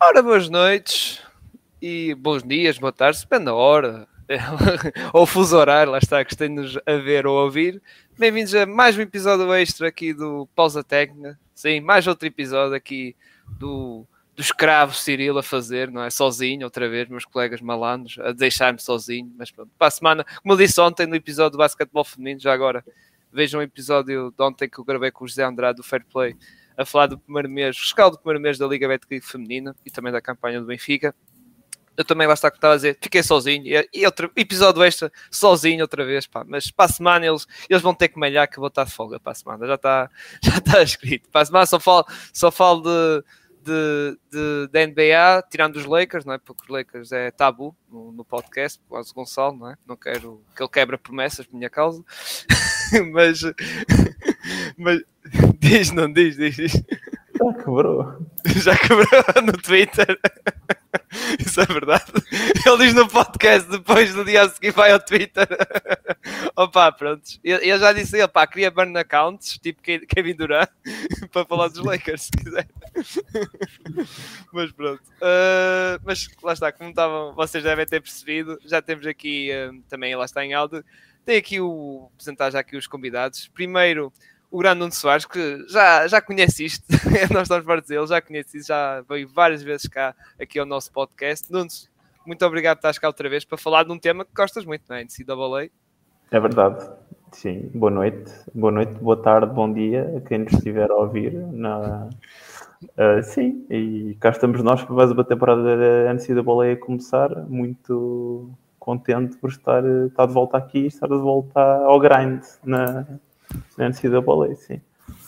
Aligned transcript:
Ora, 0.00 0.22
boas 0.22 0.48
noites 0.48 1.20
e 1.82 2.14
bons 2.14 2.44
dias, 2.44 2.78
boa 2.78 2.92
tarde, 2.92 3.18
depende 3.18 3.46
da 3.46 3.54
hora, 3.54 4.06
ou 5.12 5.26
fuso 5.26 5.56
horário, 5.56 5.90
lá 5.90 5.98
está, 5.98 6.24
que 6.24 6.32
estejam-nos 6.32 6.78
a 6.86 6.92
ver 6.98 7.26
ou 7.26 7.36
a 7.36 7.42
ouvir. 7.42 7.82
Bem-vindos 8.16 8.54
a 8.54 8.64
mais 8.64 8.96
um 8.96 9.00
episódio 9.00 9.52
extra 9.54 9.88
aqui 9.88 10.14
do 10.14 10.48
Pausa 10.54 10.84
Técnica. 10.84 11.36
Sim, 11.52 11.80
mais 11.80 12.06
outro 12.06 12.28
episódio 12.28 12.76
aqui 12.76 13.16
do, 13.58 14.06
do 14.36 14.40
escravo 14.40 14.94
Cirilo 14.94 15.40
a 15.40 15.42
fazer, 15.42 15.90
não 15.90 16.04
é? 16.04 16.10
Sozinho, 16.10 16.62
outra 16.62 16.88
vez, 16.88 17.08
meus 17.08 17.24
colegas 17.24 17.60
malandros, 17.60 18.20
a 18.20 18.30
deixar-me 18.30 18.80
sozinho. 18.80 19.34
Mas 19.36 19.50
pronto, 19.50 19.72
para 19.76 19.88
a 19.88 19.90
semana, 19.90 20.24
como 20.40 20.54
eu 20.54 20.58
disse 20.58 20.80
ontem 20.80 21.08
no 21.08 21.16
episódio 21.16 21.52
do 21.52 21.58
basquetebol 21.58 22.04
feminino, 22.04 22.38
já 22.38 22.52
agora 22.52 22.84
vejam 23.32 23.58
o 23.58 23.64
episódio 23.64 24.30
de 24.30 24.44
ontem 24.44 24.70
que 24.70 24.78
eu 24.78 24.84
gravei 24.84 25.10
com 25.10 25.24
o 25.24 25.28
José 25.28 25.42
Andrade 25.42 25.78
do 25.78 25.82
Fair 25.82 26.04
Play 26.06 26.36
a 26.78 26.84
falar 26.84 27.08
do 27.08 27.18
primeiro 27.18 27.50
mês, 27.50 27.76
fiscal 27.76 28.08
do 28.08 28.16
primeiro 28.16 28.40
mês 28.40 28.56
da 28.56 28.66
Liga 28.66 28.86
Betclic 28.86 29.26
Feminina 29.26 29.74
e 29.84 29.90
também 29.90 30.12
da 30.12 30.20
campanha 30.20 30.60
do 30.60 30.66
Benfica. 30.66 31.12
Eu 31.96 32.04
também 32.04 32.28
lá 32.28 32.34
está 32.34 32.48
que 32.48 32.56
estava 32.56 32.74
a 32.74 32.76
dizer, 32.76 32.96
fiquei 33.02 33.24
sozinho 33.24 33.64
e, 33.92 34.06
outro 34.06 34.30
episódio 34.36 34.84
extra 34.84 35.10
sozinho 35.28 35.82
outra 35.82 36.04
vez, 36.04 36.28
pá. 36.28 36.44
Mas 36.46 36.70
para 36.70 36.84
a 36.84 36.88
semana 36.88 37.26
eles, 37.26 37.44
eles 37.68 37.82
vão 37.82 37.92
ter 37.92 38.06
que 38.06 38.16
malhar 38.16 38.48
que 38.48 38.56
eu 38.56 38.60
vou 38.60 38.68
estar 38.68 38.84
de 38.84 38.92
folga 38.92 39.18
para 39.18 39.32
a 39.32 39.34
semana, 39.34 39.66
já 39.66 39.74
está, 39.74 40.08
já 40.40 40.58
está 40.58 40.80
escrito. 40.80 41.28
Para 41.28 41.40
a 41.40 41.44
semana 41.46 41.66
só 41.66 41.80
falo, 41.80 42.06
só 42.32 42.52
falo 42.52 42.82
de, 42.82 43.24
de, 43.64 44.18
de, 44.30 44.68
da 44.68 44.86
NBA, 44.86 45.48
tirando 45.50 45.74
os 45.74 45.84
Lakers, 45.84 46.24
não 46.24 46.34
é? 46.34 46.38
Porque 46.38 46.62
os 46.62 46.68
Lakers 46.68 47.10
é 47.10 47.32
tabu 47.32 47.76
no, 47.90 48.12
no 48.12 48.24
podcast, 48.24 48.80
quase 48.88 49.12
Gonçalo, 49.12 49.56
não 49.56 49.70
é? 49.70 49.76
Não 49.84 49.96
quero 49.96 50.40
que 50.54 50.62
ele 50.62 50.70
quebre 50.70 50.96
promessas 50.96 51.46
por 51.46 51.56
minha 51.56 51.68
causa, 51.68 52.04
mas, 53.12 53.42
mas 54.76 55.00
diz, 55.58 55.90
não 55.92 56.12
diz, 56.12 56.36
diz, 56.36 56.56
diz. 56.56 56.72
Já 56.72 57.52
quebrou. 57.54 58.26
Já 58.46 58.76
quebrou 58.76 59.06
no 59.44 59.52
Twitter. 59.52 60.18
Isso 61.38 61.60
é 61.60 61.66
verdade. 61.66 62.04
Ele 62.66 62.78
diz 62.78 62.94
no 62.94 63.08
podcast, 63.08 63.68
depois 63.70 64.12
do 64.12 64.24
dia 64.24 64.42
a 64.42 64.48
seguir 64.48 64.72
vai 64.72 64.90
ao 64.90 64.98
Twitter. 64.98 65.46
Opa, 66.56 66.90
pronto. 66.92 67.22
Eu, 67.44 67.78
já 67.78 67.92
disse 67.92 68.16
ele, 68.16 68.28
pá, 68.28 68.46
queria 68.46 68.70
burn 68.70 68.96
accounts, 68.98 69.58
tipo 69.58 69.80
Kevin 69.82 70.34
Durant, 70.34 70.68
para 71.32 71.44
falar 71.44 71.68
dos 71.68 71.84
Lakers, 71.84 72.22
se 72.22 72.30
quiser. 72.32 72.68
mas 74.52 74.72
pronto. 74.72 75.02
Uh, 75.16 76.00
mas 76.04 76.28
lá 76.42 76.52
está, 76.52 76.72
como 76.72 76.90
estavam, 76.90 77.34
vocês 77.34 77.62
devem 77.62 77.86
ter 77.86 78.00
percebido, 78.00 78.58
já 78.64 78.82
temos 78.82 79.06
aqui 79.06 79.50
uh, 79.52 79.80
também, 79.88 80.14
lá 80.16 80.24
está 80.24 80.44
em 80.44 80.54
áudio, 80.54 80.84
tem 81.28 81.36
aqui 81.36 81.60
o, 81.60 82.08
apresentar 82.14 82.48
já 82.48 82.60
aqui 82.60 82.74
os 82.74 82.86
convidados. 82.86 83.48
Primeiro, 83.48 84.10
o 84.50 84.60
grande 84.60 84.78
Nuno 84.78 84.92
Soares, 84.92 85.26
que 85.26 85.62
já, 85.68 86.08
já 86.08 86.22
conhece 86.22 86.64
isto, 86.64 86.86
nós 87.30 87.42
estamos 87.42 87.66
para 87.66 87.82
dizer, 87.82 87.98
ele 87.98 88.06
já 88.06 88.18
conhece 88.22 88.56
isto, 88.56 88.68
já 88.68 89.02
veio 89.02 89.28
várias 89.28 89.62
vezes 89.62 89.86
cá 89.88 90.14
aqui 90.40 90.58
ao 90.58 90.64
nosso 90.64 90.90
podcast. 90.90 91.52
Nuno, 91.52 91.68
muito 92.24 92.46
obrigado 92.46 92.78
por 92.78 92.88
estar 92.88 92.98
cá 92.98 93.08
outra 93.08 93.28
vez 93.28 93.44
para 93.44 93.58
falar 93.58 93.84
de 93.84 93.92
um 93.92 93.98
tema 93.98 94.24
que 94.24 94.30
gostas 94.34 94.64
muito, 94.64 94.84
não 94.88 94.96
é? 94.96 95.04
NCAA. 95.04 95.68
É 96.30 96.40
verdade, 96.40 96.90
sim. 97.32 97.70
Boa 97.74 97.90
noite, 97.90 98.32
boa 98.54 98.72
noite, 98.72 98.94
boa 98.94 99.22
tarde, 99.22 99.52
bom 99.52 99.70
dia 99.70 100.10
a 100.16 100.26
quem 100.26 100.38
nos 100.38 100.54
estiver 100.54 100.90
a 100.90 100.94
ouvir. 100.94 101.34
Na... 101.34 102.08
Uh, 102.82 103.22
sim, 103.22 103.66
e 103.68 104.16
cá 104.18 104.30
estamos 104.30 104.62
nós 104.62 104.82
para 104.82 104.94
mais 104.94 105.10
uma 105.10 105.24
temporada 105.24 105.62
da 105.62 106.14
NCAA 106.14 106.72
a 106.72 106.76
começar. 106.76 107.36
Muito 107.50 108.50
contente 108.88 109.36
por 109.36 109.50
estar, 109.50 109.84
estar 110.06 110.24
de 110.24 110.32
volta 110.32 110.56
aqui, 110.56 110.86
estar 110.86 111.08
de 111.08 111.18
volta 111.18 111.60
ao 111.60 112.00
grind 112.00 112.42
na, 112.64 113.06
na 113.76 113.90
NCAA, 113.90 114.54
sim. 114.54 114.80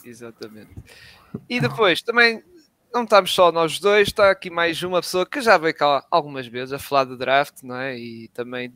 Exatamente. 0.02 0.70
E 1.46 1.60
depois 1.60 2.00
também 2.00 2.42
não 2.90 3.02
estamos 3.02 3.34
só 3.34 3.52
nós 3.52 3.78
dois, 3.78 4.08
está 4.08 4.30
aqui 4.30 4.48
mais 4.48 4.82
uma 4.82 5.02
pessoa 5.02 5.26
que 5.26 5.42
já 5.42 5.58
veio 5.58 5.74
cá 5.74 6.06
algumas 6.10 6.46
vezes 6.46 6.72
a 6.72 6.78
falar 6.78 7.04
de 7.04 7.18
draft, 7.18 7.62
não 7.62 7.76
é? 7.76 7.98
E 7.98 8.28
também 8.28 8.72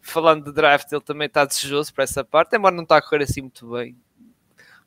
falando 0.00 0.46
de 0.46 0.52
draft, 0.52 0.90
ele 0.90 1.02
também 1.02 1.26
está 1.26 1.44
desejoso 1.44 1.92
para 1.92 2.04
essa 2.04 2.24
parte, 2.24 2.56
embora 2.56 2.74
não 2.74 2.84
está 2.84 2.96
a 2.96 3.02
correr 3.02 3.24
assim 3.24 3.42
muito 3.42 3.70
bem. 3.72 3.94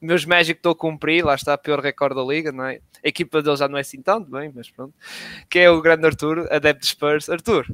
Meus 0.02 0.26
Magic 0.26 0.58
estou 0.58 0.72
a 0.72 0.76
cumprir, 0.76 1.24
lá 1.24 1.36
está 1.36 1.54
a 1.54 1.58
pior 1.60 1.80
recorde 1.80 2.16
da 2.16 2.24
liga, 2.24 2.52
não 2.52 2.66
é? 2.66 2.82
A 3.06 3.08
equipa 3.08 3.44
dele 3.44 3.56
já 3.56 3.68
não 3.68 3.78
é 3.78 3.82
assim 3.82 4.02
tão 4.02 4.24
bem, 4.24 4.52
mas 4.54 4.72
pronto. 4.72 4.96
Que 5.48 5.60
é 5.60 5.70
o 5.70 5.80
grande 5.80 6.08
Arthur, 6.08 6.52
adepto 6.52 6.82
de 6.82 6.88
Spurs. 6.88 7.30
Arthur, 7.30 7.68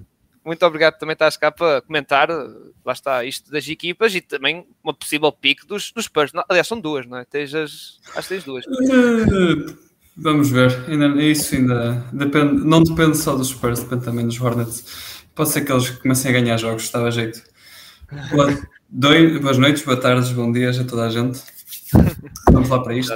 muito 0.46 0.66
obrigado 0.66 0.98
também 0.98 1.14
estás 1.14 1.38
cá 1.38 1.52
para 1.52 1.82
comentar, 1.82 2.30
lá 2.30 2.94
está, 2.94 3.24
isto 3.24 3.52
das 3.52 3.68
equipas 3.68 4.14
e 4.14 4.22
também 4.22 4.66
uma 4.84 4.94
possível 4.94 5.32
pique 5.32 5.66
dos, 5.66 5.92
dos 5.92 6.06
Spurs. 6.06 6.34
Não, 6.34 6.44
aliás, 6.50 6.68
são 6.68 6.80
duas, 6.80 7.06
não 7.06 7.18
é? 7.18 7.26
Tens 7.26 7.54
as, 7.56 8.00
acho 8.16 8.28
que 8.28 8.34
tens 8.36 8.44
duas. 8.44 8.66
Uh, 8.66 9.78
vamos 10.18 10.50
ver, 10.50 10.72
ainda, 10.88 11.08
isso 11.22 11.56
ainda 11.56 12.06
depende, 12.12 12.66
não 12.66 12.84
depende 12.84 13.18
só 13.18 13.36
dos 13.36 13.50
Spurs, 13.50 13.82
depende 13.82 14.06
também 14.06 14.26
dos 14.26 14.40
Hornets. 14.40 15.24
Pode 15.34 15.50
ser 15.50 15.62
que 15.62 15.72
eles 15.72 15.90
comecem 15.90 16.30
a 16.30 16.34
ganhar 16.40 16.58
jogos, 16.58 16.84
estava 16.84 17.08
a 17.08 17.12
jeito. 17.12 17.42
Boa, 18.32 18.62
dois, 18.90 19.40
boas 19.42 19.58
noites, 19.58 19.84
boas 19.84 20.00
tardes, 20.00 20.32
bom 20.32 20.52
dias 20.52 20.80
a 20.80 20.84
toda 20.84 21.06
a 21.06 21.10
gente. 21.10 21.42
Vamos 22.52 22.70
lá 22.70 22.82
para 22.82 22.96
isto. 22.96 23.14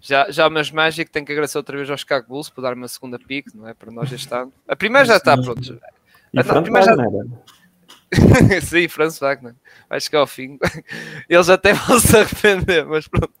Já, 0.00 0.30
já 0.30 0.46
o 0.46 0.50
Magic 0.50 1.10
tenho 1.10 1.26
que 1.26 1.32
agradecer 1.32 1.58
outra 1.58 1.76
vez 1.76 1.90
aos 1.90 2.00
Chicago 2.00 2.28
Bulls 2.28 2.48
por 2.48 2.62
dar 2.62 2.74
uma 2.74 2.88
segunda 2.88 3.18
pick, 3.18 3.54
não 3.54 3.66
é? 3.68 3.74
Para 3.74 3.90
nós 3.90 4.12
este 4.12 4.32
ano. 4.32 4.52
A 4.66 4.76
primeira 4.76 5.04
já 5.06 5.16
está, 5.16 5.36
pronto. 5.36 5.78
E 6.32 6.42
Franz 6.42 6.68
Wagner. 6.68 7.10
Já... 7.10 7.48
Sim, 8.62 8.88
Franz 8.88 9.18
Wagner. 9.18 9.54
Acho 9.88 10.10
que 10.10 10.16
é 10.16 10.18
ao 10.18 10.26
fim. 10.26 10.58
Eles 11.28 11.48
até 11.48 11.72
vão 11.74 11.98
se 12.00 12.16
arrepender, 12.16 12.86
mas 12.86 13.06
pronto. 13.06 13.32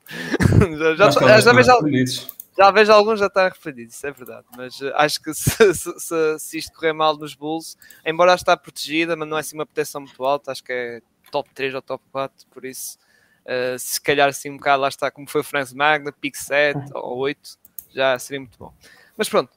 Já, 0.78 0.94
já, 0.94 1.10
já, 1.10 1.40
já, 1.40 1.52
vejo, 1.52 2.28
já 2.56 2.70
vejo 2.70 2.92
alguns 2.92 3.20
já 3.20 3.26
estar 3.26 3.46
arrependidos, 3.46 3.94
isso 3.94 4.06
é 4.06 4.10
verdade. 4.10 4.46
Mas 4.56 4.80
uh, 4.80 4.92
acho 4.94 5.22
que 5.22 5.32
se, 5.32 5.74
se, 5.74 5.92
se, 5.98 6.38
se, 6.38 6.58
isto 6.58 6.72
correr 6.72 6.92
mal 6.92 7.16
nos 7.16 7.34
Bulls, 7.34 7.76
embora 8.04 8.34
está 8.34 8.56
protegida, 8.56 9.16
mas 9.16 9.28
não 9.28 9.36
é 9.36 9.40
assim 9.40 9.56
uma 9.56 9.66
proteção 9.66 10.00
muito 10.00 10.24
alta, 10.24 10.52
acho 10.52 10.64
que 10.64 10.72
é 10.72 11.00
top 11.30 11.48
3 11.54 11.74
ou 11.74 11.82
top 11.82 12.04
4, 12.10 12.46
por 12.50 12.64
isso. 12.64 12.98
Uh, 13.44 13.78
se 13.78 13.98
calhar 14.00 14.28
assim 14.28 14.50
um 14.50 14.58
bocado 14.58 14.82
lá 14.82 14.88
está 14.88 15.10
como 15.10 15.28
foi 15.28 15.40
o 15.40 15.44
Franz 15.44 15.72
Wagner, 15.72 16.12
pick 16.12 16.36
7 16.36 16.78
ou 16.92 17.18
8, 17.18 17.58
já 17.94 18.18
seria 18.18 18.40
muito 18.40 18.58
bom. 18.58 18.74
Mas 19.16 19.28
pronto, 19.28 19.50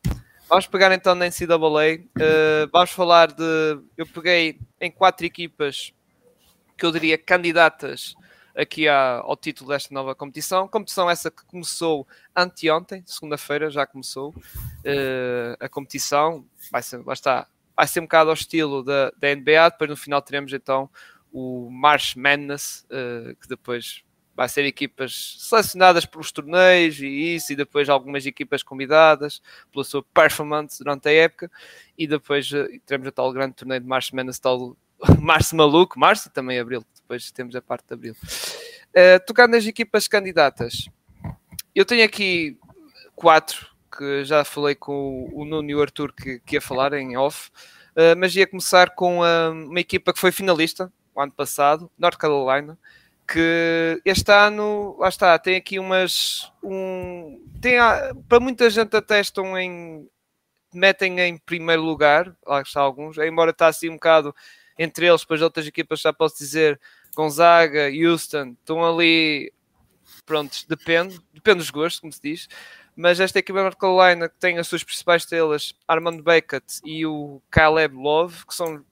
Vamos 0.52 0.68
pegar 0.68 0.94
então 0.94 1.16
na 1.16 1.28
NCAA. 1.28 2.04
Uh, 2.18 2.70
vamos 2.74 2.92
falar 2.92 3.32
de. 3.32 3.80
Eu 3.96 4.06
peguei 4.06 4.60
em 4.82 4.92
quatro 4.92 5.26
equipas 5.26 5.94
que 6.78 6.86
eu 6.86 6.92
diria 6.92 7.18
candidatas 7.18 8.16
aqui 8.54 8.86
ao 8.86 9.38
título 9.38 9.70
desta 9.70 9.94
nova 9.94 10.14
competição. 10.14 10.68
Competição 10.68 11.10
essa 11.10 11.32
que 11.32 11.46
começou 11.46 12.06
anteontem, 12.36 13.02
segunda-feira 13.06 13.72
já 13.72 13.86
começou 13.86 14.32
uh, 14.32 15.56
a 15.58 15.70
competição. 15.70 16.46
Vai 16.70 16.84
ser, 16.84 17.02
vai, 17.02 17.14
estar, 17.14 17.48
vai 17.74 17.88
ser 17.88 18.02
um 18.02 18.04
bocado 18.04 18.30
ao 18.30 18.34
estilo 18.34 18.84
da, 18.84 19.10
da 19.12 19.34
NBA. 19.34 19.70
Depois 19.70 19.90
no 19.90 19.96
final 19.96 20.22
teremos 20.22 20.52
então 20.52 20.90
o 21.32 21.70
March 21.72 22.18
Madness, 22.18 22.86
uh, 22.92 23.34
que 23.38 23.48
depois 23.48 24.04
vai 24.36 24.48
ser 24.48 24.66
equipas 24.66 25.36
selecionadas 25.40 26.06
pelos 26.06 26.32
torneios 26.32 27.00
e 27.00 27.36
isso, 27.36 27.52
e 27.52 27.56
depois 27.56 27.90
algumas 27.90 28.26
equipas 28.26 28.64
convidadas 28.64 29.42
pela 29.72 29.84
sua 29.84 30.04
performance 30.04 30.80
durante 30.80 31.10
a 31.10 31.14
época, 31.14 31.52
e 31.98 32.08
depois 32.08 32.52
uh, 32.52 32.68
teremos 32.86 33.08
o 33.08 33.12
tal 33.12 33.32
grande 33.32 33.54
torneio 33.54 33.82
de 33.82 33.88
março, 33.88 34.16
menos 34.16 34.40
tal 34.40 34.76
março 35.20 35.56
maluco, 35.56 36.00
março 36.00 36.28
e 36.28 36.32
também 36.32 36.60
abril, 36.60 36.84
depois 36.96 37.32
temos 37.32 37.56
a 37.56 37.62
parte 37.62 37.88
de 37.88 37.94
abril. 37.94 38.16
Uh, 38.24 39.24
tocando 39.26 39.52
nas 39.52 39.66
equipas 39.66 40.08
candidatas, 40.08 40.90
eu 41.76 41.86
tenho 41.86 42.04
aqui 42.04 42.58
quatro 43.16 43.70
que 43.96 44.24
já 44.24 44.44
falei 44.46 44.74
com 44.74 45.30
o, 45.34 45.44
Nuno 45.44 45.70
e 45.70 45.76
o 45.76 45.82
Arthur 45.82 46.14
que, 46.14 46.40
que 46.40 46.56
ia 46.56 46.62
falar 46.62 46.94
em 46.94 47.18
off, 47.18 47.50
uh, 47.92 48.18
mas 48.18 48.36
ia 48.36 48.48
começar 48.48 48.92
com 48.96 49.20
uma 49.20 49.80
equipa 49.80 50.14
que 50.14 50.20
foi 50.20 50.32
finalista 50.32 50.92
o 51.14 51.22
ano 51.22 51.32
passado, 51.32 51.92
North 51.98 52.18
Carolina, 52.18 52.78
que 53.32 54.02
este 54.04 54.32
ano, 54.32 54.98
lá 55.00 55.08
está, 55.08 55.40
tem 55.40 55.56
aqui 55.56 55.80
umas. 55.80 56.52
Um, 56.62 57.42
tem, 57.62 57.78
para 58.28 58.40
muita 58.40 58.70
gente 58.70 58.96
até 58.96 59.22
estão 59.22 59.58
em. 59.58 60.08
metem 60.74 61.20
em 61.22 61.38
primeiro 61.38 61.82
lugar, 61.82 62.36
lá 62.46 62.62
está 62.62 62.82
alguns, 62.82 63.18
embora 63.18 63.52
está 63.52 63.68
assim 63.68 63.90
um 63.90 63.94
bocado 63.94 64.36
entre 64.78 65.08
eles, 65.08 65.22
depois 65.22 65.42
outras 65.42 65.66
equipas 65.68 66.02
já 66.02 66.12
posso 66.12 66.38
dizer, 66.38 66.80
Gonzaga, 67.16 67.90
Houston, 67.90 68.56
estão 68.60 68.84
ali. 68.84 69.54
Prontos, 70.26 70.66
depende, 70.66 71.20
depende 71.34 71.60
dos 71.60 71.70
gostos, 71.70 72.00
como 72.00 72.12
se 72.12 72.22
diz. 72.22 72.48
Mas 72.96 73.20
esta 73.20 73.40
equipa 73.40 73.64
North 73.64 73.78
Carolina 73.78 74.28
que 74.28 74.38
tem 74.38 74.58
as 74.58 74.68
suas 74.68 74.84
principais 74.84 75.24
estrelas, 75.24 75.74
Armand 75.88 76.22
Beckett 76.22 76.82
e 76.84 77.06
o 77.06 77.42
Caleb 77.50 77.96
Love, 77.96 78.46
que 78.46 78.54
são 78.54 78.84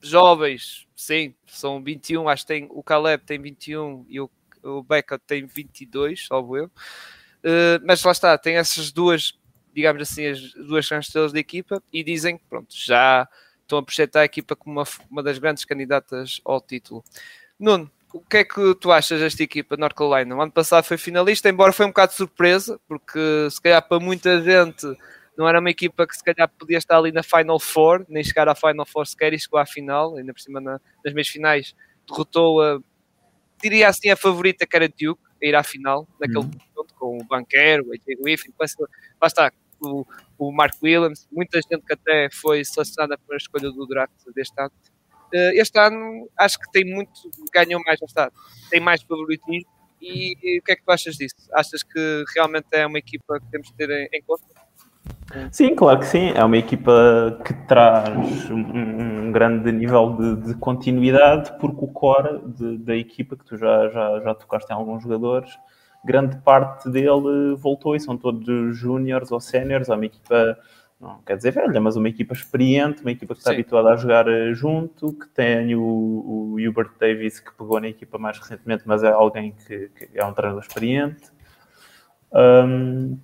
jovens, 0.00 0.86
sim, 0.94 1.34
são 1.46 1.82
21, 1.82 2.28
acho 2.28 2.42
que 2.44 2.48
tem, 2.48 2.68
o 2.70 2.82
Caleb 2.82 3.24
tem 3.24 3.40
21 3.40 4.06
e 4.08 4.20
o, 4.20 4.30
o 4.62 4.82
Beckett 4.82 5.22
tem 5.26 5.46
22, 5.46 6.26
salvo 6.26 6.56
eu. 6.56 6.66
Uh, 6.66 7.80
mas 7.84 8.02
lá 8.02 8.12
está, 8.12 8.36
tem 8.36 8.56
essas 8.56 8.90
duas, 8.90 9.38
digamos 9.72 10.02
assim, 10.02 10.26
as 10.26 10.52
duas 10.54 10.88
grandes 10.88 11.12
da 11.12 11.38
equipa 11.38 11.82
e 11.92 12.02
dizem 12.02 12.36
que 12.36 12.44
pronto, 12.48 12.74
já 12.74 13.28
estão 13.62 13.78
a 13.78 13.82
projetar 13.82 14.20
a 14.20 14.24
equipa 14.24 14.56
como 14.56 14.80
uma, 14.80 14.88
uma 15.10 15.22
das 15.22 15.38
grandes 15.38 15.64
candidatas 15.64 16.40
ao 16.44 16.60
título. 16.60 17.04
Nuno, 17.58 17.90
o 18.12 18.20
que 18.20 18.38
é 18.38 18.44
que 18.44 18.74
tu 18.76 18.90
achas 18.90 19.20
desta 19.20 19.42
equipa 19.42 19.76
North 19.76 19.94
Carolina? 19.94 20.34
O 20.34 20.40
ano 20.40 20.50
passado 20.50 20.84
foi 20.84 20.96
finalista, 20.96 21.48
embora 21.48 21.72
foi 21.72 21.86
um 21.86 21.90
bocado 21.90 22.12
de 22.12 22.16
surpresa, 22.16 22.80
porque 22.88 23.48
se 23.50 23.60
calhar 23.60 23.86
para 23.86 24.00
muita 24.00 24.42
gente 24.42 24.86
não 25.38 25.48
era 25.48 25.60
uma 25.60 25.70
equipa 25.70 26.04
que 26.04 26.16
se 26.16 26.24
calhar 26.24 26.48
podia 26.58 26.78
estar 26.78 26.98
ali 26.98 27.12
na 27.12 27.22
Final 27.22 27.60
Four, 27.60 28.04
nem 28.08 28.24
chegar 28.24 28.48
à 28.48 28.56
Final 28.56 28.84
Four 28.84 29.06
sequer 29.06 29.32
e 29.32 29.38
chegou 29.38 29.60
à 29.60 29.64
final, 29.64 30.16
ainda 30.16 30.34
por 30.34 30.40
cima 30.40 30.60
na, 30.60 30.80
nas 31.04 31.14
meias 31.14 31.28
finais, 31.28 31.76
derrotou 32.08 32.60
a, 32.60 32.80
diria 33.62 33.88
assim, 33.88 34.10
a 34.10 34.16
favorita 34.16 34.66
que 34.66 34.74
era 34.74 34.88
Duke, 34.88 35.22
a 35.40 35.46
ir 35.46 35.54
à 35.54 35.62
final, 35.62 36.08
naquele 36.20 36.38
uhum. 36.38 36.50
ponto, 36.74 36.94
com 36.94 37.18
o 37.18 37.24
Banquero, 37.24 37.86
o 37.86 37.92
AJ 37.92 38.20
Griffin, 38.20 38.52
lá 38.58 39.26
está, 39.28 39.52
o, 39.80 40.04
o 40.36 40.50
Mark 40.50 40.74
Williams, 40.82 41.28
muita 41.30 41.60
gente 41.60 41.84
que 41.86 41.92
até 41.92 42.28
foi 42.32 42.64
selecionada 42.64 43.16
para 43.16 43.36
a 43.36 43.38
escolha 43.38 43.70
do 43.70 43.86
draft 43.86 44.12
deste 44.34 44.60
ano. 44.60 44.72
Uh, 45.32 45.52
este 45.54 45.78
ano 45.78 46.28
acho 46.36 46.58
que 46.58 46.68
tem 46.72 46.84
muito, 46.84 47.12
ganhou 47.52 47.80
mais, 47.84 48.02
está, 48.02 48.32
tem 48.70 48.80
mais 48.80 49.02
favoritismo. 49.02 49.70
E, 50.00 50.36
e, 50.42 50.58
o 50.58 50.62
que 50.62 50.72
é 50.72 50.76
que 50.76 50.84
tu 50.84 50.90
achas 50.90 51.16
disso? 51.16 51.36
Achas 51.52 51.82
que 51.82 52.24
realmente 52.34 52.66
é 52.72 52.86
uma 52.86 52.98
equipa 52.98 53.38
que 53.40 53.50
temos 53.50 53.68
de 53.68 53.74
ter 53.74 53.90
em, 53.90 54.08
em 54.12 54.22
conta? 54.22 54.44
Sim, 55.52 55.74
claro 55.74 56.00
que 56.00 56.06
sim. 56.06 56.30
É 56.34 56.42
uma 56.42 56.56
equipa 56.56 57.38
que 57.44 57.52
traz 57.66 58.50
um, 58.50 59.26
um 59.28 59.32
grande 59.32 59.70
nível 59.70 60.16
de, 60.16 60.36
de, 60.36 60.54
continuidade, 60.54 61.52
porque 61.58 61.84
o 61.84 61.88
core 61.88 62.40
de, 62.46 62.78
da 62.78 62.96
equipa, 62.96 63.36
que 63.36 63.44
tu 63.44 63.56
já, 63.56 63.88
já, 63.88 64.20
já 64.20 64.34
tocaste 64.34 64.72
em 64.72 64.74
alguns 64.74 65.02
jogadores, 65.02 65.50
grande 66.04 66.38
parte 66.38 66.88
dele 66.90 67.54
voltou 67.56 67.94
e 67.94 68.00
são 68.00 68.16
todos 68.16 68.76
júniores 68.76 69.30
ou 69.30 69.40
séniores. 69.40 69.90
É 69.90 69.94
uma 69.94 70.06
equipa, 70.06 70.58
não 70.98 71.20
quer 71.26 71.36
dizer 71.36 71.50
velha, 71.50 71.80
mas 71.80 71.96
uma 71.96 72.08
equipa 72.08 72.32
experiente, 72.32 73.02
uma 73.02 73.12
equipa 73.12 73.34
que 73.34 73.40
está 73.40 73.50
sim. 73.50 73.56
habituada 73.56 73.90
a 73.90 73.96
jogar 73.96 74.28
eh, 74.28 74.54
junto, 74.54 75.12
que 75.12 75.28
tem 75.28 75.74
o, 75.74 75.82
o 75.82 76.56
Hubert 76.58 76.92
Davis, 76.98 77.38
que 77.38 77.52
pegou 77.52 77.78
na 77.80 77.88
equipa 77.88 78.16
mais 78.18 78.38
recentemente, 78.38 78.84
mas 78.86 79.02
é 79.02 79.10
alguém 79.10 79.52
que, 79.52 79.90
que 79.90 80.08
é 80.14 80.24
um 80.24 80.32
treinador 80.32 80.62
experiente. 80.62 81.30
Um, 82.32 83.18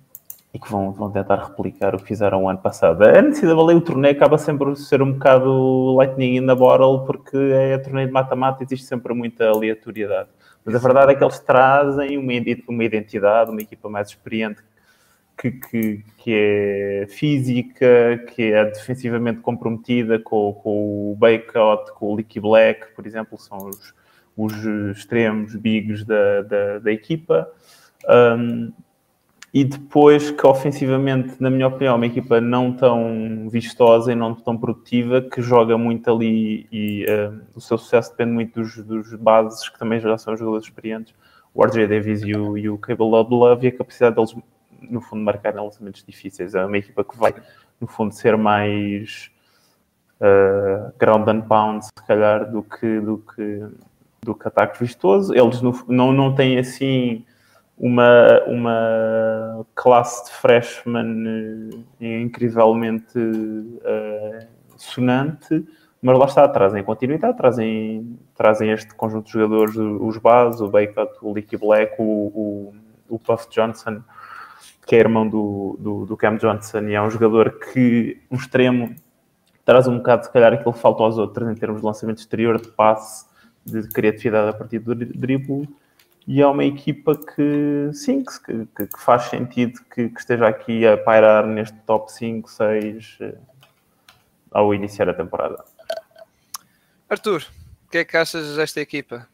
e 0.55 0.59
que 0.59 0.71
vão, 0.71 0.93
vão 0.93 1.11
tentar 1.11 1.35
replicar 1.35 1.93
o 1.93 1.97
que 1.97 2.05
fizeram 2.05 2.45
o 2.45 2.49
ano 2.49 2.59
passado. 2.59 3.03
A 3.03 3.21
NCAA, 3.21 3.75
o 3.75 3.81
torneio 3.81 4.15
acaba 4.15 4.37
sempre 4.37 4.67
por 4.67 4.77
ser 4.77 5.01
um 5.01 5.11
bocado 5.11 5.93
lightning 5.97 6.37
in 6.37 6.47
the 6.47 6.55
bottle, 6.55 7.05
porque 7.05 7.35
é 7.35 7.77
torneio 7.77 8.07
de 8.07 8.13
mata-mata 8.13 8.63
e 8.63 8.65
existe 8.65 8.85
sempre 8.85 9.13
muita 9.13 9.49
aleatoriedade. 9.49 10.29
Mas 10.63 10.73
a 10.73 10.79
verdade 10.79 11.11
é 11.11 11.15
que 11.15 11.21
eles 11.21 11.39
trazem 11.39 12.17
uma, 12.17 12.31
uma 12.69 12.83
identidade, 12.85 13.51
uma 13.51 13.61
equipa 13.61 13.89
mais 13.89 14.07
experiente, 14.07 14.63
que, 15.37 15.51
que, 15.51 16.05
que 16.19 16.33
é 16.33 17.05
física, 17.09 18.23
que 18.33 18.53
é 18.53 18.63
defensivamente 18.63 19.41
comprometida 19.41 20.17
com, 20.19 20.53
com 20.53 21.11
o 21.11 21.15
Baycott, 21.17 21.91
com 21.91 22.13
o 22.13 22.15
Licky 22.15 22.39
Black, 22.39 22.95
por 22.95 23.05
exemplo, 23.05 23.37
são 23.37 23.57
os, 23.57 23.93
os 24.37 24.53
extremos 24.97 25.53
bigs 25.53 26.05
da, 26.05 26.43
da, 26.43 26.79
da 26.79 26.91
equipa. 26.93 27.51
Um, 28.07 28.71
e 29.55 29.63
depois 29.63 30.31
que 30.31 30.45
ofensivamente, 30.45 31.41
na 31.41 31.49
minha 31.49 31.67
opinião, 31.67 31.93
é 31.93 31.95
uma 31.95 32.05
equipa 32.05 32.41
não 32.41 32.73
tão 32.73 33.47
vistosa 33.49 34.11
e 34.11 34.15
não 34.15 34.35
tão 34.35 34.57
produtiva, 34.57 35.21
que 35.21 35.41
joga 35.41 35.77
muito 35.77 36.11
ali 36.11 36.67
e 36.69 37.05
uh, 37.05 37.41
o 37.55 37.61
seu 37.61 37.77
sucesso 37.77 38.11
depende 38.11 38.33
muito 38.33 38.59
dos, 38.59 38.75
dos, 38.85 39.15
bases, 39.15 39.69
que 39.69 39.79
também 39.79 39.97
já 40.01 40.17
são 40.17 40.35
jogadores 40.35 40.65
experientes, 40.65 41.15
o 41.53 41.63
RJ 41.63 41.87
Davis 41.87 42.21
e 42.23 42.35
o, 42.35 42.57
e 42.57 42.67
o 42.67 42.77
Cable 42.77 43.05
Love, 43.05 43.65
e 43.65 43.69
a 43.69 43.71
capacidade 43.71 44.13
deles, 44.17 44.35
no 44.81 44.99
fundo, 44.99 45.23
marcarem 45.23 45.63
lançamentos 45.63 46.03
difíceis. 46.05 46.53
É 46.53 46.65
uma 46.65 46.77
equipa 46.77 47.05
que 47.05 47.17
vai, 47.17 47.33
no 47.79 47.87
fundo, 47.87 48.13
ser 48.13 48.35
mais 48.35 49.31
uh, 50.19 50.91
ground 50.99 51.29
and 51.29 51.41
pound, 51.43 51.85
se 51.85 52.05
calhar, 52.05 52.51
do 52.51 52.61
que, 52.61 52.99
do 52.99 53.19
que, 53.19 53.63
do 54.21 54.35
que 54.35 54.47
ataque 54.49 54.77
vistoso. 54.83 55.33
Eles 55.33 55.61
no, 55.61 55.71
não, 55.87 56.11
não 56.11 56.35
têm 56.35 56.59
assim 56.59 57.23
uma, 57.77 58.41
uma 58.47 59.67
classe 59.75 60.25
de 60.25 60.31
freshman 60.31 61.69
uh, 61.69 61.85
incrivelmente 61.99 63.17
uh, 63.17 64.47
sonante, 64.77 65.65
mas 66.01 66.17
lá 66.17 66.25
está, 66.25 66.47
trazem 66.47 66.83
continuidade, 66.83 67.37
trazem, 67.37 68.17
trazem 68.35 68.71
este 68.71 68.93
conjunto 68.95 69.25
de 69.25 69.33
jogadores, 69.33 69.75
os 69.75 70.17
Baz, 70.17 70.61
o 70.61 70.69
Bacot, 70.69 71.11
o 71.21 71.33
Licky 71.33 71.57
Black, 71.57 71.95
o, 71.99 72.03
o, 72.03 72.73
o, 73.09 73.19
Puff 73.19 73.49
Johnson, 73.49 74.01
que 74.85 74.95
é 74.95 74.99
irmão 74.99 75.27
do, 75.27 75.75
do, 75.79 76.05
do, 76.05 76.15
Cam 76.15 76.37
Johnson, 76.37 76.81
e 76.81 76.93
é 76.93 77.01
um 77.01 77.09
jogador 77.09 77.59
que, 77.59 78.21
um 78.29 78.35
extremo, 78.35 78.95
traz 79.65 79.87
um 79.87 79.97
bocado, 79.97 80.25
se 80.25 80.31
calhar, 80.31 80.53
aquilo 80.53 80.73
que 80.73 80.79
falta 80.79 81.03
aos 81.03 81.17
outros 81.17 81.49
em 81.49 81.55
termos 81.55 81.81
de 81.81 81.85
lançamento 81.85 82.19
exterior, 82.19 82.61
de 82.61 82.67
passe, 82.69 83.25
de 83.65 83.89
criatividade 83.89 84.49
a 84.49 84.53
partir 84.53 84.79
do 84.79 84.93
drible 84.93 85.67
e 86.27 86.41
é 86.41 86.47
uma 86.47 86.63
equipa 86.63 87.15
que, 87.15 87.89
sim, 87.93 88.23
que, 88.23 88.65
que, 88.65 88.87
que 88.87 88.99
faz 88.99 89.25
sentido 89.25 89.79
que, 89.93 90.09
que, 90.09 90.19
esteja 90.19 90.47
aqui 90.47 90.85
a 90.85 90.97
pairar 90.97 91.45
neste 91.45 91.77
top 91.81 92.11
5, 92.11 92.49
6 92.49 93.17
eh, 93.21 93.37
ao 94.51 94.73
iniciar 94.73 95.07
a 95.09 95.13
temporada. 95.13 95.63
Arthur, 97.07 97.45
o 97.85 97.91
que 97.91 97.99
é 97.99 98.05
que 98.05 98.17
achas 98.17 98.55
desta 98.55 98.81
equipa? 98.81 99.27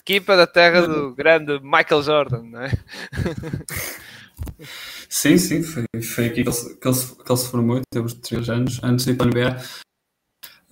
Equipa 0.00 0.36
da 0.36 0.46
terra 0.46 0.86
do 0.86 1.14
grande 1.14 1.60
Michael 1.60 2.02
Jordan, 2.02 2.42
não 2.42 2.62
é? 2.62 2.70
Sim, 5.08 5.38
sim, 5.38 5.62
foi, 5.62 5.84
foi 6.02 6.26
aqui 6.26 6.42
que 6.42 6.48
ele, 6.48 6.56
que, 6.56 6.88
ele, 6.88 6.96
que 6.96 7.32
ele 7.32 7.36
se 7.36 7.50
formou, 7.50 7.80
temos 7.90 8.14
3 8.14 8.48
anos, 8.48 8.80
antes 8.82 9.04
de 9.04 9.12
ir 9.12 9.16
para 9.16 9.26
a 9.26 9.30
NBA. 9.30 9.62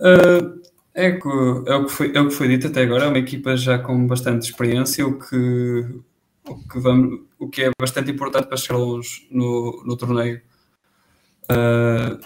Uh, 0.00 0.59
é, 0.94 1.06
é, 1.06 1.74
o 1.76 1.86
que 1.86 1.92
foi, 1.92 2.12
é 2.14 2.20
o 2.20 2.28
que 2.28 2.34
foi 2.34 2.48
dito 2.48 2.66
até 2.66 2.82
agora, 2.82 3.04
é 3.04 3.08
uma 3.08 3.18
equipa 3.18 3.56
já 3.56 3.78
com 3.78 4.06
bastante 4.06 4.50
experiência, 4.50 5.06
o 5.06 5.18
que, 5.18 6.00
o 6.48 6.68
que, 6.68 6.78
vamos, 6.80 7.20
o 7.38 7.48
que 7.48 7.62
é 7.62 7.70
bastante 7.78 8.10
importante 8.10 8.48
para 8.48 8.56
chegar 8.56 8.78
longe 8.78 9.26
no, 9.30 9.82
no 9.86 9.96
torneio. 9.96 10.42
Uh, 11.50 12.20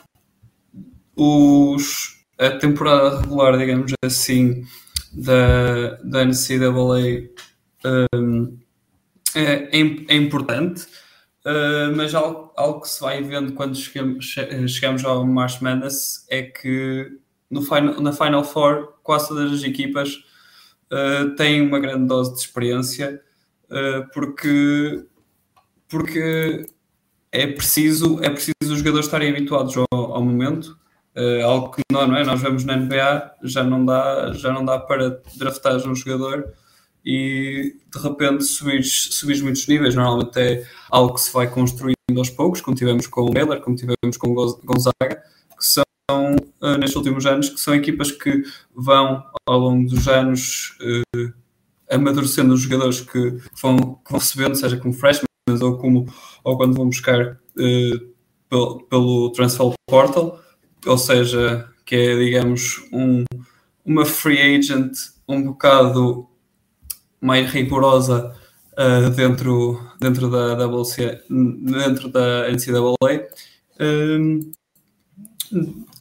os, 1.16 2.24
a 2.38 2.50
temporada 2.52 3.20
regular, 3.20 3.56
digamos 3.58 3.92
assim, 4.02 4.64
da, 5.12 5.96
da 6.02 6.24
NCAA 6.24 7.28
um, 8.14 8.58
é, 9.34 9.78
é, 9.78 10.16
importante, 10.16 10.86
uh, 11.44 11.94
mas 11.94 12.14
algo, 12.14 12.52
algo 12.56 12.80
que 12.80 12.88
se 12.88 13.00
vai 13.00 13.22
vendo 13.22 13.52
quando 13.52 13.76
chegamos, 13.76 14.34
chegamos 14.68 15.04
ao 15.04 15.26
March 15.26 15.60
Madness 15.60 16.26
é 16.30 16.42
que 16.42 17.23
no 17.54 17.62
final, 17.62 18.00
na 18.00 18.12
Final 18.12 18.44
Four, 18.44 18.94
quase 19.02 19.28
todas 19.28 19.52
as 19.52 19.62
equipas 19.62 20.24
uh, 20.92 21.34
têm 21.36 21.62
uma 21.62 21.78
grande 21.78 22.06
dose 22.06 22.34
de 22.34 22.40
experiência, 22.40 23.22
uh, 23.70 24.10
porque, 24.12 25.06
porque 25.88 26.66
é 27.30 27.46
preciso, 27.46 28.18
é 28.22 28.28
preciso 28.28 28.52
os 28.62 28.78
jogadores 28.78 29.06
estarem 29.06 29.30
habituados 29.30 29.76
ao, 29.76 29.86
ao 29.92 30.22
momento. 30.22 30.76
Uh, 31.16 31.44
algo 31.44 31.70
que 31.70 31.82
não, 31.92 32.08
não 32.08 32.16
é? 32.16 32.24
Nós 32.24 32.42
vemos 32.42 32.64
na 32.64 32.76
NBA, 32.76 33.34
já 33.44 33.62
não 33.62 33.84
dá, 33.84 34.32
já 34.32 34.52
não 34.52 34.64
dá 34.64 34.80
para 34.80 35.22
draftar 35.36 35.76
um 35.88 35.94
jogador 35.94 36.52
e 37.04 37.76
de 37.92 37.98
repente 38.02 38.42
subir, 38.42 39.42
muitos 39.42 39.68
níveis. 39.68 39.94
Normalmente 39.94 40.40
é 40.40 40.66
algo 40.90 41.14
que 41.14 41.20
se 41.20 41.32
vai 41.32 41.48
construindo 41.48 41.94
aos 42.16 42.30
poucos, 42.30 42.60
como 42.60 42.76
tivemos 42.76 43.06
com 43.06 43.20
o 43.20 43.30
Baylor, 43.30 43.60
como 43.60 43.76
tivemos 43.76 44.16
com 44.18 44.30
o 44.30 44.60
Gonzaga, 44.64 45.22
que 45.56 45.64
são 45.64 45.84
são, 46.10 46.36
uh, 46.60 46.78
nestes 46.78 46.96
últimos 46.96 47.24
anos, 47.24 47.48
que 47.48 47.60
são 47.60 47.74
equipas 47.74 48.10
que 48.10 48.42
vão, 48.74 49.22
ao 49.46 49.58
longo 49.58 49.88
dos 49.88 50.06
anos, 50.06 50.76
uh, 50.80 51.32
amadurecendo 51.90 52.52
os 52.52 52.60
jogadores 52.60 53.00
que 53.00 53.38
vão, 53.60 53.76
que 54.04 54.10
vão 54.10 54.18
recebendo, 54.18 54.54
seja 54.54 54.76
como 54.76 54.92
freshmen 54.92 55.26
ou, 55.62 55.78
como, 55.78 56.06
ou 56.42 56.56
quando 56.56 56.74
vão 56.74 56.86
buscar 56.86 57.38
uh, 57.56 58.14
pelo, 58.48 58.82
pelo 58.84 59.30
Transfer 59.32 59.72
Portal, 59.88 60.40
ou 60.84 60.98
seja, 60.98 61.68
que 61.86 61.94
é, 61.94 62.18
digamos, 62.18 62.82
um, 62.92 63.24
uma 63.84 64.04
free 64.04 64.56
agent 64.58 64.92
um 65.26 65.42
bocado 65.42 66.28
mais 67.20 67.50
rigorosa 67.50 68.34
uh, 68.72 69.10
dentro, 69.10 69.80
dentro 69.98 70.30
da 70.30 70.66
WC, 70.66 71.22
dentro 71.30 72.10
da 72.10 72.50
NCAA. 72.50 73.26
Um, 73.80 74.52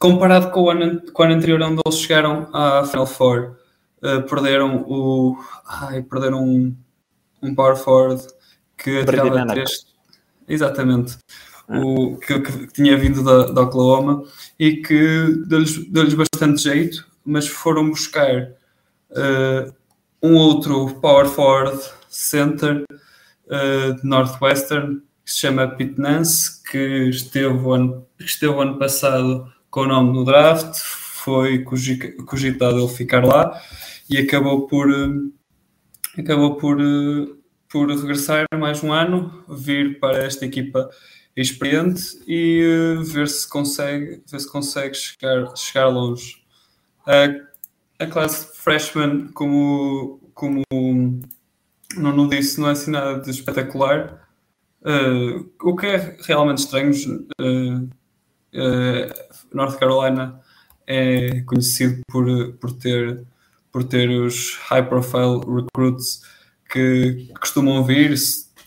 comparado 0.04 0.50
com 0.50 0.64
o, 0.64 0.70
ano, 0.70 1.00
com 1.12 1.22
o 1.22 1.24
ano 1.24 1.34
anterior, 1.34 1.62
onde 1.62 1.80
eles 1.84 1.98
chegaram 1.98 2.48
à 2.52 2.84
Final 2.84 3.06
Four, 3.06 3.56
uh, 4.02 4.22
perderam 4.28 4.84
o. 4.86 5.38
Ai, 5.66 6.02
perderam 6.02 6.44
um, 6.44 6.76
um 7.42 7.54
power 7.54 7.74
forward 7.74 8.22
que 8.76 9.00
atirava 9.00 9.46
três. 9.46 9.86
Exatamente. 10.46 11.16
Ah. 11.66 11.80
O, 11.80 12.18
que, 12.18 12.38
que, 12.38 12.66
tinha 12.66 12.98
vindo 12.98 13.24
da, 13.24 13.50
da 13.50 13.62
Oklahoma 13.62 14.22
e 14.58 14.76
que 14.82 15.42
deu-lhes 15.46 15.90
deu 15.90 16.04
bastante 16.16 16.62
jeito, 16.62 17.06
mas 17.24 17.48
foram 17.48 17.88
buscar 17.88 18.50
uh, 19.10 19.72
um 20.22 20.34
outro 20.36 20.94
power 21.00 21.26
forward 21.26 21.80
center 22.10 22.84
uh, 23.46 23.94
de 23.94 24.06
Northwestern 24.06 25.00
que 25.24 25.32
se 25.32 25.38
chama 25.38 25.66
Pete 25.66 25.98
Nance, 25.98 26.62
que 26.70 27.08
esteve 27.08 27.46
o 27.46 27.72
ano, 27.72 28.06
esteve 28.20 28.52
ano 28.60 28.78
passado 28.78 29.53
com 29.74 29.80
o 29.80 29.86
nome 29.88 30.12
no 30.12 30.24
draft, 30.24 30.78
foi 30.78 31.64
cogitado 31.64 32.78
ele 32.78 32.86
ficar 32.86 33.24
lá 33.24 33.60
e 34.08 34.18
acabou 34.18 34.68
por 34.68 34.88
acabou 36.16 36.54
por, 36.58 36.78
por 37.68 37.90
regressar 37.90 38.46
mais 38.56 38.84
um 38.84 38.92
ano, 38.92 39.44
vir 39.48 39.98
para 39.98 40.18
esta 40.18 40.46
equipa 40.46 40.88
experiente 41.36 42.22
e 42.28 42.62
uh, 43.00 43.02
ver 43.02 43.26
se 43.26 43.48
consegue, 43.48 44.22
ver 44.30 44.38
se 44.38 44.48
consegue 44.48 44.94
chegar, 44.94 45.56
chegar 45.56 45.88
longe. 45.88 46.36
Uh, 47.00 47.44
a 47.98 48.06
classe 48.06 48.56
freshman, 48.56 49.26
como, 49.32 50.20
como 50.34 50.62
não 51.96 52.28
disse, 52.28 52.60
não 52.60 52.68
é 52.68 52.72
assim 52.72 52.92
nada 52.92 53.18
de 53.18 53.28
espetacular. 53.28 54.24
Uh, 54.82 55.50
o 55.60 55.74
que 55.74 55.86
é 55.86 56.16
realmente 56.28 56.58
estranho, 56.58 56.92
uh, 57.40 57.90
North 59.52 59.78
Carolina 59.78 60.40
é 60.86 61.40
conhecido 61.42 62.00
por, 62.08 62.26
por, 62.54 62.72
ter, 62.72 63.24
por 63.72 63.84
ter 63.84 64.08
os 64.10 64.56
high 64.68 64.86
profile 64.86 65.40
recruits 65.46 66.22
que 66.70 67.28
costumam 67.40 67.84
vir, 67.84 68.14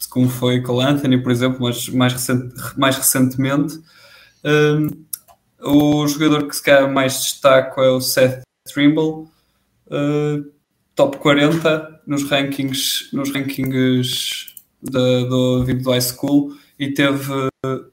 como 0.10 0.30
foi 0.30 0.62
com 0.62 0.80
Anthony, 0.80 1.22
por 1.22 1.32
exemplo, 1.32 1.60
mas 1.62 1.90
mais, 1.90 2.14
recente, 2.14 2.56
mais 2.78 2.98
recentemente. 2.98 3.80
Um, 4.44 5.06
o 5.62 6.08
jogador 6.08 6.48
que 6.48 6.56
se 6.56 6.64
calhar 6.64 6.92
mais 6.92 7.14
destaco 7.14 7.82
é 7.82 7.90
o 7.90 8.00
Seth 8.00 8.42
Trimble, 8.72 9.28
uh, 9.88 10.52
top 10.96 11.18
40 11.18 12.02
nos 12.08 12.24
rankings, 12.30 13.10
nos 13.12 13.32
rankings 13.32 14.56
da, 14.82 15.24
do, 15.26 15.66
do 15.66 15.90
high 15.92 16.02
school 16.02 16.56
e 16.80 16.92
teve, 16.92 17.34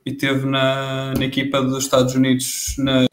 e 0.05 0.13
teve 0.13 0.47
na, 0.47 1.15
na 1.15 1.25
equipa 1.25 1.63
dos 1.63 1.85
Estados 1.85 2.15
Unidos 2.15 2.77
na, 2.79 3.07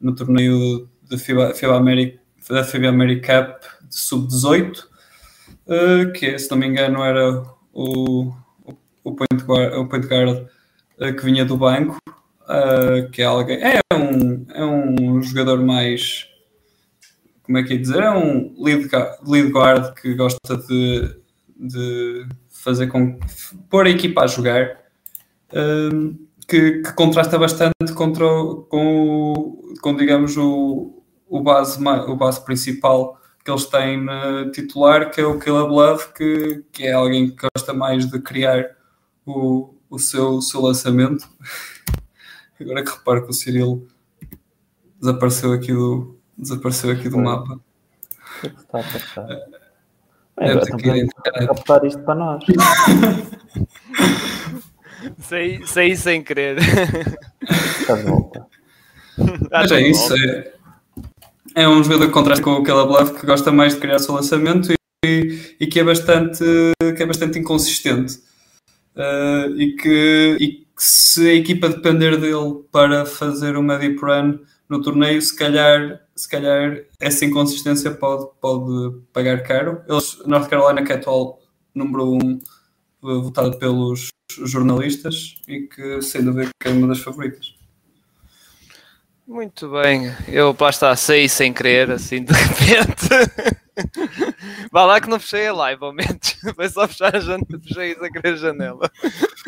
no 0.00 0.14
torneio 0.14 0.88
da 1.08 1.16
FIBA, 1.16 1.54
FIBA 1.54 1.76
America, 1.76 2.18
da 2.48 2.64
FIBA 2.64 2.88
America 2.88 3.44
Cup 3.44 3.62
sub-18, 3.90 4.78
uh, 5.66 6.12
que 6.12 6.38
se 6.38 6.50
não 6.50 6.58
me 6.58 6.66
engano 6.66 7.02
era 7.02 7.42
o, 7.72 8.32
o, 9.04 9.14
point 9.14 9.44
guard, 9.44 9.74
o 9.74 9.86
point 9.86 10.06
guard 10.06 10.46
uh, 10.98 11.14
que 11.14 11.24
vinha 11.24 11.44
do 11.44 11.56
banco, 11.56 11.98
uh, 12.08 13.08
que 13.10 13.22
é 13.22 13.24
alguém, 13.24 13.58
é 13.62 13.80
um, 13.94 14.46
é 14.52 14.64
um 14.64 15.22
jogador 15.22 15.62
mais 15.62 16.26
como 17.42 17.56
é 17.56 17.62
que 17.62 17.72
é 17.72 17.76
dizer, 17.78 18.02
é 18.02 18.10
um 18.10 18.54
lead, 18.62 18.90
lead 19.26 19.50
guard 19.50 19.94
que 19.94 20.14
gosta 20.14 20.56
de, 20.68 21.16
de 21.56 22.26
fazer 22.50 22.88
com 22.88 23.18
pôr 23.70 23.86
a 23.86 23.90
equipa 23.90 24.24
a 24.24 24.26
jogar 24.26 24.87
um, 25.54 26.26
que, 26.46 26.82
que, 26.82 26.92
contrasta 26.92 27.38
bastante 27.38 27.92
contra 27.94 28.24
o, 28.24 28.62
com, 28.64 29.74
com 29.80 29.96
digamos 29.96 30.36
o, 30.36 31.02
o, 31.28 31.40
base, 31.42 31.82
o 31.82 32.16
base 32.16 32.44
principal 32.44 33.18
que 33.44 33.50
eles 33.50 33.66
têm 33.66 34.06
titular, 34.52 35.10
que 35.10 35.20
é 35.20 35.24
o 35.24 35.38
Caleb 35.38 35.70
Love, 35.70 36.12
que, 36.14 36.64
que 36.72 36.86
é 36.86 36.92
alguém 36.92 37.30
que 37.30 37.46
gosta 37.54 37.72
mais 37.72 38.06
de 38.06 38.20
criar 38.20 38.76
o, 39.24 39.74
o, 39.88 39.98
seu, 39.98 40.34
o 40.34 40.42
seu 40.42 40.60
lançamento. 40.60 41.26
Agora 42.60 42.82
que 42.82 42.90
reparo 42.90 43.24
que 43.24 43.30
o 43.30 43.34
Cyril 43.34 43.86
desapareceu 45.00 45.52
aqui 45.52 45.72
do, 45.72 46.18
desapareceu 46.36 46.90
aqui 46.90 47.08
do 47.08 47.18
mapa. 47.18 47.54
O 47.54 47.60
que 48.40 48.50
que 48.50 48.60
está 48.60 48.80
a 48.80 48.82
passar? 48.82 49.30
É, 50.40 50.52
é, 50.52 51.46
captar 51.46 51.84
isto 51.84 52.02
para 52.02 52.14
nós. 52.16 52.44
sei, 55.18 55.66
sei 55.66 55.96
sem 55.96 56.22
querer. 56.22 56.58
Está 56.60 57.96
de 57.96 58.02
volta. 58.04 58.46
Mas 59.50 59.72
é 59.72 59.80
isso. 59.80 60.14
É, 60.14 60.52
é 61.54 61.68
um 61.68 61.82
jogador 61.82 62.06
que 62.06 62.12
contrasta 62.12 62.42
com 62.42 62.52
o 62.52 62.62
Caleb 62.62 62.90
Love 62.90 63.20
que 63.20 63.26
gosta 63.26 63.50
mais 63.50 63.74
de 63.74 63.80
criar 63.80 63.96
o 63.96 63.98
seu 63.98 64.14
lançamento 64.14 64.72
e, 65.04 65.56
e 65.60 65.66
que, 65.66 65.80
é 65.80 65.84
bastante, 65.84 66.44
que 66.96 67.02
é 67.02 67.06
bastante 67.06 67.38
inconsistente. 67.38 68.20
Uh, 68.94 69.54
e, 69.56 69.76
que, 69.76 70.36
e 70.40 70.48
que 70.48 70.82
se 70.82 71.28
a 71.28 71.34
equipa 71.34 71.68
depender 71.68 72.16
dele 72.16 72.64
para 72.72 73.06
fazer 73.06 73.56
uma 73.56 73.78
deep 73.78 74.00
run 74.00 74.38
no 74.68 74.82
torneio, 74.82 75.22
se 75.22 75.34
calhar, 75.34 76.00
se 76.14 76.28
calhar 76.28 76.80
essa 77.00 77.24
inconsistência 77.24 77.90
pode, 77.92 78.28
pode 78.40 78.98
pagar 79.12 79.42
caro. 79.42 79.82
Eles, 79.88 80.18
North 80.26 80.48
Carolina, 80.48 80.84
que 80.84 80.92
é 80.92 80.96
atual 80.96 81.40
número 81.74 82.12
um, 82.12 82.40
votado 83.00 83.58
pelos 83.58 84.08
jornalistas 84.44 85.36
e 85.46 85.62
que, 85.62 86.02
sem 86.02 86.24
dúvida, 86.24 86.50
é 86.64 86.68
uma 86.70 86.88
das 86.88 87.00
favoritas. 87.00 87.54
Muito 89.26 89.70
bem, 89.70 90.04
eu 90.26 90.56
lá 90.58 90.70
está, 90.70 90.96
saí 90.96 91.28
sem 91.28 91.52
querer, 91.52 91.90
assim 91.90 92.24
de 92.24 92.32
repente. 92.32 93.08
Vá 94.72 94.84
lá 94.86 95.00
que 95.00 95.08
não 95.08 95.20
fechei 95.20 95.46
a 95.46 95.52
live, 95.52 95.84
ao 95.84 95.92
menos. 95.92 96.32
Foi 96.56 96.68
só 96.68 96.88
fechar 96.88 97.14
a 97.14 97.20
janela, 97.20 97.60
fechei 97.62 97.94
querer 97.94 98.34
a 98.34 98.36
janela. 98.36 98.90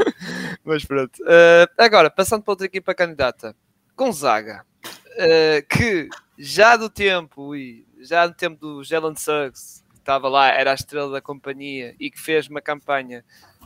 Mas 0.64 0.84
pronto. 0.84 1.16
Uh, 1.22 1.66
agora, 1.78 2.10
passando 2.10 2.42
para 2.42 2.52
outra 2.52 2.66
equipa 2.66 2.94
candidata, 2.94 3.56
Gonzaga. 3.96 4.64
Uh, 4.84 5.66
que 5.68 6.08
já 6.38 6.76
do 6.76 6.88
tempo, 6.88 7.54
e 7.56 7.86
já 8.00 8.26
do 8.26 8.34
tempo 8.34 8.60
do 8.60 8.84
Jalen 8.84 9.16
Suggs, 9.16 9.82
que 9.92 9.98
estava 9.98 10.28
lá, 10.28 10.48
era 10.48 10.72
a 10.72 10.74
estrela 10.74 11.10
da 11.10 11.20
companhia 11.20 11.94
e 11.98 12.10
que 12.10 12.20
fez 12.20 12.48
uma 12.48 12.60
campanha 12.60 13.24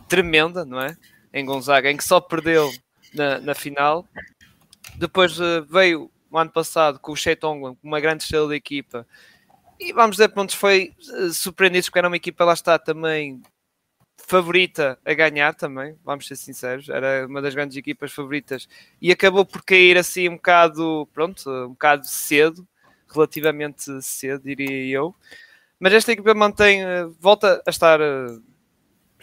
tremenda, 0.08 0.64
não 0.64 0.80
é? 0.80 0.96
Em 1.32 1.44
Gonzaga, 1.44 1.90
em 1.90 1.96
que 1.96 2.04
só 2.04 2.20
perdeu 2.20 2.70
na, 3.12 3.38
na 3.40 3.54
final. 3.54 4.06
Depois 4.96 5.38
uh, 5.40 5.64
veio 5.68 6.10
o 6.30 6.38
ano 6.38 6.50
passado 6.50 6.98
com 6.98 7.12
o 7.12 7.16
Shea 7.16 7.36
Tonglan, 7.36 7.76
uma 7.82 8.00
grande 8.00 8.22
estrela 8.22 8.48
da 8.48 8.56
equipa. 8.56 9.06
E 9.78 9.92
vamos 9.92 10.16
dizer, 10.16 10.28
pontos 10.28 10.54
foi 10.54 10.92
uh, 11.10 11.30
surpreendido 11.32 11.86
porque 11.86 11.98
era 11.98 12.08
uma 12.08 12.16
equipa, 12.16 12.44
lá 12.44 12.52
está, 12.52 12.78
também 12.78 13.42
favorita 14.26 14.98
a 15.04 15.12
ganhar 15.12 15.54
também, 15.54 15.96
vamos 16.04 16.26
ser 16.26 16.36
sinceros, 16.36 16.88
era 16.88 17.26
uma 17.26 17.42
das 17.42 17.54
grandes 17.54 17.76
equipas 17.76 18.12
favoritas 18.12 18.66
e 19.00 19.12
acabou 19.12 19.44
por 19.44 19.62
cair 19.62 19.98
assim 19.98 20.28
um 20.28 20.36
bocado, 20.36 21.08
pronto, 21.12 21.48
um 21.50 21.70
bocado 21.70 22.06
cedo, 22.06 22.66
relativamente 23.12 24.02
cedo, 24.02 24.42
diria 24.44 24.96
eu. 24.96 25.14
Mas 25.78 25.92
esta 25.92 26.12
equipa 26.12 26.34
mantém, 26.34 26.82
eh, 26.82 27.06
volta 27.20 27.62
a 27.66 27.70
estar 27.70 28.00
eh, 28.00 28.38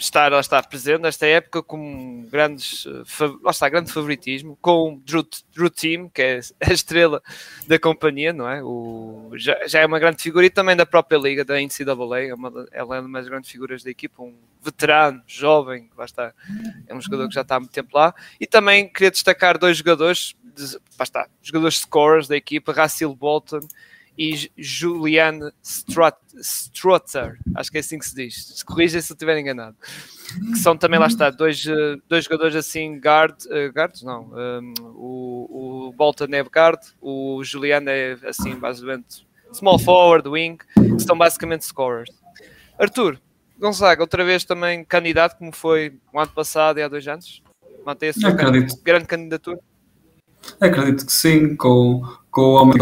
estar, 0.04 0.32
lá 0.32 0.40
está, 0.40 0.62
presente 0.64 1.02
nesta 1.02 1.26
época 1.26 1.62
com 1.62 2.26
grandes, 2.30 2.86
eh, 2.86 3.32
lá 3.44 3.52
está, 3.52 3.70
grande 3.70 3.92
favoritismo, 3.92 4.58
com 4.62 5.00
Drew, 5.06 5.26
Drew 5.54 5.70
Team, 5.70 6.10
que 6.10 6.22
é 6.22 6.40
a 6.60 6.74
estrela 6.74 7.22
da 7.68 7.78
companhia, 7.78 8.34
não 8.34 8.50
é? 8.50 8.64
O, 8.64 9.32
já, 9.36 9.68
já 9.68 9.80
é 9.80 9.86
uma 9.86 10.00
grande 10.00 10.22
figura 10.22 10.46
e 10.46 10.50
também 10.50 10.76
da 10.76 10.86
própria 10.86 11.18
liga, 11.18 11.46
da 11.46 11.56
NCAA, 11.62 12.22
é 12.22 12.34
uma, 12.34 12.68
ela 12.72 12.98
é 12.98 13.00
uma 13.00 13.20
das 13.20 13.28
grandes 13.28 13.52
figuras 13.52 13.84
da 13.84 13.90
equipa, 13.90 14.24
um 14.24 14.36
veterano, 14.62 15.22
jovem, 15.28 15.90
lá 15.98 16.06
está, 16.06 16.34
é 16.88 16.94
um 16.94 17.02
jogador 17.02 17.28
que 17.28 17.36
já 17.36 17.42
está 17.42 17.56
há 17.56 17.60
muito 17.60 17.72
tempo 17.72 17.96
lá, 17.96 18.14
e 18.40 18.48
também 18.48 18.88
queria 18.92 19.12
destacar 19.12 19.58
dois 19.58 19.78
jogadores, 19.78 20.36
de, 20.44 20.78
lá 20.98 21.04
está, 21.04 21.28
jogadores 21.42 21.80
scorers 21.80 22.28
da 22.28 22.36
equipa, 22.36 22.74
Racil 22.74 23.16
Bolton 23.16 23.62
e 24.22 24.52
Julian 24.56 25.52
Strotzer, 25.64 27.40
acho 27.56 27.72
que 27.72 27.78
é 27.78 27.80
assim 27.80 27.98
que 27.98 28.06
se 28.06 28.16
diz, 28.16 28.46
se 28.56 28.64
corrija 28.64 29.02
se 29.02 29.12
eu 29.12 29.16
estiver 29.16 29.36
enganado, 29.40 29.76
que 30.52 30.60
são 30.60 30.78
também, 30.78 31.00
lá 31.00 31.08
está, 31.08 31.32
dois, 31.32 31.66
eh, 31.66 31.96
dois 32.08 32.26
jogadores 32.26 32.56
assim, 32.56 33.00
guard, 33.00 33.36
uh, 33.46 33.74
guards, 33.74 34.04
não, 34.04 34.26
um, 34.26 34.40
ehm, 34.40 34.74
o, 34.80 35.88
o 35.88 35.94
Bolton 35.94 36.28
é 36.34 36.42
guard, 36.42 36.80
o 37.02 37.44
Julian 37.44 37.82
é 37.88 38.16
assim, 38.28 38.54
basicamente, 38.54 39.26
small 39.54 39.80
forward, 39.80 40.30
wing, 40.30 40.60
que 40.76 41.00
são 41.00 41.18
basicamente 41.18 41.66
scorers. 41.66 42.12
Arthur, 42.78 43.20
Gonzaga, 43.58 44.04
outra 44.04 44.24
vez 44.24 44.46
também 44.46 44.86
candidato, 44.86 45.36
como 45.36 45.52
foi 45.52 45.98
o 46.14 46.20
ano 46.20 46.32
passado 46.32 46.80
e 46.80 46.84
há 46.84 46.88
dois 46.88 47.08
anos? 47.08 47.42
Mantém 47.84 48.10
a 48.10 48.14
sua 48.14 48.32
grande 48.84 49.08
candidatura? 49.08 49.60
Acredito 50.60 51.08
que 51.08 51.12
sim, 51.12 51.56
com, 51.56 52.04
com 52.30 52.42
o 52.42 52.54
Homem 52.54 52.78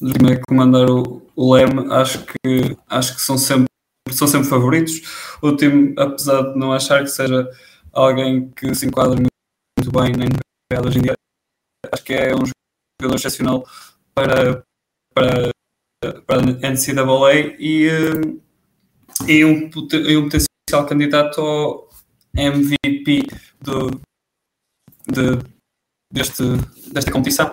Como 0.00 0.30
é 0.30 0.40
comandar 0.48 0.88
o, 0.88 1.22
o 1.34 1.54
Leme, 1.54 1.92
acho 1.92 2.24
que, 2.24 2.76
acho 2.88 3.16
que 3.16 3.20
são, 3.20 3.36
sempre, 3.36 3.66
são 4.10 4.28
sempre 4.28 4.48
favoritos. 4.48 5.36
O 5.42 5.56
time, 5.56 5.94
apesar 5.98 6.52
de 6.52 6.58
não 6.58 6.72
achar 6.72 7.02
que 7.02 7.10
seja 7.10 7.48
alguém 7.92 8.48
que 8.50 8.74
se 8.74 8.86
enquadra 8.86 9.16
muito 9.16 9.92
bem 9.92 10.12
na 10.12 10.26
NBA 10.26 10.86
hoje 10.86 10.98
em 10.98 11.02
dia, 11.02 11.14
acho 11.92 12.04
que 12.04 12.14
é 12.14 12.32
um 12.34 12.44
jogador 13.00 13.16
excepcional 13.16 13.66
para, 14.14 14.62
para, 15.12 15.52
para 16.26 16.40
a 16.42 16.70
NCAA 16.70 17.56
e, 17.58 17.88
e, 19.26 19.44
um, 19.44 19.70
e 19.92 20.16
um 20.16 20.28
potencial 20.28 20.86
candidato 20.86 21.40
ao 21.40 21.88
MVP 22.36 23.26
do, 23.60 23.90
de, 25.08 25.42
deste, 26.12 26.44
desta 26.92 27.10
competição. 27.10 27.52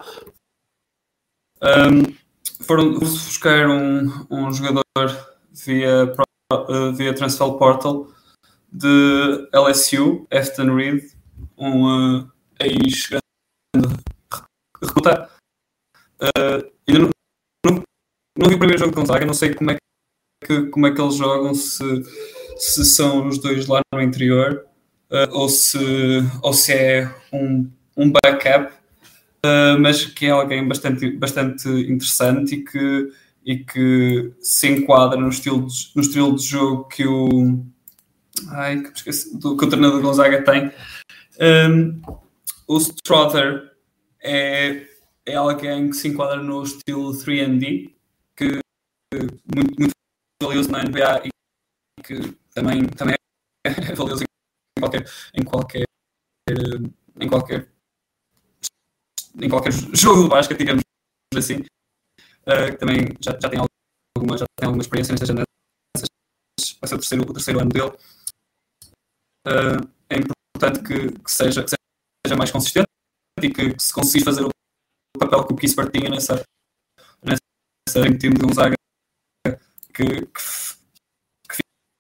Um, 1.64 2.25
foram 2.62 2.98
buscar 3.00 3.70
um, 3.70 4.26
um 4.30 4.52
jogador 4.52 4.86
via, 5.52 6.14
uh, 6.52 6.94
via 6.94 7.14
Transfer 7.14 7.52
Portal 7.54 8.08
de 8.72 9.50
LSU, 9.54 10.28
Afton 10.32 10.76
Reed, 10.76 11.04
um 11.58 12.20
uh, 12.20 12.32
ex-grande. 12.60 13.24
Uh, 16.22 16.72
ainda 16.88 17.00
não, 17.00 17.10
não, 17.66 17.84
não, 18.38 18.50
vi 18.50 18.56
o 18.56 18.60
primeiro 18.60 18.78
jogo 18.78 18.92
de 18.92 18.96
Gonzaga, 18.96 19.26
não 19.26 19.34
sei 19.34 19.54
como 19.54 19.72
é 19.72 19.78
que, 20.44 20.68
como 20.68 20.88
é 20.88 20.94
que 20.94 21.02
eles 21.02 21.16
jogam, 21.16 21.54
se, 21.54 22.04
se 22.58 22.86
são 22.86 23.28
os 23.28 23.40
dois 23.40 23.68
lá 23.68 23.82
no 23.94 24.02
interior. 24.02 24.66
uh, 25.10 25.30
ou, 25.32 25.50
se, 25.50 25.78
ou 26.42 26.54
se 26.54 26.74
é 26.74 27.16
um, 27.32 27.70
um 27.98 28.12
backup, 28.12 28.74
uh, 29.46 29.80
mas 29.80 30.06
que 30.06 30.26
é 30.26 30.32
alguém 30.32 30.68
bastante, 30.68 31.12
bastante 31.12 31.68
interessante 31.70 32.56
e 32.56 32.64
que, 32.64 33.12
e 33.46 33.58
que 33.58 34.34
se 34.40 34.68
enquadra 34.70 35.20
no 35.20 35.30
estilo 35.30 35.68
de, 35.68 35.92
no 35.96 36.02
estilo 36.02 36.36
de 36.36 36.44
jogo 36.44 36.86
que 36.86 37.06
o, 37.06 37.64
ai, 38.50 38.82
que, 38.82 38.98
esqueci, 38.98 39.38
do, 39.38 39.56
que 39.56 39.66
o 39.66 39.70
treinador 39.70 40.02
Gonzaga 40.02 40.44
tem. 40.44 40.72
Um, 41.40 42.02
o 42.68 42.78
Strother 42.78 43.72
é, 44.22 44.88
é 45.26 45.36
alguém 45.36 45.90
que 45.90 45.96
se 45.96 46.08
enquadra 46.08 46.42
no 46.42 46.64
estilo 46.64 47.12
3D, 47.12 47.94
que 48.36 48.60
muito, 49.56 49.80
muito 49.80 49.94
valioso 50.42 50.72
na 50.72 50.84
NBA 50.84 51.28
e 51.28 51.30
que 52.04 52.36
também, 52.54 52.86
também 52.88 53.16
é 53.66 53.94
valioso 53.96 54.24
em 54.24 54.82
qualquer, 54.82 55.06
em 55.34 55.44
qualquer, 55.44 55.86
em 57.20 57.30
qualquer, 57.30 57.68
em 59.42 59.50
qualquer 59.50 59.72
jogo 59.94 60.24
de 60.24 60.30
basquete, 60.30 60.60
digamos 60.60 60.84
assim. 61.36 61.64
Uh, 62.46 62.78
também 62.80 63.08
já, 63.20 63.32
já, 63.42 63.50
tem 63.50 63.60
alguma, 63.60 64.38
já 64.38 64.46
tem 64.60 64.68
alguma 64.68 64.82
experiência 64.82 65.14
nestas 65.14 65.30
andanças, 65.30 65.48
vai 66.80 66.88
ser 66.88 66.96
o 66.96 67.00
terceiro, 67.00 67.24
o 67.24 67.34
terceiro 67.34 67.60
ano 67.60 67.70
dele. 67.70 67.92
Uh, 69.48 69.90
é 70.10 70.18
importante 70.18 70.84
que, 70.84 71.12
que, 71.20 71.32
seja, 71.32 71.64
que 71.64 71.70
seja 71.70 72.38
mais 72.38 72.52
consistente 72.52 72.88
e 73.42 73.50
que, 73.50 73.74
que 73.74 73.84
se 73.84 73.94
conseguir 73.94 74.24
fazer 74.24 74.44
o 74.44 74.50
papel 75.20 75.46
que 75.46 75.54
o 75.54 75.56
Kispert 75.56 75.92
tinha 75.92 76.10
nessa, 76.10 76.44
nessa 77.24 78.18
time 78.18 78.36
de 78.36 78.42
Gonzaga 78.42 78.76
que, 79.94 80.28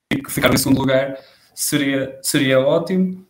que, 0.09 0.21
que 0.21 0.31
ficar 0.31 0.53
em 0.53 0.57
segundo 0.57 0.79
lugar 0.79 1.17
seria, 1.53 2.19
seria 2.21 2.59
ótimo. 2.59 3.25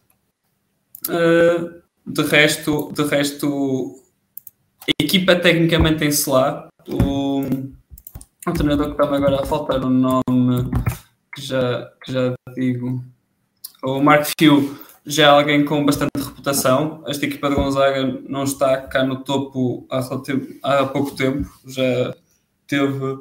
Uh, 1.08 1.85
de 2.06 2.22
resto, 2.24 2.92
de 2.94 3.04
resto, 3.04 3.96
a 4.88 5.04
equipa 5.04 5.36
tecnicamente 5.36 6.00
tem-se 6.00 6.30
lá. 6.30 6.68
O, 6.88 7.42
o 8.48 8.54
treinador 8.54 8.96
que 8.96 9.02
está 9.02 9.16
agora 9.16 9.42
a 9.42 9.46
faltar 9.46 9.84
o 9.84 9.90
nome 9.90 10.70
que 11.34 11.42
já, 11.42 11.92
que 12.04 12.12
já 12.12 12.34
digo. 12.56 13.04
O 13.84 14.02
Mark 14.02 14.28
Few 14.40 14.78
já 15.06 15.24
é 15.24 15.28
alguém 15.28 15.66
com 15.66 15.86
bastante 15.86 16.12
reputação. 16.18 17.04
Esta 17.08 17.26
equipa 17.26 17.50
de 17.50 17.56
Gonzaga 17.56 18.22
não 18.28 18.44
está 18.44 18.78
cá 18.78 19.04
no 19.04 19.24
topo 19.24 19.88
há, 19.90 20.00
há 20.64 20.86
pouco 20.86 21.12
tempo. 21.12 21.50
Já 21.66 22.16
teve 22.68 23.20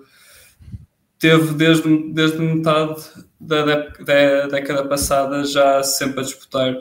teve 1.25 1.55
desde, 1.55 2.13
desde 2.13 2.39
metade 2.39 3.03
da, 3.41 3.65
da, 3.65 4.47
década 4.47 4.87
passada 4.87 5.43
já 5.45 5.83
sempre 5.83 6.21
a 6.21 6.23
disputar 6.23 6.77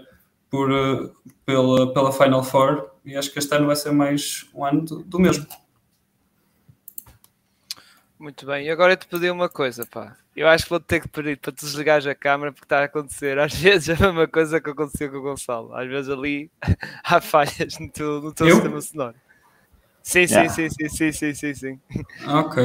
por, 0.53 0.72
eh, 0.72 1.10
pela, 1.48 1.91
pela 1.91 2.12
Final 2.12 2.43
Four 2.43 2.91
e 3.03 3.17
acho 3.17 3.33
que 3.33 3.39
este 3.39 3.55
ano 3.55 3.65
vai 3.65 3.75
ser 3.75 3.91
mais 3.91 4.48
um 4.53 4.63
ano 4.63 4.81
do, 4.81 5.03
do 5.03 5.19
mesmo. 5.19 5.48
Muito 8.19 8.45
bem, 8.45 8.67
e 8.67 8.69
agora 8.69 8.93
eu 8.93 8.98
te 8.98 9.07
pedi 9.07 9.31
uma 9.31 9.50
coisa, 9.50 9.83
pá. 9.83 10.15
Eu 10.36 10.48
acho 10.48 10.65
que 10.65 10.69
vou 10.69 10.79
ter 10.79 11.00
que 11.00 11.07
pedir 11.07 11.39
para 11.39 11.51
tu 11.51 11.65
desligares 11.65 12.05
a 12.05 12.13
câmera 12.13 12.51
porque 12.51 12.65
está 12.65 12.81
a 12.81 12.83
acontecer 12.83 13.39
às 13.39 13.51
vezes 13.57 14.00
a 14.00 14.05
mesma 14.05 14.27
coisa 14.27 14.62
que 14.62 14.69
aconteceu 14.69 15.10
com 15.10 15.17
o 15.17 15.22
Gonçalo. 15.24 15.74
Às 15.75 15.88
vezes 15.88 16.12
ali 16.12 16.51
há 17.03 17.19
falhas 17.19 17.79
no 17.79 17.89
teu, 17.89 18.22
no 18.22 18.31
teu 18.31 18.48
sistema 18.51 18.79
sonoro. 18.79 19.15
Sim, 20.03 20.27
yeah. 20.29 20.50
sim, 20.50 20.69
sim, 20.69 20.89
sim, 20.89 21.12
sim, 21.12 21.33
sim, 21.33 21.53
sim, 21.55 21.79
Ok. 22.27 22.63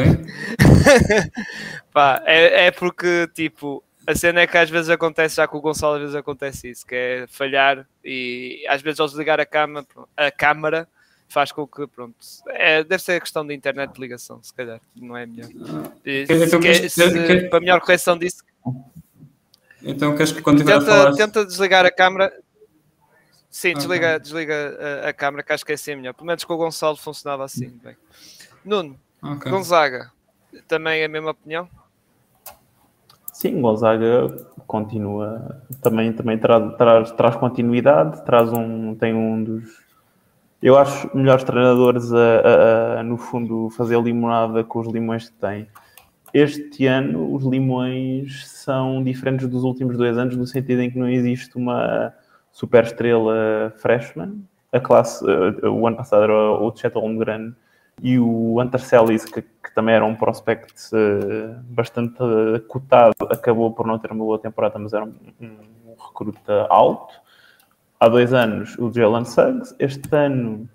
Pá, 1.90 2.23
é, 2.26 2.66
é 2.66 2.71
porque, 2.71 3.30
tipo, 3.33 3.83
a 4.08 4.14
cena 4.14 4.40
é 4.40 4.46
que 4.46 4.56
às 4.56 4.70
vezes 4.70 4.88
acontece, 4.88 5.36
já 5.36 5.46
com 5.46 5.58
o 5.58 5.60
Gonçalo 5.60 5.96
às 5.96 6.00
vezes 6.00 6.14
acontece 6.14 6.70
isso, 6.70 6.86
que 6.86 6.94
é 6.94 7.26
falhar 7.28 7.86
e 8.02 8.64
às 8.66 8.80
vezes 8.80 8.98
ao 9.00 9.06
desligar 9.06 9.38
a, 9.38 9.44
cama, 9.44 9.86
a 10.16 10.30
câmara 10.30 10.88
faz 11.28 11.52
com 11.52 11.66
que, 11.66 11.86
pronto, 11.86 12.16
é, 12.49 12.82
deve 12.82 13.02
ser 13.02 13.12
a 13.12 13.21
questão 13.21 13.47
da 13.47 13.52
internet 13.52 13.92
de 13.92 14.00
ligação, 14.00 14.42
se 14.42 14.54
calhar, 14.54 14.80
não 14.97 15.14
é 15.14 15.26
melhor. 15.26 15.50
E, 16.06 16.23
então, 16.23 16.62
se, 16.62 16.88
se, 16.88 17.49
para 17.50 17.58
a 17.58 17.60
melhor 17.60 17.80
correção 17.82 18.16
disso... 18.16 18.42
Então 19.82 20.16
queres 20.16 20.32
que 20.32 20.40
continue 20.40 20.73
tenta, 20.73 20.78
a 20.78 20.86
falar? 20.86 21.14
Tenta 21.14 21.44
desligar 21.44 21.84
a 21.84 21.90
câmara, 21.90 22.32
Sim, 23.50 23.75
desliga, 23.75 24.08
okay. 24.08 24.21
desliga 24.21 24.78
a, 25.04 25.08
a, 25.10 25.12
câmera, 25.12 25.42
que 25.42 25.52
acho 25.52 25.66
que 25.66 25.73
é 25.73 25.75
assim 25.75 25.97
melhor. 25.97 26.14
Pelo 26.14 26.26
menos 26.26 26.44
com 26.44 26.54
o 26.54 26.56
Gonçalo 26.56 26.97
funcionava 26.97 27.44
assim. 27.44 27.68
Bem. 27.82 27.97
Nuno, 28.64 28.99
okay. 29.23 29.52
Gonzaga, 29.52 30.10
também 30.66 31.04
a 31.04 31.08
mesma 31.08 31.32
opinião? 31.32 31.68
Sim, 33.38 33.60
Gonzaga 33.60 34.36
continua, 34.66 35.62
também, 35.80 36.12
também 36.12 36.36
traz, 36.36 36.74
traz, 36.76 37.12
traz 37.12 37.36
continuidade, 37.36 38.24
traz 38.24 38.52
um, 38.52 38.96
tem 38.96 39.14
um 39.14 39.44
dos, 39.44 39.62
eu 40.60 40.76
acho, 40.76 41.08
melhores 41.16 41.44
treinadores 41.44 42.12
a, 42.12 42.18
a, 42.18 42.98
a, 42.98 43.02
no 43.04 43.16
fundo, 43.16 43.70
fazer 43.70 44.02
limonada 44.02 44.64
com 44.64 44.80
os 44.80 44.88
limões 44.88 45.28
que 45.28 45.36
tem. 45.36 45.68
Este 46.34 46.86
ano, 46.86 47.32
os 47.32 47.44
limões 47.44 48.44
são 48.48 49.04
diferentes 49.04 49.46
dos 49.46 49.62
últimos 49.62 49.96
dois 49.96 50.18
anos, 50.18 50.36
no 50.36 50.44
sentido 50.44 50.82
em 50.82 50.90
que 50.90 50.98
não 50.98 51.08
existe 51.08 51.56
uma 51.56 52.12
super 52.50 52.82
estrela 52.82 53.72
freshman. 53.76 54.42
A 54.72 54.80
classe, 54.80 55.24
uh, 55.24 55.70
o 55.70 55.86
ano 55.86 55.96
passado 55.96 56.24
era 56.24 56.34
o 56.34 56.74
Chet 56.74 56.92
Holmgren 56.92 57.54
e 58.00 58.19
o 58.19 58.61
Hunter 58.61 58.80
Celis, 58.80 59.25
que, 59.25 59.43
que, 59.43 59.75
também 59.75 59.95
era 59.95 60.04
um 60.04 60.15
prospect 60.15 60.75
uh, 60.95 61.61
bastante 61.65 62.19
cotado, 62.69 63.15
acabou 63.30 63.73
por 63.73 63.87
não 63.87 63.99
ter 63.99 64.11
uma 64.13 64.25
boa 64.25 64.39
temporada, 64.39 64.78
mas 64.78 64.93
era 64.93 65.04
um, 65.04 65.15
um 65.41 65.95
recruta 66.06 66.67
alto. 66.69 67.15
Há 68.00 68.08
dois 68.08 68.32
anos, 68.32 68.76
o 68.78 68.93
Jalen 68.93 69.25
Suggs. 69.25 69.75
Este 69.78 70.15
ano, 70.15 70.69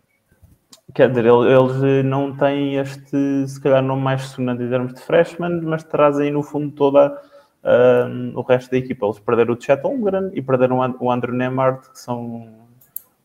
quer 0.93 1.09
dizer, 1.09 1.25
eles 1.25 2.05
não 2.05 2.35
têm 2.35 2.75
este, 2.75 3.47
se 3.47 3.61
calhar, 3.61 3.81
nome 3.81 4.01
mais 4.01 4.23
sonante 4.23 4.63
em 4.63 4.69
termos 4.69 4.93
de 4.93 5.01
freshman, 5.01 5.61
mas 5.61 5.83
trazem 5.83 6.31
no 6.31 6.43
fundo 6.43 6.71
toda 6.71 7.17
o 8.35 8.41
resto 8.41 8.71
da 8.71 8.77
equipa. 8.77 9.05
Eles 9.05 9.19
perderam 9.19 9.53
o 9.53 9.61
Chet 9.61 9.81
Holmgren 9.81 10.31
e 10.33 10.41
perderam 10.41 10.79
o 10.99 11.11
Andrew 11.11 11.33
Nemart, 11.33 11.89
que 11.91 11.99
são. 11.99 12.61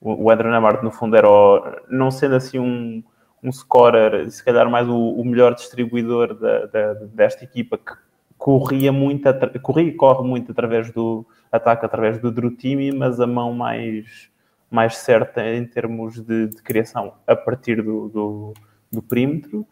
O 0.00 0.30
Andrew 0.30 0.50
Nemart, 0.50 0.82
no 0.84 0.92
fundo, 0.92 1.16
era 1.16 1.28
o, 1.28 1.60
não 1.90 2.08
sendo 2.08 2.36
assim 2.36 2.60
um, 2.60 3.02
um 3.42 3.52
scorer, 3.52 4.30
se 4.30 4.44
calhar 4.44 4.68
mais 4.68 4.88
o, 4.88 4.96
o 4.96 5.24
melhor 5.24 5.54
distribuidor 5.54 6.34
da, 6.34 6.66
da, 6.66 6.94
desta 6.94 7.44
equipa, 7.44 7.78
que 7.78 7.92
corria 8.36 8.92
muito, 8.92 9.28
corria 9.62 9.88
e 9.88 9.92
corre 9.92 10.26
muito 10.26 10.52
através 10.52 10.90
do 10.92 11.26
ataque, 11.50 11.84
através 11.84 12.18
do 12.18 12.30
Drew 12.30 12.56
Timmy, 12.56 12.92
mas 12.92 13.20
a 13.20 13.26
mão 13.26 13.52
mais, 13.52 14.30
mais 14.70 14.96
certa 14.96 15.44
em 15.44 15.64
termos 15.64 16.20
de, 16.22 16.48
de 16.48 16.62
criação 16.62 17.14
a 17.26 17.34
partir 17.34 17.82
do, 17.82 18.08
do, 18.08 18.54
do 18.90 19.02
perímetro. 19.02 19.66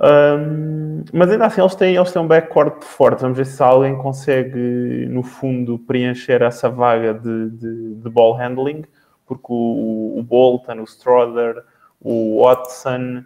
Um, 0.00 1.04
mas 1.12 1.30
ainda 1.30 1.46
assim, 1.46 1.60
eles 1.60 1.74
têm, 1.74 1.96
eles 1.96 2.12
têm 2.12 2.22
um 2.22 2.28
backcourt 2.28 2.84
forte. 2.84 3.20
Vamos 3.20 3.36
ver 3.36 3.46
se 3.46 3.62
alguém 3.62 3.96
consegue, 3.96 5.06
no 5.08 5.22
fundo, 5.22 5.78
preencher 5.78 6.42
essa 6.42 6.68
vaga 6.68 7.14
de, 7.14 7.50
de, 7.50 7.94
de 7.96 8.10
ball 8.10 8.34
handling, 8.34 8.84
porque 9.26 9.46
o, 9.48 10.18
o 10.18 10.22
Bolton, 10.22 10.80
o 10.80 10.84
Strother, 10.84 11.64
o 12.00 12.44
Watson 12.44 13.24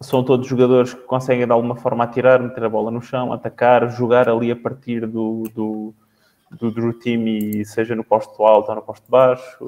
são 0.00 0.24
todos 0.24 0.46
jogadores 0.46 0.94
que 0.94 1.02
conseguem 1.02 1.46
de 1.46 1.52
alguma 1.52 1.76
forma 1.76 2.04
atirar, 2.04 2.42
meter 2.42 2.64
a 2.64 2.68
bola 2.68 2.90
no 2.90 3.00
chão, 3.00 3.32
atacar, 3.32 3.88
jogar 3.90 4.28
ali 4.28 4.50
a 4.50 4.56
partir 4.56 5.06
do, 5.06 5.44
do, 5.54 5.94
do 6.50 6.70
Drew 6.70 6.92
Team, 6.98 7.26
e 7.28 7.64
seja 7.64 7.94
no 7.94 8.04
posto 8.04 8.42
alto 8.44 8.68
ou 8.70 8.74
no 8.74 8.82
posto 8.82 9.08
baixo 9.08 9.64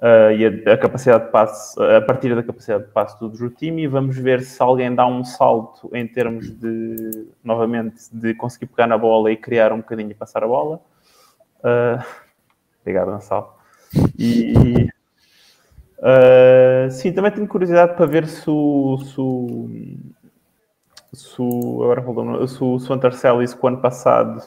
uh, 0.00 0.32
e 0.36 0.44
a, 0.44 0.74
a, 0.74 0.76
capacidade 0.78 1.26
de 1.26 1.30
passe, 1.30 1.80
a 1.80 2.00
partir 2.00 2.34
da 2.34 2.42
capacidade 2.42 2.84
de 2.84 2.90
passe 2.90 3.18
do 3.20 3.28
Drew 3.28 3.50
Team, 3.50 3.78
e 3.78 3.86
vamos 3.86 4.16
ver 4.16 4.42
se 4.42 4.60
alguém 4.60 4.94
dá 4.94 5.06
um 5.06 5.24
salto 5.24 5.90
em 5.94 6.06
termos 6.06 6.50
de, 6.50 7.28
novamente, 7.44 8.04
de 8.12 8.34
conseguir 8.34 8.66
pegar 8.66 8.86
na 8.86 8.98
bola 8.98 9.30
e 9.30 9.36
criar 9.36 9.72
um 9.72 9.78
bocadinho 9.78 10.10
e 10.10 10.14
passar 10.14 10.42
a 10.42 10.48
bola. 10.48 10.80
Uh, 11.58 12.02
obrigado, 12.80 13.12
Gonçalo. 13.12 13.54
E, 14.18 14.88
uh, 16.00 16.90
sim, 16.90 17.12
também 17.12 17.30
tenho 17.30 17.46
curiosidade 17.46 17.94
para 17.94 18.06
ver 18.06 18.26
se 18.26 18.48
o, 18.48 18.98
se 18.98 19.20
o, 19.20 19.70
se 21.12 21.42
agora 21.42 22.02
falou, 22.02 22.48
se 22.48 22.62
o, 22.62 22.78
se 22.78 22.90
o 22.90 22.94
Antarcelis, 22.94 23.54
que 23.54 23.64
o 23.64 23.68
ano 23.68 23.78
passado 23.78 24.42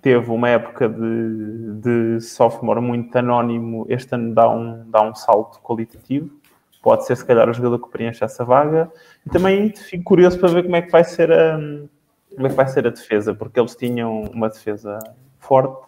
teve 0.00 0.30
uma 0.30 0.48
época 0.48 0.88
de, 0.88 1.80
de 1.80 2.20
sophomore 2.20 2.80
muito 2.80 3.16
anónimo, 3.16 3.86
este 3.88 4.14
ano 4.14 4.34
dá 4.34 4.48
um, 4.48 4.88
dá 4.90 5.02
um 5.02 5.14
salto 5.14 5.58
qualitativo. 5.60 6.30
Pode 6.82 7.04
ser, 7.04 7.16
se 7.16 7.24
calhar, 7.24 7.48
o 7.48 7.52
jogador 7.52 7.80
que 7.80 7.90
preenche 7.90 8.22
essa 8.24 8.44
vaga. 8.44 8.88
E 9.26 9.30
também 9.30 9.74
fico 9.74 10.04
curioso 10.04 10.38
para 10.38 10.48
ver 10.50 10.62
como 10.62 10.76
é 10.76 10.82
que 10.82 10.92
vai 10.92 11.02
ser 11.02 11.32
a, 11.32 11.58
como 12.36 12.46
é 12.46 12.50
que 12.50 12.54
vai 12.54 12.68
ser 12.68 12.86
a 12.86 12.90
defesa, 12.90 13.34
porque 13.34 13.58
eles 13.58 13.74
tinham 13.74 14.22
uma 14.32 14.48
defesa 14.48 14.98
forte. 15.38 15.85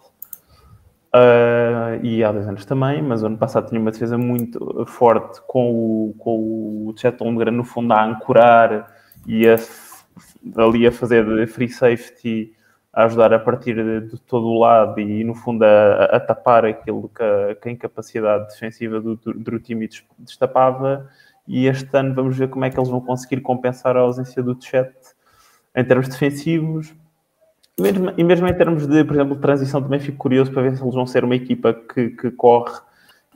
Uh, 1.13 2.03
e 2.03 2.23
há 2.23 2.31
dois 2.31 2.47
anos 2.47 2.65
também, 2.65 3.01
mas 3.01 3.23
ano 3.23 3.37
passado 3.37 3.67
tinha 3.67 3.81
uma 3.81 3.91
defesa 3.91 4.15
muito 4.15 4.85
forte 4.85 5.41
com 5.47 5.71
o, 5.71 6.15
com 6.19 6.87
o 6.87 6.93
Chet 6.95 7.19
Holmgren 7.19 7.51
no 7.51 7.63
fundo 7.63 7.91
a 7.93 8.05
ancorar 8.05 8.93
e 9.25 9.47
a, 9.47 9.55
ali 10.57 10.85
a 10.85 10.91
fazer 10.91 11.47
free 11.47 11.69
safety 11.69 12.53
a 12.93 13.05
ajudar 13.05 13.33
a 13.33 13.39
partir 13.39 13.75
de, 13.75 14.09
de, 14.09 14.21
todo 14.21 14.47
o 14.47 14.59
lado 14.59 14.99
e, 14.99 15.23
no 15.23 15.33
fundo, 15.33 15.63
a, 15.63 16.05
a 16.05 16.19
tapar 16.19 16.65
aquilo 16.65 17.09
que 17.09 17.23
a, 17.23 17.55
que 17.55 17.69
a 17.69 17.71
incapacidade 17.71 18.47
defensiva 18.47 18.99
do, 18.99 19.15
do, 19.15 19.33
do 19.33 19.59
time 19.59 19.89
destapava. 20.17 21.09
E 21.47 21.65
este 21.65 21.89
ano 21.97 22.13
vamos 22.13 22.37
ver 22.37 22.49
como 22.49 22.65
é 22.65 22.69
que 22.69 22.77
eles 22.77 22.89
vão 22.89 23.01
conseguir 23.01 23.41
compensar 23.41 23.97
a 23.97 24.01
ausência 24.01 24.43
do 24.43 24.55
Chet 24.61 24.93
em 25.75 25.83
termos 25.83 26.07
defensivos. 26.07 26.93
E 27.79 27.81
mesmo, 27.81 28.13
e 28.17 28.23
mesmo 28.25 28.45
em 28.45 28.53
termos 28.53 28.85
de, 28.85 29.05
por 29.05 29.15
exemplo, 29.15 29.37
transição, 29.37 29.81
também 29.81 30.01
fico 30.01 30.17
curioso 30.17 30.51
para 30.51 30.63
ver 30.63 30.75
se 30.75 30.83
eles 30.83 30.93
vão 30.93 31.07
ser 31.07 31.23
uma 31.23 31.35
equipa 31.35 31.73
que, 31.73 32.09
que 32.09 32.29
corre. 32.29 32.77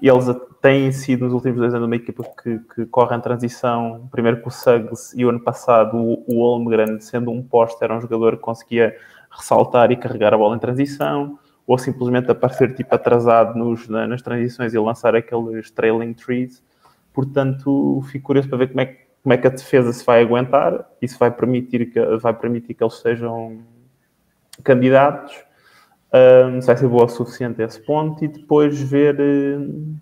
E 0.01 0.09
eles 0.09 0.25
têm 0.61 0.91
sido 0.91 1.23
nos 1.23 1.33
últimos 1.33 1.59
dois 1.59 1.73
anos 1.73 1.87
uma 1.87 1.95
equipa 1.95 2.25
que, 2.43 2.59
que 2.75 2.85
corre 2.87 3.15
em 3.15 3.21
transição, 3.21 4.05
primeiro 4.11 4.41
com 4.41 4.49
o 4.49 4.51
Suggs 4.51 5.17
e 5.17 5.25
o 5.25 5.29
ano 5.29 5.39
passado 5.39 5.95
o, 5.95 6.25
o 6.27 6.41
Holmgren, 6.41 6.99
sendo 6.99 7.31
um 7.31 7.41
poste, 7.41 7.81
era 7.81 7.95
um 7.95 8.01
jogador 8.01 8.35
que 8.35 8.41
conseguia 8.41 8.97
ressaltar 9.31 9.93
e 9.93 9.95
carregar 9.95 10.33
a 10.33 10.37
bola 10.37 10.57
em 10.57 10.59
transição, 10.59 11.39
ou 11.65 11.77
simplesmente 11.77 12.29
aparecer 12.29 12.75
tipo 12.75 12.93
atrasado 12.93 13.57
nos, 13.57 13.87
nas 13.87 14.21
transições 14.21 14.73
e 14.73 14.77
lançar 14.77 15.15
aqueles 15.15 15.71
trailing 15.71 16.13
trees. 16.13 16.61
Portanto, 17.13 18.03
fico 18.11 18.25
curioso 18.25 18.49
para 18.49 18.57
ver 18.57 18.67
como 18.67 18.81
é, 18.81 18.97
como 19.23 19.33
é 19.33 19.37
que 19.37 19.47
a 19.47 19.51
defesa 19.51 19.93
se 19.93 20.05
vai 20.05 20.21
aguentar 20.21 20.85
e 21.01 21.07
se 21.07 21.17
vai 21.17 21.31
permitir 21.31 21.91
que, 21.91 22.17
vai 22.17 22.33
permitir 22.33 22.73
que 22.73 22.83
eles 22.83 22.95
sejam 22.95 23.71
candidatos, 24.63 25.33
um, 26.13 26.61
se 26.61 26.67
vai 26.67 26.77
ser 26.77 26.87
boa 26.87 27.05
o 27.05 27.09
suficiente 27.09 27.61
esse 27.61 27.79
ponto, 27.81 28.23
e 28.23 28.27
depois 28.27 28.79
ver 28.81 29.19
um, 29.19 29.97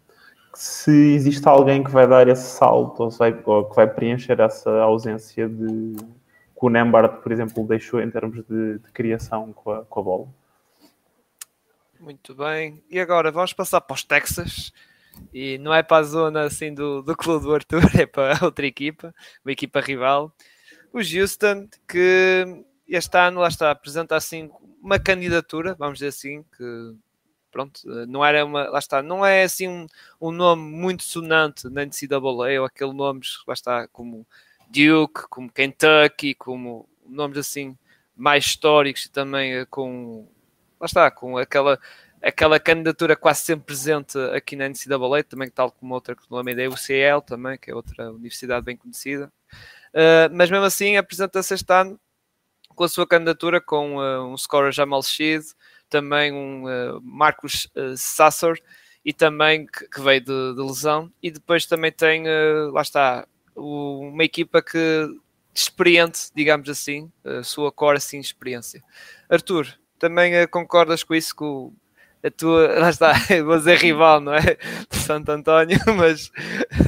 se 0.53 1.13
existe 1.15 1.47
alguém 1.47 1.83
que 1.83 1.91
vai 1.91 2.07
dar 2.07 2.27
esse 2.27 2.57
salto 2.57 3.03
ou, 3.03 3.09
vai, 3.09 3.39
ou 3.45 3.69
que 3.69 3.75
vai 3.75 3.87
preencher 3.87 4.39
essa 4.39 4.69
ausência 4.81 5.47
de 5.47 5.95
que 5.95 6.65
o 6.65 6.69
Nembard, 6.69 7.21
por 7.23 7.31
exemplo, 7.31 7.65
deixou 7.67 8.01
em 8.01 8.11
termos 8.11 8.43
de, 8.45 8.79
de 8.79 8.91
criação 8.91 9.51
com 9.53 9.71
a, 9.71 9.85
com 9.85 9.99
a 9.99 10.03
bola. 10.03 10.27
Muito 11.99 12.35
bem. 12.35 12.83
E 12.89 12.99
agora 12.99 13.31
vamos 13.31 13.53
passar 13.53 13.81
para 13.81 13.93
os 13.93 14.03
Texas. 14.03 14.71
E 15.33 15.57
não 15.59 15.73
é 15.73 15.83
para 15.83 15.97
a 15.97 16.03
zona 16.03 16.43
assim 16.43 16.73
do, 16.73 17.01
do 17.01 17.15
clube 17.15 17.45
do 17.45 17.53
Arthur, 17.53 17.81
é 17.99 18.05
para 18.05 18.43
outra 18.43 18.65
equipa, 18.65 19.13
uma 19.43 19.51
equipa 19.51 19.79
rival. 19.81 20.31
O 20.93 20.97
Houston, 20.97 21.67
que 21.87 22.63
este 22.95 23.17
ano 23.17 23.41
lá 23.41 23.47
está, 23.47 23.71
apresenta 23.71 24.15
assim 24.15 24.49
uma 24.81 24.99
candidatura, 24.99 25.75
vamos 25.75 25.99
dizer 25.99 26.07
assim, 26.09 26.43
que 26.57 26.95
pronto, 27.51 27.81
não 28.07 28.23
era 28.25 28.45
uma, 28.45 28.69
lá 28.69 28.79
está, 28.79 29.03
não 29.03 29.25
é 29.25 29.43
assim 29.43 29.67
um, 29.67 29.85
um 30.19 30.31
nome 30.31 30.63
muito 30.63 31.03
sonante 31.03 31.69
na 31.69 31.85
NCAA, 31.85 32.59
ou 32.59 32.65
aquele 32.65 32.93
nome, 32.93 33.21
lá 33.47 33.53
está, 33.53 33.87
como 33.89 34.25
Duke, 34.67 35.27
como 35.29 35.51
Kentucky, 35.51 36.33
como 36.33 36.87
nomes 37.05 37.37
assim 37.37 37.77
mais 38.15 38.45
históricos 38.45 39.05
e 39.05 39.11
também 39.11 39.53
eh, 39.53 39.65
com 39.65 40.27
lá 40.79 40.85
está, 40.85 41.11
com 41.11 41.37
aquela, 41.37 41.79
aquela 42.21 42.59
candidatura 42.59 43.15
quase 43.15 43.41
sempre 43.41 43.65
presente 43.65 44.17
aqui 44.35 44.55
na 44.55 44.67
NCAA, 44.69 45.23
também 45.23 45.49
tal 45.49 45.71
como 45.71 45.93
outra 45.93 46.15
que 46.15 46.23
não 46.29 46.39
é 46.39 46.67
o 46.67 46.73
UCL 46.73 47.21
também, 47.25 47.57
que 47.57 47.69
é 47.71 47.75
outra 47.75 48.11
universidade 48.11 48.65
bem 48.65 48.77
conhecida. 48.77 49.31
Uh, 49.93 50.31
mas 50.31 50.49
mesmo 50.49 50.65
assim 50.65 50.97
apresenta-se 50.97 51.53
este 51.53 51.71
ano 51.73 51.99
com 52.75 52.83
a 52.83 52.89
sua 52.89 53.07
candidatura 53.07 53.61
com 53.61 53.97
uh, 53.97 54.25
um 54.25 54.37
scorer 54.37 54.71
Jamal 54.71 55.03
Sheed, 55.03 55.43
também 55.89 56.31
um 56.31 56.65
uh, 56.65 57.01
Marcos 57.03 57.67
uh, 57.75 57.95
Sassor 57.95 58.57
e 59.03 59.13
também 59.13 59.65
que, 59.65 59.87
que 59.87 60.01
veio 60.01 60.21
de, 60.21 60.55
de, 60.55 60.61
lesão 60.61 61.11
e 61.21 61.31
depois 61.31 61.65
também 61.65 61.91
tem, 61.91 62.25
lá 62.71 62.83
está, 62.83 63.27
uma 63.55 64.23
equipa 64.23 64.61
que 64.61 65.07
experiente, 65.55 66.29
digamos 66.35 66.69
assim, 66.69 67.11
a 67.25 67.41
sua 67.41 67.71
core 67.71 67.97
assim 67.97 68.19
experiência. 68.19 68.83
Arthur, 69.27 69.67
também 69.97 70.47
concordas 70.47 71.03
com 71.03 71.15
isso 71.15 71.35
com 71.35 71.73
a 72.23 72.29
tua, 72.29 72.67
lá 72.79 72.91
está, 72.91 73.13
vou 73.43 73.57
dizer 73.57 73.79
rival, 73.79 74.21
não 74.21 74.35
é? 74.35 74.55
De 74.87 74.97
Santo 74.97 75.29
António, 75.29 75.79
mas 75.97 76.31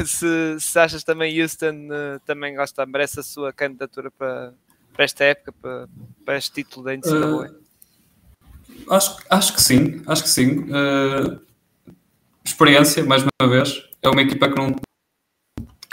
se, 0.06 0.60
se 0.60 0.80
achas 0.80 1.04
também 1.04 1.42
Houston 1.42 1.88
também 2.26 2.56
lá 2.56 2.64
está, 2.64 2.86
merece 2.86 3.22
a 3.22 3.24
sua 3.24 3.52
candidatura 3.52 4.12
para, 4.12 4.54
para 4.94 5.06
esta 5.06 5.24
época, 5.24 5.52
para, 5.62 5.88
para 6.26 6.38
este 6.38 6.52
título 6.64 6.86
da 6.86 6.96
NCAA? 6.96 7.52
Uh, 7.52 8.94
acho, 8.94 9.18
acho 9.30 9.54
que 9.54 9.62
sim, 9.62 10.02
acho 10.08 10.24
que 10.24 10.30
sim. 10.30 10.60
Uh, 10.70 11.42
experiência, 12.46 13.04
mais 13.04 13.24
uma 13.24 13.50
vez, 13.50 13.84
é 14.02 14.10
uma 14.10 14.22
equipa 14.22 14.50
que 14.50 14.56
não 14.56 14.76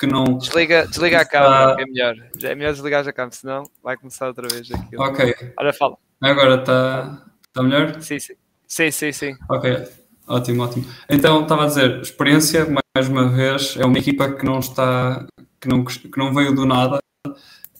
que 0.00 0.06
não. 0.06 0.38
Desliga, 0.38 0.86
desliga 0.86 1.20
a 1.20 1.26
câmera, 1.26 1.76
que 1.76 1.82
é 1.82 1.84
melhor. 1.84 2.16
É 2.42 2.54
melhor 2.54 2.72
desligar 2.72 3.06
a 3.06 3.12
câmera, 3.12 3.34
senão 3.34 3.70
vai 3.82 3.98
começar 3.98 4.28
outra 4.28 4.48
vez 4.48 4.70
aquilo. 4.70 5.02
Ok. 5.02 5.34
Ora, 5.58 5.72
fala. 5.74 5.96
Agora 6.22 6.54
está 6.54 7.26
tá 7.52 7.62
melhor? 7.62 8.00
Sim, 8.00 8.18
sim. 8.18 8.34
Sim, 8.66 8.90
sim, 8.90 9.12
sim. 9.12 9.36
Ok, 9.48 9.88
ótimo, 10.26 10.62
ótimo. 10.62 10.86
Então, 11.08 11.42
estava 11.42 11.64
a 11.64 11.66
dizer, 11.66 12.00
experiência, 12.00 12.64
mais 12.64 13.08
uma 13.08 13.28
vez, 13.28 13.76
é 13.76 13.84
uma 13.84 13.98
equipa 13.98 14.32
que 14.32 14.44
não 14.44 14.60
está, 14.60 15.26
que 15.60 15.68
não, 15.68 15.84
que 15.84 16.16
não 16.16 16.32
veio 16.32 16.54
do 16.54 16.64
nada. 16.64 16.98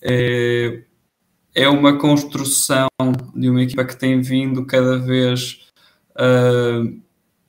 É, 0.03 0.83
é 1.55 1.69
uma 1.69 1.99
construção 1.99 2.89
de 3.35 3.51
uma 3.51 3.63
equipa 3.63 3.85
que 3.85 3.97
tem 3.97 4.21
vindo 4.21 4.65
cada 4.65 4.99
vez 4.99 5.69
uh, 6.13 7.01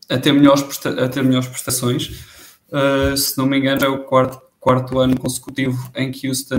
a, 0.10 0.18
ter 0.18 0.34
melhores 0.34 0.64
a 0.86 1.08
ter 1.08 1.24
melhores 1.24 1.48
prestações. 1.48 2.26
Uh, 2.70 3.16
se 3.16 3.38
não 3.38 3.46
me 3.46 3.58
engano, 3.58 3.84
é 3.84 3.88
o 3.88 4.04
quarto 4.04 4.42
quarto 4.62 5.00
ano 5.00 5.20
consecutivo 5.20 5.92
em 5.96 6.12
que 6.12 6.28
Houston 6.28 6.58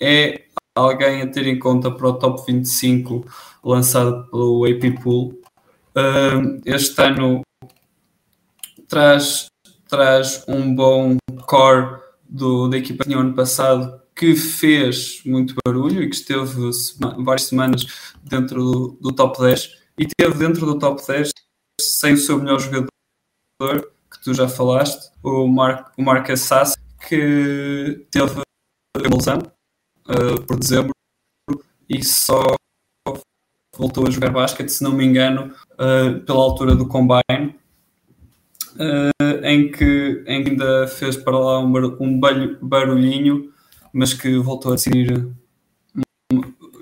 é 0.00 0.42
alguém 0.74 1.22
a 1.22 1.26
ter 1.28 1.46
em 1.46 1.58
conta 1.58 1.90
para 1.90 2.08
o 2.08 2.12
top 2.14 2.42
25 2.52 3.24
lançado 3.62 4.28
pelo 4.28 4.64
AP 4.64 5.00
Pool. 5.00 5.40
este 6.66 7.00
ano 7.00 7.42
traz, 8.88 9.46
traz 9.88 10.44
um 10.48 10.74
bom 10.74 11.16
core 11.46 12.00
do, 12.28 12.68
da 12.68 12.78
equipa 12.78 13.04
que 13.04 13.10
tinha 13.10 13.20
ano 13.20 13.34
passado 13.34 14.00
que 14.18 14.34
fez 14.34 15.22
muito 15.24 15.54
barulho 15.64 16.02
e 16.02 16.10
que 16.10 16.16
esteve 16.16 16.70
várias 17.18 17.44
semanas 17.44 17.86
dentro 18.24 18.64
do, 18.64 18.98
do 19.00 19.12
top 19.12 19.40
10 19.40 19.78
e 19.96 20.06
esteve 20.06 20.36
dentro 20.36 20.66
do 20.66 20.76
top 20.76 21.00
10 21.06 21.30
sem 21.80 22.14
o 22.14 22.16
seu 22.16 22.36
melhor 22.36 22.58
jogador 22.58 22.88
que 24.10 24.24
tu 24.24 24.34
já 24.34 24.48
falaste, 24.48 25.12
o, 25.22 25.46
Mark, 25.46 25.92
o 25.96 26.02
Marcus 26.02 26.40
Sass, 26.40 26.76
que 27.08 28.06
teve 28.10 28.42
evolução 29.04 29.38
uh, 30.08 30.42
por 30.42 30.58
dezembro 30.58 30.90
e 31.88 32.04
só 32.04 32.42
voltou 33.76 34.08
a 34.08 34.10
jogar 34.10 34.30
basquete, 34.30 34.70
se 34.70 34.82
não 34.82 34.92
me 34.92 35.04
engano, 35.04 35.54
uh, 35.74 36.20
pela 36.24 36.40
altura 36.40 36.74
do 36.74 36.88
Combine, 36.88 37.54
uh, 38.74 39.44
em, 39.44 39.70
que, 39.70 40.24
em 40.26 40.42
que 40.42 40.50
ainda 40.50 40.88
fez 40.88 41.16
para 41.16 41.38
lá 41.38 41.60
um 41.60 42.18
barulhinho, 42.60 43.52
mas 43.92 44.14
que 44.14 44.36
voltou 44.38 44.72
a 44.72 44.74
decidir, 44.74 45.28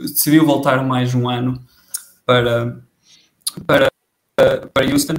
decidiu 0.01 0.45
voltar 0.45 0.85
mais 0.85 1.15
um 1.15 1.29
ano 1.29 1.65
para, 2.25 2.83
para, 3.67 3.89
para 4.73 4.87
Houston. 4.91 5.15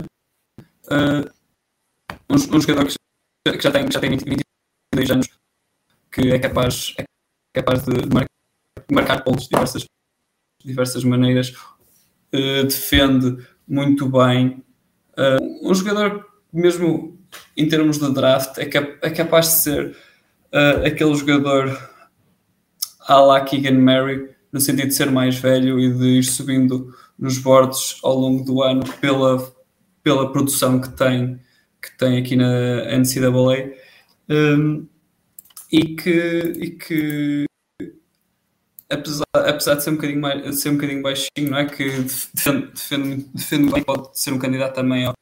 Uh, 0.85 1.29
um, 2.29 2.35
um 2.35 2.61
jogador 2.61 2.85
que 2.87 3.61
já 3.61 3.71
tem, 3.71 3.91
já 3.91 3.99
tem 3.99 4.09
20, 4.11 4.23
22 4.23 5.11
anos 5.11 5.27
que 6.11 6.31
é 6.31 6.39
capaz, 6.39 6.95
é 6.97 7.03
capaz 7.53 7.83
de 7.83 7.91
marcar, 8.13 8.31
marcar 8.91 9.23
pontos 9.23 9.43
de 9.43 9.49
diversas, 9.49 9.85
diversas 10.63 11.03
maneiras, 11.03 11.49
uh, 11.49 12.63
defende 12.63 13.45
muito 13.67 14.09
bem. 14.09 14.63
Uh, 15.17 15.69
um 15.69 15.73
jogador, 15.73 16.25
mesmo 16.51 17.19
em 17.55 17.67
termos 17.67 17.99
de 17.99 18.11
draft, 18.13 18.57
é, 18.57 18.65
cap 18.65 18.97
é 19.01 19.09
capaz 19.09 19.47
de 19.47 19.53
ser 19.53 19.97
uh, 20.53 20.85
aquele 20.85 21.15
jogador 21.15 21.77
à 23.07 23.19
la 23.21 23.41
Keegan 23.41 23.79
Murray, 23.79 24.29
no 24.51 24.59
sentido 24.59 24.87
de 24.87 24.95
ser 24.95 25.11
mais 25.11 25.37
velho 25.37 25.79
e 25.79 25.91
de 25.93 26.19
ir 26.19 26.23
subindo 26.23 26.93
nos 27.17 27.37
bordes 27.37 27.99
ao 28.03 28.15
longo 28.15 28.43
do 28.43 28.61
ano 28.61 28.83
pela, 29.01 29.51
pela 30.03 30.31
produção 30.31 30.79
que 30.79 30.89
tem, 30.89 31.39
que 31.81 31.97
tem 31.97 32.17
aqui 32.17 32.35
na 32.35 32.97
NCAA 32.97 33.73
um, 34.29 34.87
e 35.71 35.95
que, 35.95 36.53
e 36.57 36.71
que 36.71 37.45
apesar, 38.89 39.25
apesar 39.33 39.75
de 39.75 39.83
ser 39.83 39.89
um 39.89 39.95
bocadinho, 39.95 40.21
mais, 40.21 40.61
ser 40.61 40.69
um 40.69 40.75
bocadinho 40.75 41.01
baixinho, 41.01 41.51
não 41.51 41.57
é? 41.57 41.65
que 41.65 41.89
defende, 42.33 42.67
defende, 42.67 43.29
defende 43.33 43.71
bem, 43.71 43.83
pode 43.83 44.19
ser 44.19 44.33
um 44.33 44.39
candidato 44.39 44.75
também 44.75 45.05
ao, 45.05 45.13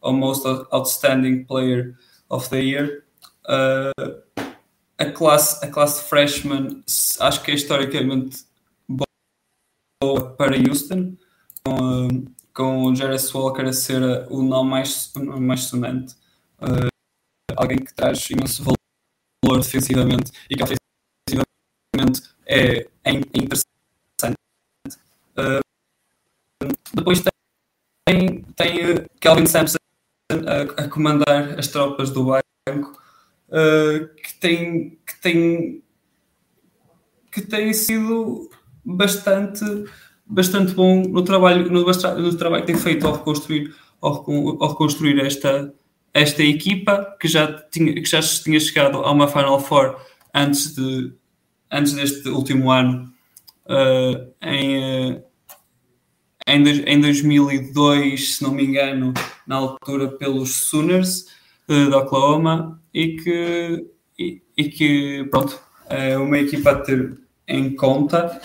ao 0.00 0.12
Most 0.12 0.46
Outstanding 0.70 1.44
Player 1.44 1.94
of 2.28 2.48
the 2.50 2.60
Year. 2.60 3.04
A 3.46 5.10
classe, 5.12 5.64
a 5.64 5.68
classe 5.68 6.08
freshman 6.08 6.82
acho 7.18 7.42
que 7.42 7.50
é 7.50 7.54
historicamente 7.54 8.44
boa 8.88 10.30
para 10.36 10.56
Houston, 10.56 11.16
com, 11.64 12.24
com 12.54 12.84
o 12.84 12.94
Jarvis 12.94 13.32
Walker 13.34 13.62
a 13.62 13.72
ser 13.72 14.02
o 14.30 14.42
nome 14.42 14.70
mais, 14.70 15.12
mais 15.16 15.64
sonante. 15.64 16.14
Uh, 16.60 16.88
alguém 17.56 17.78
que 17.78 17.92
traz 17.94 18.30
imenso 18.30 18.62
valor 18.62 19.60
defensivamente 19.60 20.30
e 20.48 20.56
que 20.56 20.62
ofensivamente 20.62 22.22
é, 22.46 22.88
é 23.04 23.10
interessante. 23.10 23.66
Uh, 25.36 25.62
Depois 26.94 27.22
tem, 28.06 28.42
tem 28.56 29.06
Kelvin 29.20 29.46
Sampson 29.46 29.78
a, 30.30 30.84
a 30.84 30.88
comandar 30.88 31.58
as 31.58 31.68
tropas 31.68 32.10
do 32.10 32.24
banco, 32.24 33.01
uh, 33.52 34.08
que, 34.16 34.34
tem, 34.40 34.98
que, 35.06 35.20
tem, 35.20 35.82
que 37.30 37.42
tem 37.42 37.72
sido 37.72 38.50
bastante, 38.84 39.64
bastante 40.26 40.72
bom 40.72 41.02
no 41.02 41.22
trabalho, 41.22 41.70
no, 41.70 41.84
no 41.84 42.36
trabalho 42.36 42.64
que 42.64 42.72
tem 42.72 42.80
feito 42.80 43.06
ao 43.06 43.14
reconstruir, 43.14 43.74
ao, 44.00 44.24
ao 44.60 44.68
reconstruir 44.70 45.20
esta, 45.20 45.72
esta 46.12 46.42
equipa 46.42 47.16
que 47.20 47.28
já, 47.28 47.52
tinha, 47.70 47.94
que 47.94 48.08
já 48.08 48.20
tinha 48.20 48.58
chegado 48.58 48.98
a 48.98 49.10
uma 49.12 49.28
Final 49.28 49.60
Four 49.60 49.96
antes, 50.34 50.74
de, 50.74 51.12
antes 51.70 51.92
deste 51.92 52.28
último 52.28 52.70
ano 52.70 53.12
uh, 53.66 54.32
em, 54.42 55.12
uh, 55.12 55.22
em, 56.46 56.62
em 56.64 57.00
2002, 57.00 58.36
se 58.36 58.42
não 58.42 58.52
me 58.52 58.64
engano, 58.64 59.12
na 59.46 59.56
altura 59.56 60.08
pelos 60.08 60.54
Sooners 60.56 61.26
uh, 61.68 61.90
de 61.90 61.94
Oklahoma 61.94 62.80
e 62.92 63.16
que, 63.16 63.86
e, 64.18 64.42
e, 64.56 64.64
que 64.68 65.24
pronto, 65.30 65.60
é 65.88 66.16
uma 66.16 66.38
equipa 66.38 66.70
a 66.70 66.80
ter 66.80 67.18
em 67.48 67.74
conta 67.74 68.40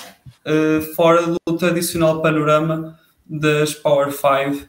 fora 0.96 1.28
do 1.28 1.58
tradicional 1.58 2.22
panorama 2.22 2.98
das 3.26 3.74
Power 3.74 4.12
5 4.12 4.68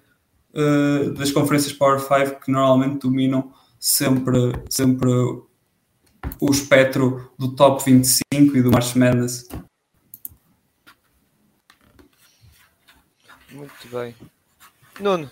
uh, 0.55 1.11
das 1.15 1.31
conferências 1.31 1.73
Power 1.73 2.01
5 2.01 2.41
que 2.41 2.51
normalmente 2.51 3.01
dominam 3.01 3.53
sempre, 3.79 4.53
sempre 4.69 5.11
o 6.41 6.51
espectro 6.51 7.31
do 7.39 7.55
top 7.55 7.85
25 7.85 8.57
e 8.57 8.63
do 8.63 8.71
March 8.71 8.95
Madness. 8.97 9.49
Muito 13.51 13.89
bem. 13.91 14.15
Nuno, 15.01 15.31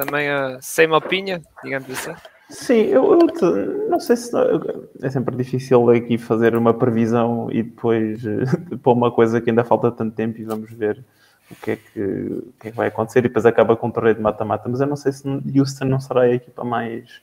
também 0.00 0.28
a 0.30 0.58
same 0.62 0.94
opinion, 0.94 1.40
digamos 1.62 1.90
assim? 1.90 2.14
Sim, 2.48 2.86
eu, 2.86 3.12
eu 3.12 3.88
não 3.88 4.00
sei 4.00 4.16
se 4.16 4.32
é 5.02 5.10
sempre 5.10 5.36
difícil 5.36 5.88
aqui 5.90 6.18
fazer 6.18 6.56
uma 6.56 6.74
previsão 6.74 7.48
e 7.52 7.62
depois 7.62 8.24
uh, 8.24 8.78
pôr 8.78 8.92
uma 8.92 9.12
coisa 9.12 9.40
que 9.40 9.50
ainda 9.50 9.62
falta 9.62 9.92
tanto 9.92 10.14
tempo 10.16 10.40
e 10.40 10.44
vamos 10.44 10.72
ver 10.72 11.04
o 11.50 11.54
que 11.54 11.72
é 11.72 11.76
que, 11.76 12.00
o 12.00 12.52
que, 12.58 12.68
é 12.68 12.70
que 12.70 12.76
vai 12.76 12.88
acontecer 12.88 13.20
e 13.20 13.22
depois 13.22 13.44
acaba 13.44 13.76
com 13.76 13.88
o 13.88 13.92
torneio 13.92 14.16
de 14.16 14.20
mata-mata. 14.20 14.68
Mas 14.68 14.80
eu 14.80 14.86
não 14.86 14.96
sei 14.96 15.12
se 15.12 15.28
Houston 15.28 15.84
não 15.84 16.00
será 16.00 16.22
a 16.22 16.28
equipa 16.28 16.64
mais, 16.64 17.20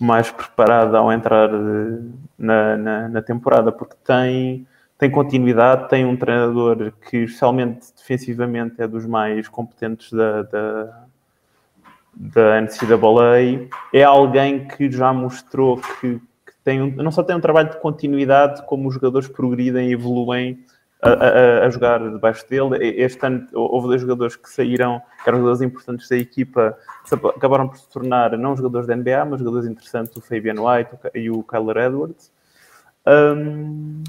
mais 0.00 0.30
preparada 0.30 0.98
ao 0.98 1.12
entrar 1.12 1.50
eh, 1.50 1.98
na, 2.38 2.76
na, 2.76 3.08
na, 3.08 3.22
temporada, 3.22 3.72
porque 3.72 3.96
tem, 4.04 4.66
tem 4.98 5.10
continuidade, 5.10 5.88
tem 5.88 6.04
um 6.04 6.16
treinador 6.16 6.92
que, 7.08 7.18
especialmente 7.24 7.92
defensivamente, 7.96 8.80
é 8.80 8.86
dos 8.86 9.06
mais 9.06 9.48
competentes 9.48 10.12
da, 10.12 10.42
da, 10.42 11.05
da 12.16 12.60
NCAA. 12.60 13.68
É 13.92 14.02
alguém 14.02 14.66
que 14.66 14.90
já 14.90 15.12
mostrou 15.12 15.76
que, 15.76 16.18
que 16.18 16.52
tem 16.64 16.80
um, 16.80 16.90
não 16.96 17.10
só 17.10 17.22
tem 17.22 17.36
um 17.36 17.40
trabalho 17.40 17.70
de 17.70 17.78
continuidade, 17.78 18.64
como 18.66 18.88
os 18.88 18.94
jogadores 18.94 19.28
progridem 19.28 19.90
e 19.90 19.92
evoluem 19.92 20.64
a, 21.02 21.10
a, 21.10 21.66
a, 21.66 21.70
jogar 21.70 22.00
debaixo 22.00 22.48
dele. 22.48 22.78
Este 22.96 23.24
ano 23.26 23.46
houve 23.52 23.88
dois 23.88 24.00
jogadores 24.00 24.34
que 24.34 24.48
saíram, 24.48 25.00
que 25.22 25.28
eram 25.28 25.38
jogadores 25.38 25.60
importantes 25.60 26.08
da 26.08 26.16
equipa, 26.16 26.76
acabaram 27.36 27.68
por 27.68 27.76
se 27.76 27.88
tornar 27.90 28.36
não 28.38 28.56
jogadores 28.56 28.86
da 28.86 28.96
NBA, 28.96 29.24
mas 29.26 29.38
jogadores 29.38 29.68
interessantes, 29.68 30.16
o 30.16 30.22
Fabian 30.22 30.56
White 30.60 30.96
e 31.14 31.30
o 31.30 31.42
Kyler 31.42 31.76
Edwards. 31.76 32.32
Um, 33.06 34.02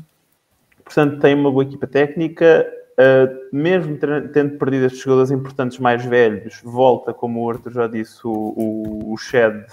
portanto, 0.84 1.20
tem 1.20 1.36
uma 1.36 1.52
boa 1.52 1.64
equipa 1.64 1.86
técnica. 1.86 2.66
Uh, 3.00 3.56
mesmo 3.56 3.96
tendo 4.34 4.58
perdido 4.58 4.88
estes 4.88 5.02
jogadores 5.02 5.30
importantes 5.30 5.78
mais 5.78 6.04
velhos, 6.04 6.60
volta, 6.64 7.14
como 7.14 7.44
o 7.44 7.50
Arthur 7.50 7.72
já 7.72 7.88
disse, 7.88 8.26
o, 8.26 8.32
o, 8.32 9.14
o 9.14 9.18
Shed 9.18 9.66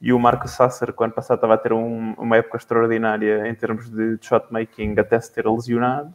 e 0.00 0.12
o 0.12 0.18
Marcos 0.18 0.50
Sasser, 0.50 0.92
que 0.92 1.04
ano 1.04 1.12
passado 1.12 1.36
estava 1.36 1.54
a 1.54 1.58
ter 1.58 1.72
um, 1.72 2.14
uma 2.18 2.36
época 2.36 2.56
extraordinária 2.56 3.48
em 3.48 3.54
termos 3.54 3.88
de, 3.88 4.18
shot 4.20 4.46
making, 4.50 4.98
até 4.98 5.20
se 5.20 5.32
ter 5.32 5.48
lesionado. 5.48 6.12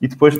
E 0.00 0.08
depois 0.08 0.34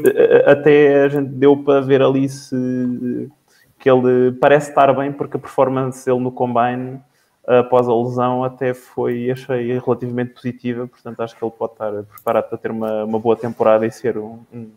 até 0.47 1.05
a 1.05 1.09
gente 1.09 1.29
deu 1.29 1.57
para 1.63 1.81
ver 1.83 2.03
ali 2.03 2.29
se 2.29 3.31
que 3.79 3.91
ele 3.91 4.33
parece 4.33 4.71
estar 4.71 4.93
bem, 4.93 5.13
porque 5.13 5.37
a 5.37 5.41
performance 5.41 6.05
dele 6.05 6.21
no 6.21 6.31
combine 6.31 7.01
após 7.47 7.89
a 7.89 7.95
lesão 7.95 8.45
até 8.45 8.75
foi, 8.75 9.31
achei, 9.31 9.79
relativamente 9.79 10.35
positiva, 10.35 10.87
portanto 10.87 11.21
acho 11.21 11.37
que 11.37 11.43
ele 11.43 11.53
pode 11.53 11.73
estar 11.73 11.91
preparado 12.05 12.49
para 12.49 12.59
ter 12.59 12.71
uma, 12.71 13.05
uma 13.05 13.19
boa 13.19 13.37
temporada 13.37 13.87
e 13.87 13.91
ser 13.91 14.19
um, 14.19 14.41
um, 14.53 14.71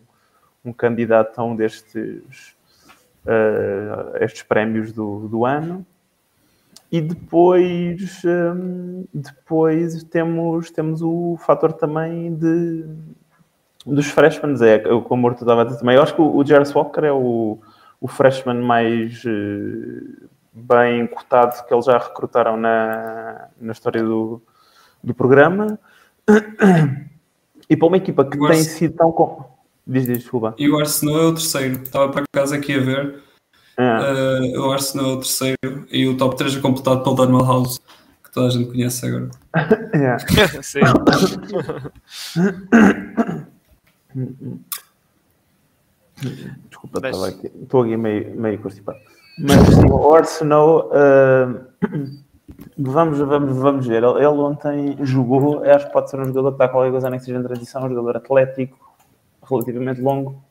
um 0.64 0.72
candidato 0.72 1.38
a 1.38 1.44
um 1.44 1.54
destes 1.54 2.54
uh, 3.26 4.16
estes 4.20 4.42
prémios 4.42 4.92
do, 4.92 5.28
do 5.28 5.44
ano. 5.44 5.84
E 6.90 7.00
depois, 7.00 8.22
um, 8.24 9.04
depois 9.12 10.04
temos, 10.04 10.70
temos 10.70 11.02
o 11.02 11.36
fator 11.38 11.72
também 11.72 12.34
de, 12.34 12.84
dos 13.84 14.06
freshmen, 14.06 14.54
é 14.62 14.78
como 15.00 15.26
o 15.26 15.30
Arthur 15.30 15.42
estava 15.42 15.62
a 15.62 15.64
dizer 15.64 15.78
também. 15.80 15.96
Eu 15.96 16.02
acho 16.02 16.14
que 16.14 16.22
o, 16.22 16.44
Jarvis 16.44 16.72
Walker 16.72 17.04
é 17.04 17.12
o, 17.12 17.58
o 18.00 18.06
freshman 18.06 18.62
mais 18.62 19.24
uh, 19.24 20.28
bem 20.52 21.06
cotado 21.08 21.66
que 21.66 21.74
eles 21.74 21.86
já 21.86 21.98
recrutaram 21.98 22.56
na, 22.56 23.48
na 23.60 23.72
história 23.72 24.02
do, 24.02 24.40
do 25.02 25.12
programa. 25.12 25.78
E 27.68 27.76
para 27.76 27.88
uma 27.88 27.96
equipa 27.96 28.24
que 28.24 28.38
tem 28.38 28.62
sido 28.62 28.94
tão. 28.94 29.53
Com... 29.86 29.92
Diz, 29.92 30.06
diz, 30.06 30.18
desculpa. 30.18 30.54
E 30.58 30.68
o 30.68 30.78
Arsenal 30.78 31.18
é 31.18 31.26
o 31.26 31.34
terceiro. 31.34 31.82
Estava 31.82 32.12
para 32.12 32.24
casa 32.32 32.56
aqui 32.56 32.74
a 32.74 32.80
ver. 32.80 33.22
É. 33.76 34.52
Uh, 34.54 34.60
o 34.60 34.72
Arsenal 34.72 35.10
é 35.10 35.12
o 35.14 35.16
terceiro 35.16 35.86
e 35.90 36.06
o 36.06 36.16
top 36.16 36.36
3 36.36 36.56
é 36.56 36.60
completado 36.60 37.02
pelo 37.02 37.16
Daniel 37.16 37.44
House, 37.44 37.80
que 38.22 38.30
toda 38.32 38.46
a 38.46 38.50
gente 38.50 38.70
conhece 38.70 39.04
agora. 39.06 39.30
Sim. 40.62 40.80
Desculpa, 46.68 47.06
estava 47.06 47.28
aqui. 47.28 47.50
Estou 47.62 47.82
aqui 47.82 47.96
meio, 47.96 48.40
meio 48.40 48.58
constipado. 48.58 48.98
Mas 49.38 49.74
sim, 49.74 49.90
o 49.90 50.14
Arsenal. 50.14 50.90
Uh, 50.90 51.60
vamos, 52.78 53.18
vamos, 53.18 53.56
vamos 53.56 53.86
ver. 53.86 54.04
Ele, 54.04 54.26
ontem 54.26 54.96
jogou. 55.02 55.64
Acho 55.64 55.86
que 55.86 55.92
pode 55.92 56.10
ser 56.10 56.20
um 56.20 56.26
jogador 56.26 56.52
que 56.52 56.54
está 56.54 56.68
qualquer 56.68 56.92
coisa 56.92 57.10
nem 57.10 57.18
que 57.18 57.26
seja 57.26 57.38
em 57.38 57.42
transição. 57.42 57.84
Um 57.84 57.88
jogador 57.88 58.16
atlético, 58.16 58.78
relativamente 59.48 60.00
longo. 60.00 60.42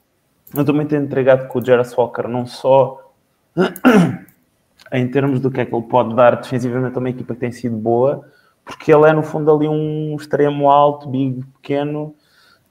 Eu 0.54 0.62
estou 0.62 0.76
muito 0.76 0.96
entregado 0.96 1.48
com 1.48 1.60
o 1.60 1.66
Jarvis 1.66 1.96
Walker, 1.98 2.28
não 2.28 2.46
só 2.46 3.12
em 4.92 5.08
termos 5.10 5.40
do 5.40 5.50
que 5.50 5.62
é 5.62 5.66
que 5.66 5.74
ele 5.74 5.86
pode 5.86 6.16
dar 6.16 6.36
defensivamente 6.36 6.96
a 6.96 7.00
uma 7.00 7.10
equipa 7.10 7.34
que 7.34 7.40
tem 7.40 7.52
sido 7.52 7.76
boa, 7.76 8.26
porque 8.64 8.94
ele 8.94 9.10
é 9.10 9.14
no 9.14 9.24
fundo 9.24 9.52
ali 9.52 9.68
um 9.68 10.16
extremo 10.16 10.70
alto, 10.70 11.10
big, 11.10 11.44
pequeno 11.62 12.16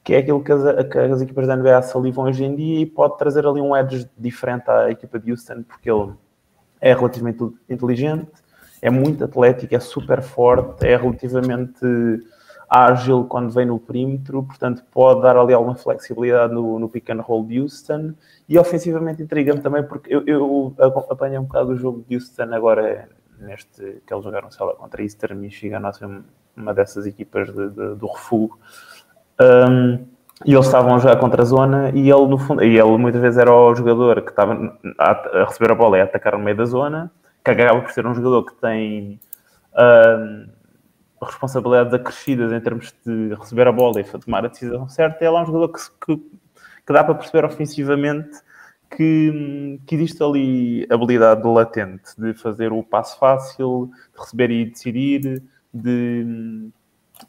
que 0.05 0.15
é 0.15 0.19
aquilo 0.19 0.43
que 0.43 0.53
as, 0.53 0.63
que 0.89 0.99
as, 0.99 1.21
equipas 1.23 1.47
da 1.47 1.57
NBA 1.57 1.83
salivam 1.83 2.25
hoje 2.25 2.45
em 2.45 2.55
dia 2.55 2.81
e 2.81 2.87
pode 2.87 3.17
trazer 3.19 3.47
ali 3.47 3.61
um 3.61 3.77
edge 3.77 4.09
diferente 4.19 4.69
à 4.69 4.91
equipa 4.91 5.19
de 5.19 5.31
Houston, 5.31 5.63
porque 5.63 5.91
ele 5.91 6.13
é 6.81 6.93
relativamente 6.93 7.39
inteligente, 7.69 8.31
é 8.81 8.91
muito 8.91 9.25
atlético, 9.25 9.75
é 9.75 9.81
super 9.81 10.21
forte, 10.21 10.85
é 10.87 10.97
relativamente 10.97 11.81
ágil 12.73 13.25
quando 13.25 13.51
vem 13.51 13.67
no 13.67 13.79
perímetro, 13.79 14.43
portanto 14.43 14.83
pode 14.91 15.21
dar 15.21 15.37
ali 15.37 15.53
alguma 15.53 15.75
flexibilidade 15.75 16.55
no, 16.55 16.79
no 16.79 16.89
pick 16.89 17.11
and 17.11 17.21
roll 17.21 17.45
de 17.45 17.61
Houston. 17.61 18.15
E 18.49 18.59
ofensivamente 18.59 19.23
intriga-me 19.23 19.61
também 19.61 19.83
porque 19.83 20.15
eu, 20.15 20.25
eu 20.27 20.75
um 21.39 21.45
bocado 21.45 21.73
o 21.73 21.77
jogo 21.77 22.05
de 22.09 22.17
Houston 22.17 22.55
agora 22.55 23.09
neste 23.39 24.03
que 24.07 24.15
eles 24.15 24.25
jogaram 24.25 24.51
sei 24.51 24.65
lá, 24.65 24.75
contra 24.75 25.03
Eastern 25.03 25.39
Michigan, 25.39 25.83
uma 26.57 26.73
dessas 26.73 27.07
equipas 27.07 27.49
de, 27.49 27.71
de, 27.71 27.95
do 27.97 28.07
refúgio 28.07 28.57
um, 29.41 29.95
e 30.45 30.55
eles 30.55 30.67
estavam 30.67 30.99
já 30.99 31.15
contra 31.17 31.43
a 31.43 31.45
zona 31.45 31.91
e 31.91 32.11
ele, 32.11 32.27
no 32.27 32.39
fundo, 32.39 32.63
e 32.63 32.79
ele 32.79 32.99
muitas 32.99 33.21
vezes 33.21 33.39
era 33.39 33.53
o 33.53 33.75
jogador 33.75 34.23
que 34.23 34.31
estava 34.31 34.77
a, 34.99 35.45
receber 35.45 35.73
a 35.73 35.75
bola 35.75 35.99
e 35.99 36.01
a 36.01 36.05
atacar 36.05 36.37
no 36.37 36.45
meio 36.45 36.57
da 36.57 36.65
zona, 36.65 37.11
que 37.45 37.51
acaba 37.51 37.81
por 37.81 37.91
ser 37.91 38.07
um 38.07 38.15
jogador 38.15 38.45
que 38.45 38.55
tem 38.55 39.21
um, 39.77 40.47
responsabilidades 41.23 41.95
acrescidas 41.95 42.53
em 42.53 42.61
termos 42.61 42.95
de 43.05 43.35
receber 43.35 43.69
a 43.69 43.73
bola 43.73 44.01
e 44.01 44.05
tomar 44.05 44.45
a 44.45 44.49
decisão 44.49 44.89
certa. 44.89 45.25
Ele 45.25 45.37
é 45.37 45.41
um 45.41 45.47
jogador 45.47 45.69
que, 45.69 45.81
que, 46.05 46.17
que 46.17 46.93
dá 46.93 47.05
para 47.05 47.15
perceber 47.15 47.45
ofensivamente 47.45 48.31
que, 48.97 49.81
que, 49.87 49.95
existe 49.95 50.23
ali 50.23 50.87
habilidade 50.91 51.47
latente 51.47 52.11
de 52.19 52.35
fazer 52.35 52.73
o 52.73 52.83
passo 52.83 53.19
fácil, 53.19 53.91
de 54.15 54.21
receber 54.21 54.51
e 54.51 54.65
decidir, 54.67 55.43
de 55.73 56.71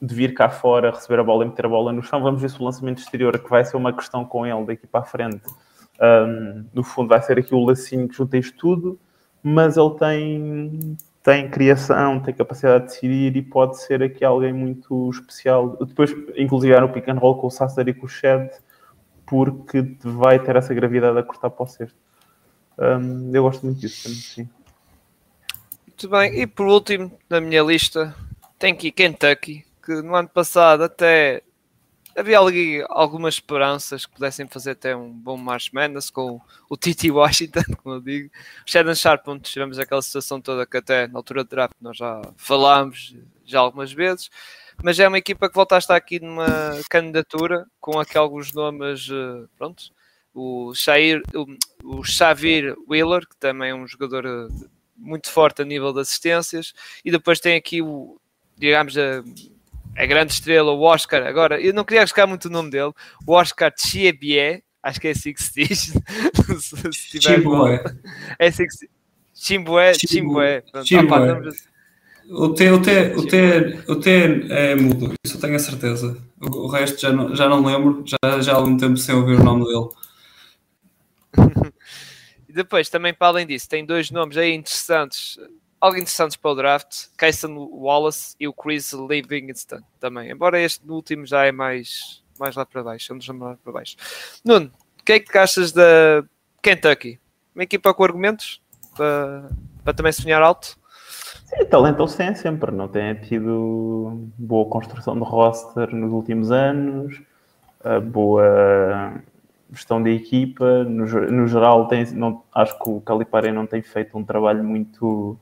de 0.01 0.15
vir 0.15 0.33
cá 0.33 0.49
fora, 0.49 0.91
receber 0.91 1.19
a 1.19 1.23
bola 1.23 1.45
e 1.45 1.47
meter 1.47 1.65
a 1.65 1.69
bola 1.69 1.91
no 1.91 2.01
chão. 2.01 2.21
Vamos 2.21 2.41
ver 2.41 2.49
se 2.49 2.59
o 2.59 2.65
lançamento 2.65 2.99
exterior, 2.99 3.37
que 3.37 3.49
vai 3.49 3.63
ser 3.63 3.77
uma 3.77 3.93
questão 3.93 4.25
com 4.25 4.45
ele 4.45 4.65
daqui 4.65 4.87
para 4.87 5.01
a 5.01 5.03
frente, 5.03 5.43
um, 6.01 6.65
no 6.73 6.83
fundo 6.83 7.09
vai 7.09 7.21
ser 7.21 7.37
aqui 7.37 7.53
o 7.53 7.63
lacinho 7.63 8.07
que 8.07 8.15
junta 8.15 8.37
isto 8.37 8.57
tudo, 8.57 8.99
mas 9.41 9.77
ele 9.77 9.91
tem, 9.91 10.97
tem 11.23 11.49
criação, 11.49 12.19
tem 12.19 12.33
capacidade 12.33 12.83
de 12.83 12.89
decidir 12.91 13.37
e 13.37 13.41
pode 13.41 13.81
ser 13.81 14.03
aqui 14.03 14.25
alguém 14.25 14.51
muito 14.51 15.09
especial. 15.09 15.77
Depois, 15.77 16.13
inclusive, 16.35 16.77
no 16.81 16.89
pick 16.89 17.07
and 17.07 17.17
roll 17.17 17.37
com 17.37 17.47
o 17.47 17.51
Sasser 17.51 17.87
e 17.87 17.93
com 17.93 18.05
o 18.05 18.09
Shed, 18.09 18.51
porque 19.25 19.95
vai 20.03 20.37
ter 20.37 20.57
essa 20.57 20.73
gravidade 20.73 21.17
a 21.17 21.23
cortar 21.23 21.49
para 21.49 21.63
o 21.63 21.67
cesto. 21.67 21.97
Um, 22.77 23.33
eu 23.33 23.43
gosto 23.43 23.65
muito 23.65 23.79
disso, 23.79 24.09
sim. 24.09 24.49
Muito 25.87 26.09
bem, 26.09 26.41
e 26.41 26.45
por 26.45 26.67
último, 26.67 27.11
na 27.29 27.39
minha 27.39 27.63
lista, 27.63 28.13
tem 28.59 28.73
aqui 28.73 28.91
Kentucky, 28.91 29.65
que 29.85 30.01
no 30.01 30.15
ano 30.15 30.27
passado 30.27 30.83
até 30.83 31.41
havia 32.15 32.39
ali 32.39 32.83
algumas 32.89 33.35
esperanças 33.35 34.05
que 34.05 34.13
pudessem 34.13 34.47
fazer 34.47 34.71
até 34.71 34.95
um 34.95 35.11
bom 35.11 35.37
March 35.37 35.71
Madness 35.71 36.09
com 36.09 36.39
o 36.69 36.77
Titi 36.77 37.09
Washington, 37.11 37.63
como 37.81 37.95
eu 37.95 38.01
digo. 38.01 38.29
O 38.65 38.69
Shannon 38.69 38.95
Sharp, 38.95 39.27
onde 39.27 39.43
tivemos 39.43 39.79
aquela 39.79 40.01
situação 40.01 40.39
toda 40.39 40.65
que 40.65 40.77
até 40.77 41.07
na 41.07 41.19
altura 41.19 41.43
do 41.43 41.49
draft 41.49 41.73
nós 41.81 41.97
já 41.97 42.21
falámos 42.37 43.15
já 43.45 43.59
algumas 43.59 43.91
vezes, 43.91 44.29
mas 44.81 44.99
é 44.99 45.07
uma 45.07 45.17
equipa 45.17 45.49
que 45.49 45.55
volta 45.55 45.75
a 45.75 45.79
estar 45.79 45.95
aqui 45.95 46.19
numa 46.19 46.79
candidatura 46.89 47.65
com 47.79 47.99
aqui 47.99 48.17
alguns 48.17 48.53
nomes, 48.53 49.09
eh, 49.11 49.47
pronto, 49.57 49.91
o, 50.33 50.73
Shair, 50.73 51.21
o, 51.35 51.97
o 51.97 52.03
Xavier 52.03 52.73
Wheeler, 52.89 53.27
que 53.27 53.35
também 53.37 53.69
é 53.69 53.75
um 53.75 53.87
jogador 53.87 54.25
eh, 54.25 54.47
muito 54.95 55.29
forte 55.29 55.61
a 55.61 55.65
nível 55.65 55.93
de 55.93 55.99
assistências, 55.99 56.73
e 57.03 57.11
depois 57.11 57.39
tem 57.39 57.55
aqui 57.55 57.81
o, 57.81 58.19
digamos, 58.57 58.97
a, 58.97 59.23
a 59.95 60.05
grande 60.05 60.33
estrela, 60.33 60.71
o 60.71 60.81
Oscar. 60.81 61.25
Agora, 61.25 61.59
eu 61.59 61.73
não 61.73 61.83
queria 61.83 62.01
arriscar 62.01 62.27
muito 62.27 62.45
o 62.45 62.51
nome 62.51 62.69
dele, 62.69 62.91
o 63.25 63.33
Oscar 63.33 63.71
Chiebie, 63.77 64.63
acho 64.81 64.99
que 64.99 65.07
é 65.07 65.11
assim 65.11 65.33
que 65.33 65.43
se 65.43 65.53
diz. 65.53 65.93
se 66.93 67.21
Chimbué. 67.21 67.83
É 68.39 68.47
assim 68.47 68.65
que 68.65 68.73
se 68.73 68.89
Chimbué, 69.33 69.93
Chimbué. 69.93 70.63
O 72.29 72.53
T, 72.53 72.71
o, 72.71 72.81
T, 72.81 73.13
o, 73.15 73.27
T, 73.27 73.83
o 73.87 73.95
T 73.97 74.09
é 74.49 74.75
mudo, 74.75 75.13
isso 75.25 75.35
eu 75.35 75.41
tenho 75.41 75.55
a 75.55 75.59
certeza. 75.59 76.17
O, 76.41 76.65
o 76.65 76.67
resto 76.67 76.99
já 76.99 77.11
não, 77.11 77.35
já 77.35 77.49
não 77.49 77.63
lembro, 77.63 78.03
já, 78.05 78.39
já 78.39 78.53
há 78.53 78.55
algum 78.55 78.77
tempo 78.77 78.95
sem 78.95 79.13
ouvir 79.13 79.39
o 79.39 79.43
nome 79.43 79.65
dele. 79.65 79.89
e 82.47 82.53
depois, 82.53 82.89
também 82.89 83.13
para 83.13 83.27
além 83.27 83.45
disso, 83.45 83.67
tem 83.67 83.85
dois 83.85 84.09
nomes 84.09 84.37
aí 84.37 84.53
interessantes 84.53 85.37
algo 85.83 85.97
interessantes 85.97 86.37
para 86.37 86.51
o 86.51 86.55
draft, 86.55 87.07
Kaysen 87.17 87.57
Wallace 87.57 88.37
e 88.39 88.47
o 88.47 88.53
Chris 88.53 88.93
Livingston 88.93 89.81
também, 89.99 90.31
embora 90.31 90.57
este 90.57 90.89
último 90.89 91.25
já 91.25 91.45
é 91.45 91.51
mais, 91.51 92.23
mais 92.39 92.55
lá 92.55 92.65
para 92.65 92.81
baixo, 92.81 93.09
vamos 93.09 93.25
chamar 93.25 93.57
para 93.57 93.73
baixo. 93.73 93.97
Nuno, 94.45 94.71
o 95.01 95.03
que 95.03 95.11
é 95.11 95.19
que 95.19 95.37
achas 95.37 95.73
da 95.73 96.23
Kentucky? 96.61 97.19
Uma 97.53 97.65
equipa 97.65 97.93
com 97.93 98.01
argumentos 98.01 98.61
para, 98.95 99.49
para 99.83 99.93
também 99.93 100.13
sonhar 100.13 100.41
alto? 100.41 100.79
Sim, 101.47 101.65
talento 101.65 102.07
tem 102.15 102.33
sempre, 102.33 102.71
não 102.71 102.87
tem 102.87 103.15
tido 103.15 104.29
boa 104.37 104.65
construção 104.69 105.15
de 105.15 105.25
roster 105.25 105.93
nos 105.93 106.13
últimos 106.13 106.49
anos, 106.49 107.21
boa 108.09 109.21
gestão 109.69 110.01
da 110.01 110.09
equipa, 110.09 110.85
no, 110.85 111.05
no 111.05 111.45
geral 111.45 111.89
tem, 111.89 112.05
não, 112.13 112.41
acho 112.53 112.79
que 112.79 112.89
o 112.89 113.01
Calipari 113.01 113.51
não 113.51 113.67
tem 113.67 113.81
feito 113.81 114.17
um 114.17 114.23
trabalho 114.23 114.63
muito 114.63 115.37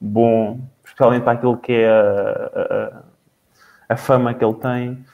bom, 0.00 0.60
especialmente 0.84 1.22
para 1.22 1.32
aquilo 1.32 1.56
que 1.58 1.72
é 1.72 1.88
a, 1.88 3.02
a, 3.88 3.94
a 3.94 3.96
fama 3.96 4.32
que 4.32 4.44
ele 4.44 4.54
tem 4.54 5.04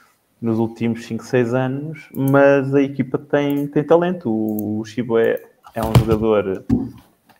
nos 0.41 0.59
últimos 0.59 1.05
5, 1.05 1.23
6 1.23 1.53
anos, 1.53 2.09
mas 2.13 2.73
a 2.73 2.81
equipa 2.81 3.17
tem, 3.17 3.67
tem 3.67 3.83
talento. 3.83 4.29
O 4.29 4.85
Chibo 4.85 5.17
é, 5.17 5.43
é 5.73 5.83
um 5.83 5.93
jogador 5.97 6.63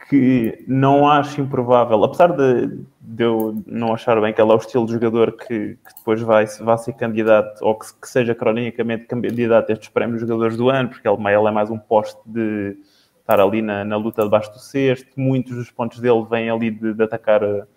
que 0.10 0.64
não 0.68 1.08
acho 1.08 1.42
improvável, 1.42 2.04
apesar 2.04 2.32
de, 2.32 2.80
de, 3.02 3.24
eu 3.24 3.62
não 3.66 3.94
achar 3.94 4.20
bem 4.22 4.34
que 4.34 4.42
ele 4.42 4.52
é 4.52 4.54
o 4.54 4.58
estilo 4.58 4.86
de 4.86 4.94
jogador 4.94 5.34
que, 5.34 5.76
que 5.76 5.96
depois 5.98 6.22
vai, 6.22 6.46
vai 6.46 6.78
ser 6.78 6.94
candidato, 6.94 7.62
ou 7.62 7.78
que, 7.78 7.88
que, 8.02 8.08
seja 8.08 8.34
cronicamente 8.34 9.06
candidato 9.06 9.70
a 9.70 9.74
estes 9.74 9.90
prémios 9.90 10.22
jogadores 10.22 10.56
do 10.56 10.70
ano, 10.70 10.90
porque 10.90 11.08
ele, 11.08 11.18
ele 11.18 11.48
é 11.48 11.52
mais 11.52 11.70
um 11.70 11.78
poste 11.78 12.20
de 12.26 12.78
estar 13.28 13.42
ali 13.42 13.62
na, 13.62 13.84
na 13.84 13.98
luta 13.98 14.24
debaixo 14.24 14.54
do 14.54 14.60
cesto. 14.60 15.12
Muitos 15.18 15.54
dos 15.54 15.70
pontos 15.70 16.00
dele 16.00 16.26
vêm 16.30 16.50
ali 16.50 16.72
de, 16.72 16.94
de 16.94 17.04
atacar 17.04 17.44
uh, 17.44 17.68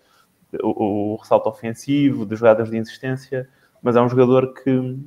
o, 0.63 1.13
o, 1.13 1.15
ressalto 1.17 1.49
ofensivo, 1.49 2.25
de 2.25 2.37
jogadas 2.37 2.71
de 2.71 2.77
insistência, 2.77 3.49
mas 3.83 3.97
é 3.97 4.01
um 4.01 4.07
jogador 4.07 4.53
que, 4.53 4.97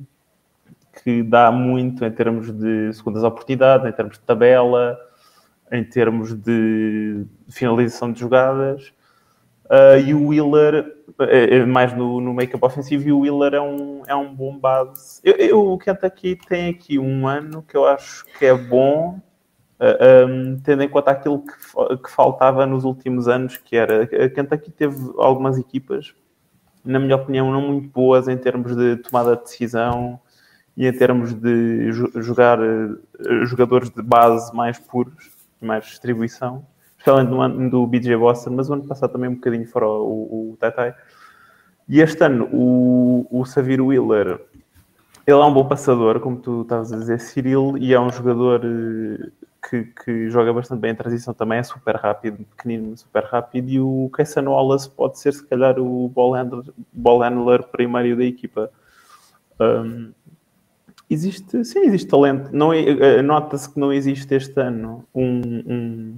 que 1.03 1.23
dá 1.23 1.51
muito 1.51 2.05
em 2.05 2.11
termos 2.11 2.51
de 2.51 2.93
segundas 2.93 3.23
oportunidades, 3.23 3.87
em 3.87 3.91
termos 3.91 4.19
de 4.19 4.23
tabela, 4.23 4.99
em 5.71 5.83
termos 5.83 6.35
de 6.35 7.25
finalização 7.49 8.11
de 8.11 8.19
jogadas. 8.19 8.93
Uh, 9.65 9.97
e 10.05 10.13
o 10.13 10.27
Wheeler, 10.27 10.95
é, 11.21 11.65
mais 11.65 11.91
no, 11.97 12.21
no 12.21 12.35
make-up 12.35 12.63
ofensivo, 12.63 13.07
e 13.07 13.11
o 13.11 13.21
Wheeler 13.21 13.55
é 13.55 13.61
um, 13.61 14.03
é 14.05 14.15
um 14.15 14.31
bom 14.31 14.55
base. 14.59 15.19
Eu, 15.23 15.33
eu, 15.37 15.71
o 15.71 15.77
Kentucky 15.79 16.37
tem 16.47 16.69
aqui 16.69 16.99
um 16.99 17.27
ano 17.27 17.63
que 17.63 17.75
eu 17.75 17.87
acho 17.87 18.25
que 18.37 18.45
é 18.45 18.53
bom, 18.53 19.19
um, 19.79 20.57
tendo 20.63 20.83
em 20.83 20.89
conta 20.89 21.11
aquilo 21.11 21.43
que, 21.43 21.97
que, 21.97 22.09
faltava 22.09 22.65
nos 22.65 22.83
últimos 22.83 23.27
anos, 23.27 23.57
que 23.57 23.75
era 23.75 24.03
a 24.03 24.29
Kentucky 24.29 24.71
teve 24.71 24.97
algumas 25.17 25.57
equipas, 25.57 26.13
na 26.83 26.99
minha 26.99 27.15
opinião, 27.15 27.51
não 27.51 27.61
muito 27.61 27.89
boas 27.89 28.27
em 28.27 28.37
termos 28.37 28.75
de 28.75 28.97
tomada 28.97 29.35
de 29.35 29.43
decisão 29.43 30.19
e 30.77 30.85
em 30.85 30.93
termos 30.93 31.33
de 31.33 31.91
jogar 31.91 32.59
uh, 32.59 33.45
jogadores 33.45 33.89
de 33.89 34.01
base 34.01 34.55
mais 34.55 34.77
puros, 34.77 35.31
mais 35.59 35.85
distribuição, 35.85 36.65
especialmente 36.97 37.29
no 37.29 37.41
ano 37.41 37.69
do 37.69 37.87
BJ 37.87 38.15
Boston, 38.15 38.51
mas 38.51 38.69
o 38.69 38.73
ano 38.73 38.87
passado 38.87 39.11
também 39.11 39.29
um 39.29 39.35
bocadinho 39.35 39.67
fora 39.67 39.87
o, 39.87 40.51
o 40.51 40.57
Tatai. 40.59 40.93
E 41.87 41.99
este 41.99 42.23
ano 42.23 42.49
o, 42.51 43.27
o 43.31 43.45
Savir 43.45 43.81
Wheeler 43.81 44.39
ele 45.27 45.39
é 45.39 45.43
um 45.43 45.53
bom 45.53 45.67
passador, 45.67 46.19
como 46.19 46.37
tu 46.37 46.61
estavas 46.61 46.93
a 46.93 46.97
dizer, 46.97 47.19
Cyril, 47.19 47.75
e 47.79 47.95
é 47.95 47.99
um 47.99 48.11
jogador 48.11 48.61
que, 49.69 49.83
que, 49.83 50.29
joga 50.29 50.53
bastante 50.53 50.79
bem 50.79 50.91
em 50.91 50.95
transição 50.95 51.33
também, 51.33 51.59
é 51.59 51.63
super 51.63 51.95
rápido, 51.95 52.45
pequenino, 52.55 52.95
super 52.97 53.23
rápido, 53.23 53.69
e 53.69 53.79
o 53.79 54.09
Kaysen 54.13 54.47
Wallace 54.47 54.89
pode 54.89 55.19
ser, 55.19 55.33
se 55.33 55.45
calhar, 55.45 55.79
o 55.79 56.07
ball 56.09 56.33
handler, 56.33 56.65
ball 56.93 57.21
handler 57.21 57.63
primário 57.63 58.15
da 58.15 58.23
equipa. 58.23 58.69
Um, 59.59 60.11
existe, 61.09 61.63
sim, 61.65 61.79
existe 61.79 62.07
talento. 62.07 62.49
Não, 62.51 62.71
é, 62.71 63.21
nota-se 63.21 63.71
que 63.71 63.79
não 63.79 63.91
existe 63.91 64.33
este 64.35 64.59
ano 64.59 65.05
um, 65.13 65.41
um, 65.65 66.17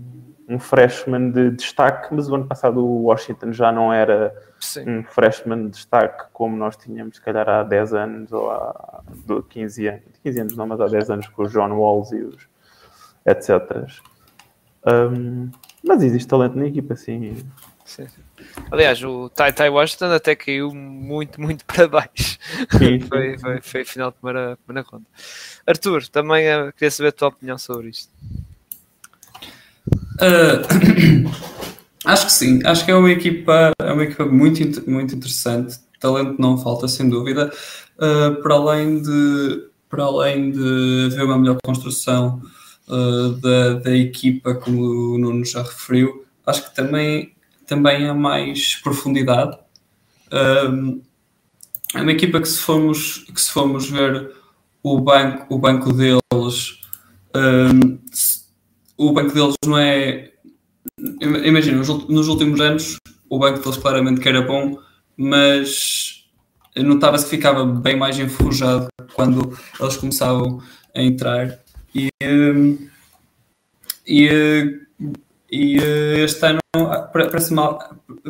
um, 0.50 0.60
freshman 0.60 1.32
de 1.32 1.52
destaque, 1.52 2.14
mas 2.14 2.30
o 2.30 2.36
ano 2.36 2.46
passado 2.46 2.84
o 2.84 3.04
Washington 3.04 3.54
já 3.54 3.72
não 3.72 3.94
era 3.94 4.36
sim. 4.60 4.90
um 4.90 5.04
freshman 5.04 5.66
de 5.66 5.70
destaque 5.72 6.26
como 6.34 6.58
nós 6.58 6.76
tínhamos, 6.76 7.18
se 7.18 7.22
calhar, 7.22 7.48
há 7.48 7.64
10 7.64 7.94
anos 7.94 8.32
ou 8.34 8.52
há 8.52 9.04
15 9.50 9.88
anos. 9.88 10.02
15 10.24 10.40
anos 10.42 10.58
não, 10.58 10.68
mas 10.68 10.82
há 10.82 10.88
10 10.88 11.10
anos 11.12 11.28
com 11.28 11.44
os 11.44 11.52
John 11.52 11.72
Walls 11.72 12.12
e 12.12 12.24
os 12.24 12.57
etc. 13.28 13.88
Um, 14.86 15.50
mas 15.84 16.02
existe 16.02 16.28
talento 16.28 16.58
na 16.58 16.68
equipa, 16.68 16.96
sim. 16.96 17.36
sim, 17.86 18.08
sim. 18.08 18.22
Aliás, 18.72 19.04
o 19.04 19.30
Tai 19.30 19.52
Tai 19.54 19.70
Washington 19.70 20.12
até 20.12 20.36
caiu 20.36 20.74
muito, 20.74 21.40
muito 21.42 21.66
para 21.66 21.88
baixo. 21.88 22.38
Sim, 22.78 23.00
foi, 23.08 23.38
foi, 23.38 23.62
foi 23.62 23.86
final 23.86 24.12
de 24.12 24.18
primeira, 24.18 24.58
primeira 24.66 24.88
ronda. 24.90 25.06
Arthur, 25.66 26.08
também 26.08 26.48
uh, 26.48 26.72
queria 26.74 26.92
saber 26.92 27.10
a 27.10 27.12
tua 27.12 27.28
opinião 27.30 27.58
sobre 27.58 27.90
isto. 27.90 28.10
Uh, 30.20 31.30
acho 32.06 32.26
que 32.26 32.32
sim, 32.32 32.62
acho 32.66 32.86
que 32.86 32.92
é 32.92 32.96
uma 32.96 33.12
equipa, 33.12 33.72
é 33.80 33.92
uma 33.92 34.04
equipa 34.04 34.26
muito, 34.26 34.90
muito 34.90 35.16
interessante. 35.16 35.78
Talento 36.00 36.40
não 36.40 36.58
falta, 36.58 36.88
sem 36.88 37.10
dúvida. 37.10 37.52
Uh, 37.98 38.42
para 38.42 38.56
além 38.56 39.02
de 39.02 39.68
para 39.90 40.04
além 40.04 40.52
de 40.52 41.10
haver 41.14 41.24
uma 41.24 41.38
melhor 41.38 41.58
construção 41.64 42.42
uh, 42.88 43.32
da, 43.34 43.74
da 43.76 43.96
equipa, 43.96 44.56
como 44.56 44.82
o 44.82 45.18
Nuno 45.18 45.46
já 45.46 45.62
referiu, 45.62 46.26
acho 46.46 46.70
que 46.70 46.76
também, 46.76 47.34
também 47.66 48.08
há 48.08 48.14
mais 48.14 48.76
profundidade. 48.78 49.58
Um, 50.32 51.02
é 51.94 52.02
uma 52.02 52.12
equipa 52.12 52.42
que 52.42 52.48
se 52.48 52.60
formos, 52.60 53.26
que 53.34 53.42
se 53.42 53.52
formos 53.52 53.90
ver 53.90 54.32
o 54.84 55.00
banco, 55.00 55.54
o 55.54 55.58
banco 55.58 55.94
deles, 55.94 56.80
um, 57.36 58.00
o 58.98 59.12
banco 59.12 59.34
deles 59.34 59.56
não 59.66 59.78
é. 59.78 60.32
Imagina, 61.22 61.78
nos 61.78 62.28
últimos 62.28 62.60
anos 62.60 62.98
o 63.30 63.38
banco 63.38 63.60
deles 63.60 63.78
claramente 63.78 64.20
que 64.20 64.28
era 64.28 64.42
bom, 64.42 64.80
mas 65.16 66.26
notava-se 66.76 67.26
que 67.26 67.32
ficava 67.32 67.66
bem 67.66 67.96
mais 67.96 68.20
enferrujado 68.20 68.88
quando 69.14 69.58
eles 69.80 69.98
começavam 69.98 70.62
a 70.96 71.02
entrar 71.02 71.60
e, 71.98 72.10
hum, 72.24 72.88
e, 74.06 74.80
e 75.52 75.78
este 76.24 76.46
ano 76.46 76.60
parece 77.12 77.52
uma, 77.52 77.74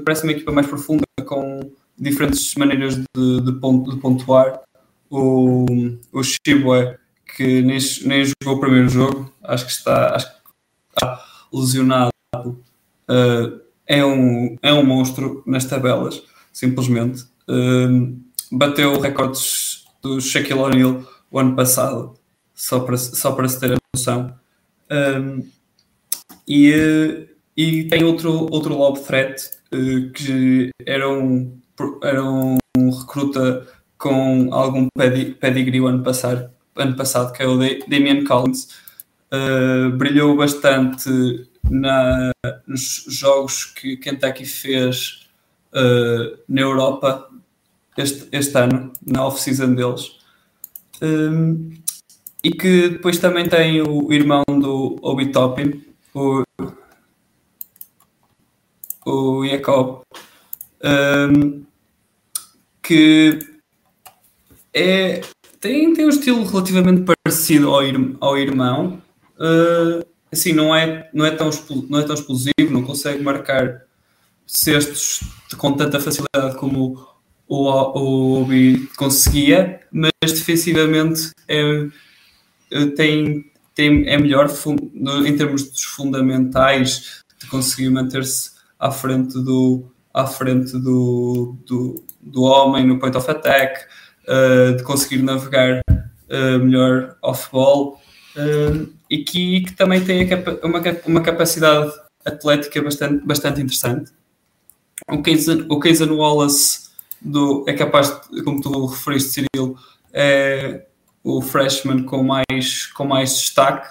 parece 0.05 0.24
uma 0.24 0.32
equipa 0.32 0.51
mais 0.53 0.68
profunda, 0.68 1.03
com 1.26 1.72
diferentes 1.97 2.55
maneiras 2.55 2.95
de, 2.95 3.41
de, 3.41 3.51
ponto, 3.59 3.91
de 3.93 3.99
pontuar. 3.99 4.61
O, 5.09 5.65
o 6.11 6.24
Shibue, 6.24 6.97
que 7.36 7.61
nem, 7.61 7.78
nem 8.05 8.26
jogou 8.26 8.57
o 8.57 8.59
primeiro 8.59 8.89
jogo, 8.89 9.32
acho 9.43 9.65
que 9.65 9.72
está, 9.72 10.15
acho 10.15 10.28
que 10.28 10.39
está 10.89 11.26
lesionado, 11.53 12.11
uh, 12.36 13.61
é, 13.86 14.03
um, 14.05 14.57
é 14.61 14.74
um 14.74 14.86
monstro 14.86 15.43
nas 15.45 15.65
tabelas, 15.65 16.22
simplesmente. 16.51 17.24
Uh, 17.49 18.18
bateu 18.51 18.99
recordes 18.99 19.86
do 20.01 20.20
Shaquille 20.20 20.59
O'Neal 20.59 21.03
o 21.32 21.39
ano 21.39 21.55
passado 21.55 22.18
só 22.58 22.80
para, 22.80 22.97
só 22.97 23.32
para 23.34 23.47
se 23.47 23.60
ter 23.60 23.74
a 23.74 23.78
noção. 23.95 24.34
Um, 24.91 25.47
e, 26.47 27.28
e 27.55 27.84
tem 27.84 28.03
outro, 28.03 28.47
outro 28.51 28.76
lob 28.76 28.99
threat 28.99 29.51
que 30.14 30.72
era 30.86 31.08
um, 31.08 31.60
era 32.01 32.24
um 32.24 32.58
recruta 32.76 33.68
com 33.97 34.49
algum 34.51 34.88
pedigree 34.97 35.86
ano 35.86 36.03
passado, 36.03 36.49
ano 36.76 36.95
passado 36.95 37.34
que 37.34 37.43
é 37.43 37.47
o 37.47 37.58
Damian 37.88 38.24
Collins. 38.24 38.70
Uh, 39.32 39.91
brilhou 39.97 40.38
bastante 40.38 41.10
na, 41.70 42.32
nos 42.66 43.05
jogos 43.10 43.66
que 43.66 43.97
Kentucky 43.97 44.45
fez 44.45 45.28
uh, 45.74 46.39
na 46.47 46.62
Europa 46.62 47.30
este, 47.97 48.30
este 48.32 48.58
ano, 48.58 48.93
na 49.05 49.26
off-season 49.26 49.76
deles. 49.76 50.18
Um, 51.01 51.74
e 52.43 52.51
que 52.51 52.89
depois 52.89 53.19
também 53.19 53.47
tem 53.47 53.81
o 53.81 54.11
irmão 54.11 54.43
do 54.47 54.97
Obi 55.01 55.31
Toppin, 55.31 55.83
o, 56.13 56.43
o 59.05 59.45
Jacob, 59.45 60.01
um, 60.83 61.63
que 62.81 63.39
é, 64.73 65.21
tem, 65.59 65.93
tem 65.93 66.05
um 66.05 66.09
estilo 66.09 66.43
relativamente 66.45 67.03
parecido 67.03 67.69
ao, 67.69 67.81
ao 68.21 68.38
irmão. 68.38 69.01
Uh, 69.39 70.05
assim, 70.31 70.53
não 70.53 70.75
é, 70.75 71.09
não, 71.13 71.25
é 71.25 71.31
tão, 71.31 71.49
não 71.89 71.99
é 71.99 72.03
tão 72.03 72.15
explosivo, 72.15 72.71
não 72.71 72.83
consegue 72.83 73.23
marcar 73.23 73.83
cestos 74.45 75.21
com 75.57 75.73
tanta 75.73 75.99
facilidade 75.99 76.57
como 76.57 77.07
o, 77.47 77.69
o 77.69 78.41
Obi 78.41 78.88
conseguia, 78.97 79.81
mas 79.91 80.11
defensivamente 80.21 81.31
é 81.47 81.88
tem, 82.95 83.51
tem, 83.74 84.07
é 84.07 84.18
melhor 84.18 84.49
em 85.26 85.38
termos 85.38 85.70
dos 85.70 85.84
fundamentais 85.84 87.24
de 87.39 87.47
conseguir 87.47 87.89
manter-se 87.89 88.51
à 88.80 88.91
frente 88.91 89.34
do 89.34 89.91
à 90.13 90.26
frente 90.26 90.72
do, 90.80 91.55
do, 91.68 92.03
do 92.20 92.41
homem 92.41 92.88
no 92.88 92.97
point 92.97 93.15
of 93.15 93.30
attack, 93.30 93.86
uh, 94.24 94.76
de 94.76 94.82
conseguir 94.82 95.22
navegar 95.22 95.82
uh, 95.91 96.59
melhor 96.59 97.15
off-ball 97.22 98.01
e 99.09 99.24
que, 99.24 99.61
que, 99.61 99.74
também 99.74 100.03
tem 100.03 100.28
uma, 100.63 100.82
uma 101.05 101.22
capacidade 101.22 101.91
atlética 102.26 102.82
bastante, 102.82 103.26
bastante 103.26 103.61
interessante. 103.61 104.11
O 105.07 105.22
Kaysen, 105.80 106.11
o 106.11 106.18
Wallace 106.18 106.89
do, 107.22 107.63
é 107.68 107.74
capaz, 107.74 108.20
de, 108.32 108.43
como 108.43 108.61
tu 108.61 108.86
referiste, 108.88 109.30
Cirilo, 109.30 109.78
é 110.11 110.86
o 111.28 111.41
freshman 111.41 112.03
com 112.03 112.23
mais, 112.23 112.86
com 112.88 113.05
mais 113.05 113.38
destaque, 113.38 113.89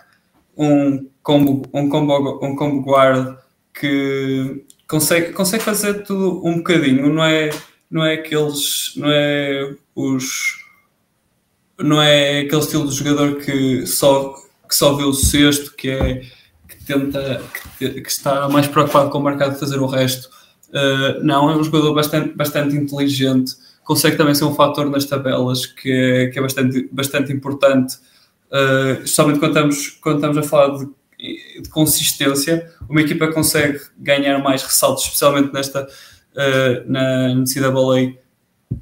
um 0.57 1.07
combo, 1.23 1.69
um 1.73 1.89
combo, 1.89 2.39
um 2.43 2.57
combo 2.57 2.81
guard 2.81 3.37
que 3.79 4.65
consegue, 4.89 5.33
consegue 5.33 5.63
fazer 5.63 6.03
tudo 6.05 6.47
um 6.47 6.59
bocadinho, 6.59 7.13
não 7.13 7.23
é, 7.23 7.51
não 7.91 8.05
é 8.05 8.15
aqueles, 8.15 8.95
não 8.97 9.11
é 9.11 9.75
os 9.95 10.65
não 11.79 12.01
é 12.01 12.41
aquele 12.41 12.63
estilo 12.63 12.89
de 12.89 12.95
jogador 12.95 13.37
que 13.37 13.87
só, 13.87 14.35
que 14.67 14.75
só 14.75 14.95
vê 14.95 15.05
o 15.05 15.13
sexto, 15.13 15.75
que 15.77 15.91
é 15.91 16.23
que 16.67 16.85
tenta 16.87 17.43
que, 17.79 18.01
que 18.01 18.11
está 18.11 18.49
mais 18.49 18.67
preocupado 18.67 19.11
com 19.11 19.19
o 19.19 19.23
mercado 19.23 19.53
de 19.53 19.61
fazer 19.61 19.79
o 19.79 19.87
resto. 19.87 20.31
Uh, 20.71 21.23
não, 21.23 21.51
é 21.51 21.57
um 21.57 21.63
jogador 21.63 21.95
bastante, 21.95 22.35
bastante 22.35 22.75
inteligente, 22.75 23.53
consegue 23.87 24.17
também 24.17 24.35
ser 24.35 24.45
um 24.45 24.55
fator 24.55 24.91
nas 24.91 25.05
tabelas 25.05 25.65
que 25.65 25.91
é, 25.91 26.27
que 26.27 26.39
é 26.39 26.43
bastante, 26.43 26.89
bastante 26.93 27.33
importante, 27.33 27.95
uh, 28.51 29.03
especialmente 29.03 29.39
quando 29.39 29.53
estamos, 29.53 29.89
quando 30.03 30.17
estamos 30.17 30.37
a 30.39 30.43
falar 30.43 30.77
de, 30.77 31.63
de 31.63 31.69
consistência, 31.71 32.69
uma 32.91 33.01
equipa 33.01 33.29
consegue 33.29 33.81
ganhar 33.97 34.43
mais 34.43 34.63
ressaltos, 34.65 35.05
especialmente 35.05 35.53
nesta 35.53 35.85
uh, 35.85 36.91
na 36.91 37.29
NCAA, 37.29 38.19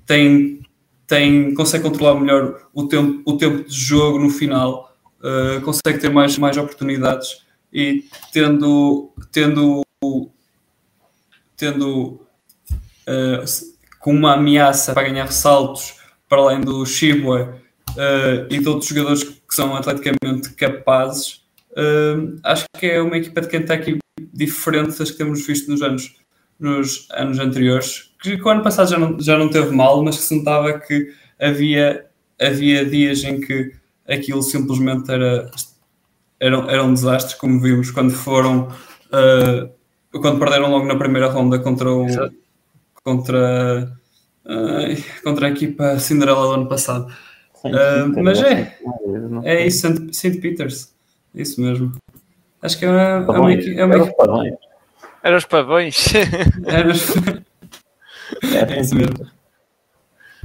tem 0.07 0.65
tem, 1.07 1.55
consegue 1.55 1.85
controlar 1.85 2.19
melhor 2.19 2.67
o 2.73 2.89
tempo, 2.89 3.23
o 3.27 3.37
tempo 3.37 3.69
de 3.69 3.75
jogo 3.75 4.19
no 4.19 4.31
final, 4.31 4.91
uh, 5.21 5.61
consegue 5.61 5.99
ter 5.99 6.09
mais, 6.09 6.39
mais 6.39 6.57
oportunidades 6.57 7.45
e 7.71 8.07
tendo, 8.33 9.13
tendo, 9.31 9.83
tendo 11.59 12.27
uh, 13.07 13.74
com 14.05 14.13
uma 14.13 14.35
ameaça 14.35 14.93
para 14.93 15.09
ganhar 15.09 15.25
ressaltos 15.25 15.95
para 16.29 16.43
além 16.43 16.61
do 16.61 16.85
Shibwe 16.85 17.41
uh, 17.41 18.47
e 18.51 18.59
de 18.59 18.69
outros 18.69 18.91
jogadores 18.91 19.25
que 19.25 19.41
são 19.49 19.75
atleticamente 19.75 20.53
capazes, 20.57 21.43
acho 22.43 22.67
que 22.79 22.87
é 22.87 23.01
uma 23.01 23.17
equipa 23.17 23.41
de 23.41 23.49
Kentucky 23.49 23.99
diferente 24.31 24.99
das 24.99 25.11
que 25.11 25.17
temos 25.17 25.47
visto 25.47 25.71
nos 25.71 25.81
anos, 25.81 26.17
nos 26.61 27.09
anos 27.13 27.39
anteriores 27.39 28.11
que, 28.23 28.35
o 28.35 28.49
ano 28.51 28.63
passado 28.63 28.91
já 28.91 28.99
não, 28.99 29.19
já 29.19 29.39
não 29.39 29.49
teve 29.49 29.75
mal, 29.75 30.05
mas 30.05 30.19
que 30.19 30.23
se 30.23 30.37
notava 30.37 30.79
que 30.79 31.11
havia, 31.41 32.05
havia 32.39 32.85
dias 32.85 33.25
em 33.25 33.41
que 33.41 33.73
aquilo 34.07 34.43
simplesmente 34.43 35.11
era, 35.11 35.51
era, 36.39 36.57
era 36.71 36.85
um 36.85 36.93
desastre, 36.93 37.39
como 37.39 37.59
vimos 37.59 37.91
quando 37.91 38.11
foram 38.11 38.69
uh, 39.09 40.21
quando 40.21 40.39
perderam 40.39 40.71
logo 40.71 40.85
na 40.85 40.97
primeira 40.97 41.29
ronda 41.29 41.59
contra 41.59 41.91
o 41.91 42.07
contra, 43.05 43.93
uh, 44.47 45.23
contra 45.23 45.47
a 45.47 45.51
equipa 45.51 45.99
Cinderela 45.99 46.47
do 46.47 46.53
ano 46.55 46.69
passado. 46.69 47.13
Uh, 47.63 48.23
mas 48.23 48.43
é, 48.43 48.77
é 49.45 49.67
isso, 49.67 49.87
St. 50.13 50.41
Peters, 50.41 50.95
é 51.35 51.43
isso 51.43 51.61
mesmo. 51.61 51.93
Acho 52.61 52.79
que 52.79 52.85
é 52.85 52.91
uma, 52.91 53.01
é 53.01 53.19
uma, 53.19 53.53
é 53.53 53.85
uma, 53.85 53.95
é 53.95 53.99
uma, 54.07 54.59
Era 55.23 55.37
os 55.37 55.45
pavões. 55.45 56.07
Era 56.67 56.91
os... 56.91 57.11
É, 58.43 58.73
é 58.77 58.81
isso 58.81 58.95
mesmo. 58.95 59.27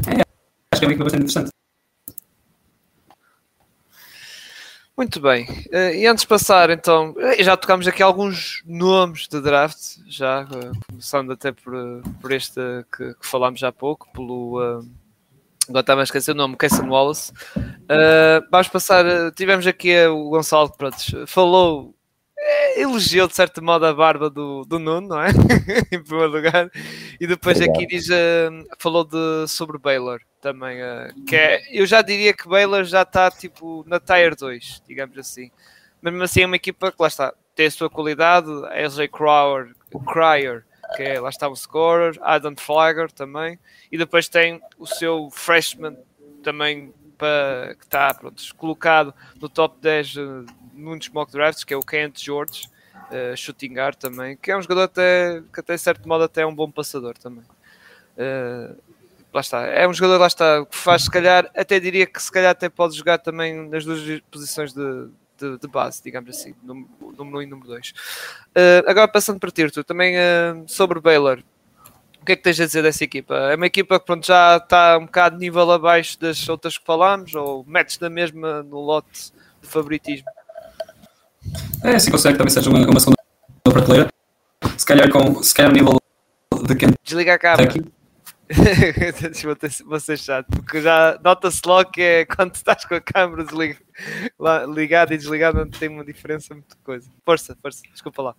É, 0.07 0.21
acho 0.71 0.79
que 0.79 0.85
é 0.85 0.87
uma 0.87 0.91
equipa 0.91 1.03
bastante 1.05 1.23
interessante. 1.23 1.58
Muito 4.99 5.21
bem. 5.21 5.45
Uh, 5.71 5.95
e 5.95 6.05
antes 6.05 6.23
de 6.23 6.27
passar, 6.27 6.69
então, 6.69 7.15
eh, 7.19 7.41
já 7.41 7.55
tocámos 7.55 7.87
aqui 7.87 8.03
alguns 8.03 8.61
nomes 8.65 9.29
de 9.29 9.39
draft, 9.39 9.77
já, 10.09 10.41
uh, 10.43 10.77
começando 10.89 11.31
até 11.31 11.53
por, 11.53 11.73
por 12.19 12.33
este 12.33 12.59
que, 12.91 13.13
que 13.13 13.25
falámos 13.25 13.63
há 13.63 13.71
pouco, 13.71 14.11
pelo. 14.11 14.57
Uh, 14.59 14.85
agora 15.69 15.79
estava 15.79 16.01
a 16.01 16.03
esquecer 16.03 16.33
o 16.33 16.35
nome, 16.35 16.57
Casson 16.57 16.89
Wallace. 16.89 17.31
vamos 18.51 18.67
passar. 18.67 19.31
tivemos 19.31 19.65
aqui 19.65 20.05
o 20.07 20.31
Gonçalo 20.31 20.69
que 20.69 21.25
falou 21.25 21.95
elogiou 22.75 23.27
de 23.27 23.35
certo 23.35 23.63
modo 23.63 23.85
a 23.85 23.93
barba 23.93 24.29
do, 24.29 24.63
do 24.65 24.79
Nuno, 24.79 25.09
não 25.09 25.21
é? 25.21 25.29
em 25.91 26.01
primeiro 26.01 26.31
lugar. 26.31 26.71
E 27.19 27.27
depois 27.27 27.57
Obrigado. 27.57 27.75
aqui 27.75 27.87
diz, 27.87 28.07
uh, 28.09 28.67
falou 28.77 29.03
de, 29.03 29.47
sobre 29.47 29.77
Baylor 29.77 30.21
também. 30.41 30.81
Uh, 30.81 31.25
que 31.25 31.35
é, 31.35 31.61
eu 31.71 31.85
já 31.85 32.01
diria 32.01 32.33
que 32.33 32.47
Baylor 32.47 32.83
já 32.83 33.01
está 33.01 33.29
tipo 33.29 33.83
na 33.87 33.99
Tier 33.99 34.35
2, 34.35 34.83
digamos 34.87 35.17
assim. 35.17 35.51
Mas 36.01 36.13
mesmo 36.13 36.23
assim 36.23 36.41
é 36.41 36.45
uma 36.45 36.55
equipa 36.55 36.91
que 36.91 37.01
lá 37.01 37.07
está, 37.07 37.33
tem 37.53 37.67
a 37.67 37.71
sua 37.71 37.89
qualidade. 37.89 38.47
AJ 38.67 39.09
Crowder, 39.11 39.73
Cryer, 40.07 40.63
que 40.95 41.03
é, 41.03 41.19
lá 41.19 41.29
está 41.29 41.47
o 41.47 41.55
scorer. 41.55 42.17
Adam 42.21 42.55
Flagger 42.57 43.11
também. 43.11 43.59
E 43.91 43.97
depois 43.97 44.29
tem 44.29 44.61
o 44.77 44.85
seu 44.85 45.29
freshman 45.31 45.97
também 46.41 46.93
para, 47.19 47.75
que 47.75 47.83
está 47.83 48.13
pronto, 48.13 48.41
colocado 48.55 49.13
no 49.39 49.47
top 49.47 49.77
10 49.81 50.15
muitos 50.73 51.09
mock 51.09 51.31
drafts, 51.31 51.63
que 51.63 51.73
é 51.73 51.77
o 51.77 51.81
Kent 51.81 52.23
George, 52.23 52.67
uh, 53.11 53.35
shooting 53.35 53.73
guard 53.73 53.95
também, 53.97 54.37
que 54.37 54.51
é 54.51 54.57
um 54.57 54.61
jogador 54.61 54.83
até, 54.83 55.43
que 55.53 55.59
até 55.59 55.77
certo 55.77 56.07
modo 56.07 56.23
até 56.23 56.41
é 56.41 56.45
um 56.45 56.55
bom 56.55 56.71
passador 56.71 57.17
também. 57.17 57.43
Uh, 58.17 58.75
lá 59.33 59.41
está, 59.41 59.65
é 59.65 59.87
um 59.87 59.93
jogador 59.93 60.17
lá 60.19 60.27
está, 60.27 60.65
que 60.65 60.75
faz 60.75 61.03
se 61.03 61.11
calhar, 61.11 61.49
até 61.55 61.79
diria 61.79 62.07
que 62.07 62.21
se 62.21 62.31
calhar 62.31 62.51
até 62.51 62.69
pode 62.69 62.95
jogar 62.95 63.19
também 63.19 63.67
nas 63.67 63.85
duas 63.85 64.21
posições 64.31 64.73
de, 64.73 65.09
de, 65.37 65.57
de 65.59 65.67
base, 65.67 66.01
digamos 66.01 66.29
assim, 66.29 66.55
número 66.63 66.89
1 67.01 67.23
um 67.23 67.41
e 67.41 67.45
número 67.45 67.67
2. 67.67 67.89
Uh, 67.89 67.93
eh, 68.55 68.83
agora 68.87 69.07
passando 69.07 69.39
para 69.39 69.51
ti, 69.51 69.69
tu 69.69 69.83
também 69.83 70.15
uh, 70.15 70.63
sobre 70.67 70.99
Baylor, 70.99 71.43
que 72.29 72.33
é 72.33 72.35
que 72.35 72.43
tens 72.43 72.59
a 72.59 72.65
dizer 72.67 72.83
dessa 72.83 73.03
equipa? 73.03 73.33
É 73.33 73.55
uma 73.55 73.65
equipa 73.65 73.99
que 73.99 74.05
pronto, 74.05 74.27
já 74.27 74.57
está 74.57 74.99
um 74.99 75.05
bocado 75.05 75.35
de 75.35 75.41
nível 75.41 75.71
abaixo 75.71 76.19
das 76.19 76.47
outras 76.47 76.77
que 76.77 76.85
falámos, 76.85 77.33
ou 77.33 77.65
metes 77.67 77.97
da 77.97 78.07
mesma 78.07 78.61
no 78.61 78.79
lote 78.79 79.31
de 79.59 79.67
favoritismo? 79.67 80.27
É, 81.83 81.97
se 81.97 82.11
consegue 82.11 82.37
também 82.37 82.53
seja 82.53 82.69
uma, 82.69 82.87
uma 82.87 82.99
segunda 82.99 83.17
prateleira. 83.63 84.09
Se 84.77 84.85
calhar 84.85 85.09
com 85.09 85.41
se 85.41 85.53
calhar 85.55 85.71
nível 85.71 85.97
de 86.67 86.75
quem 86.75 86.89
Desliga 87.03 87.33
a 87.33 87.39
câmera. 87.39 87.71
vou, 87.71 87.81
ter, 87.81 87.91
vou 89.85 89.99
ser 89.99 90.17
chato, 90.17 90.47
porque 90.49 90.81
já 90.81 91.19
nota-se 91.23 91.61
logo 91.65 91.91
que 91.91 92.01
é 92.01 92.25
quando 92.25 92.55
estás 92.55 92.83
com 92.83 92.95
a 92.95 93.01
câmera 93.01 93.45
ligada 94.67 95.13
e 95.13 95.17
desligada, 95.17 95.59
não 95.59 95.69
tem 95.69 95.87
uma 95.87 96.03
diferença 96.03 96.53
muito 96.55 96.75
coisa. 96.83 97.07
Força, 97.23 97.55
força, 97.61 97.81
desculpa 97.91 98.21
lá. 98.23 98.35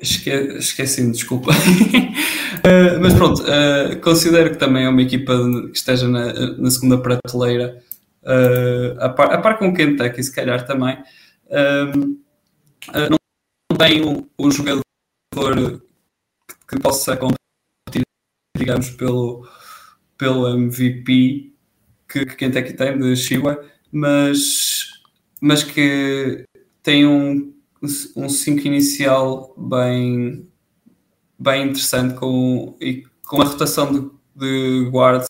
Esque, 0.00 0.30
Esqueci-me, 0.30 1.12
desculpa. 1.12 1.50
uh, 1.50 3.00
mas 3.00 3.12
pronto, 3.12 3.42
uh, 3.42 4.00
considero 4.00 4.50
que 4.50 4.56
também 4.56 4.84
é 4.84 4.88
uma 4.88 5.02
equipa 5.02 5.34
que 5.70 5.76
esteja 5.76 6.08
na, 6.08 6.32
na 6.56 6.70
segunda 6.70 6.96
prateleira, 6.98 7.82
uh, 8.22 9.00
a, 9.00 9.08
par, 9.10 9.34
a 9.34 9.38
par 9.38 9.58
com 9.58 9.68
o 9.68 9.74
Kentucky, 9.74 10.22
se 10.22 10.34
calhar 10.34 10.66
também. 10.66 10.96
Uh, 11.46 12.16
não, 13.10 13.18
tem 13.76 14.02
um, 14.02 14.26
um 14.38 14.50
jogador 14.50 14.82
que, 16.68 16.78
possa 16.80 17.16
competir, 17.16 17.45
digamos, 18.56 18.90
pelo, 18.90 19.46
pelo 20.16 20.48
MVP 20.48 21.52
que, 22.08 22.26
que 22.26 22.36
Kentucky 22.36 22.72
tem, 22.72 22.98
de 22.98 23.16
Shiwa, 23.16 23.62
mas, 23.92 24.86
mas 25.40 25.62
que 25.62 26.44
tem 26.82 27.06
um, 27.06 27.52
um 28.16 28.28
5 28.28 28.66
inicial 28.66 29.54
bem, 29.56 30.48
bem 31.38 31.64
interessante 31.64 32.14
com, 32.14 32.76
e 32.80 33.04
com 33.26 33.42
a 33.42 33.44
rotação 33.44 33.92
de, 33.92 34.10
de 34.34 34.88
guards 34.90 35.28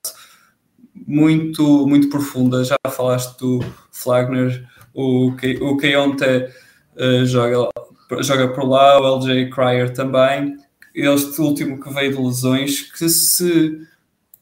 muito, 1.07 1.87
muito 1.87 2.09
profunda. 2.09 2.65
Já 2.65 2.77
falaste 2.91 3.39
do 3.39 3.61
Flagner, 3.91 4.67
o, 4.95 5.31
o 5.31 5.77
uh, 5.77 7.27
joga, 7.27 7.69
joga 8.21 8.49
por 8.49 8.69
lá, 8.69 9.01
o 9.01 9.19
LJ 9.19 9.51
Cryer 9.51 9.93
também. 9.93 10.57
Este 10.97 11.43
último 11.43 11.79
que 11.79 11.93
veio 11.93 12.11
de 12.11 12.23
lesões, 12.23 12.81
que 12.81 13.07
se 13.07 13.87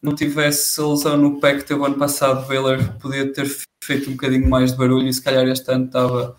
não 0.01 0.15
tivesse 0.15 0.81
a 0.81 0.87
lesão 0.87 1.17
no 1.17 1.41
pé 1.41 1.57
que 1.57 1.65
teve 1.65 1.85
ano 1.85 1.99
passado, 1.99 2.47
Baylor 2.47 2.79
podia 3.01 3.33
ter 3.33 3.45
feito 3.83 4.09
um 4.09 4.13
bocadinho 4.13 4.49
mais 4.49 4.71
de 4.71 4.79
barulho 4.79 5.09
e 5.09 5.13
se 5.13 5.21
calhar 5.21 5.45
este 5.49 5.69
ano 5.73 5.87
estava, 5.87 6.37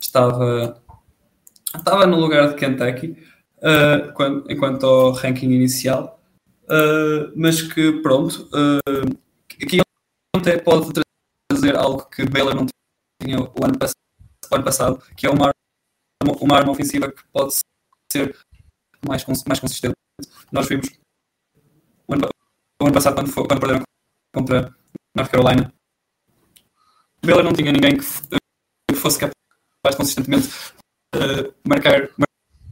estava, 0.00 0.82
estava 1.76 2.06
no 2.08 2.18
lugar 2.18 2.48
de 2.48 2.56
Kentucky 2.56 3.16
uh, 3.58 4.12
quando, 4.14 4.50
enquanto 4.50 4.84
ao 4.84 5.12
ranking 5.12 5.52
inicial. 5.52 6.20
Uh, 6.64 7.30
mas 7.36 7.62
que 7.62 8.00
pronto, 8.02 8.48
uh, 8.52 9.16
aqui 9.62 9.80
até 10.34 10.58
pode 10.58 10.90
trazer 11.48 11.76
algo 11.76 12.06
que 12.06 12.28
Baylor 12.28 12.56
não 12.56 12.66
tinha 13.22 13.38
o 13.38 13.64
ano, 13.64 13.78
o 14.50 14.54
ano 14.56 14.64
passado, 14.64 15.00
que 15.16 15.24
é 15.24 15.30
uma 15.30 15.52
arma, 15.52 16.38
uma 16.40 16.56
arma 16.56 16.72
ofensiva 16.72 17.12
que 17.12 17.22
pode 17.32 17.54
ser 18.12 18.36
mais, 19.06 19.24
mais 19.46 19.60
consistente. 19.60 19.94
Nós 20.50 20.68
vimos 20.68 20.88
o 22.06 22.14
ano, 22.14 22.28
o 22.80 22.84
ano 22.84 22.94
passado, 22.94 23.14
quando, 23.14 23.30
foi, 23.30 23.46
quando 23.46 23.60
perderam 23.60 23.82
contra 24.34 24.74
North 25.14 25.30
Carolina, 25.30 25.72
Baylor 27.24 27.44
não 27.44 27.52
tinha 27.52 27.72
ninguém 27.72 27.96
que 27.96 28.94
fosse 28.94 29.18
capaz 29.18 29.96
consistentemente 29.96 30.48
uh, 31.14 31.54
marcar, 31.66 32.10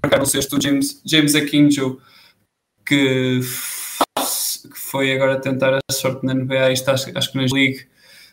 marcar 0.02 0.20
um 0.20 0.26
sexto. 0.26 0.60
James, 0.60 1.00
James 1.04 1.34
Akinjo, 1.34 2.00
que, 2.84 3.40
que 3.40 4.78
foi 4.78 5.12
agora 5.12 5.40
tentar 5.40 5.76
a 5.76 5.92
sorte 5.92 6.26
na 6.26 6.34
NBA, 6.34 6.72
está, 6.72 6.92
acho, 6.92 7.16
acho 7.16 7.32
que 7.32 7.38
na 7.38 7.46
League, 7.52 7.86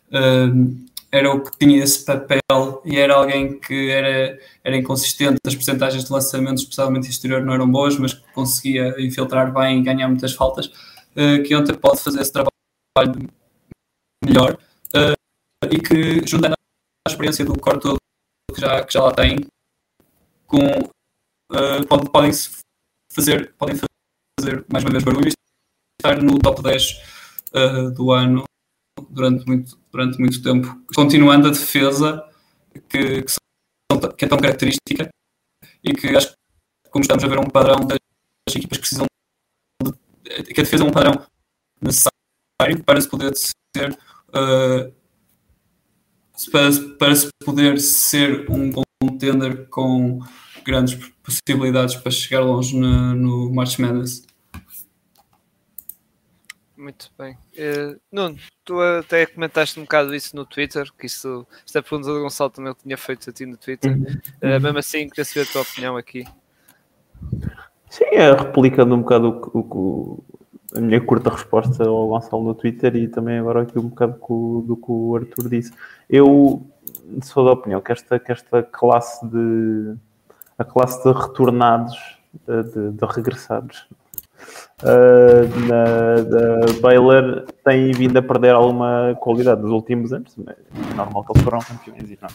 uh, 0.10 0.86
era 1.12 1.34
o 1.34 1.42
que 1.42 1.58
tinha 1.58 1.84
esse 1.84 2.04
papel 2.04 2.82
e 2.84 2.98
era 2.98 3.16
alguém 3.16 3.60
que 3.60 3.90
era, 3.90 4.40
era 4.64 4.78
inconsistente. 4.78 5.38
As 5.46 5.56
porcentagens 5.56 6.04
de 6.04 6.12
lançamentos, 6.12 6.64
especialmente 6.64 7.10
exterior, 7.10 7.42
não 7.42 7.54
eram 7.54 7.70
boas, 7.70 7.98
mas 7.98 8.14
conseguia 8.14 8.94
infiltrar 9.00 9.54
bem 9.54 9.80
e 9.80 9.84
ganhar 9.84 10.08
muitas 10.08 10.34
faltas. 10.34 10.68
Uh, 11.16 11.42
que 11.46 11.56
ontem 11.56 11.74
pode 11.74 12.02
fazer 12.02 12.22
esse 12.22 12.32
trabalho 12.32 13.28
melhor 14.24 14.58
uh, 14.96 15.66
e 15.72 15.80
que, 15.80 16.28
juntando 16.28 16.54
a 17.08 17.10
experiência 17.12 17.46
do 17.46 17.60
core 17.60 17.80
todo 17.80 17.98
que 18.54 18.62
já, 18.62 18.84
que 18.84 18.94
já 18.94 19.04
lá 19.04 19.14
tem, 19.14 19.38
com, 20.46 20.60
uh, 20.60 21.88
pode, 21.88 22.10
podem 22.12 22.32
fazer, 23.12 23.54
podem 23.58 23.76
fazer 23.76 24.66
mais 24.72 24.84
uma 24.84 24.92
vez 24.92 25.04
barulho 25.04 25.30
e 25.30 25.34
estar 26.00 26.22
no 26.22 26.38
top 26.38 26.62
10 26.62 27.18
do 27.96 28.12
ano 28.12 28.44
durante 29.10 29.46
muito, 29.48 29.80
durante 29.98 30.20
muito 30.20 30.44
tempo, 30.44 30.80
continuando 30.96 31.48
a 31.48 31.52
defesa 31.52 32.24
que, 32.88 33.24
que, 33.24 33.32
são, 33.32 34.12
que 34.16 34.26
é 34.26 34.28
tão 34.28 34.38
característica 34.38 35.10
e 35.84 35.92
que 35.92 36.16
acho 36.16 36.28
que, 36.28 36.36
como 36.92 37.02
estamos 37.02 37.24
a 37.24 37.28
ver 37.28 37.40
um 37.40 37.50
padrão 37.50 37.80
das 37.88 37.98
equipas 38.56 38.78
que 38.78 38.82
precisam 38.82 39.08
de, 39.84 40.54
que 40.54 40.62
a 40.62 40.64
defesa 40.64 40.84
é 40.84 40.88
um 40.88 40.92
padrão 40.92 41.26
necessário 41.82 42.84
para 42.86 43.02
se 43.02 43.10
poder 43.10 43.34
ser 43.36 43.92
uh, 44.30 44.94
para, 46.52 46.70
para 47.00 47.16
se 47.16 47.30
poder 47.44 47.80
ser 47.80 48.50
um 48.52 48.72
contender 49.02 49.68
com 49.70 50.20
grandes 50.64 51.12
possibilidades 51.24 51.96
para 51.96 52.12
chegar 52.12 52.42
longe 52.42 52.78
no, 52.78 53.16
no 53.16 53.54
March 53.54 53.80
Madness. 53.80 54.24
Muito 56.78 57.12
bem. 57.18 57.36
Uh, 57.56 58.00
Nuno, 58.12 58.38
tu 58.64 58.80
até 58.80 59.26
comentaste 59.26 59.80
um 59.80 59.84
bocado 59.84 60.14
isso 60.14 60.36
no 60.36 60.46
Twitter, 60.46 60.88
que 60.98 61.08
isso, 61.08 61.46
esta 61.66 61.82
pergunta 61.82 62.14
do 62.14 62.22
Gonçalo 62.22 62.52
também 62.52 62.70
eu 62.70 62.76
tinha 62.76 62.96
feito 62.96 63.30
a 63.30 63.34
ti 63.34 63.48
no 63.48 63.58
Twitter. 63.58 63.98
Uh, 63.98 64.62
mesmo 64.62 64.78
assim, 64.78 65.10
queria 65.10 65.26
saber 65.26 65.48
a 65.48 65.52
tua 65.52 65.62
opinião 65.64 65.98
aqui. 65.98 66.24
Sim, 67.90 68.06
é 68.12 68.32
replicando 68.32 68.94
um 68.94 69.02
bocado 69.02 69.42
o, 69.54 69.60
o, 69.60 70.24
a 70.76 70.80
minha 70.80 71.02
curta 71.02 71.32
resposta 71.32 71.84
ao 71.84 72.10
Gonçalo 72.10 72.44
no 72.44 72.54
Twitter 72.54 72.96
e 72.96 73.08
também 73.08 73.40
agora 73.40 73.64
aqui 73.64 73.80
um 73.80 73.88
bocado 73.88 74.20
do, 74.20 74.62
do 74.68 74.78
que 74.78 74.92
o 74.92 75.16
Arthur 75.16 75.50
disse. 75.50 75.74
Eu 76.08 76.64
sou 77.24 77.44
da 77.44 77.54
opinião 77.54 77.82
que 77.82 77.92
esta, 77.92 78.20
que 78.20 78.32
esta 78.32 78.62
classe 78.62 79.26
de 79.26 79.96
a 80.60 80.64
classe 80.64 81.04
de 81.04 81.12
retornados, 81.12 82.18
de, 82.46 82.92
de 82.92 83.06
regressados, 83.06 83.88
uh, 84.84 85.60
na, 85.68 86.16
da 86.24 86.80
Baylor 86.82 87.46
tem 87.64 87.92
vindo 87.92 88.18
a 88.18 88.22
perder 88.22 88.54
alguma 88.54 89.16
qualidade 89.20 89.62
nos 89.62 89.72
últimos 89.72 90.14
anos. 90.14 90.36
É 90.48 90.94
normal 90.96 91.24
que 91.24 91.34
eles 91.34 91.44
foram 91.44 91.60
campeões 91.60 92.10
e 92.10 92.20
não. 92.22 92.30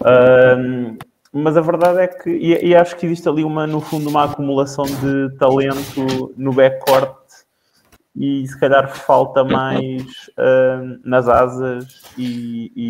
Uh, 0.00 0.98
mas 1.32 1.56
a 1.56 1.60
verdade 1.60 1.98
é 2.00 2.06
que, 2.08 2.30
e, 2.30 2.68
e, 2.68 2.74
acho 2.74 2.96
que 2.96 3.06
existe 3.06 3.28
ali 3.28 3.44
uma, 3.44 3.66
no 3.66 3.80
fundo, 3.80 4.08
uma 4.08 4.24
acumulação 4.24 4.84
de 4.84 5.36
talento 5.36 6.32
no 6.36 6.52
backcourt 6.52 7.14
e 8.16 8.46
se 8.46 8.58
calhar 8.58 8.88
falta 8.88 9.44
mais 9.44 10.02
uh, 10.38 10.98
nas 11.04 11.28
asas 11.28 12.02
e, 12.16 12.72
e 12.74 12.88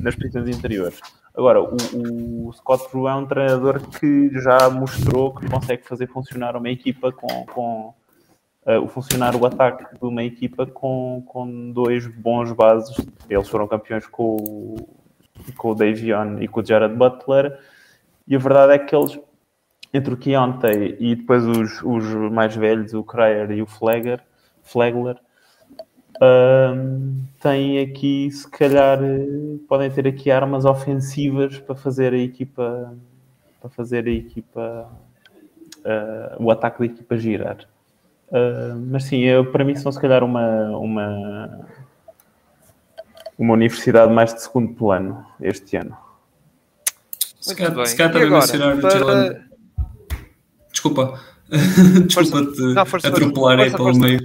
nas 0.00 0.16
posições 0.16 0.48
interiores. 0.48 0.98
Agora, 1.34 1.62
o, 1.62 2.48
o 2.48 2.52
Scott 2.52 2.90
Drew 2.90 3.08
é 3.08 3.14
um 3.14 3.26
treinador 3.26 3.80
que 3.98 4.30
já 4.40 4.68
mostrou 4.68 5.34
que 5.34 5.48
consegue 5.48 5.82
fazer 5.86 6.06
funcionar 6.06 6.56
uma 6.56 6.68
equipa 6.68 7.10
com, 7.10 7.46
com 7.46 7.94
uh, 8.66 8.86
funcionar 8.88 9.34
o 9.34 9.46
ataque 9.46 9.84
de 9.98 10.04
uma 10.04 10.22
equipa 10.22 10.66
com, 10.66 11.22
com 11.26 11.72
dois 11.72 12.06
bons 12.06 12.52
bases. 12.52 12.94
Eles 13.30 13.48
foram 13.48 13.66
campeões 13.66 14.06
com 14.06 14.36
o, 14.36 14.88
com 15.56 15.70
o 15.70 15.74
Davion 15.74 16.38
e 16.38 16.46
com 16.46 16.60
o 16.60 16.64
Jared 16.64 16.94
Butler. 16.94 17.58
E 18.28 18.36
a 18.36 18.38
verdade 18.38 18.74
é 18.74 18.78
que 18.78 18.94
eles, 18.94 19.18
entre 19.92 20.12
o 20.12 20.18
Keontae 20.18 20.96
e 21.00 21.16
depois 21.16 21.44
os, 21.46 21.82
os 21.82 22.04
mais 22.30 22.54
velhos, 22.54 22.92
o 22.92 23.02
Cryer 23.02 23.50
e 23.52 23.62
o 23.62 23.66
Flagler, 23.66 24.22
Flagler 24.62 25.18
um, 26.22 27.24
têm 27.40 27.80
aqui, 27.80 28.30
se 28.30 28.48
calhar, 28.48 28.98
podem 29.68 29.90
ter 29.90 30.06
aqui 30.06 30.30
armas 30.30 30.64
ofensivas 30.64 31.58
para 31.58 31.74
fazer 31.74 32.12
a 32.12 32.18
equipa, 32.18 32.94
para 33.60 33.70
fazer 33.70 34.06
a 34.06 34.10
equipa, 34.10 34.88
uh, 35.78 36.42
o 36.42 36.50
ataque 36.50 36.78
da 36.78 36.84
equipa 36.86 37.18
girar. 37.18 37.58
Uh, 38.28 38.78
mas 38.90 39.04
sim, 39.04 39.18
eu, 39.18 39.50
para 39.50 39.64
mim 39.64 39.74
são 39.74 39.90
se 39.90 40.00
calhar 40.00 40.22
uma, 40.22 40.70
uma, 40.76 41.66
uma 43.36 43.54
universidade 43.54 44.12
mais 44.12 44.32
de 44.32 44.42
segundo 44.42 44.74
plano 44.74 45.26
este 45.40 45.76
ano. 45.76 45.96
Se 47.40 47.56
calhar, 47.56 47.86
se 47.86 47.96
calhar 47.96 48.12
também 48.12 48.30
mencionar 48.30 48.80
para... 48.80 49.42
Desculpa, 50.70 51.20
desculpa-te 52.06 53.06
atropelar 53.08 53.58
aí 53.58 53.70
pelo 53.70 53.94
meio. 53.96 54.20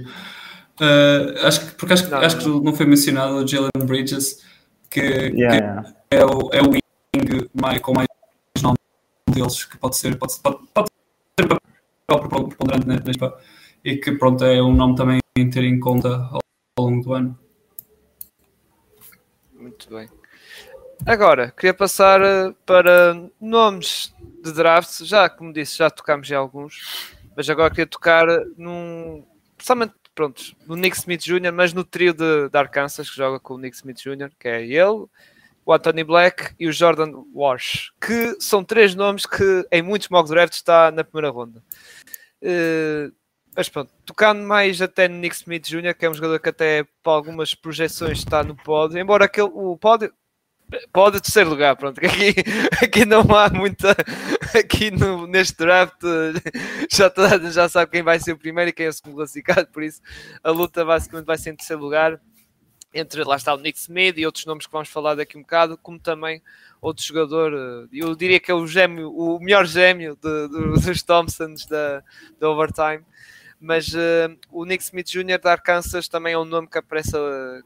Uh, 0.80 1.46
acho 1.46 1.66
que, 1.66 1.74
porque 1.74 1.94
acho, 1.94 2.08
não, 2.08 2.18
acho 2.18 2.38
que 2.38 2.46
não 2.46 2.74
foi 2.74 2.86
mencionado 2.86 3.34
o 3.34 3.46
Jalen 3.46 3.70
Bridges, 3.84 4.44
que, 4.88 5.00
yeah, 5.00 5.32
que 5.32 5.40
yeah. 5.40 5.94
É, 6.10 6.24
o, 6.24 6.50
é 6.52 6.62
o 6.62 6.70
wing 6.70 7.48
mais, 7.60 7.80
com 7.80 7.92
mais 7.92 8.08
nome 8.62 8.76
deles, 9.30 9.64
que 9.64 9.76
pode 9.76 9.96
ser, 9.96 10.16
pode, 10.16 10.38
pode, 10.40 10.58
pode 10.72 10.90
ter 11.36 11.48
papel 12.06 12.48
preponderante 12.48 12.86
na, 12.86 12.94
na 12.94 13.32
e 13.84 13.96
que 13.96 14.12
pronto, 14.12 14.44
é 14.44 14.62
um 14.62 14.74
nome 14.74 14.94
também 14.96 15.18
a 15.18 15.50
ter 15.50 15.64
em 15.64 15.78
conta 15.78 16.08
ao, 16.08 16.40
ao 16.76 16.84
longo 16.84 17.02
do 17.02 17.12
ano. 17.12 17.38
Muito 19.52 19.88
bem. 19.90 20.08
Agora, 21.06 21.52
queria 21.52 21.74
passar 21.74 22.20
eh, 22.22 22.52
para 22.66 23.14
nomes 23.40 24.12
de 24.42 24.52
draft. 24.52 25.04
Já, 25.04 25.28
como 25.28 25.52
disse, 25.52 25.78
já 25.78 25.90
tocámos 25.90 26.30
em 26.30 26.34
alguns, 26.34 27.14
mas 27.36 27.48
agora 27.48 27.70
queria 27.70 27.86
tocar 27.86 28.26
num. 28.56 29.24
Principalmente 29.56 29.94
pronto, 30.18 30.56
no 30.66 30.74
Nick 30.74 30.96
Smith 30.96 31.22
Jr., 31.22 31.52
mas 31.52 31.72
no 31.72 31.84
trio 31.84 32.12
de, 32.12 32.48
de 32.48 32.58
Arkansas 32.58 33.08
que 33.08 33.16
joga 33.16 33.38
com 33.38 33.54
o 33.54 33.58
Nick 33.58 33.76
Smith 33.76 33.98
Jr., 33.98 34.32
que 34.36 34.48
é 34.48 34.64
ele, 34.64 35.06
o 35.64 35.72
Anthony 35.72 36.02
Black 36.02 36.56
e 36.58 36.66
o 36.66 36.72
Jordan 36.72 37.22
Walsh, 37.32 37.92
que 38.00 38.36
são 38.40 38.64
três 38.64 38.96
nomes 38.96 39.26
que 39.26 39.64
em 39.70 39.80
muitos 39.80 40.08
mock 40.08 40.28
drafts 40.28 40.58
está 40.58 40.90
na 40.90 41.04
primeira 41.04 41.30
ronda. 41.30 41.62
Uh, 42.42 43.14
mas 43.54 43.68
pronto, 43.68 43.92
tocando 44.04 44.42
mais 44.42 44.82
até 44.82 45.06
no 45.06 45.18
Nick 45.18 45.36
Smith 45.36 45.68
Jr., 45.68 45.94
que 45.94 46.04
é 46.04 46.10
um 46.10 46.14
jogador 46.14 46.40
que 46.40 46.48
até 46.48 46.82
para 47.00 47.12
algumas 47.12 47.54
projeções 47.54 48.18
está 48.18 48.42
no 48.42 48.56
pódio, 48.56 48.98
embora 48.98 49.26
aquele, 49.26 49.50
o 49.52 49.76
pódio 49.76 50.12
pode 50.92 51.20
terceiro 51.20 51.50
lugar, 51.50 51.76
pronto. 51.76 51.98
Aqui, 52.04 52.34
aqui 52.82 53.04
não 53.04 53.22
há 53.34 53.48
muita. 53.48 53.96
Aqui 54.58 54.90
no, 54.90 55.26
neste 55.26 55.56
draft 55.56 56.00
já, 56.90 57.12
já 57.50 57.68
sabe 57.68 57.92
quem 57.92 58.02
vai 58.02 58.18
ser 58.18 58.32
o 58.32 58.38
primeiro 58.38 58.70
e 58.70 58.72
quem 58.72 58.86
é 58.86 58.88
o 58.88 58.92
segundo 58.92 59.16
classificado, 59.16 59.66
por 59.68 59.82
isso 59.82 60.00
a 60.42 60.50
luta 60.50 60.84
basicamente 60.84 61.26
vai 61.26 61.38
ser 61.38 61.50
em 61.50 61.56
terceiro 61.56 61.82
lugar. 61.82 62.20
Entre 62.94 63.22
lá 63.22 63.36
está 63.36 63.54
o 63.54 63.58
Nick 63.58 63.78
Smith 63.78 64.16
e 64.16 64.24
outros 64.24 64.46
nomes 64.46 64.66
que 64.66 64.72
vamos 64.72 64.88
falar 64.88 65.14
daqui 65.14 65.36
um 65.36 65.42
bocado, 65.42 65.76
como 65.76 65.98
também 65.98 66.42
outro 66.80 67.04
jogador, 67.04 67.52
eh, 67.52 67.88
eu 67.92 68.14
diria 68.14 68.40
que 68.40 68.50
é 68.50 68.54
o 68.54 68.66
gêmeo, 68.66 69.12
o 69.12 69.38
melhor 69.38 69.66
gêmeo 69.66 70.16
de, 70.16 70.48
de, 70.48 70.80
dos 70.86 71.02
Thompsons 71.02 71.66
da, 71.66 72.02
da 72.40 72.48
Overtime 72.48 73.04
mas 73.60 73.88
uh, 73.92 74.38
o 74.52 74.64
Nick 74.64 74.82
Smith 74.84 75.08
Jr. 75.08 75.40
da 75.42 75.52
Arkansas 75.52 76.06
também 76.08 76.32
é 76.32 76.38
um 76.38 76.44
nome 76.44 76.68
que 76.68 76.78
aparece, 76.78 77.12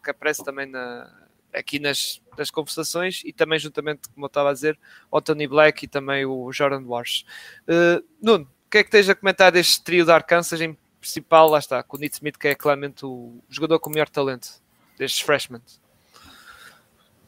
que 0.02 0.10
aparece 0.10 0.42
também 0.42 0.66
na, 0.66 1.10
aqui 1.54 1.78
nas, 1.78 2.20
nas 2.36 2.50
conversações 2.50 3.22
e 3.24 3.32
também 3.32 3.58
juntamente, 3.58 4.08
como 4.14 4.26
eu 4.26 4.28
estava 4.28 4.50
a 4.50 4.52
dizer, 4.52 4.78
o 5.10 5.20
Tony 5.20 5.46
Black 5.46 5.84
e 5.84 5.88
também 5.88 6.24
o 6.24 6.50
Jordan 6.52 6.84
Walsh. 6.86 7.24
Uh, 7.68 8.02
Nuno, 8.20 8.44
o 8.44 8.70
que 8.70 8.78
é 8.78 8.84
que 8.84 8.90
tens 8.90 9.08
a 9.08 9.14
comentar 9.14 9.52
deste 9.52 9.82
trio 9.82 10.04
da 10.04 10.14
Arkansas 10.14 10.60
em 10.60 10.76
principal, 11.00 11.48
lá 11.48 11.58
está, 11.58 11.82
com 11.82 11.96
o 11.96 12.00
Nick 12.00 12.14
Smith 12.14 12.38
que 12.38 12.48
é 12.48 12.54
claramente 12.54 13.04
o 13.04 13.42
jogador 13.48 13.78
com 13.80 13.90
o 13.90 13.92
melhor 13.92 14.08
talento 14.08 14.48
destes 14.96 15.20
freshmen? 15.20 15.60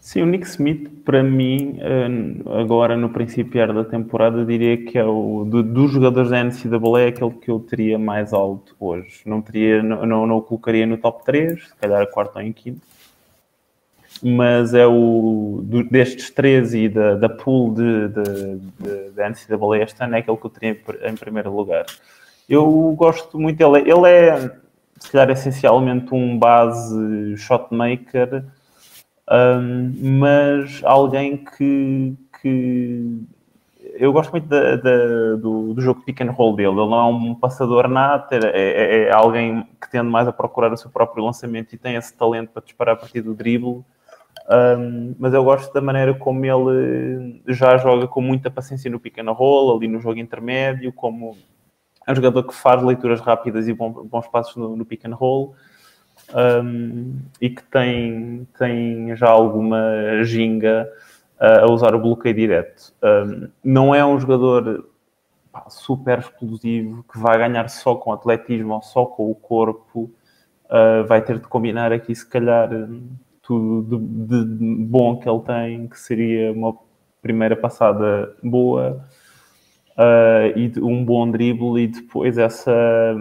Sim, 0.05 0.21
o 0.21 0.27
Nick 0.27 0.47
Smith, 0.47 1.03
para 1.03 1.23
mim, 1.23 1.79
eh, 1.81 2.61
agora 2.61 2.95
no 2.95 3.09
principiar 3.09 3.73
da 3.73 3.83
temporada, 3.85 4.45
diria 4.45 4.77
que 4.77 4.99
é 4.99 5.05
o 5.05 5.47
do, 5.47 5.63
dos 5.63 5.93
jogadores 5.93 6.29
da 6.29 6.45
NCAA 6.45 7.01
é 7.01 7.07
aquele 7.09 7.31
que 7.31 7.51
eu 7.51 7.59
teria 7.59 7.99
mais 7.99 8.35
alto 8.35 8.77
hoje. 8.79 9.23
Não, 9.25 9.41
teria, 9.41 9.83
não, 9.83 10.05
não, 10.05 10.27
não 10.27 10.37
o 10.37 10.43
colocaria 10.43 10.87
no 10.87 10.99
top 10.99 11.25
3, 11.25 11.69
se 11.69 11.77
calhar 11.77 12.07
quarto 12.11 12.37
ou 12.37 12.43
em 12.43 12.53
quinto. 12.53 12.83
Mas 14.23 14.73
é 14.75 14.87
o 14.87 15.61
do, 15.65 15.85
destes 15.85 16.31
três 16.31 16.73
e 16.73 16.89
da, 16.89 17.15
da 17.17 17.29
pool 17.29 17.75
de, 17.75 18.09
de, 18.09 18.57
de, 18.79 19.11
da 19.11 19.29
NCAA 19.29 19.83
este 19.83 20.03
ano, 20.03 20.15
é 20.15 20.19
aquele 20.19 20.37
que 20.37 20.47
eu 20.47 20.51
teria 20.51 20.81
em, 21.03 21.15
primeiro 21.15 21.55
lugar. 21.55 21.85
Eu 22.49 22.95
gosto 22.97 23.39
muito 23.39 23.59
dele. 23.59 23.91
Ele 23.91 24.09
é, 24.09 24.51
se 24.99 25.11
calhar, 25.11 25.31
essencialmente 25.31 26.15
um 26.15 26.39
base 26.39 27.37
shotmaker 27.37 28.45
um, 29.31 30.19
mas 30.19 30.83
alguém 30.85 31.45
que, 31.45 32.15
que 32.43 33.23
eu 33.95 34.13
gosto 34.13 34.31
muito 34.33 34.47
da, 34.47 34.77
da, 34.77 35.37
do, 35.37 35.73
do, 35.73 35.81
jogo 35.81 36.01
de 36.01 36.07
pick 36.07 36.21
and 36.21 36.31
roll 36.31 36.55
dele. 36.55 36.69
Ele 36.69 36.91
não 36.91 36.99
é 36.99 37.05
um 37.05 37.35
passador 37.35 37.89
nato, 37.89 38.35
é, 38.35 38.39
é, 38.45 39.03
é, 39.05 39.13
alguém 39.13 39.67
que 39.81 39.91
tende 39.91 40.11
mais 40.11 40.29
a 40.29 40.33
procurar 40.33 40.73
o 40.73 40.77
seu 40.77 40.91
próprio 40.91 41.25
lançamento 41.25 41.73
e 41.73 41.79
tem 41.79 41.97
esse 41.97 42.13
talento 42.15 42.51
para 42.51 42.63
disparar 42.63 42.95
a 42.95 42.99
partir 42.99 43.23
do 43.23 43.35
drible. 43.35 43.83
Um, 44.51 45.15
mas 45.19 45.33
eu 45.33 45.43
gosto 45.43 45.73
da 45.73 45.81
maneira 45.81 46.13
como 46.15 46.45
ele 46.45 47.43
já 47.49 47.79
joga 47.79 48.07
com 48.07 48.21
muita 48.21 48.51
paciência 48.51 48.91
no 48.91 49.01
pick 49.01 49.19
and 49.19 49.31
roll, 49.31 49.77
ali 49.77 49.89
no 49.89 50.01
jogo 50.01 50.19
intermédio, 50.19 50.93
como 50.93 51.37
é 52.07 52.13
um 52.13 52.15
jogador 52.15 52.43
que 52.43 52.55
faz 52.55 52.83
leituras 52.83 53.21
rápidas 53.21 53.67
e 53.69 53.73
bons, 53.73 54.29
passos 54.29 54.57
no, 54.57 54.77
no 54.77 54.85
pick 54.85 55.07
and 55.07 55.15
roll 55.15 55.55
um, 56.35 57.19
e 57.41 57.51
que 57.51 57.63
tem, 57.65 58.47
tem 58.59 59.17
já 59.17 59.29
alguma 59.29 60.23
ginga 60.23 60.89
uh, 61.41 61.65
a 61.65 61.73
usar 61.73 61.95
o 61.95 62.01
bloqueio 62.01 62.35
direto. 62.35 62.93
Um, 63.03 63.49
não 63.63 63.95
é 63.95 64.05
um 64.05 64.19
jogador 64.19 64.89
pá, 65.51 65.65
super 65.69 66.19
explosivo 66.19 67.05
que 67.11 67.19
vai 67.19 67.39
ganhar 67.39 67.69
só 67.69 67.95
com 67.95 68.13
atletismo 68.13 68.75
ou 68.75 68.83
só 68.83 69.07
com 69.07 69.31
o 69.31 69.35
corpo. 69.35 70.11
Uh, 70.67 71.07
vai 71.07 71.23
ter 71.23 71.39
de 71.39 71.47
combinar 71.47 71.93
aqui, 71.93 72.15
se 72.15 72.27
calhar, 72.27 72.71
tudo 73.47 73.99
de, 73.99 74.45
de, 74.45 74.85
bom 74.85 75.17
que 75.19 75.29
ele 75.29 75.41
tem, 75.41 75.87
que 75.87 75.99
seria 75.99 76.53
uma 76.53 76.75
primeira 77.23 77.55
passada 77.55 78.35
boa. 78.43 79.05
Uh, 79.97 80.59
e 80.59 80.73
um 80.81 81.05
bom 81.05 81.31
drible 81.31 81.81
e 81.81 81.87
depois 81.87 82.37
essa, 82.37 83.15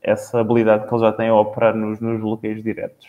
essa 0.00 0.40
habilidade 0.40 0.86
que 0.86 0.94
ele 0.94 1.00
já 1.00 1.12
tem 1.12 1.28
a 1.28 1.34
operar 1.34 1.74
nos, 1.74 1.98
nos 1.98 2.20
bloqueios 2.20 2.62
diretos. 2.62 3.08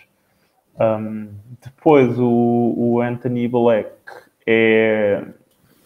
Um, 0.79 1.29
depois, 1.63 2.17
o, 2.17 2.73
o, 2.75 3.01
Anthony 3.01 3.47
Black 3.47 3.91
é, 4.45 5.23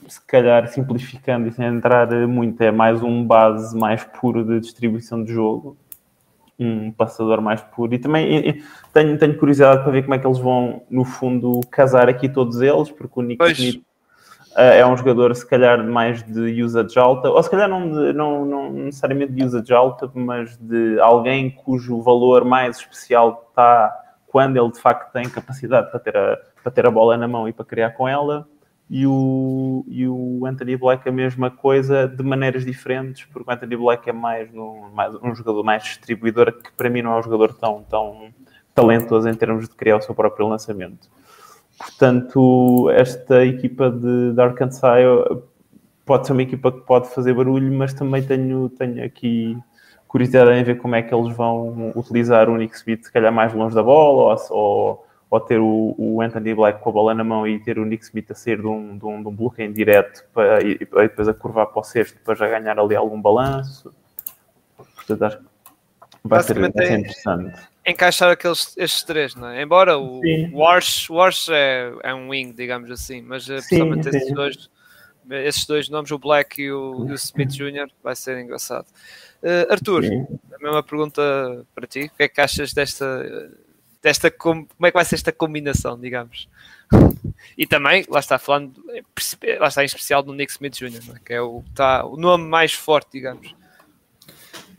se 0.08 0.26
calhar 0.26 0.68
simplificando 0.68 1.48
e 1.48 1.52
sem 1.52 1.66
entrar 1.66 2.10
muito, 2.28 2.62
é 2.62 2.72
mais 2.72 3.04
um 3.04 3.24
base 3.24 3.78
mais 3.78 4.04
puro 4.04 4.44
de 4.44 4.60
distribuição 4.60 5.24
de 5.24 5.34
jogo, 5.34 5.78
um 6.60 6.92
passador 6.92 7.42
mais 7.42 7.62
puro. 7.62 7.94
E 7.94 8.00
também 8.00 8.62
tenho, 8.94 9.18
tenho 9.18 9.38
curiosidade 9.38 9.84
para 9.84 9.92
ver 9.92 10.04
como 10.04 10.16
é 10.16 10.20
que 10.20 10.28
eles 10.28 10.40
vão, 10.40 10.84
no 10.90 11.06
fundo, 11.06 11.62
casar 11.72 12.10
aqui 12.10 12.28
todos 12.28 12.62
eles, 12.62 12.92
porque 12.92 13.20
o 13.20 13.24
Nick 13.24 13.44
Smith 13.52 13.84
é 14.56 14.86
um 14.86 14.98
jogador, 14.98 15.34
se 15.36 15.48
calhar, 15.48 15.82
mais 15.84 16.24
de 16.24 16.62
usage 16.62 16.98
alta, 17.00 17.30
ou 17.30 17.42
se 17.42 17.50
calhar 17.50 17.70
não, 17.70 17.90
de, 17.92 18.14
não, 18.14 18.46
não 18.46 18.72
necessariamente 18.72 19.32
de 19.32 19.44
usage 19.44 19.74
alta, 19.74 20.12
mas 20.14 20.58
de 20.58 21.00
alguém 21.00 21.52
cujo 21.52 22.02
valor 22.02 22.44
mais 22.44 22.78
especial 22.78 23.48
está 23.50 23.96
quando 24.28 24.58
ele 24.58 24.72
de 24.72 24.80
facto 24.80 25.12
tem 25.12 25.28
capacidade 25.30 25.90
para 25.90 26.00
ter 26.00 26.18
a, 26.18 26.38
para 26.62 26.72
ter 26.72 26.86
a 26.86 26.92
bola 26.92 27.18
na 27.18 27.28
mão 27.28 27.48
e 27.48 27.54
para 27.54 27.66
criar 27.66 27.92
com 27.92 28.08
ela. 28.08 28.48
E 28.90 29.06
o, 29.06 29.86
e 29.88 30.08
o 30.08 30.46
Anthony 30.48 30.76
Black 30.76 31.08
a 31.08 31.12
mesma 31.12 31.52
coisa 31.52 32.08
de 32.08 32.24
maneiras 32.24 32.66
diferentes, 32.66 33.26
porque 33.32 33.50
o 33.50 33.54
Anthony 33.54 33.78
Black 33.78 34.10
é 34.10 34.14
mais, 34.14 34.52
no, 34.52 34.90
mais 34.92 35.14
um 35.22 35.36
jogador 35.36 35.64
mais 35.64 35.84
distribuidor, 35.84 36.52
que 36.54 36.72
para 36.72 36.90
mim 36.90 37.04
não 37.04 37.14
é 37.14 37.20
um 37.20 37.24
jogador 37.24 37.54
tão, 37.54 37.84
tão 37.84 38.34
talentoso 38.74 39.30
em 39.30 39.36
termos 39.36 39.70
de 39.70 39.76
criar 39.76 39.98
o 39.98 40.02
seu 40.02 40.16
próprio 40.16 40.48
lançamento. 40.48 41.08
Portanto, 41.78 42.90
esta 42.90 43.46
equipa 43.46 43.92
de, 43.92 44.34
de 44.34 44.42
Arkansas 44.42 44.82
pode 46.06 46.26
ser 46.26 46.34
uma 46.34 46.42
equipa 46.42 46.72
que 46.72 46.82
pode 46.82 47.08
fazer 47.10 47.34
barulho, 47.34 47.72
mas 47.72 47.94
também 47.94 48.24
tenho, 48.24 48.68
tenho 48.70 49.06
aqui 49.06 49.56
curiosidade 50.08 50.52
em 50.60 50.64
ver 50.64 50.80
como 50.80 50.96
é 50.96 51.04
que 51.04 51.14
eles 51.14 51.36
vão 51.38 51.94
utilizar 51.96 52.50
o 52.50 52.58
Nick 52.58 52.76
Smith, 52.76 53.06
se 53.06 53.14
calhar 53.14 53.32
mais 53.32 53.54
longe 53.54 53.76
da 53.76 53.84
bola, 53.84 54.36
ou, 54.50 54.58
ou, 54.58 55.06
ou 55.30 55.40
ter 55.40 55.60
o, 55.60 55.96
o, 55.98 56.22
Anthony 56.22 56.54
Black 56.56 56.82
com 56.82 56.90
a 56.90 56.94
bola 56.94 57.14
na 57.14 57.24
mão 57.24 57.48
e 57.48 57.60
ter 57.60 57.78
o 57.78 57.86
Nick 57.86 58.04
Smith 58.04 58.32
a 58.32 58.36
sair 58.36 58.60
de 58.60 58.68
um, 58.68 58.98
de 58.98 59.06
um, 59.06 59.22
de 59.22 59.28
um 59.28 59.36
bloqueio 59.36 59.72
direto 59.72 60.26
para, 60.34 60.64
e, 60.64 60.72
e 60.74 60.78
depois 60.78 61.28
a 61.28 61.34
curvar 61.34 61.68
para 61.68 61.80
o 61.80 61.84
sexto 61.84 62.20
para 62.24 62.36
já 62.36 62.48
ganhar 62.48 62.80
ali 62.80 62.96
algum 62.96 63.22
balanço. 63.22 63.94
Portanto, 64.96 65.24
acho 65.24 65.38
que 65.38 65.44
vai 66.24 66.44
ser, 66.44 66.60
vai 66.60 66.72
ser 66.88 67.00
interessante 67.00 67.70
encaixar 67.90 68.32
aqueles, 68.32 68.76
estes 68.78 69.04
três, 69.04 69.36
não 69.36 69.48
é? 69.48 69.62
Embora 69.62 69.98
o 69.98 70.22
Wars, 70.54 71.10
Wars 71.10 71.48
é, 71.50 71.92
é 72.04 72.14
um 72.14 72.30
wing, 72.30 72.54
digamos 72.54 72.90
assim, 72.92 73.22
mas 73.22 73.50
eh, 73.50 73.62
sim, 73.62 73.68
principalmente 73.68 74.12
sim. 74.12 74.18
esses 74.18 74.34
dois, 74.34 74.70
esses 75.30 75.66
dois 75.66 75.90
nomes, 75.90 76.12
o 76.12 76.20
Black 76.20 76.62
e 76.62 76.72
o, 76.72 77.08
e 77.08 77.12
o 77.12 77.16
Smith 77.16 77.52
Jr., 77.52 77.90
vai 78.04 78.16
ser 78.16 78.40
engraçado. 78.40 78.88
Uh, 79.42 79.72
Arthur, 79.72 80.04
sim. 80.04 80.28
a 80.54 80.64
mesma 80.64 80.84
pergunta 80.84 81.66
para 81.74 81.88
ti, 81.88 82.12
o 82.14 82.18
que 82.18 82.24
é 82.24 82.28
que 82.28 82.42
achas 82.42 82.74
desta, 82.74 83.06
desta 84.02 84.32
como 84.32 84.68
é 84.84 84.92
que 84.92 84.98
vai 84.98 85.06
ser 85.06 85.16
esta 85.16 85.32
combinação, 85.32 86.00
digamos? 86.00 86.48
E 87.58 87.68
também, 87.68 88.06
lá 88.10 88.20
está 88.20 88.40
falando, 88.40 88.74
lá 89.60 89.68
está 89.68 89.84
em 89.84 89.86
especial 89.86 90.24
do 90.24 90.34
Nick 90.34 90.52
Smith 90.52 90.76
Jr., 90.76 91.16
é? 91.16 91.20
que 91.24 91.34
é 91.34 91.42
o, 91.42 91.64
tá, 91.76 92.06
o 92.06 92.18
nome 92.18 92.46
mais 92.46 92.74
forte, 92.74 93.10
digamos. 93.14 93.54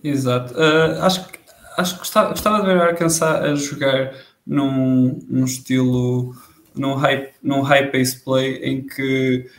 Exato. 0.03 0.55
Uh, 0.55 1.03
acho 1.03 1.29
acho 1.77 1.95
que 1.95 1.99
gostava, 1.99 2.31
gostava 2.31 2.61
de 2.61 2.67
ver 2.67 2.77
o 2.77 2.83
Arkansas 2.83 3.23
a 3.23 3.55
jogar 3.55 4.15
num, 4.47 5.19
num 5.29 5.45
estilo, 5.45 6.35
num 6.75 6.95
high, 6.95 7.31
num 7.43 7.63
high 7.63 7.91
pace 7.91 8.23
play 8.23 8.57
em 8.57 8.87
que 8.87 9.51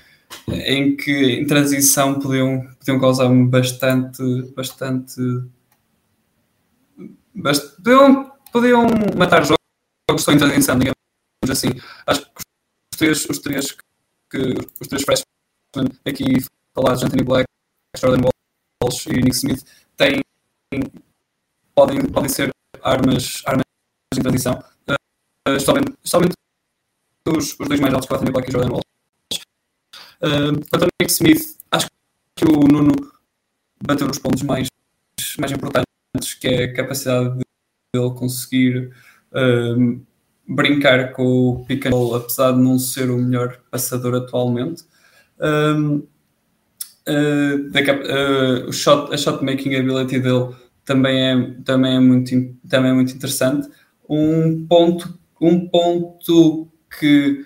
em 0.48 0.96
que 0.96 1.42
em 1.42 1.46
transição 1.46 2.20
podiam, 2.20 2.66
podiam 2.80 3.00
causar 3.00 3.28
bastante, 3.30 4.24
bastante, 4.56 5.22
bastante 7.36 7.76
podiam, 7.76 8.31
podiam 8.52 8.86
matar 9.18 9.44
jogos 9.44 10.24
só 10.24 10.32
transição, 10.32 10.78
digamos 10.78 10.96
assim. 11.50 11.70
Acho 12.06 12.22
que 12.22 12.32
os 12.94 12.98
três, 12.98 13.26
os 13.26 13.40
três, 13.40 13.72
que, 14.30 14.38
os 14.80 14.88
três 14.88 15.04
freshmen 15.04 15.98
aqui 16.06 16.46
falados, 16.74 17.04
Anthony 17.04 17.24
Black, 17.24 17.46
Jordan 17.98 18.30
Walsh 18.84 19.08
e 19.08 19.14
Nick 19.14 19.36
Smith, 19.36 19.66
têm 19.98 20.22
podem, 21.76 22.06
podem 22.08 22.30
ser 22.30 22.50
armas, 22.84 23.42
armas 23.46 23.64
em 24.16 24.22
transição. 24.22 24.64
Uh, 25.48 25.60
somente 26.04 26.34
os, 27.28 27.60
os 27.60 27.68
dois 27.68 27.80
mais 27.80 27.94
altos 27.94 28.08
que 28.08 28.14
Anthony 28.14 28.32
Black 28.32 28.50
e 28.50 28.52
Jordan 28.52 28.72
Walsh. 28.72 28.84
Uh, 30.22 30.70
quanto 30.70 30.84
ao 30.84 30.90
Nick 31.02 31.12
Smith, 31.12 31.58
acho 31.72 31.88
que 32.36 32.46
o 32.46 32.68
Nuno 32.68 33.12
bateu 33.84 34.08
nos 34.08 34.20
pontos 34.20 34.44
mais, 34.44 34.68
mais 35.40 35.52
importantes, 35.52 36.34
que 36.40 36.48
é 36.48 36.64
a 36.66 36.74
capacidade 36.74 37.38
de 37.38 37.51
ele 37.94 38.10
conseguir 38.12 38.90
uh, 39.34 40.02
brincar 40.48 41.12
com 41.12 41.26
o 41.26 41.66
pick 41.66 41.88
and 41.88 41.90
roll, 41.90 42.16
apesar 42.16 42.54
de 42.54 42.60
não 42.60 42.80
ser 42.80 43.12
o 43.12 43.18
melhor 43.18 43.60
passador 43.70 44.16
atualmente. 44.16 44.84
Um, 45.38 45.98
uh, 47.10 47.58
uh, 47.68 48.70
o 48.70 48.72
shot, 48.72 49.14
a 49.14 49.18
shot 49.18 49.44
making 49.44 49.76
ability 49.76 50.20
dele 50.20 50.56
também 50.86 51.22
é, 51.22 51.52
também 51.66 51.98
é, 51.98 52.00
muito, 52.00 52.32
também 52.70 52.92
é 52.92 52.94
muito 52.94 53.14
interessante. 53.14 53.68
Um 54.08 54.66
ponto, 54.68 55.20
um 55.42 55.68
ponto 55.68 56.70
que 56.98 57.46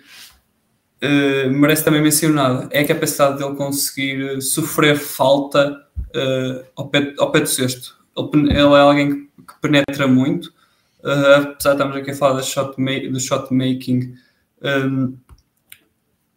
uh, 1.03 1.49
merece 1.49 1.83
também 1.83 2.03
mencionar 2.03 2.67
é 2.69 2.81
a 2.81 2.87
capacidade 2.87 3.39
dele 3.39 3.55
conseguir 3.55 4.39
sofrer 4.43 4.95
falta 4.95 5.71
uh, 5.71 6.65
ao, 6.75 6.87
pé, 6.87 7.15
ao 7.17 7.31
pé 7.31 7.39
do 7.39 7.49
cesto. 7.49 7.95
Ele, 8.15 8.51
ele 8.51 8.59
é 8.59 8.79
alguém 8.79 9.09
que 9.09 9.34
penetra 9.61 10.07
muito, 10.07 10.47
uh, 11.03 11.35
apesar 11.41 11.69
de 11.69 11.75
estarmos 11.75 11.95
aqui 11.97 12.11
a 12.11 12.15
falar 12.15 12.41
shot 12.41 12.75
do 13.11 13.19
shot 13.19 13.53
making, 13.53 14.15
um, 14.61 15.17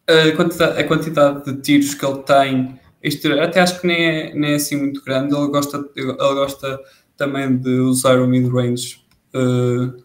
a, 0.06 0.36
quantidade, 0.36 0.80
a 0.80 0.86
quantidade 0.86 1.44
de 1.44 1.60
tiros 1.60 1.94
que 1.94 2.04
ele 2.04 2.18
tem, 2.22 2.80
isto, 3.02 3.32
até 3.32 3.60
acho 3.60 3.80
que 3.80 3.86
nem 3.86 4.06
é, 4.06 4.34
nem 4.34 4.52
é 4.52 4.54
assim 4.56 4.76
muito 4.76 5.02
grande. 5.04 5.34
Ele 5.34 5.48
gosta, 5.48 5.84
ele 5.94 6.12
gosta 6.12 6.80
também 7.16 7.56
de 7.56 7.70
usar 7.80 8.18
o 8.20 8.26
mid-range. 8.26 9.00
Uh, 9.34 10.02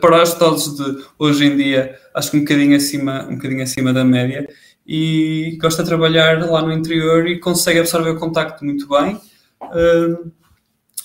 para 0.00 0.22
os 0.22 0.34
todos 0.34 0.76
de 0.76 1.04
hoje 1.18 1.46
em 1.46 1.56
dia, 1.56 1.98
acho 2.14 2.30
que 2.30 2.36
um 2.38 2.40
bocadinho 2.40 2.76
acima, 2.76 3.26
um 3.28 3.36
bocadinho 3.36 3.62
acima 3.62 3.92
da 3.92 4.04
média 4.04 4.48
e 4.86 5.58
gosta 5.60 5.82
de 5.82 5.88
trabalhar 5.88 6.40
lá 6.48 6.62
no 6.62 6.72
interior 6.72 7.26
e 7.26 7.38
consegue 7.38 7.78
absorver 7.78 8.10
o 8.10 8.18
contacto 8.18 8.64
muito 8.64 8.88
bem, 8.88 9.20
uh, 9.62 10.32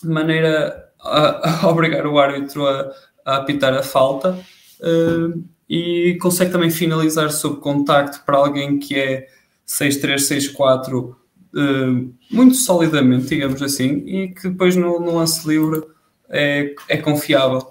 de 0.01 0.09
maneira 0.09 0.89
a, 1.03 1.65
a, 1.65 1.69
obrigar 1.69 2.07
o 2.07 2.17
árbitro 2.17 2.67
a, 2.67 2.91
a 3.25 3.35
apitar 3.37 3.73
a 3.73 3.83
falta 3.83 4.39
uh, 4.79 5.43
e 5.69 6.17
consegue 6.21 6.51
também 6.51 6.69
finalizar 6.69 7.31
sob 7.31 7.59
contacto 7.59 8.23
para 8.25 8.37
alguém 8.37 8.79
que 8.79 8.95
é 8.95 9.27
6-3, 9.67 10.55
6-4 10.55 11.15
uh, 11.53 12.13
muito 12.31 12.55
solidamente, 12.55 13.27
digamos 13.27 13.61
assim, 13.61 14.03
e 14.05 14.29
que 14.29 14.49
depois 14.49 14.75
no, 14.75 14.99
no 14.99 15.15
lance 15.15 15.47
livre 15.47 15.83
é, 16.29 16.73
é 16.89 16.97
confiável. 16.97 17.65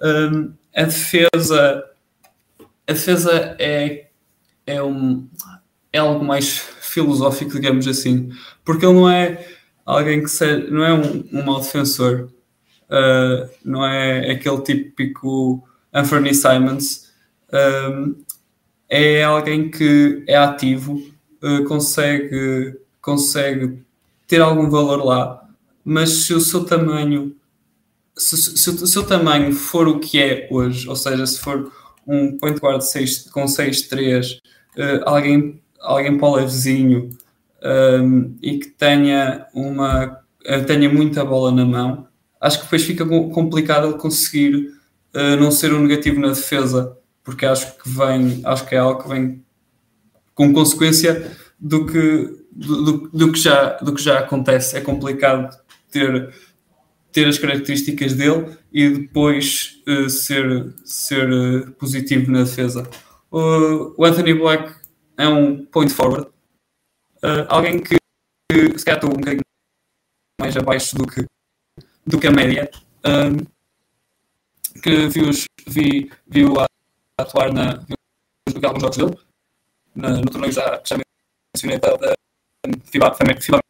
Um, 0.00 0.52
a 0.74 0.84
defesa, 0.84 1.84
a 2.86 2.92
defesa 2.92 3.56
é, 3.58 4.08
é, 4.66 4.82
um, 4.82 5.28
é 5.92 5.98
algo 5.98 6.24
mais 6.24 6.58
filosófico, 6.80 7.52
digamos 7.52 7.86
assim, 7.86 8.30
porque 8.64 8.84
ele 8.84 8.94
não 8.94 9.10
é 9.10 9.46
alguém 9.84 10.22
que 10.22 10.46
não 10.70 10.84
é 10.84 10.92
um, 10.92 11.24
um 11.32 11.44
mau 11.44 11.60
defensor, 11.60 12.30
uh, 12.92 13.48
não 13.64 13.84
é? 13.86 14.30
Aquele 14.30 14.60
típico 14.60 15.66
Anthony 15.92 16.34
Simons, 16.34 17.10
um, 17.90 18.14
é 18.88 19.24
alguém 19.24 19.70
que 19.70 20.22
é 20.28 20.36
ativo, 20.36 21.02
uh, 21.42 21.64
consegue, 21.64 22.78
consegue 23.00 23.82
ter 24.26 24.40
algum 24.40 24.68
valor 24.68 25.02
lá, 25.02 25.48
mas 25.84 26.10
se 26.10 26.34
o 26.34 26.40
seu 26.40 26.64
tamanho 26.64 27.34
se, 28.16 28.36
se, 28.36 28.70
o 28.70 28.86
seu 28.86 29.04
tamanho 29.06 29.52
for 29.52 29.88
o 29.88 29.98
que 29.98 30.20
é 30.20 30.46
hoje, 30.50 30.86
ou 30.86 30.94
seja, 30.94 31.26
se 31.26 31.40
for 31.40 31.72
um 32.06 32.36
point 32.36 32.60
guard 32.60 32.82
6, 32.82 33.30
com 33.30 33.44
6-3, 33.44 34.36
uh, 34.36 34.38
eh, 34.76 35.00
alguém, 35.06 35.60
alguém 35.80 36.18
para 36.18 36.28
o 36.28 36.36
levezinho 36.36 37.10
um, 37.62 38.36
e 38.42 38.58
que 38.58 38.68
tenha, 38.70 39.46
uma, 39.54 40.20
tenha 40.66 40.92
muita 40.92 41.24
bola 41.24 41.50
na 41.52 41.64
mão, 41.64 42.06
acho 42.42 42.58
que 42.58 42.64
depois 42.64 42.82
fica 42.82 43.06
complicado 43.06 43.96
conseguir 43.96 44.74
uh, 45.14 45.36
não 45.38 45.52
ser 45.52 45.72
um 45.72 45.82
negativo 45.82 46.20
na 46.20 46.28
defesa, 46.30 46.98
porque 47.22 47.46
acho 47.46 47.78
que 47.78 47.88
vem, 47.88 48.42
acho 48.44 48.66
que 48.66 48.74
é 48.74 48.78
algo 48.78 49.02
que 49.02 49.08
vem 49.08 49.44
com 50.34 50.52
consequência 50.52 51.36
do 51.58 51.86
que, 51.86 52.44
do, 52.50 52.84
do, 52.84 53.10
do 53.10 53.32
que, 53.32 53.38
já, 53.38 53.76
do 53.76 53.94
que 53.94 54.02
já 54.02 54.18
acontece. 54.18 54.76
É 54.76 54.80
complicado 54.80 55.56
ter 55.90 56.34
ter 57.12 57.28
as 57.28 57.38
características 57.38 58.14
dele 58.14 58.56
e 58.72 58.88
depois 58.88 59.82
uh, 59.86 60.08
ser, 60.08 60.74
ser 60.82 61.30
uh, 61.30 61.70
positivo 61.72 62.30
na 62.32 62.42
defesa. 62.44 62.88
O 63.30 64.04
Anthony 64.04 64.34
Black 64.34 64.74
é 65.16 65.26
um 65.26 65.64
point 65.64 65.90
forward, 65.90 66.28
alguém 67.48 67.80
que, 67.80 67.96
que 68.50 68.78
se 68.78 68.84
calhar 68.84 69.02
um 69.06 69.08
bocadinho 69.08 69.40
mais 70.38 70.54
abaixo 70.54 70.94
do 70.96 71.06
que, 71.06 71.24
do 72.06 72.18
que 72.18 72.26
a 72.26 72.32
média, 72.32 72.70
um, 73.04 73.44
que 74.80 75.08
vi, 75.08 75.22
os, 75.22 75.44
vi, 75.66 76.10
viu 76.26 76.60
a 76.60 76.66
atuar 77.18 77.52
na, 77.52 77.84
vi 78.48 78.66
alguns 78.66 78.82
jogos 78.82 78.96
dele 78.96 79.18
na, 79.94 80.10
no 80.10 80.30
torneio 80.30 80.52
já, 80.52 80.80
já 80.84 80.96
mencionei 81.54 81.78
da, 81.78 81.96
da 81.96 82.14
FIBA, 82.86 83.14
FIBA 83.40 83.60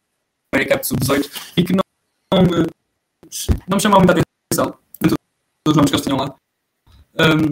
America 0.53 0.83
Sub-18 0.83 1.53
e 1.57 1.63
que 1.63 1.73
não, 1.73 1.83
não 2.33 2.43
me 2.43 2.67
não 3.67 3.77
me 3.77 3.81
chamava 3.81 4.03
muita 4.03 4.21
atenção 4.21 4.77
dentro 5.01 5.17
dos 5.65 5.75
nomes 5.75 5.89
que 5.89 5.95
eles 5.95 6.05
tinham 6.05 6.17
lá. 6.17 6.35
Um, 7.15 7.49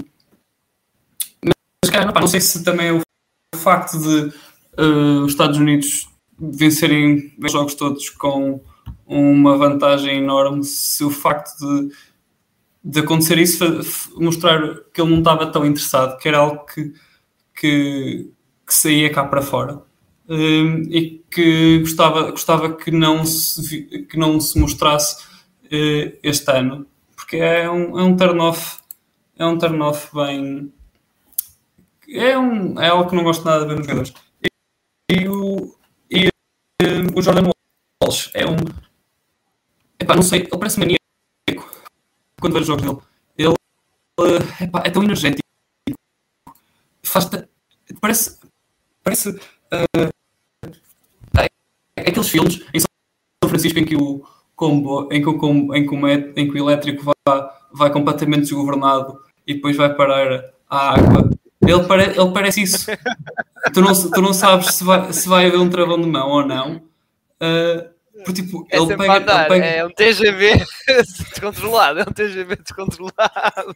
mas, 1.44 1.90
cara, 1.92 2.06
não, 2.06 2.14
não, 2.14 2.28
sei 2.28 2.40
se 2.40 2.64
também 2.64 2.88
é 2.88 2.94
o 2.94 3.58
facto 3.58 3.98
de 3.98 4.34
uh, 4.80 5.24
os 5.24 5.32
Estados 5.32 5.58
Unidos 5.58 6.08
vencerem 6.40 7.36
os 7.44 7.52
jogos 7.52 7.76
todos 7.76 8.10
com 8.10 8.62
uma 9.06 9.58
vantagem 9.58 10.20
enorme, 10.20 10.64
se 10.64 11.04
o 11.04 11.10
facto 11.10 11.58
de, 11.60 11.94
de 12.84 13.00
acontecer 13.02 13.38
isso 13.38 13.66
mostrar 14.16 14.78
que 14.94 15.02
ele 15.02 15.12
não 15.12 15.20
estava 15.20 15.48
tão 15.48 15.66
interessado, 15.66 16.18
que 16.18 16.28
era 16.28 16.38
algo 16.38 16.66
que, 16.66 16.94
que, 17.54 18.32
que 18.66 18.74
saía 18.74 19.12
cá 19.12 19.26
para 19.26 19.42
fora. 19.42 19.82
Um, 20.30 20.84
e 20.90 21.22
que 21.30 21.80
gostava, 21.80 22.32
gostava 22.32 22.74
que, 22.74 22.90
não 22.90 23.26
se, 23.26 24.06
que 24.10 24.18
não 24.18 24.40
se 24.40 24.58
mostrasse 24.58 25.26
uh, 25.66 26.18
este 26.24 26.50
ano, 26.52 26.88
porque 27.14 27.36
é 27.36 27.70
um, 27.70 28.00
é 28.00 28.04
um 28.04 28.16
turn-off, 28.16 28.80
é 29.38 29.46
um 29.46 29.58
turn-off 29.58 30.10
bem. 30.16 30.72
É, 32.08 32.38
um, 32.38 32.80
é 32.80 32.88
algo 32.88 33.10
que 33.10 33.16
não 33.16 33.24
gosto 33.24 33.44
nada 33.44 33.62
de 33.62 33.68
ver 33.68 33.78
nos 33.78 33.88
jogadores. 33.88 34.14
E, 34.42 35.16
e 35.16 35.28
o, 35.28 35.76
e, 36.10 36.28
uh, 36.28 37.20
o 37.20 37.22
Jordan 37.22 37.52
É 38.34 38.46
um. 38.46 38.56
Epá, 40.00 40.16
não 40.16 40.24
sei, 40.24 40.42
ele 40.42 40.58
parece 40.58 40.80
maníaco 40.80 41.02
quando 42.40 42.54
vejo 42.54 42.62
os 42.62 42.68
jogos 42.68 42.84
dele. 42.84 42.98
Ele 43.38 43.50
uh, 43.50 44.64
epá, 44.64 44.82
é 44.84 44.90
tão 44.90 45.04
energético. 45.04 45.48
Faz 47.04 47.30
parece. 48.00 48.40
Parece. 49.04 49.30
Uh, 49.30 50.12
aqueles 51.96 52.30
filmes 52.30 52.66
em 52.74 52.80
São 52.80 53.50
Francisco 53.50 53.80
em 53.80 53.86
que 53.86 53.96
o, 53.96 54.26
combo 54.56 55.08
em 55.12 55.22
que 55.22 55.30
o, 55.30 55.38
combo, 55.38 55.76
em 55.76 55.88
que 55.88 55.96
o, 55.96 56.08
em 56.08 56.52
que 56.52 56.52
o 56.52 56.58
elétrico 56.58 57.04
vai, 57.04 57.50
vai 57.72 57.92
completamente 57.92 58.42
desgovernado 58.42 59.20
e 59.46 59.56
depois 59.56 59.78
vai 59.78 59.94
parar 59.96 60.52
a 60.70 60.94
água. 60.94 61.30
Ele, 61.62 61.84
pare, 61.84 62.04
ele 62.20 62.32
parece 62.32 62.64
isso. 62.64 62.86
tu, 63.74 63.82
não, 63.82 64.12
tu 64.12 64.22
não 64.22 64.34
sabes 64.34 64.76
se 64.76 64.84
vai, 64.84 65.14
se 65.14 65.28
vai 65.28 65.46
haver 65.46 65.60
um 65.60 65.70
travão 65.70 66.02
de 66.02 66.08
mão 66.08 66.30
ou 66.30 66.46
não. 66.46 66.82
Uh, 67.42 67.90
porque, 68.24 68.44
tipo, 68.44 68.68
é 68.70 68.78
ele, 68.78 68.96
pega, 68.98 69.16
ele 69.16 69.48
pega, 69.48 69.66
É 69.66 69.86
um 69.86 69.90
TGV 69.90 70.66
descontrolado. 71.32 72.00
É 72.00 72.04
um 72.04 72.14
TGV 72.14 72.56
descontrolado. 72.58 73.76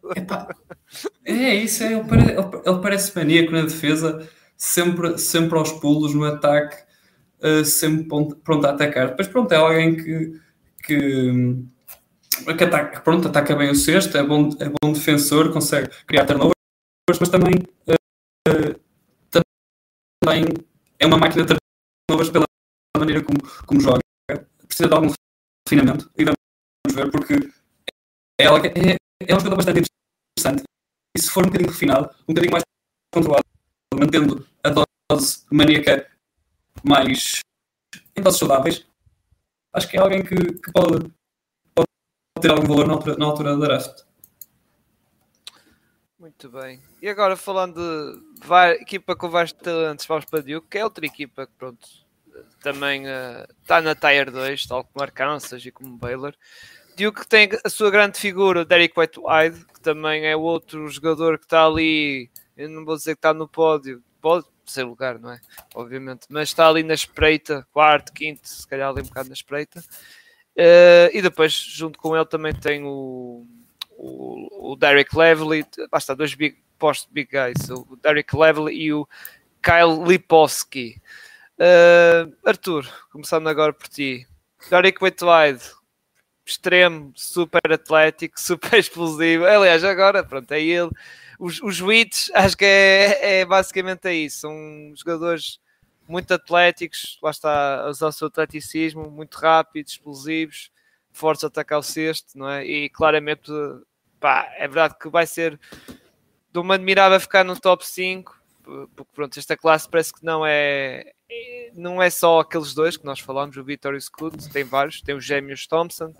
é 1.25 1.55
isso. 1.55 1.83
É, 1.83 1.93
ele, 1.93 2.03
pare, 2.03 2.31
ele, 2.31 2.79
parece 2.81 3.15
maníaco 3.15 3.51
na 3.51 3.63
defesa, 3.63 4.27
sempre, 4.55 5.17
sempre 5.17 5.57
aos 5.57 5.71
pulos 5.71 6.13
no 6.13 6.25
ataque, 6.25 6.77
uh, 7.41 7.65
sempre 7.65 8.07
pronto, 8.07 8.35
pronto 8.37 8.67
a 8.67 8.71
atacar. 8.71 9.09
Depois, 9.09 9.27
pronto, 9.27 9.51
é 9.51 9.57
alguém 9.57 9.95
que 9.95 10.45
que, 10.85 11.65
que 12.57 12.63
ataca, 12.63 13.01
pronto, 13.01 13.27
ataca 13.27 13.55
bem 13.55 13.71
o 13.71 13.75
sexto, 13.75 14.17
é 14.17 14.23
bom, 14.23 14.49
é 14.59 14.69
bom 14.69 14.93
defensor, 14.93 15.51
consegue 15.51 15.89
criar 16.05 16.25
turnovers, 16.25 16.53
mas 17.19 17.29
também, 17.29 17.55
uh, 17.87 18.79
também 20.23 20.45
é 20.99 21.05
uma 21.05 21.17
máquina 21.17 21.43
de 21.43 21.55
turnovers 22.07 22.29
pela 22.29 22.45
maneira 22.99 23.23
como, 23.23 23.39
como 23.65 23.81
joga. 23.81 23.99
Precisa 24.67 24.89
de 24.89 24.95
algum 24.95 25.11
refinamento 25.67 26.09
e 26.17 26.23
vamos 26.23 26.37
ver 26.93 27.11
porque 27.11 27.33
é, 28.39 28.45
é, 28.45 28.97
é 29.27 29.35
um 29.35 29.39
jogador 29.39 29.57
bastante 29.57 29.81
interessante 30.37 30.63
e 31.15 31.21
se 31.21 31.29
for 31.29 31.43
um 31.43 31.47
bocadinho 31.47 31.71
refinado, 31.71 32.09
um 32.27 32.33
bocadinho 32.33 32.51
mais 32.51 32.63
controlado, 33.13 33.45
mantendo 33.93 34.45
a 34.63 34.69
dose 34.69 35.45
maníaca 35.49 36.11
mais 36.83 37.39
em 38.15 38.21
doses 38.21 38.39
saudáveis, 38.39 38.85
acho 39.73 39.87
que 39.87 39.97
é 39.97 40.01
alguém 40.01 40.23
que, 40.23 40.35
que 40.35 40.71
pode, 40.71 41.11
pode, 41.73 41.87
ter 42.41 42.51
algum 42.51 42.67
valor 42.67 42.87
na 42.87 42.93
altura, 42.93 43.17
na 43.17 43.25
altura 43.25 43.57
da 43.57 43.65
draft. 43.65 44.03
Muito 46.19 46.49
bem. 46.49 46.81
E 47.01 47.07
agora 47.07 47.37
falando 47.37 48.19
de 48.33 48.81
equipa 48.81 49.15
com 49.15 49.29
vários 49.29 49.53
talentos, 49.53 50.05
vamos 50.05 50.25
para 50.25 50.41
Duke, 50.41 50.67
que 50.69 50.77
é 50.77 50.83
outra 50.83 51.05
equipa 51.05 51.47
que 51.47 51.53
pronto, 51.53 51.87
também 52.61 53.03
está 53.61 53.79
uh, 53.79 53.81
na 53.81 53.95
Tier 53.95 54.31
2, 54.31 54.65
tal 54.67 54.83
como 54.83 55.03
Arkansas 55.03 55.65
e 55.65 55.71
como 55.71 55.97
Baylor. 55.97 56.33
Duke 56.97 57.27
tem 57.27 57.49
a 57.63 57.69
sua 57.69 57.91
grande 57.91 58.17
figura, 58.17 58.63
Derek 58.63 58.97
Whitehead, 58.97 59.65
que 59.65 59.81
também 59.81 60.25
é 60.25 60.35
outro 60.35 60.87
jogador 60.87 61.37
que 61.37 61.45
está 61.45 61.65
ali, 61.65 62.29
eu 62.55 62.69
não 62.69 62.85
vou 62.85 62.95
dizer 62.95 63.15
que 63.15 63.19
está 63.19 63.33
no 63.33 63.47
pódio, 63.47 64.01
pode, 64.21 64.45
terceiro 64.65 64.89
lugar, 64.89 65.19
não 65.19 65.31
é? 65.31 65.39
Obviamente, 65.75 66.25
mas 66.29 66.49
está 66.49 66.67
ali 66.67 66.83
na 66.83 66.93
espreita, 66.93 67.67
quarto, 67.71 68.13
quinto, 68.13 68.47
se 68.47 68.65
calhar 68.67 68.89
ali 68.89 69.01
um 69.01 69.05
bocado 69.05 69.29
na 69.29 69.33
espreita. 69.33 69.81
Uh, 70.57 71.11
e 71.13 71.21
depois, 71.21 71.51
junto 71.53 71.99
com 71.99 72.15
ele, 72.15 72.25
também 72.25 72.53
tem 72.53 72.83
o, 72.83 73.45
o, 73.91 74.71
o 74.71 74.75
Derek 74.77 75.11
Lively, 75.15 75.65
basta 75.91 76.15
dois 76.15 76.33
big, 76.33 76.57
post 76.79 77.09
big 77.11 77.29
guys, 77.29 77.69
o 77.69 77.97
Derek 78.01 78.35
Lively 78.35 78.73
e 78.73 78.93
o 78.93 79.07
Kyle 79.61 80.01
Lipovski. 80.07 81.01
Uh, 81.57 82.35
Arthur, 82.45 82.85
começando 83.11 83.47
agora 83.47 83.71
por 83.71 83.87
ti. 83.87 84.27
Doric 84.69 85.01
Whitewide, 85.01 85.61
extremo, 86.45 87.13
super 87.15 87.71
atlético, 87.71 88.39
super 88.39 88.77
explosivo. 88.77 89.45
Aliás, 89.45 89.83
agora, 89.83 90.23
pronto, 90.23 90.51
é 90.51 90.61
ele. 90.61 90.89
Os, 91.39 91.61
os 91.61 91.81
Wits, 91.81 92.31
acho 92.33 92.57
que 92.57 92.65
é, 92.65 93.39
é 93.39 93.45
basicamente 93.45 94.09
isso. 94.11 94.41
São 94.41 94.93
jogadores 94.95 95.59
muito 96.07 96.33
atléticos, 96.33 97.17
lá 97.21 97.31
está 97.31 97.81
a 97.81 97.89
usar 97.89 98.07
o 98.07 98.11
seu 98.11 98.27
atleticismo, 98.27 99.09
muito 99.09 99.35
rápidos, 99.35 99.93
explosivos, 99.93 100.71
fortes 101.11 101.43
a 101.43 101.47
atacar 101.47 101.79
o 101.79 101.83
cesto, 101.83 102.37
não 102.37 102.49
é? 102.49 102.65
E 102.65 102.89
claramente, 102.89 103.51
pá, 104.19 104.51
é 104.57 104.67
verdade 104.67 104.95
que 104.99 105.09
vai 105.09 105.25
ser 105.25 105.59
de 106.51 106.59
uma 106.59 106.75
admirável 106.75 107.19
ficar 107.19 107.43
no 107.43 107.59
top 107.59 107.85
5, 107.85 108.34
porque 108.95 109.11
pronto, 109.13 109.37
esta 109.37 109.55
classe 109.55 109.87
parece 109.89 110.13
que 110.13 110.23
não 110.23 110.45
é, 110.45 111.13
não 111.73 112.01
é 112.01 112.09
só 112.09 112.39
aqueles 112.39 112.73
dois 112.73 112.97
que 112.97 113.05
nós 113.05 113.19
falamos, 113.19 113.55
o 113.57 113.63
Vitor 113.63 113.93
e 113.93 113.97
o 113.97 114.01
Scoot, 114.01 114.49
tem 114.49 114.63
vários, 114.63 115.01
tem 115.01 115.15
os 115.15 115.23
gêmeos 115.23 115.67
Thompson, 115.67 116.13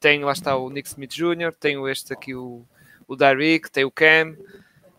tem 0.00 0.22
lá 0.24 0.32
está 0.32 0.56
o 0.56 0.68
Nick 0.70 0.88
Smith 0.88 1.12
Jr., 1.12 1.52
tem 1.58 1.82
este 1.88 2.12
aqui 2.12 2.34
o, 2.34 2.64
o 3.06 3.16
Derrick, 3.16 3.70
tem 3.70 3.84
o 3.84 3.90
Cam, 3.90 4.36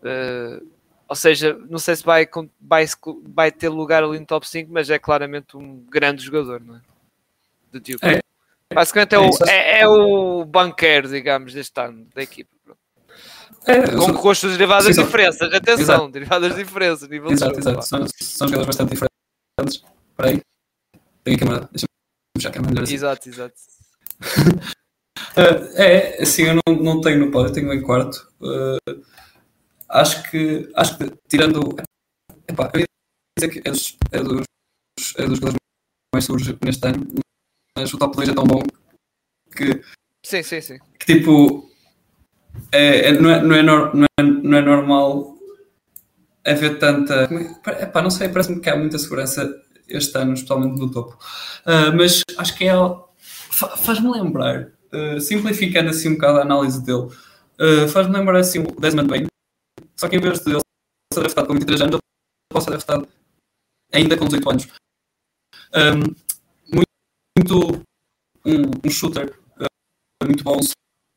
uh, 0.02 0.66
ou 1.08 1.14
seja, 1.14 1.56
não 1.68 1.78
sei 1.78 1.96
se 1.96 2.04
vai, 2.04 2.28
vai, 2.60 2.84
vai 3.22 3.52
ter 3.52 3.68
lugar 3.68 4.02
ali 4.02 4.18
no 4.18 4.26
top 4.26 4.48
5, 4.48 4.72
mas 4.72 4.90
é 4.90 4.98
claramente 4.98 5.56
um 5.56 5.84
grande 5.88 6.24
jogador, 6.24 6.60
não 6.60 6.76
é? 6.76 6.80
Do 7.70 7.80
Duke. 7.80 8.04
É. 8.04 8.20
Basicamente 8.74 9.14
é, 9.14 9.18
é, 9.18 9.20
o, 9.20 9.30
é, 9.46 9.80
é 9.80 9.88
o 9.88 10.44
banqueiro, 10.44 11.08
digamos, 11.08 11.52
deste 11.52 11.80
ano 11.80 12.08
da 12.12 12.22
equipa. 12.22 12.55
É, 13.66 13.82
com, 13.96 14.34
suas 14.34 14.52
derivadas 14.52 14.94
sim, 14.94 15.04
diferenças, 15.04 15.52
atenção, 15.52 15.82
exato. 15.82 16.08
derivadas 16.08 16.54
diferenças. 16.54 17.08
Nível 17.08 17.32
exato, 17.32 17.58
exato. 17.58 17.82
São, 17.82 18.06
são 18.06 18.48
jogadores 18.48 18.66
bastante 18.66 18.90
diferentes. 18.90 19.84
Espera 20.10 20.30
aí. 20.30 20.40
Tenho 21.24 21.36
a 21.36 21.40
câmera. 21.40 21.68
Deixa-me 21.72 21.88
puxar 22.36 22.48
a 22.48 22.52
câmera 22.52 22.70
melhor 22.70 22.84
assim. 22.84 22.94
Exato, 22.94 23.28
exato. 23.28 23.54
uh, 25.36 25.76
é, 25.82 26.22
assim, 26.22 26.44
eu 26.44 26.54
não, 26.54 26.76
não 26.76 27.00
tenho 27.00 27.26
no 27.26 27.32
pódio, 27.32 27.52
tenho 27.52 27.72
em 27.72 27.82
quarto. 27.82 28.28
Uh, 28.40 29.02
acho 29.88 30.30
que, 30.30 30.70
acho 30.76 30.96
que 30.96 31.12
tirando. 31.28 31.76
Epá, 32.46 32.70
eu 32.72 32.80
ia 32.80 32.86
dizer 33.36 33.50
que 33.50 33.68
é 33.68 33.72
dos, 33.72 33.96
é 34.12 34.22
dos, 34.22 34.44
é 35.16 35.26
dos 35.26 35.38
jogadores 35.38 35.56
mais 36.14 36.24
seguros 36.24 36.46
neste 36.64 36.86
ano, 36.86 37.04
mas 37.76 37.92
o 37.92 37.98
top 37.98 38.14
2 38.16 38.28
é 38.28 38.34
tão 38.34 38.44
bom 38.44 38.62
que. 39.56 39.82
Sim, 40.24 40.42
sim, 40.44 40.60
sim. 40.60 40.78
Que 41.00 41.18
tipo. 41.18 41.68
É, 42.72 43.08
é, 43.08 43.12
não, 43.12 43.30
é, 43.30 43.42
não, 43.42 43.54
é 43.54 43.62
não, 43.62 44.04
é, 44.04 44.22
não 44.22 44.58
é 44.58 44.62
normal 44.62 45.36
haver 46.44 46.78
tanta. 46.78 47.28
É, 47.66 47.82
epá, 47.82 48.02
não 48.02 48.10
sei, 48.10 48.28
parece-me 48.28 48.60
que 48.60 48.70
há 48.70 48.76
muita 48.76 48.98
segurança 48.98 49.62
este 49.88 50.16
ano, 50.18 50.34
especialmente 50.34 50.78
no 50.78 50.90
topo. 50.90 51.18
Uh, 51.64 51.96
mas 51.96 52.22
acho 52.38 52.56
que 52.56 52.64
é. 52.64 52.74
Faz-me 53.50 54.10
lembrar, 54.10 54.68
uh, 54.92 55.18
simplificando 55.18 55.88
assim 55.90 56.10
um 56.10 56.14
bocado 56.14 56.38
a 56.38 56.42
análise 56.42 56.84
dele, 56.84 57.08
uh, 57.58 57.88
faz-me 57.88 58.14
lembrar 58.14 58.38
assim 58.38 58.58
o 58.58 58.80
Desmond 58.80 59.08
Bain, 59.08 59.26
só 59.96 60.08
que 60.08 60.16
em 60.16 60.20
vez 60.20 60.40
de 60.40 60.50
ele 60.50 60.60
ser 61.12 61.20
draftado 61.20 61.46
com 61.46 61.54
23 61.54 61.80
anos, 61.80 61.94
ele 61.94 62.00
pode 62.52 62.64
ser 62.64 62.70
draftado 62.70 63.08
ainda 63.92 64.16
com 64.18 64.26
18 64.26 64.50
anos. 64.50 64.68
Um, 65.74 66.14
muito 67.34 67.82
um, 68.44 68.70
um 68.84 68.90
shooter 68.90 69.34
muito 70.26 70.42
bom, 70.42 70.58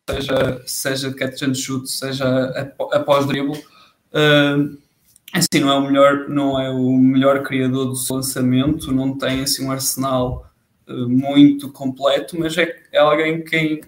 seja, 0.09 0.61
seja 0.65 1.13
catch 1.13 1.41
and 1.43 1.53
shoot, 1.53 1.89
seja 1.89 2.69
após 2.91 3.25
dribble. 3.25 3.57
Uh, 4.11 4.77
assim, 5.33 5.61
não 5.61 5.69
é 5.69 5.75
o 5.75 5.81
melhor, 5.81 6.29
não 6.29 6.59
é 6.59 6.69
o 6.69 6.97
melhor 6.97 7.43
criador 7.43 7.93
do 7.93 8.13
lançamento, 8.13 8.91
não 8.91 9.17
tem 9.17 9.41
assim 9.41 9.65
um 9.65 9.71
arsenal 9.71 10.49
uh, 10.87 11.09
muito 11.09 11.69
completo, 11.71 12.39
mas 12.39 12.57
é, 12.57 12.75
é 12.91 12.99
alguém 12.99 13.43
que 13.43 13.81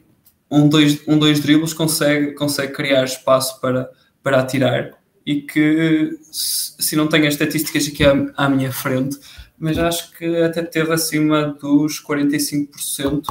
um 0.49 0.67
dois, 0.67 1.01
um 1.07 1.17
dois 1.17 1.39
dribles 1.39 1.74
consegue, 1.74 2.34
consegue 2.34 2.74
criar 2.74 3.05
espaço 3.05 3.59
para, 3.61 3.89
para 4.22 4.39
atirar 4.39 4.91
e 5.26 5.41
que 5.41 6.17
se 6.32 6.95
não 6.95 7.07
tenho 7.07 7.28
as 7.28 7.36
estatísticas 7.36 7.88
aqui 7.88 8.03
à, 8.03 8.13
à, 8.36 8.49
minha 8.49 8.72
frente, 8.72 9.17
mas 9.57 9.78
acho 9.78 10.11
que 10.17 10.26
até 10.41 10.61
teve 10.63 10.91
acima 10.91 11.55
dos 11.61 12.03
45% 12.03 13.24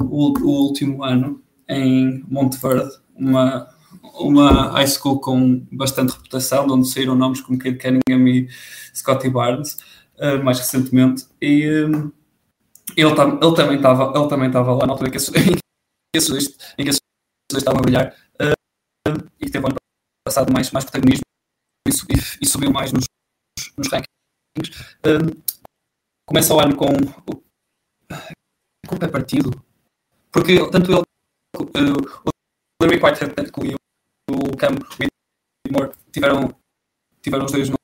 o, 0.00 0.38
o 0.40 0.66
último 0.66 1.04
ano 1.04 1.43
em 1.68 2.24
Monteverde, 2.28 2.90
uma, 3.14 3.68
uma 4.14 4.72
high 4.72 4.86
school 4.86 5.20
com 5.20 5.66
bastante 5.72 6.12
reputação, 6.12 6.66
de 6.66 6.72
onde 6.72 6.88
saíram 6.88 7.14
nomes 7.14 7.40
como 7.40 7.58
Kate 7.58 7.78
Cunningham 7.78 8.28
e 8.28 8.48
Scotty 8.94 9.30
Barnes, 9.30 9.78
uh, 10.18 10.42
mais 10.42 10.58
recentemente, 10.58 11.26
e 11.40 11.84
um, 11.84 12.12
ele, 12.96 13.08
ele, 13.08 13.54
também 13.54 13.76
estava 13.76 14.18
ele 14.18 14.28
também 14.28 14.46
estava 14.48 14.74
lá 14.74 14.86
na 14.86 14.92
altura 14.92 15.08
em 15.08 15.12
que 15.12 15.16
esses, 15.16 15.30
dois, 16.28 16.56
em 16.78 16.84
que 16.84 16.90
estavam 17.56 17.80
a 17.80 17.82
brilhar, 17.82 18.14
uh, 18.40 19.30
e 19.40 19.50
teve 19.50 19.66
ano 19.66 19.76
passado 20.26 20.52
mais, 20.52 20.70
mais 20.70 20.84
protagonismo 20.84 21.24
e, 21.88 21.90
e 22.42 22.46
subiu 22.46 22.70
mais 22.70 22.92
nos, 22.92 23.04
nos 23.76 23.88
rankings. 23.88 24.14
Um, 25.04 25.42
começa 26.26 26.54
o 26.54 26.60
ano 26.60 26.76
com 26.76 26.88
culpa 28.86 29.06
é 29.06 29.08
partido, 29.08 29.50
porque 30.30 30.58
tanto 30.70 30.92
ele, 30.92 31.00
uh, 31.00 31.04
o 31.62 32.30
Larry 32.82 33.00
Whitehead 33.02 33.34
e 33.64 33.74
o 34.30 34.56
Cam 34.56 34.74
Whitmore 35.00 35.92
tiveram, 36.12 36.54
tiveram 37.22 37.44
os 37.44 37.52
dois 37.52 37.68
uma 37.68 37.76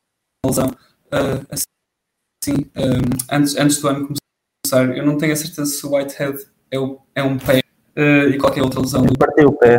lesão. 0.44 0.68
Uh, 1.06 1.46
assim, 1.50 2.70
um, 2.76 3.34
antes, 3.34 3.56
antes 3.56 3.80
do 3.80 3.88
ano 3.88 4.08
começar, 4.64 4.96
eu 4.96 5.04
não 5.04 5.18
tenho 5.18 5.32
a 5.32 5.36
certeza 5.36 5.66
se 5.66 5.86
o 5.86 5.94
Whitehead 5.94 6.46
é, 6.70 6.78
o, 6.78 7.00
é 7.14 7.22
um 7.22 7.38
pé 7.38 7.62
uh, 7.96 8.28
e 8.28 8.38
qualquer 8.38 8.62
outra 8.62 8.80
lesão. 8.80 9.04
Partiu 9.18 9.48
o 9.48 9.58
pé. 9.58 9.76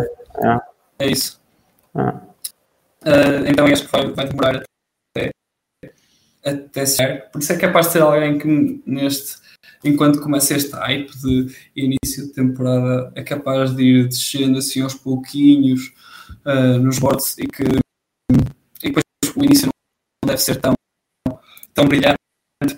É, 0.99 1.05
é 1.05 1.11
isso. 1.11 1.41
Ah. 1.93 2.21
Uh, 3.03 3.47
então 3.47 3.65
acho 3.65 3.85
que 3.85 3.91
vai, 3.91 4.11
vai 4.11 4.27
demorar 4.27 4.63
até, 5.15 5.31
até 6.45 6.85
ser. 6.85 7.29
Por 7.31 7.41
isso 7.41 7.51
é 7.51 7.57
capaz 7.57 7.87
de 7.87 7.93
ser 7.93 8.01
alguém 8.01 8.37
que 8.37 8.83
neste, 8.85 9.37
enquanto 9.83 10.21
começa 10.21 10.55
este 10.55 10.71
hype 10.75 11.11
de 11.17 11.55
início 11.75 12.27
de 12.27 12.33
temporada, 12.33 13.11
é 13.15 13.23
capaz 13.23 13.75
de 13.75 13.83
ir 13.83 14.07
descendo 14.07 14.57
assim 14.57 14.81
aos 14.81 14.93
pouquinhos 14.93 15.93
uh, 16.45 16.77
nos 16.79 16.99
bots 16.99 17.37
e 17.37 17.47
que 17.47 17.63
e 18.83 18.87
depois 18.89 19.03
o 19.35 19.43
início 19.43 19.67
não 19.67 20.27
deve 20.27 20.41
ser 20.41 20.55
tão, 20.59 20.73
tão 21.73 21.85
brilhante 21.85 22.17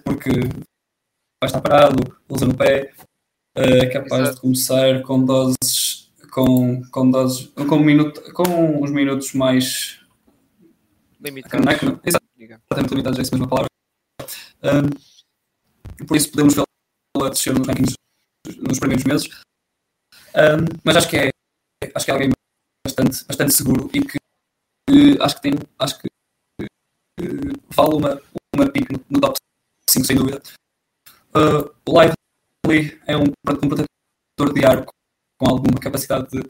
porque 0.03 0.31
vai 0.31 1.45
estar 1.45 1.61
parado, 1.61 2.17
usa 2.29 2.45
no 2.45 2.55
pé, 2.55 2.93
uh, 3.57 3.61
é 3.61 3.85
capaz 3.87 4.21
Exato. 4.21 4.35
de 4.35 4.41
começar 4.41 5.01
com 5.03 5.25
doses 5.25 6.11
com, 6.31 6.81
com 6.89 7.11
doses 7.11 7.47
com, 7.67 7.79
minuto, 7.79 8.21
com 8.33 8.81
uns 8.81 8.91
minutos 8.91 9.33
mais 9.33 10.03
Limitado. 11.23 11.63
Exatamente 12.03 12.89
limitados, 12.89 13.19
é 13.19 13.21
essa 13.21 13.31
mesma 13.31 13.47
palavra. 13.47 13.69
Um, 14.61 16.05
por 16.05 16.17
isso 16.17 16.29
podemos 16.31 16.53
vê-la 17.23 17.29
descer 17.29 17.53
nos 17.53 17.67
rankings 17.67 17.93
nos 18.59 18.79
primeiros 18.79 19.05
meses. 19.05 19.29
Um, 20.35 20.65
mas 20.83 20.97
acho 20.97 21.09
que 21.09 21.17
é 21.17 21.29
acho 21.95 22.05
que 22.05 22.11
é 22.11 22.13
alguém 22.13 22.31
bastante, 22.85 23.25
bastante 23.25 23.53
seguro 23.53 23.89
e 23.93 24.01
que 24.01 24.17
acho 25.21 25.35
que 25.35 25.41
tem 25.41 25.53
acho 25.79 25.99
que 25.99 26.07
uh, 26.07 27.61
vale 27.69 27.95
uma, 27.95 28.21
uma 28.55 28.69
pick 28.69 28.89
no, 29.09 29.21
top 29.21 29.37
5 29.89 30.05
sem 30.05 30.15
dúvida. 30.15 30.41
Uh, 31.35 31.73
o 31.85 32.01
Lively 32.01 33.01
é 33.05 33.17
um, 33.17 33.23
um 33.23 33.69
protetor 33.69 34.53
de 34.53 34.65
arco 34.65 34.93
com 35.37 35.49
alguma 35.49 35.79
capacidade 35.79 36.29
de, 36.29 36.41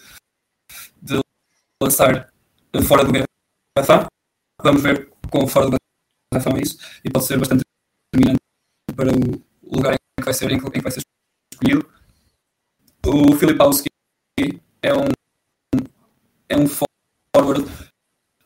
de 1.01 1.21
lançar 1.81 2.31
fora 2.87 3.05
do 3.05 3.11
garrafão 3.11 4.07
Vamos 4.61 4.81
ver 4.81 5.11
quão 5.29 5.47
fora 5.47 5.69
do 5.69 5.77
garrafão 6.31 6.57
é 6.57 6.61
isso 6.61 6.77
e 7.03 7.09
pode 7.09 7.25
ser 7.25 7.37
bastante 7.37 7.63
determinante 8.11 8.41
para 8.95 9.11
o 9.11 9.52
lugar 9.75 9.93
em 9.93 9.97
que 10.19 10.25
vai 10.25 10.33
ser, 10.33 10.51
em 10.51 10.59
que 10.59 10.81
vai 10.81 10.91
ser 10.91 11.01
escolhido. 11.53 11.89
O 13.05 13.35
Filipowski 13.35 13.89
é 14.81 14.93
um, 14.93 15.09
é 16.49 16.57
um 16.57 16.67
forward 16.67 17.65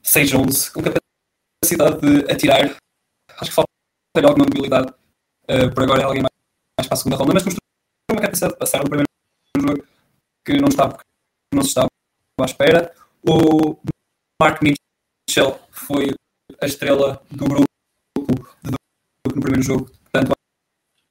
6-11 0.03 0.71
com 0.71 0.81
capacidade 0.81 1.99
de 2.01 2.31
atirar. 2.31 2.75
Acho 3.39 3.49
que 3.49 3.55
falta 3.55 3.69
alguma 4.15 4.45
mobilidade. 4.45 4.93
Uh, 5.43 5.73
por 5.73 5.83
agora 5.83 6.01
é 6.01 6.05
alguém 6.05 6.21
mais, 6.21 6.33
mais 6.77 6.87
para 6.87 6.95
a 6.95 6.97
segunda 6.97 7.17
ronda, 7.17 7.33
mas 7.33 7.43
mostrou 7.43 7.61
uma 8.11 8.21
capacidade 8.21 8.53
de 8.53 8.59
passar 8.59 8.79
no 8.79 8.89
primeiro 8.89 9.07
jogo 9.57 9.87
que 10.45 10.57
não 10.57 10.69
estava, 10.69 10.97
não 11.53 11.61
se 11.61 11.69
estava 11.69 11.89
à 12.41 12.45
espera. 12.45 12.93
O 13.23 13.77
Mark 14.41 14.61
Mitchell 14.61 15.59
foi 15.71 16.15
a 16.61 16.65
estrela 16.65 17.21
do 17.29 17.45
grupo 17.45 17.67
no 19.35 19.41
primeiro 19.41 19.61
jogo. 19.61 19.96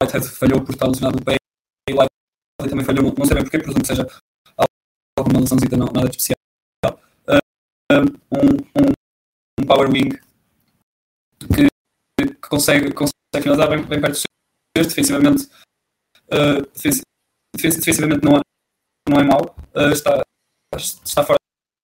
Whitehead 0.01 0.27
falhou 0.27 0.63
por 0.63 0.73
estar 0.73 0.87
lesionado 0.87 1.17
no 1.17 1.25
pé 1.25 1.35
e 1.89 1.93
Whitehead 1.93 2.69
também 2.69 2.85
falhou, 2.85 3.13
não 3.17 3.25
sei 3.25 3.35
bem 3.35 3.43
porquê, 3.43 3.59
presumo 3.59 3.81
que 3.81 3.87
seja 3.87 4.07
alguma 5.17 5.39
lesãozita, 5.39 5.77
não, 5.77 5.87
nada 5.87 6.09
de 6.09 6.17
especial. 6.17 6.37
Um, 7.91 8.03
um, 8.35 8.91
um 9.59 9.65
power 9.65 9.89
wing 9.89 10.19
que, 11.39 11.67
que 12.17 12.49
consegue, 12.49 12.93
consegue 12.93 13.41
finalizar 13.41 13.69
bem, 13.69 13.85
bem 13.85 14.01
perto 14.01 14.13
dos 14.13 14.23
seus, 14.75 14.87
defensivamente, 14.87 15.49
uh, 16.33 16.61
defensivamente 17.55 18.23
não 18.23 18.37
é, 18.37 18.41
não 19.09 19.19
é 19.19 19.23
mau, 19.23 19.55
uh, 19.75 19.91
está, 19.91 20.21
está 20.75 21.23
fora 21.23 21.37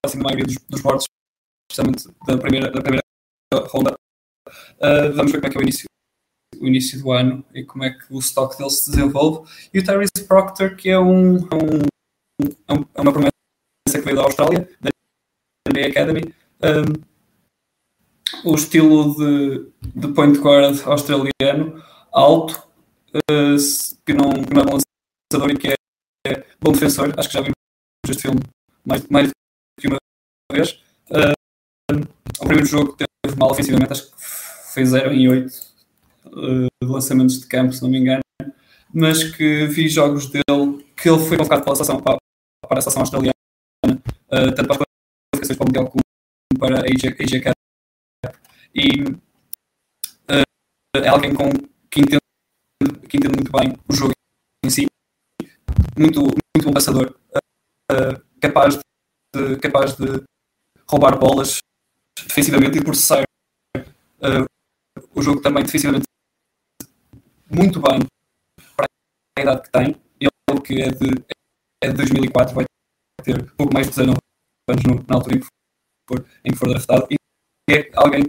assim, 0.06 0.18
da 0.18 0.24
maioria 0.24 0.44
dos, 0.44 0.56
dos 0.68 0.82
bordes, 0.82 1.06
especialmente 1.70 2.06
da 2.26 2.38
primeira, 2.38 2.70
da 2.70 2.82
primeira 2.82 3.04
ronda. 3.68 3.94
Uh, 4.76 5.12
vamos 5.14 5.32
ver 5.32 5.40
como 5.40 5.46
é 5.46 5.50
que 5.50 5.56
é 5.56 5.60
o 5.60 5.62
início, 5.62 5.86
o 6.64 6.68
início 6.68 6.98
do 7.00 7.12
ano 7.12 7.44
e 7.54 7.62
como 7.62 7.84
é 7.84 7.90
que 7.90 8.04
o 8.10 8.18
stock 8.18 8.56
dele 8.56 8.70
se 8.70 8.90
desenvolve. 8.90 9.48
E 9.72 9.78
o 9.78 9.84
Tyrese 9.84 10.26
Proctor, 10.26 10.74
que 10.76 10.88
é, 10.90 10.98
um, 10.98 11.36
um, 11.36 11.80
é 12.68 13.00
uma 13.00 13.12
promessa 13.12 13.32
que 13.92 14.00
veio 14.00 14.16
da 14.16 14.22
Austrália, 14.22 14.68
da 14.80 14.90
NBA 15.68 15.88
Academy. 15.88 16.34
Um, 16.62 17.14
o 18.50 18.54
estilo 18.54 19.14
de, 19.16 19.68
de 19.94 20.08
point 20.08 20.38
guard 20.38 20.80
australiano, 20.86 21.82
alto, 22.12 22.66
uh, 23.14 23.56
que, 24.04 24.12
não, 24.14 24.30
que 24.32 24.54
não 24.54 24.62
é 24.62 24.64
bom 24.64 24.78
lançador 25.32 25.50
e 25.50 25.58
que 25.58 25.68
é, 25.68 25.74
é, 26.26 26.44
bom 26.60 26.72
defensor. 26.72 27.12
Acho 27.16 27.28
que 27.28 27.34
já 27.34 27.40
vimos 27.40 27.54
este 28.08 28.22
filme 28.22 28.40
mais, 28.84 29.06
mais 29.08 29.28
do 29.28 29.32
que 29.80 29.88
uma 29.88 29.98
vez. 30.52 30.82
Uh, 31.10 32.04
o 32.40 32.46
primeiro 32.46 32.66
jogo 32.66 32.96
teve 32.96 33.36
mal 33.38 33.50
ofensivamente, 33.50 33.92
acho 33.92 34.10
que 34.10 34.16
fez 34.72 34.88
0 34.88 35.12
em 35.12 35.28
8 35.28 35.73
uh, 36.26 36.66
eh, 36.66 36.68
lançamentos 36.82 37.40
de 37.40 37.46
campo, 37.46 37.72
se 37.72 37.82
não 37.82 37.90
me 37.90 37.98
engano, 37.98 38.22
mas 38.92 39.24
que 39.24 39.66
vi 39.66 39.88
jogos 39.88 40.30
dele 40.30 40.84
que 40.96 41.08
ele 41.08 41.18
foi 41.18 41.36
convocado 41.36 41.64
pela 41.64 41.76
seleção, 41.76 42.00
para, 42.00 42.16
para 42.68 42.78
a 42.78 42.82
seleção 42.82 43.02
australiana, 43.02 43.34
uh, 43.86 44.54
tanto 44.54 44.66
para 44.66 44.76
as 44.76 44.86
qualificações 45.34 45.58
para 45.58 45.64
o 45.64 45.66
Mundial 45.66 45.86
como 45.88 46.04
para 46.58 46.80
a 46.80 46.82
AJ, 46.82 47.54
e 48.74 49.02
uh, 50.30 50.44
é 50.96 51.08
alguém 51.08 51.34
com, 51.34 51.50
que, 51.90 52.00
entende, 52.00 52.20
que 53.08 53.16
entende 53.16 53.34
muito 53.34 53.52
bem 53.52 53.76
o 53.88 53.94
jogo 53.94 54.12
em 54.64 54.70
si, 54.70 54.86
muito, 55.96 56.20
muito 56.22 56.64
bom 56.64 56.72
passador, 56.72 57.14
uh, 57.34 58.24
capaz, 58.40 58.78
de, 59.34 59.56
capaz 59.58 59.96
de 59.96 60.22
roubar 60.88 61.18
bolas 61.18 61.58
defensivamente 62.26 62.78
e 62.78 62.84
processar 62.84 63.22
uh, 63.76 64.44
o 65.14 65.22
jogo 65.22 65.40
também 65.40 65.64
defensivamente 65.64 66.04
muito 67.54 67.80
bem 67.80 68.00
para 68.76 68.86
a 69.38 69.42
idade 69.42 69.62
que 69.62 69.70
tem. 69.70 69.96
Ele 70.20 70.60
que 70.60 70.82
é 70.82 70.90
de, 70.90 71.24
é 71.82 71.88
de 71.88 71.94
2004 71.94 72.54
vai 72.54 72.64
ter 73.22 73.50
pouco 73.52 73.72
mais 73.72 73.86
de 73.86 73.92
19 73.96 74.18
anos 74.68 74.82
no, 74.84 75.04
na 75.08 75.16
altura 75.16 75.36
em 75.36 75.40
que 75.40 75.46
for, 76.08 76.26
em 76.44 76.52
que 76.52 76.58
for 76.58 76.68
draftado 76.68 77.06
e 77.10 77.16
é 77.70 77.90
alguém 77.94 78.24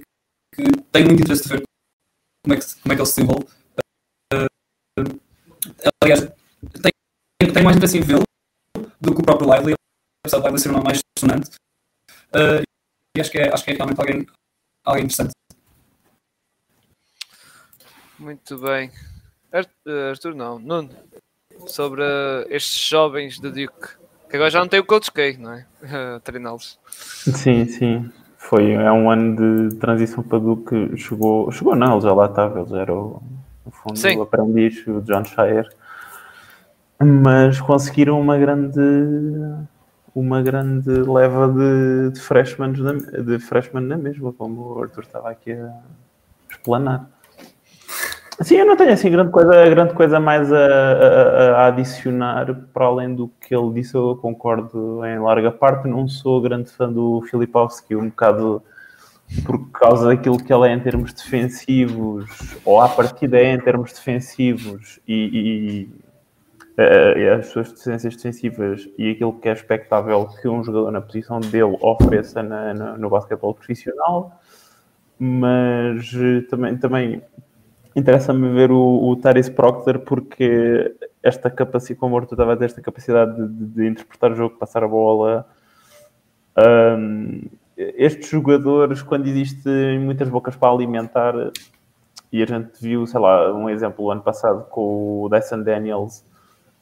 que 0.53 0.63
tenho 0.91 1.07
muito 1.07 1.21
interesse 1.21 1.43
de 1.43 1.49
ver 1.49 1.63
como 2.43 2.53
é 2.53 2.59
que, 2.59 2.82
como 2.82 2.93
é 2.93 2.95
que 2.95 3.01
ele 3.01 3.09
se 3.09 3.15
desenvolve. 3.15 3.45
Uh, 4.34 5.19
aliás, 6.01 6.21
tenho, 6.21 7.53
tenho 7.53 7.65
mais 7.65 7.76
interesse 7.76 7.97
em 7.97 8.01
vê-lo 8.01 8.23
do 9.01 9.13
que 9.13 9.21
o 9.21 9.23
próprio 9.23 9.51
Lively, 9.53 9.73
apesar 10.23 10.39
de 10.39 10.45
Lively 10.45 10.61
ser 10.61 10.69
uma 10.69 10.82
mais 10.82 10.99
sonante. 11.19 11.49
Uh, 12.34 12.63
e 13.17 13.21
acho 13.21 13.32
que, 13.32 13.39
é, 13.39 13.53
acho 13.53 13.63
que 13.63 13.71
é 13.71 13.73
realmente 13.73 13.99
alguém, 13.99 14.26
alguém 14.84 15.03
interessante. 15.03 15.32
Muito 18.19 18.57
bem. 18.59 18.91
Eh, 19.55 20.09
Arthur, 20.09 20.35
não, 20.35 20.59
Nuno, 20.59 20.89
sobre 21.67 22.03
estes 22.49 22.89
jovens 22.89 23.39
do 23.39 23.49
Duke, 23.49 23.95
que 24.29 24.35
agora 24.35 24.49
já 24.49 24.59
não 24.59 24.67
tem 24.67 24.81
o 24.81 24.85
Coach 24.85 25.09
K, 25.11 25.37
não 25.37 25.53
é? 25.53 25.65
Treiná-los. 26.23 26.77
Sim, 26.89 27.65
sim. 27.65 28.11
Foi, 28.37 28.73
é 28.73 28.91
um 28.91 29.09
ano 29.09 29.69
de 29.69 29.75
transição 29.77 30.23
para 30.23 30.39
Duke. 30.39 30.97
Chegou, 30.97 31.49
chegou 31.51 31.75
não, 31.75 31.93
ele 31.93 32.01
já 32.01 32.13
lá 32.13 32.25
estava, 32.25 32.59
ele 32.59 32.69
já 32.69 32.81
era 32.81 32.93
o, 32.93 33.23
no 33.65 33.71
fundo 33.71 33.97
Sim. 33.97 34.17
o 34.17 34.23
aprendiz, 34.23 34.85
o 34.85 35.01
John 35.01 35.23
Shire. 35.23 35.69
Mas 36.99 37.59
conseguiram 37.59 38.19
uma 38.19 38.37
grande 38.37 38.79
uma 40.13 40.41
grande 40.41 40.89
leva 40.89 41.47
de, 41.49 42.11
de 42.11 42.21
freshmen 42.21 42.71
na, 42.71 42.93
de 42.93 43.39
freshmen 43.39 43.83
na 43.83 43.97
mesma, 43.97 44.31
como 44.31 44.61
o 44.61 44.83
Arthur 44.83 45.03
estava 45.03 45.29
aqui 45.29 45.51
a 45.51 45.73
explanar. 46.49 47.09
Sim, 48.41 48.55
eu 48.57 48.65
não 48.65 48.75
tenho 48.75 48.91
assim 48.91 49.09
grande 49.09 49.31
coisa, 49.31 49.69
grande 49.69 49.93
coisa 49.93 50.19
mais 50.19 50.51
a, 50.51 50.57
a, 50.57 51.51
a, 51.51 51.67
adicionar 51.67 52.53
para 52.73 52.86
além 52.86 53.15
do 53.15 53.29
que 53.39 53.55
ele 53.55 53.73
disse. 53.73 53.95
Eu 53.95 54.17
concordo 54.17 55.05
em 55.05 55.17
larga 55.19 55.51
parte. 55.51 55.88
Não 55.88 56.07
sou 56.07 56.41
grande 56.41 56.69
fã 56.69 56.91
do 56.91 57.21
Filipowski, 57.29 57.95
um 57.95 58.09
bocado 58.09 58.61
por 59.45 59.69
causa 59.71 60.07
daquilo 60.07 60.38
que 60.38 60.53
ele 60.53 60.67
é 60.67 60.73
em 60.73 60.79
termos 60.79 61.13
defensivos, 61.13 62.25
ou 62.63 62.79
à 62.81 62.89
partida 62.89 63.39
é 63.39 63.53
em 63.53 63.59
termos 63.59 63.93
defensivos 63.93 64.99
e, 65.07 65.89
e, 66.77 67.21
e 67.21 67.29
as 67.29 67.47
suas 67.47 67.69
deficiências 67.69 68.15
defensivas 68.15 68.88
e 68.97 69.11
aquilo 69.11 69.33
que 69.33 69.49
é 69.49 69.53
expectável 69.53 70.27
que 70.41 70.47
um 70.47 70.63
jogador 70.63 70.91
na 70.91 71.01
posição 71.01 71.39
dele 71.39 71.77
ofereça 71.81 72.43
na, 72.43 72.73
na, 72.73 72.97
no 72.97 73.09
basquetebol 73.09 73.53
profissional. 73.53 74.39
Mas 75.17 76.13
eh, 76.13 76.41
também, 76.49 76.77
também 76.77 77.21
interessa-me 77.95 78.49
ver 78.53 78.71
o, 78.71 79.09
o 79.09 79.15
Taris 79.15 79.49
Proctor 79.49 79.99
porque 79.99 80.93
esta 81.23 81.49
capacidade, 81.49 81.99
como 81.99 82.15
o 82.15 82.17
Arthur 82.19 82.33
estava 82.33 82.51
a 82.51 82.55
dizer, 82.55 82.65
esta 82.65 82.81
capacidade 82.81 83.35
de, 83.35 83.47
de, 83.47 83.65
de, 83.65 83.87
interpretar 83.87 84.31
o 84.31 84.35
jogo, 84.35 84.57
passar 84.57 84.83
a 84.83 84.87
bola. 84.87 85.47
Um, 86.57 87.43
estes 87.77 88.29
jogadores, 88.29 89.01
quando 89.01 89.27
existem 89.27 89.99
muitas 89.99 90.29
bocas 90.29 90.55
para 90.55 90.71
alimentar, 90.71 91.33
e 92.31 92.43
a 92.43 92.45
gente 92.45 92.71
viu, 92.81 93.07
sei 93.07 93.19
lá, 93.19 93.53
um 93.53 93.69
exemplo 93.69 94.11
ano 94.11 94.21
passado 94.21 94.65
com 94.69 95.23
o 95.23 95.29
Dyson 95.29 95.63
Daniels, 95.63 96.23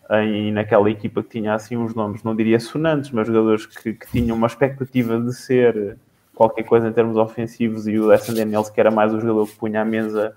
em, 0.09 0.51
naquela 0.51 0.89
equipa 0.89 1.24
que 1.24 1.30
tinha 1.30 1.53
assim 1.53 1.78
uns 1.78 1.95
nomes, 1.95 2.24
não 2.24 2.36
diria 2.36 2.59
sonantes, 2.59 3.11
mas 3.11 3.28
jogadores 3.28 3.66
que, 3.66 3.93
que 3.93 4.07
tinham 4.11 4.36
uma 4.36 4.47
expectativa 4.47 5.20
de 5.20 5.34
ser 5.34 5.97
qualquer 6.36 6.64
coisa 6.64 6.88
em 6.88 6.93
termos 6.93 7.16
ofensivos, 7.18 7.88
e 7.88 7.97
o 7.99 8.11
Dyson 8.11 8.34
Daniels, 8.34 8.70
que 8.70 8.80
era 8.80 8.91
mais 8.91 9.14
o 9.14 9.20
jogador 9.20 9.47
que 9.47 9.55
punha 9.55 9.82
à 9.82 9.86
mesa 9.86 10.36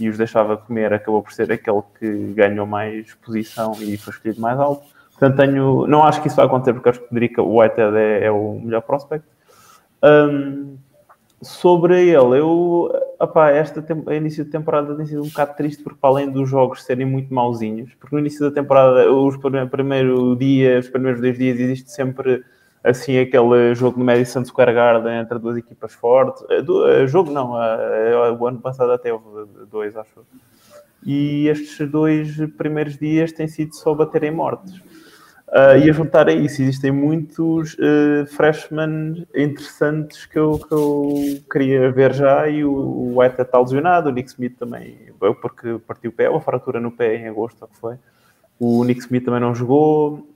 e 0.00 0.08
os 0.08 0.16
deixava 0.16 0.56
comer, 0.56 0.92
acabou 0.92 1.22
por 1.22 1.32
ser 1.32 1.50
aquele 1.50 1.82
que 1.98 2.32
ganhou 2.34 2.66
mais 2.66 3.14
posição 3.14 3.72
e 3.80 3.96
foi 3.96 4.12
escolhido 4.12 4.40
mais 4.40 4.58
alto. 4.58 4.86
Portanto, 5.18 5.36
tenho, 5.36 5.86
não 5.86 6.04
acho 6.04 6.22
que 6.22 6.28
isso 6.28 6.36
vai 6.36 6.46
acontecer 6.46 6.72
porque 6.72 6.88
acho 6.88 7.00
que 7.00 7.08
Federica 7.08 7.42
Whitehead 7.42 7.96
é, 7.96 8.24
é 8.26 8.30
o 8.30 8.60
melhor 8.60 8.82
prospect. 8.82 9.26
Um, 10.02 10.76
sobre 11.42 12.08
ele, 12.08 12.38
eu, 12.38 12.90
opá, 13.18 13.50
esta 13.50 13.84
início 14.12 14.44
de 14.44 14.50
temporada 14.50 14.94
tem 14.96 15.06
sido 15.06 15.22
um 15.22 15.28
bocado 15.28 15.56
triste 15.56 15.82
porque, 15.82 15.98
para 16.00 16.10
além 16.10 16.30
dos 16.30 16.48
jogos 16.48 16.84
serem 16.84 17.06
muito 17.06 17.32
mauzinhos, 17.32 17.92
porque 17.94 18.14
no 18.14 18.20
início 18.20 18.48
da 18.48 18.54
temporada, 18.54 19.10
os 19.10 19.36
primeiros 19.36 20.38
dias, 20.38 20.86
os 20.86 20.90
primeiros 20.90 21.20
dois 21.20 21.38
dias, 21.38 21.58
existe 21.58 21.90
sempre 21.90 22.44
assim 22.82 23.18
aquele 23.18 23.74
jogo 23.74 23.98
no 23.98 24.04
Madison 24.04 24.44
Square 24.44 24.72
Garden 24.72 25.20
entre 25.20 25.38
duas 25.38 25.56
equipas 25.56 25.94
fortes. 25.94 26.44
Eh, 26.50 26.62
do, 26.62 26.84
uh, 26.84 27.06
jogo 27.06 27.30
não, 27.30 27.52
uh, 27.52 28.36
o 28.38 28.46
ano 28.46 28.60
passado 28.60 28.92
até 28.92 29.12
houve 29.12 29.48
dois, 29.70 29.96
acho. 29.96 30.24
E 31.04 31.48
estes 31.48 31.88
dois 31.88 32.36
primeiros 32.56 32.96
dias 32.98 33.32
têm 33.32 33.48
sido 33.48 33.74
só 33.74 33.94
baterem 33.94 34.30
mortes. 34.30 34.80
Uh, 35.48 35.78
e 35.82 35.88
a 35.88 35.92
juntar 35.94 36.28
a 36.28 36.32
isso, 36.32 36.60
existem 36.60 36.92
muitos 36.92 37.72
uh, 37.74 38.26
freshmen 38.26 39.26
interessantes 39.34 40.26
que 40.26 40.38
eu, 40.38 40.58
que 40.58 40.74
eu 40.74 41.14
queria 41.50 41.90
ver 41.90 42.12
já. 42.12 42.48
E 42.48 42.64
o, 42.64 42.70
o 42.70 43.18
White 43.18 43.40
está 43.40 43.58
lesionado, 43.58 44.10
o 44.10 44.12
Nick 44.12 44.28
Smith 44.28 44.58
também, 44.58 44.98
porque 45.40 45.78
partiu 45.86 46.10
o 46.10 46.14
pé, 46.14 46.28
uma 46.28 46.40
fratura 46.40 46.78
no 46.78 46.90
pé 46.90 47.16
em 47.16 47.28
agosto, 47.28 47.66
que 47.66 47.78
foi. 47.78 47.96
O 48.60 48.84
Nick 48.84 49.00
Smith 49.00 49.24
também 49.24 49.40
não 49.40 49.54
jogou. 49.54 50.28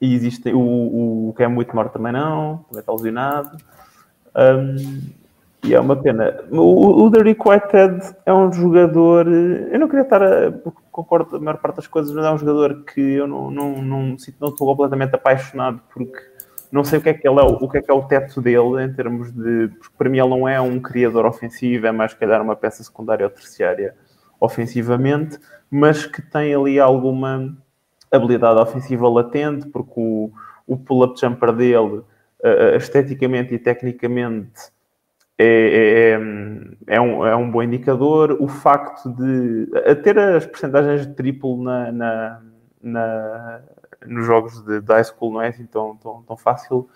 E 0.00 0.14
existe 0.14 0.52
o, 0.52 1.28
o 1.28 1.32
Cam 1.34 1.56
Whitmore 1.56 1.90
também 1.90 2.12
não, 2.12 2.64
também 2.68 2.80
está 2.80 2.92
lesionado. 2.92 3.56
Um, 4.36 5.00
e 5.64 5.74
é 5.74 5.80
uma 5.80 5.96
pena. 5.96 6.40
O, 6.50 7.04
o 7.04 7.10
Whitehead 7.10 8.14
é 8.24 8.32
um 8.32 8.52
jogador. 8.52 9.26
Eu 9.26 9.78
não 9.78 9.88
queria 9.88 10.02
estar 10.02 10.22
a. 10.22 10.52
Concordo 10.92 11.36
a 11.36 11.40
maior 11.40 11.58
parte 11.58 11.76
das 11.76 11.86
coisas, 11.86 12.12
mas 12.12 12.24
é 12.24 12.30
um 12.30 12.38
jogador 12.38 12.84
que 12.84 13.00
eu 13.00 13.26
não, 13.26 13.50
não, 13.50 13.82
não, 13.82 14.02
não 14.40 14.48
estou 14.48 14.66
completamente 14.66 15.14
apaixonado 15.14 15.80
porque 15.92 16.18
não 16.72 16.84
sei 16.84 16.98
o 16.98 17.02
que 17.02 17.08
é 17.08 17.14
que 17.14 17.26
ele 17.26 17.38
é, 17.40 17.42
o 17.42 17.68
que 17.68 17.78
é 17.78 17.82
que 17.82 17.90
é 17.90 17.94
o 17.94 18.02
teto 18.02 18.40
dele 18.40 18.82
em 18.82 18.92
termos 18.92 19.30
de. 19.30 19.68
Porque 19.78 19.94
para 19.96 20.08
mim 20.08 20.18
ele 20.18 20.28
não 20.28 20.48
é 20.48 20.60
um 20.60 20.80
criador 20.80 21.24
ofensivo, 21.24 21.86
é 21.86 21.92
mais 21.92 22.14
calhar 22.14 22.42
uma 22.42 22.56
peça 22.56 22.82
secundária 22.82 23.24
ou 23.26 23.30
terciária 23.30 23.94
ofensivamente, 24.40 25.38
mas 25.70 26.04
que 26.06 26.22
tem 26.22 26.54
ali 26.54 26.78
alguma 26.78 27.56
habilidade 28.10 28.60
ofensiva 28.60 29.08
latente, 29.08 29.66
porque 29.68 29.92
o, 29.96 30.30
o 30.66 30.76
pull-up 30.76 31.18
jumper 31.20 31.52
dele, 31.52 32.02
uh, 32.42 32.76
esteticamente 32.76 33.54
e 33.54 33.58
tecnicamente, 33.58 34.70
é, 35.38 35.44
é, 35.44 36.94
é, 36.94 36.96
é, 36.96 37.00
um, 37.00 37.24
é 37.24 37.36
um 37.36 37.48
bom 37.48 37.62
indicador. 37.62 38.36
O 38.40 38.48
facto 38.48 39.08
de 39.10 39.66
ter 40.02 40.18
as 40.18 40.44
percentagens 40.44 41.06
de 41.06 41.14
triplo 41.14 41.62
na, 41.62 41.92
na, 41.92 42.42
na, 42.82 43.60
nos 44.04 44.26
jogos 44.26 44.60
de, 44.64 44.80
de 44.80 44.92
high 44.92 45.04
school 45.04 45.32
não 45.32 45.42
é 45.42 45.48
assim 45.48 45.64
tão, 45.66 45.96
tão, 45.96 46.22
tão 46.22 46.36
fácil. 46.36 46.88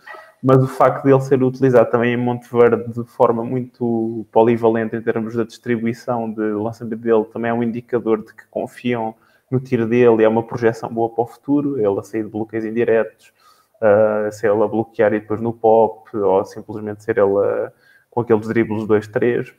mas 0.42 0.56
o 0.60 0.66
facto 0.66 1.04
de 1.04 1.12
ele 1.12 1.20
ser 1.20 1.40
utilizado 1.40 1.88
também 1.88 2.14
em 2.14 2.16
Monteverde 2.16 2.92
de 2.92 3.04
forma 3.04 3.44
muito 3.44 4.26
polivalente 4.32 4.96
em 4.96 5.02
termos 5.02 5.36
da 5.36 5.44
distribuição 5.44 6.28
de 6.32 6.42
lançamento 6.42 7.00
dele 7.00 7.24
também 7.32 7.50
é 7.50 7.54
um 7.54 7.62
indicador 7.62 8.24
de 8.24 8.34
que 8.34 8.44
confiam 8.50 9.14
no 9.52 9.60
tiro 9.60 9.86
dele, 9.86 10.24
é 10.24 10.28
uma 10.28 10.42
projeção 10.42 10.88
boa 10.88 11.10
para 11.10 11.24
o 11.24 11.26
futuro, 11.26 11.78
ele 11.78 11.98
a 12.00 12.02
sair 12.02 12.24
de 12.24 12.30
bloqueios 12.30 12.64
indiretos, 12.64 13.32
uh, 13.76 14.32
ser 14.32 14.50
ele 14.50 14.62
a 14.62 14.66
bloquear 14.66 15.12
e 15.12 15.20
depois 15.20 15.42
no 15.42 15.52
pop, 15.52 16.16
ou 16.16 16.42
simplesmente 16.46 17.04
ser 17.04 17.18
ele 17.18 17.36
a, 17.38 17.70
com 18.10 18.22
aqueles 18.22 18.48
dribles 18.48 18.84
2-3. 18.84 19.52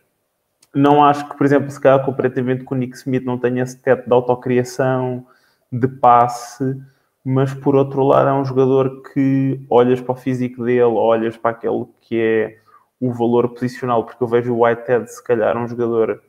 Não 0.73 1.05
acho 1.05 1.29
que, 1.29 1.37
por 1.37 1.45
exemplo, 1.45 1.69
se 1.69 1.79
calhar 1.79 2.03
comparativamente 2.03 2.63
com 2.63 2.73
o 2.73 2.77
Nick 2.77 2.97
Smith 2.97 3.23
não 3.23 3.37
tenha 3.37 3.61
esse 3.61 3.79
teto 3.79 4.07
de 4.07 4.13
autocriação, 4.13 5.27
de 5.71 5.87
passe, 5.87 6.75
mas 7.23 7.53
por 7.53 7.75
outro 7.75 8.03
lado 8.03 8.29
é 8.29 8.33
um 8.33 8.43
jogador 8.43 9.03
que 9.13 9.63
olhas 9.69 10.01
para 10.01 10.13
o 10.13 10.15
físico 10.15 10.63
dele, 10.65 10.81
olhas 10.81 11.37
para 11.37 11.51
aquele 11.51 11.85
que 12.01 12.19
é 12.19 12.57
o 12.99 13.13
valor 13.13 13.49
posicional, 13.49 14.03
porque 14.03 14.23
eu 14.23 14.27
vejo 14.27 14.55
o 14.55 14.63
Whitehead 14.63 15.11
se 15.11 15.23
calhar 15.23 15.55
um 15.55 15.67
jogador 15.67 16.21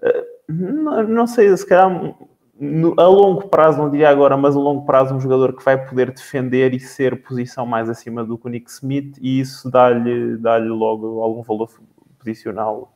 eh, 0.00 0.24
não, 0.48 1.02
não 1.08 1.26
sei, 1.26 1.54
se 1.56 1.66
calhar 1.66 1.90
a 2.98 3.06
longo 3.06 3.48
prazo, 3.48 3.78
não 3.78 3.90
diria 3.90 4.10
agora, 4.10 4.36
mas 4.36 4.56
a 4.56 4.58
longo 4.58 4.84
prazo 4.84 5.14
um 5.14 5.20
jogador 5.20 5.54
que 5.54 5.64
vai 5.64 5.78
poder 5.86 6.10
defender 6.10 6.74
e 6.74 6.80
ser 6.80 7.22
posição 7.22 7.64
mais 7.64 7.88
acima 7.88 8.24
do 8.24 8.36
que 8.36 8.46
o 8.46 8.48
Nick 8.48 8.68
Smith 8.70 9.16
e 9.20 9.40
isso 9.40 9.70
dá-lhe 9.70 10.36
dá 10.38 10.56
logo 10.58 11.22
algum 11.22 11.42
valor 11.42 11.70
posicional, 12.18 12.92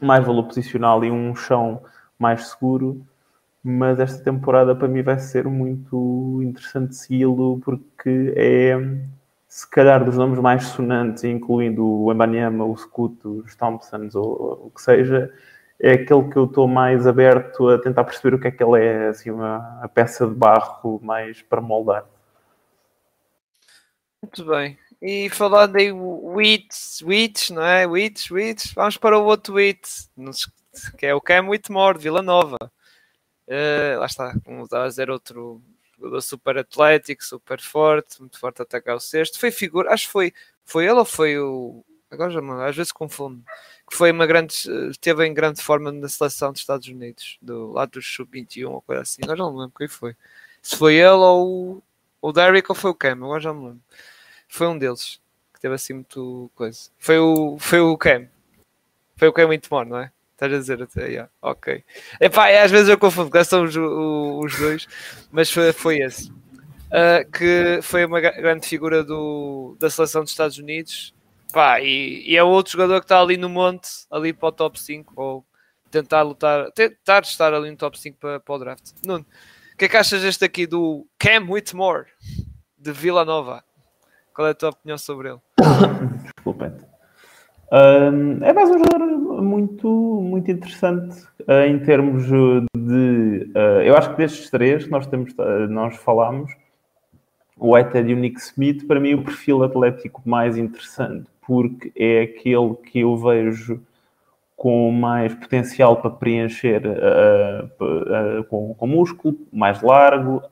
mais 0.00 0.24
valor 0.24 0.44
posicional 0.44 1.04
e 1.04 1.10
um 1.10 1.34
chão 1.34 1.82
mais 2.18 2.48
seguro. 2.48 3.04
Mas 3.62 3.98
esta 3.98 4.22
temporada 4.22 4.74
para 4.74 4.88
mim 4.88 5.02
vai 5.02 5.18
ser 5.18 5.46
muito 5.46 6.40
interessante 6.42 6.94
segui-lo 6.96 7.60
porque 7.64 8.32
é 8.36 8.76
se 9.54 9.70
calhar 9.70 10.04
dos 10.04 10.16
nomes 10.16 10.38
mais 10.40 10.64
sonantes, 10.64 11.22
incluindo 11.24 11.86
o 11.86 12.12
Embanyama, 12.12 12.64
o 12.64 12.76
Scoot, 12.76 13.16
os 13.24 13.54
Thompsons 13.54 14.14
ou 14.16 14.66
o 14.66 14.70
que 14.74 14.82
seja, 14.82 15.32
é 15.80 15.92
aquele 15.92 16.30
que 16.30 16.36
eu 16.36 16.44
estou 16.44 16.68
mais 16.68 17.06
aberto 17.06 17.68
a 17.68 17.78
tentar 17.78 18.04
perceber 18.04 18.34
o 18.34 18.40
que 18.40 18.48
é 18.48 18.50
que 18.50 18.62
ele 18.62 18.84
é, 18.84 19.08
assim, 19.08 19.30
uma, 19.30 19.80
a 19.82 19.88
peça 19.88 20.26
de 20.26 20.34
barro 20.34 21.00
mais 21.02 21.42
para 21.42 21.60
moldar. 21.60 22.06
Muito 24.22 24.44
bem. 24.46 24.78
E 25.02 25.28
falando 25.28 25.76
em 25.76 25.92
Wits, 25.92 27.02
Wits, 27.02 27.50
não 27.50 27.62
é? 27.62 27.86
Wits, 27.86 28.30
Wits, 28.30 28.72
vamos 28.72 28.96
para 28.96 29.18
o 29.18 29.24
outro 29.24 29.54
Wits, 29.54 30.10
que 30.96 31.04
é 31.04 31.14
o 31.14 31.20
Cam 31.20 31.48
Whitmore, 31.48 31.98
de 31.98 32.04
Vila 32.04 32.22
Nova. 32.22 32.56
Uh, 33.46 33.98
lá 33.98 34.06
está, 34.06 34.34
como 34.42 34.64
estava 34.64 34.84
a 34.84 34.88
dizer, 34.88 35.10
outro 35.10 35.62
jogador 35.98 36.20
super 36.22 36.58
atlético, 36.58 37.22
super 37.22 37.60
forte, 37.60 38.18
muito 38.20 38.38
forte 38.38 38.60
a 38.60 38.62
atacar 38.62 38.96
o 38.96 39.00
sexto. 39.00 39.38
Foi 39.38 39.50
figura, 39.50 39.92
acho 39.92 40.06
que 40.06 40.12
foi, 40.12 40.32
foi 40.64 40.84
ele 40.84 40.98
ou 40.98 41.04
foi 41.04 41.38
o. 41.38 41.84
Agora 42.10 42.30
já 42.30 42.40
às 42.66 42.76
vezes 42.76 42.92
confundo. 42.92 43.44
Que 43.88 43.96
foi 43.96 44.10
uma 44.10 44.26
grande. 44.26 44.54
Esteve 44.90 45.26
em 45.26 45.34
grande 45.34 45.62
forma 45.62 45.92
na 45.92 46.08
seleção 46.08 46.52
dos 46.52 46.60
Estados 46.62 46.88
Unidos, 46.88 47.38
do 47.40 47.72
lado 47.72 47.92
do 47.92 48.02
Sub-21 48.02 48.70
ou 48.70 48.82
coisa 48.82 49.02
assim. 49.02 49.22
Agora 49.22 49.38
já 49.38 49.44
não 49.44 49.56
lembro 49.56 49.74
quem 49.76 49.88
foi. 49.88 50.16
Se 50.62 50.76
foi 50.76 50.94
ele 50.94 51.10
ou 51.10 51.82
o 52.22 52.32
Derrick 52.32 52.70
ou 52.70 52.74
foi 52.74 52.90
o 52.90 52.94
Cam, 52.94 53.12
agora 53.12 53.40
já 53.40 53.52
me 53.52 53.66
lembro. 53.66 53.82
Foi 54.48 54.66
um 54.66 54.78
deles 54.78 55.20
que 55.52 55.60
teve 55.60 55.74
assim 55.74 55.92
muito 55.92 56.50
coisa. 56.54 56.90
Foi 56.98 57.18
o, 57.18 57.58
foi 57.58 57.80
o 57.80 57.96
Cam. 57.98 58.26
Foi 59.16 59.28
o 59.28 59.32
Cam 59.32 59.48
Whitmore, 59.48 59.88
não 59.88 59.98
é? 59.98 60.10
Estás 60.32 60.52
a 60.52 60.58
dizer 60.58 60.82
até, 60.82 61.06
yeah. 61.06 61.30
ok. 61.40 61.84
Epá, 62.20 62.48
às 62.62 62.70
vezes 62.70 62.88
eu 62.88 62.98
confundo, 62.98 63.30
são 63.44 63.64
os, 63.64 63.76
os 63.76 64.58
dois, 64.58 64.86
mas 65.30 65.50
foi, 65.50 65.72
foi 65.72 65.98
esse. 65.98 66.30
Uh, 66.30 67.30
que 67.30 67.80
foi 67.82 68.04
uma 68.04 68.20
grande 68.20 68.66
figura 68.66 69.04
do, 69.04 69.76
da 69.78 69.90
seleção 69.90 70.22
dos 70.22 70.32
Estados 70.32 70.58
Unidos. 70.58 71.14
Pá, 71.54 71.80
e, 71.80 72.24
e, 72.28 72.36
é 72.36 72.42
outro 72.42 72.72
jogador 72.72 72.98
que 72.98 73.04
está 73.04 73.20
ali 73.20 73.36
no 73.36 73.48
monte, 73.48 73.88
ali 74.10 74.32
para 74.32 74.48
o 74.48 74.52
top 74.52 74.80
5, 74.80 75.12
ou 75.14 75.44
tentar 75.88 76.22
lutar, 76.22 76.68
tentar 76.72 77.22
estar 77.22 77.54
ali 77.54 77.70
no 77.70 77.76
top 77.76 77.96
5 77.96 78.18
para, 78.18 78.40
para 78.40 78.54
o 78.56 78.58
draft. 78.58 78.90
Nuno, 79.06 79.24
o 79.72 79.76
que 79.76 79.84
é 79.84 79.88
que 79.88 79.96
achas 79.96 80.22
deste 80.22 80.44
aqui 80.44 80.66
do 80.66 81.06
Cam 81.16 81.48
Whitmore, 81.48 82.06
de 82.76 82.90
Vila 82.90 83.24
Nova? 83.24 83.62
Qual 84.34 84.48
é 84.48 84.50
a 84.50 84.54
tua 84.54 84.70
opinião 84.70 84.98
sobre 84.98 85.28
ele? 85.28 85.38
Desculpa. 86.34 86.76
Um, 87.70 88.42
é 88.42 88.52
mais 88.52 88.70
um 88.70 88.78
jogador 88.78 89.06
muito, 89.40 89.88
muito 89.88 90.50
interessante 90.50 91.24
uh, 91.48 91.66
em 91.68 91.78
termos 91.78 92.24
de. 92.24 93.48
Uh, 93.54 93.80
eu 93.84 93.96
acho 93.96 94.10
que 94.10 94.16
destes 94.16 94.50
três 94.50 94.86
que 94.86 94.90
nós, 94.90 95.06
temos, 95.06 95.32
uh, 95.34 95.68
nós 95.68 95.96
falámos, 95.98 96.50
o 97.56 97.74
Whitehead 97.74 98.10
e 98.10 98.14
o 98.14 98.16
Nick 98.16 98.40
Smith, 98.40 98.86
para 98.86 98.98
mim, 98.98 99.14
o 99.14 99.22
perfil 99.22 99.62
atlético 99.62 100.20
mais 100.24 100.56
interessante, 100.56 101.30
porque 101.46 101.92
é 101.96 102.22
aquele 102.22 102.74
que 102.76 103.00
eu 103.00 103.16
vejo 103.16 103.80
com 104.56 104.90
mais 104.90 105.34
potencial 105.34 105.96
para 105.96 106.10
preencher 106.10 106.82
com, 108.48 108.74
com, 108.74 108.86
músculo, 108.86 109.36
mais 109.52 109.82
largo. 109.82 110.42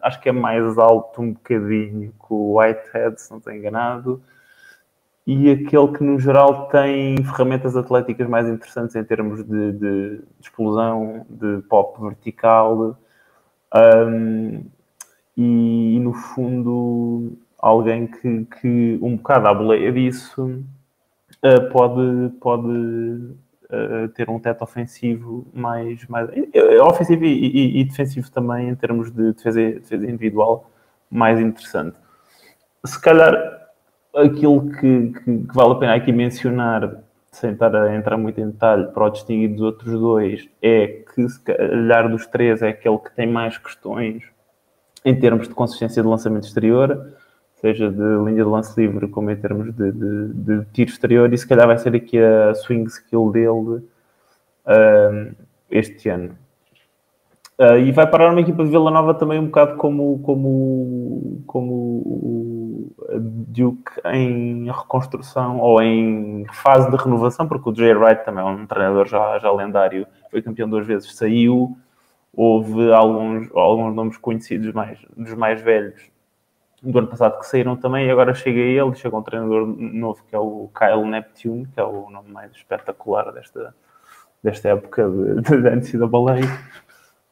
acho 0.00 0.20
que 0.20 0.28
é 0.28 0.32
mais 0.32 0.78
alto 0.78 1.22
um 1.22 1.32
bocadinho 1.32 2.12
que 2.12 2.32
o 2.32 2.58
Whitehead, 2.58 3.20
se 3.20 3.30
não 3.30 3.38
estou 3.38 3.52
enganado 3.52 4.22
e 5.26 5.50
aquele 5.50 5.88
que 5.88 6.04
no 6.04 6.18
geral 6.18 6.68
tem 6.68 7.16
ferramentas 7.24 7.76
atléticas 7.76 8.28
mais 8.28 8.46
interessantes 8.46 8.94
em 8.94 9.04
termos 9.04 9.42
de, 9.44 9.72
de, 9.72 10.18
de 10.18 10.22
explosão, 10.40 11.24
de 11.30 11.62
pop 11.62 12.00
vertical 12.02 12.98
um, 13.74 14.64
e, 15.36 15.96
e, 15.96 16.00
no 16.00 16.12
fundo 16.12 17.38
alguém 17.64 18.06
que, 18.06 18.44
que 18.60 18.98
um 19.00 19.16
bocado 19.16 19.48
à 19.48 19.54
boleia 19.54 19.90
disso 19.90 20.62
uh, 21.42 21.70
pode, 21.72 22.28
pode 22.38 22.68
uh, 22.68 24.08
ter 24.14 24.28
um 24.28 24.38
teto 24.38 24.62
ofensivo 24.62 25.46
mais, 25.54 26.06
mais 26.06 26.28
ofensivo 26.82 27.24
e, 27.24 27.32
e, 27.32 27.80
e, 27.80 27.84
defensivo 27.84 28.30
também 28.30 28.68
em 28.68 28.74
termos 28.74 29.10
de 29.10 29.32
defesa, 29.32 29.60
defesa 29.60 30.04
individual 30.04 30.70
mais 31.10 31.40
interessante. 31.40 31.96
Se 32.84 33.00
calhar 33.00 33.34
aquilo 34.14 34.70
que, 34.70 35.12
que, 35.12 35.38
que, 35.38 35.54
vale 35.54 35.72
a 35.72 35.76
pena 35.76 35.94
aqui 35.94 36.12
mencionar, 36.12 37.02
sem 37.32 37.52
estar 37.52 37.74
a 37.74 37.96
entrar 37.96 38.18
muito 38.18 38.38
em 38.42 38.50
detalhe, 38.50 38.88
para 38.88 39.06
o 39.06 39.10
distinguir 39.10 39.48
dos 39.48 39.62
outros 39.62 39.98
dois, 39.98 40.46
é 40.60 41.02
que 41.14 41.26
se 41.26 41.42
calhar 41.42 42.10
dos 42.10 42.26
três 42.26 42.60
é 42.60 42.68
aquele 42.68 42.98
que 42.98 43.10
tem 43.16 43.26
mais 43.26 43.56
questões 43.56 44.22
em 45.02 45.18
termos 45.18 45.48
de 45.48 45.54
consistência 45.54 46.02
de 46.02 46.08
lançamento 46.08 46.44
exterior, 46.44 47.14
seja 47.64 47.90
de 47.90 47.96
linha 47.96 48.34
de 48.34 48.42
lance 48.42 48.78
livre 48.78 49.08
como 49.08 49.30
em 49.30 49.36
termos 49.36 49.74
de, 49.74 49.90
de, 49.90 50.34
de 50.34 50.64
tiro 50.74 50.90
exterior, 50.90 51.32
e 51.32 51.38
se 51.38 51.48
calhar 51.48 51.66
vai 51.66 51.78
ser 51.78 51.96
aqui 51.96 52.18
a 52.18 52.54
swing 52.54 52.86
skill 52.90 53.30
dele 53.30 53.82
este 55.70 56.10
ano. 56.10 56.36
Uh, 57.58 57.78
e 57.78 57.90
vai 57.90 58.06
parar 58.06 58.32
uma 58.32 58.40
equipa 58.40 58.64
de 58.64 58.70
Vila 58.70 58.90
Nova 58.90 59.14
também 59.14 59.38
um 59.38 59.46
bocado 59.46 59.76
como, 59.76 60.18
como, 60.18 61.42
como 61.46 61.72
o 61.74 62.94
Duke 63.18 63.92
em 64.12 64.66
reconstrução 64.66 65.58
ou 65.60 65.80
em 65.80 66.44
fase 66.52 66.90
de 66.90 66.96
renovação, 66.96 67.48
porque 67.48 67.70
o 67.70 67.74
Jay 67.74 67.94
Wright 67.94 68.26
também 68.26 68.44
é 68.44 68.46
um 68.46 68.66
treinador 68.66 69.06
já, 69.06 69.38
já 69.38 69.50
lendário, 69.50 70.06
foi 70.30 70.42
campeão 70.42 70.68
duas 70.68 70.86
vezes, 70.86 71.16
saiu, 71.16 71.78
houve 72.36 72.92
alguns, 72.92 73.48
alguns 73.54 73.94
nomes 73.94 74.18
conhecidos 74.18 74.74
mais, 74.74 74.98
dos 75.16 75.32
mais 75.32 75.62
velhos 75.62 76.12
do 76.84 76.98
ano 76.98 77.08
passado 77.08 77.38
que 77.38 77.46
saíram 77.46 77.76
também, 77.76 78.06
e 78.06 78.10
agora 78.10 78.34
chega 78.34 78.60
ele, 78.60 78.94
chega 78.94 79.16
um 79.16 79.22
treinador 79.22 79.66
novo 79.66 80.22
que 80.28 80.34
é 80.34 80.38
o 80.38 80.70
Kyle 80.76 81.04
Neptune, 81.08 81.66
que 81.66 81.80
é 81.80 81.84
o 81.84 82.10
nome 82.10 82.30
mais 82.30 82.52
espetacular 82.52 83.32
desta, 83.32 83.74
desta 84.42 84.68
época 84.68 85.08
de, 85.08 85.40
de, 85.42 85.80
de 85.80 85.98
da 85.98 86.06
baleia 86.06 86.44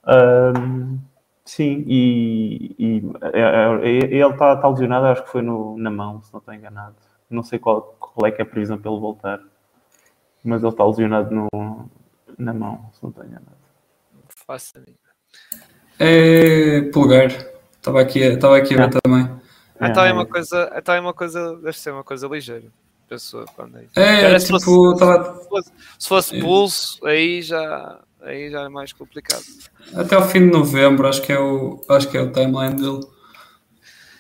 um, 0.05 0.99
sim, 1.45 1.85
e, 1.87 2.75
e 2.79 3.03
é, 3.33 3.41
é, 3.41 3.89
ele 3.89 4.27
está 4.27 4.57
tá 4.57 4.69
lesionado, 4.69 5.07
acho 5.07 5.23
que 5.25 5.31
foi 5.31 5.43
no, 5.43 5.77
na 5.79 5.91
mão, 5.91 6.23
se 6.23 6.33
não 6.33 6.41
estou 6.41 6.55
enganado. 6.55 6.97
Não 7.31 7.43
sei 7.43 7.59
qual, 7.59 7.97
qual 7.99 8.27
é 8.27 8.33
que 8.33 8.43
é 8.43 8.45
a 8.45 8.49
previsão 8.49 8.79
para 8.79 8.91
ele 8.91 9.01
voltar, 9.01 9.41
mas 10.45 10.63
ele 10.63 10.71
está 10.71 10.85
lesionado 10.85 11.35
no, 11.35 11.89
na 12.37 12.53
mão, 12.53 12.91
se 12.93 13.03
não 13.03 13.11
estou 13.11 13.25
enganado. 13.25 13.63
Faça 14.29 14.83
É 15.99 16.83
pulgar. 16.93 17.29
Estava 17.77 18.01
aqui, 18.01 18.21
estava 18.21 18.57
aqui 18.57 18.75
a 18.75 18.87
ver 18.87 18.97
é. 18.97 19.01
também. 19.01 19.42
Então 19.83 20.05
é 20.05 20.13
uma 20.13 20.27
coisa, 20.27 20.73
então 20.77 20.95
é 20.95 21.01
uma 21.01 21.15
coisa, 21.15 21.57
deve 21.57 21.79
ser 21.79 21.91
uma 21.91 22.05
coisa 22.05 22.29
ligeira. 22.29 22.67
Pessoa, 23.09 23.45
quando 23.55 23.77
é, 23.77 23.83
é 23.97 24.39
tipo, 24.39 24.59
se 24.59 24.65
fosse, 24.65 24.99
tava... 24.99 25.39
se 25.39 25.49
fosse, 25.49 25.73
se 25.99 26.09
fosse 26.09 26.41
pulso, 26.41 27.07
aí 27.07 27.43
já 27.43 28.01
aí 28.23 28.51
já 28.51 28.63
é 28.63 28.69
mais 28.69 28.93
complicado. 28.93 29.43
Até 29.95 30.17
o 30.17 30.23
fim 30.23 30.41
de 30.41 30.53
novembro, 30.53 31.07
acho 31.07 31.21
que 31.21 31.33
é 31.33 31.39
o, 31.39 31.85
acho 31.89 32.09
que 32.09 32.17
é 32.17 32.23
o 32.23 32.33
timeline 32.33 32.75
dele. 32.75 33.07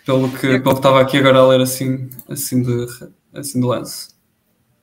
Pelo 0.05 0.29
que, 0.31 0.59
pelo 0.59 0.63
que 0.63 0.71
estava 0.73 1.01
aqui 1.01 1.19
agora 1.19 1.39
a 1.39 1.47
ler 1.47 1.61
assim, 1.61 2.11
assim, 2.29 2.63
de, 2.63 2.87
assim 3.33 3.61
de 3.61 3.67
lance. 3.67 4.13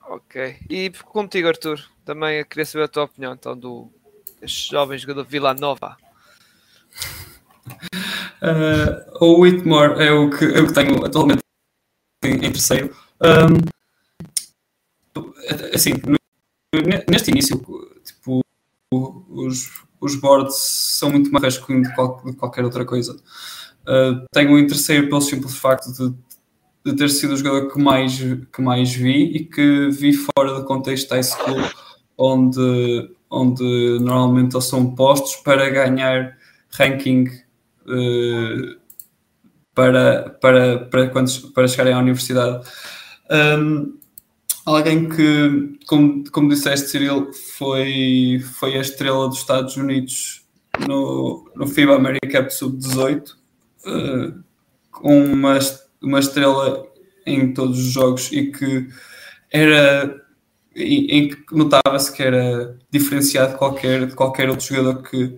Ok. 0.08 0.56
E 0.70 0.90
contigo, 1.06 1.50
Arthur, 1.50 1.80
também 2.06 2.44
queria 2.46 2.66
saber 2.66 2.86
a 2.86 2.88
tua 2.88 3.04
opinião 3.04 3.34
então 3.34 3.56
do 3.56 3.92
jovem 4.42 4.98
jogador 4.98 5.26
Vila 5.26 5.54
Nova. 5.54 5.98
Uh, 8.42 9.26
o 9.26 9.42
Whitmore 9.42 10.02
é 10.02 10.12
o 10.12 10.30
que 10.30 10.46
eu 10.46 10.72
tenho 10.72 11.06
atualmente 11.06 11.42
em, 12.24 12.36
em 12.36 12.52
terceiro. 12.52 12.96
Um, 13.22 13.58
assim, 15.74 15.94
neste 17.10 17.32
início, 17.32 17.58
tipo, 18.04 18.42
os, 18.92 19.84
os 20.00 20.16
boards 20.16 20.56
são 20.56 21.12
muito 21.12 21.32
mais 21.32 21.58
que 21.58 21.82
de, 21.82 21.96
qual, 21.96 22.22
de 22.26 22.34
qualquer 22.34 22.64
outra 22.64 22.86
coisa. 22.86 23.16
Uh, 23.82 24.26
tenho 24.32 24.58
em 24.58 24.68
terceiro 24.68 25.10
pelo 25.10 25.22
simples 25.22 25.58
facto 25.58 25.92
de, 25.92 26.14
de, 26.86 26.98
ter 26.98 27.10
sido 27.10 27.34
o 27.34 27.38
jogador 27.38 27.72
que 27.72 27.80
mais, 27.80 28.20
que 28.54 28.62
mais 28.62 28.92
vi 28.94 29.36
e 29.36 29.46
que 29.46 29.90
vi 29.90 30.14
fora 30.14 30.54
do 30.54 30.66
contexto 30.66 31.12
high 31.12 31.24
school, 31.24 31.58
onde, 32.18 33.12
onde 33.30 34.00
normalmente 34.00 34.56
eles 34.56 34.66
são 34.66 34.94
postos 34.96 35.38
para 35.38 35.70
ganhar 35.70 36.38
ranking 36.72 37.26
para, 39.74 40.30
para, 40.42 40.80
para, 40.80 41.10
quando, 41.10 41.32
para 41.54 41.68
chegarem 41.68 41.94
à 41.94 42.00
universidade. 42.00 42.68
Um, 43.32 43.98
alguém 44.66 45.08
que, 45.10 45.80
como, 45.88 46.24
como 46.32 46.50
disseste, 46.50 46.90
Cyril, 46.90 47.32
foi, 47.58 48.44
foi 48.60 48.76
a 48.76 48.82
estrela 48.82 49.28
dos 49.28 49.40
Estados 49.40 49.78
Unidos 49.78 50.46
no, 50.88 51.50
no 51.56 51.68
FIBA 51.68 51.96
America 51.96 52.50
Sub-18, 52.50 53.32
uh, 53.86 54.44
com 54.92 55.24
uma, 55.24 55.60
uma 56.02 56.20
estrela 56.20 56.86
em 57.26 57.54
todos 57.54 57.78
os 57.80 57.92
jogos 57.92 58.32
e 58.32 58.52
que 58.52 58.88
era 59.52 60.20
em, 60.76 61.30
que 61.30 61.56
notava-se 61.56 62.12
que 62.12 62.24
era 62.24 62.78
diferenciado 62.92 63.54
de 63.54 63.58
qualquer, 63.58 64.08
de 64.08 64.16
qualquer 64.16 64.50
outro 64.50 64.66
jogador 64.66 65.04
que, 65.04 65.30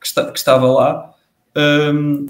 que, 0.00 0.06
está, 0.06 0.30
que 0.30 0.38
estava 0.38 0.66
lá. 0.66 1.14
Um, 1.56 2.26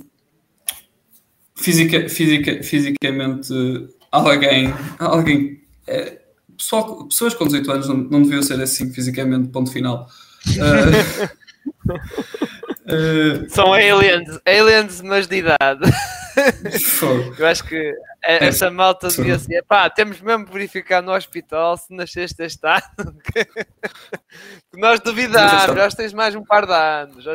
fisica, 1.56 2.08
fisica, 2.08 2.62
fisicamente, 2.62 3.52
alguém, 4.12 4.72
alguém 4.98 5.60
é, 5.86 6.20
pessoal, 6.56 7.06
pessoas 7.06 7.34
com 7.34 7.44
18 7.44 7.70
anos 7.70 7.88
não, 7.88 7.96
não 7.96 8.22
deviam 8.22 8.42
ser 8.42 8.60
assim 8.60 8.92
fisicamente, 8.92 9.48
ponto 9.48 9.70
final. 9.70 10.08
Uh, 10.56 11.24
uh, 13.44 13.50
São 13.50 13.72
aliens, 13.72 14.38
aliens, 14.44 15.00
mas 15.02 15.26
de 15.26 15.36
idade. 15.36 15.90
Eu 17.38 17.46
acho 17.46 17.64
que 17.64 17.94
é. 18.22 18.46
essa 18.46 18.70
malta 18.70 19.08
devia 19.08 19.38
ser. 19.38 19.64
Pá, 19.64 19.88
temos 19.88 20.20
mesmo 20.20 20.46
verificar 20.46 21.02
no 21.02 21.12
hospital 21.12 21.76
se 21.76 21.94
nasceste 21.94 22.42
este 22.42 22.66
ano. 22.66 23.16
que 23.24 24.80
nós 24.80 25.00
duvidamos, 25.00 25.74
já 25.74 25.88
tens 25.90 26.12
mais 26.12 26.34
um 26.34 26.44
par 26.44 26.66
de 26.66 26.72
anos. 26.72 27.24
Já 27.24 27.34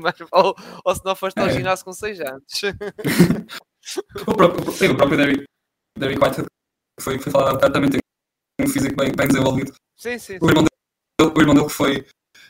mais, 0.00 0.14
ou, 0.30 0.54
ou 0.84 0.94
se 0.94 1.04
não 1.04 1.16
foste 1.16 1.38
ao 1.38 1.46
é. 1.46 1.52
ginásio 1.52 1.84
com 1.84 1.92
6 1.92 2.20
anos. 2.20 2.44
o 4.26 4.34
próprio, 4.34 4.92
o 4.92 4.96
próprio 4.96 5.16
Derek, 5.16 5.44
Derek 5.98 6.22
White 6.22 6.44
foi, 7.00 7.18
foi 7.18 7.32
falado 7.32 7.58
também 7.72 7.90
tem 7.90 8.00
um 8.60 8.68
físico 8.68 8.96
bem, 8.96 9.12
bem 9.16 9.28
desenvolvido. 9.28 9.72
Sim, 9.96 10.18
sim, 10.18 10.34
sim. 10.34 10.38
O, 10.40 10.48
irmão 10.48 10.64
dele, 10.64 11.32
o 11.34 11.40
irmão 11.40 11.54
dele 11.54 11.68
foi, 11.68 12.06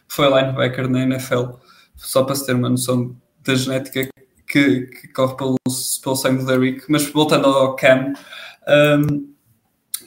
foi 0.09 0.27
linebacker 0.29 0.89
na 0.89 1.03
NFL, 1.03 1.57
só 1.97 2.25
para 2.25 2.35
se 2.35 2.47
ter 2.47 2.55
uma 2.55 2.69
noção 2.69 3.17
da 3.41 3.55
genética 3.55 4.12
que, 4.53 4.83
que 4.87 5.09
corre 5.09 5.35
pelo, 5.35 5.57
pelo 6.03 6.17
sangue 6.17 6.45
do 6.45 6.47
Derrick. 6.47 6.85
Mas 6.89 7.07
voltando 7.07 7.47
ao 7.47 7.75
Cam, 7.75 8.13
um, 8.69 9.33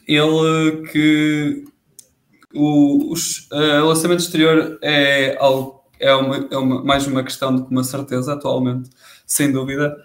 ele 0.07 0.87
que 0.91 1.65
o, 2.53 3.11
o 3.11 3.85
lançamento 3.87 4.19
exterior 4.19 4.77
é 4.83 5.35
algo 5.39 5.83
é, 5.99 6.13
uma, 6.13 6.47
é 6.51 6.57
uma, 6.57 6.83
mais 6.83 7.07
uma 7.07 7.23
questão 7.23 7.55
do 7.55 7.65
que 7.65 7.71
uma 7.71 7.83
certeza 7.83 8.33
atualmente, 8.33 8.89
sem 9.25 9.51
dúvida. 9.51 9.97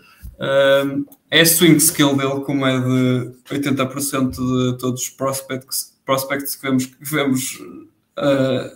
Um, 0.87 1.05
é 1.31 1.45
swing 1.45 1.77
skill 1.77 2.17
dele, 2.17 2.41
como 2.41 2.65
é 2.65 2.81
de 2.81 3.33
80% 3.51 4.31
de 4.31 4.79
todos 4.79 5.03
os 5.03 5.11
prospects, 5.11 6.01
prospects 6.07 6.57
que 6.57 6.63
vemos, 6.63 6.87
que 6.87 7.05
vemos 7.05 7.61
uh, 8.19 8.71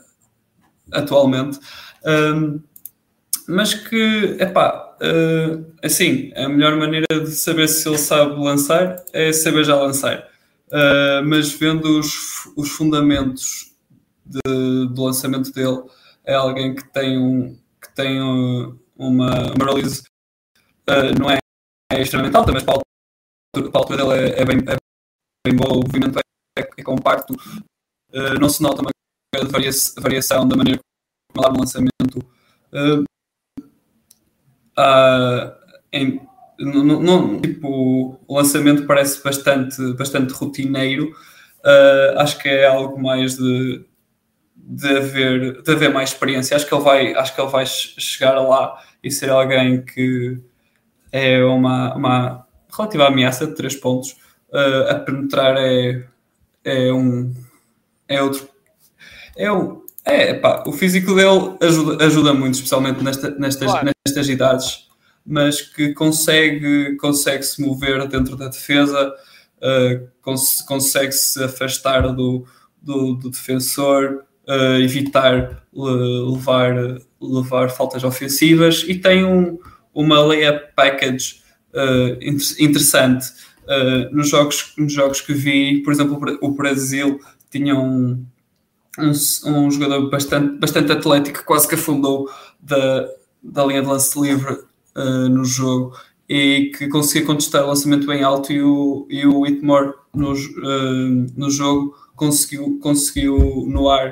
atualmente. 0.93 1.59
Um, 2.05 2.61
mas 3.49 3.75
que, 3.75 4.37
epá, 4.39 4.84
uh, 5.01 5.75
assim, 5.83 6.33
a 6.35 6.49
melhor 6.49 6.77
maneira 6.77 7.07
de 7.09 7.31
saber 7.31 7.69
se 7.69 7.89
ele 7.89 7.99
sabe 7.99 8.35
lançar 8.35 9.05
é 9.13 9.33
saber 9.33 9.65
já 9.65 9.77
lançar. 9.77 10.29
Uh, 10.69 11.25
mas 11.25 11.53
vendo 11.53 11.99
os, 11.99 12.47
os 12.57 12.71
fundamentos 12.71 13.73
de, 14.25 14.87
do 14.89 15.05
lançamento 15.05 15.53
dele, 15.53 15.83
é 16.25 16.35
alguém 16.35 16.75
que 16.75 16.85
tem, 16.93 17.19
um, 17.19 17.57
que 17.81 17.95
tem 17.95 18.21
uma, 18.21 19.53
uma 19.53 19.65
release, 19.65 20.03
uh, 20.89 21.19
não 21.19 21.31
é, 21.31 21.39
é 21.93 22.01
extremamente 22.01 22.37
alta, 22.37 22.53
mas 22.53 22.63
para 22.63 22.75
a 22.75 23.79
altura, 23.79 24.05
dele 24.05 24.33
é, 24.33 24.41
é, 24.41 24.45
bem, 24.45 24.59
é 24.59 24.77
bem 25.47 25.57
boa, 25.57 25.75
o 25.75 25.83
movimento 25.83 26.19
é, 26.59 26.63
é 26.77 26.83
compacto, 26.83 27.35
não 28.41 28.49
se 28.49 28.63
nota 28.63 28.81
uma 28.81 28.91
variação 30.01 30.47
da 30.47 30.57
maneira 30.57 30.81
como 31.33 31.47
o 31.47 31.59
lançamento. 31.61 32.25
Uh, 34.79 35.53
em, 35.93 36.21
no, 36.59 36.83
no, 37.01 37.41
tipo, 37.41 38.19
o 38.27 38.37
lançamento 38.37 38.87
parece 38.87 39.23
bastante, 39.23 39.93
bastante 39.95 40.33
rotineiro. 40.33 41.11
Uh, 41.65 42.19
acho 42.19 42.39
que 42.39 42.49
é 42.49 42.67
algo 42.67 43.01
mais 43.01 43.37
de, 43.37 43.85
de, 44.57 44.89
haver, 44.97 45.63
de 45.63 45.71
haver 45.73 45.93
mais 45.93 46.11
experiência. 46.11 46.57
Acho 46.57 46.67
que, 46.67 46.75
ele 46.75 46.85
vai, 46.85 47.15
acho 47.15 47.35
que 47.35 47.41
ele 47.41 47.51
vai 47.51 47.67
chegar 47.67 48.39
lá 48.41 48.79
e 49.03 49.11
ser 49.11 49.31
alguém 49.31 49.85
que 49.85 50.39
é 51.13 51.43
uma, 51.45 51.95
uma 51.95 52.47
relativa 52.75 53.07
ameaça 53.07 53.47
de 53.47 53.55
três 53.55 53.75
pontos. 53.77 54.17
Uh, 54.51 54.91
a 54.91 54.95
penetrar 54.95 55.57
é, 55.57 56.05
é 56.65 56.93
um 56.93 57.35
é 58.07 58.23
outro 58.23 58.49
é 59.37 59.51
um, 59.51 59.84
é, 60.05 60.35
pá, 60.35 60.63
o 60.67 60.73
físico 60.73 61.15
dele 61.15 61.57
ajuda, 61.61 62.05
ajuda 62.05 62.35
muito, 62.35 62.55
especialmente 62.55 63.03
nesta, 63.03 63.31
nestas, 63.31 63.71
claro. 63.71 63.91
nestas 64.07 64.29
idades, 64.29 64.89
mas 65.25 65.63
que 65.63 65.95
consegue, 65.95 66.97
consegue 66.97 67.43
se 67.43 67.63
mover 67.63 68.07
dentro 68.07 68.37
da 68.37 68.49
defesa, 68.49 69.15
uh, 69.59 70.07
cons 70.21 70.61
consegue 70.61 71.13
se 71.13 71.43
afastar 71.43 72.13
do, 72.13 72.47
do, 72.83 73.15
do 73.15 73.31
defensor, 73.31 74.25
uh, 74.47 74.79
evitar 74.83 75.65
levar, 75.73 77.01
levar 77.19 77.71
faltas 77.71 78.05
ofensivas 78.05 78.85
e 78.87 78.97
tem 78.97 79.25
um, 79.25 79.59
uma 79.95 80.21
layup 80.21 80.75
package 80.77 81.41
uh, 81.73 82.23
interessante. 82.63 83.33
nos, 84.13 84.29
jogos, 84.29 84.75
nos 84.77 84.93
jogos 84.93 85.23
que 85.23 85.33
vi, 85.33 85.83
por 85.83 85.95
exemplo, 85.95 86.39
o 86.43 86.51
Brasil 86.51 87.19
tinha 87.51 87.75
um 87.75 88.23
um, 88.99 89.13
um 89.51 89.71
jogador 89.71 90.09
bastante, 90.11 90.59
bastante 90.59 90.93
atlético, 90.93 91.45
quase 91.45 91.69
que 91.69 91.75
afundou 91.75 92.29
da, 92.61 93.09
da 93.43 93.65
linha 93.65 93.83
de 93.83 93.89
lance 93.89 94.19
livre 94.21 94.53
uh, 94.97 95.29
no 95.29 95.45
jogo 95.45 95.97
e 96.29 96.73
que 96.77 96.89
conseguia 96.89 97.27
contestar 97.27 97.65
o 97.65 97.69
lançamento 97.69 98.07
bem 98.07 98.23
alto 98.23 98.53
e 98.53 98.63
o, 98.63 99.07
e 99.11 99.27
o 99.27 99.41
Whitmore 99.41 99.93
no, 100.15 100.33
uh, 100.33 101.27
no 101.37 101.51
jogo 101.51 101.95
conseguiu, 102.17 102.79
conseguiu 102.81 103.67
no 103.69 103.89
ar 103.91 104.09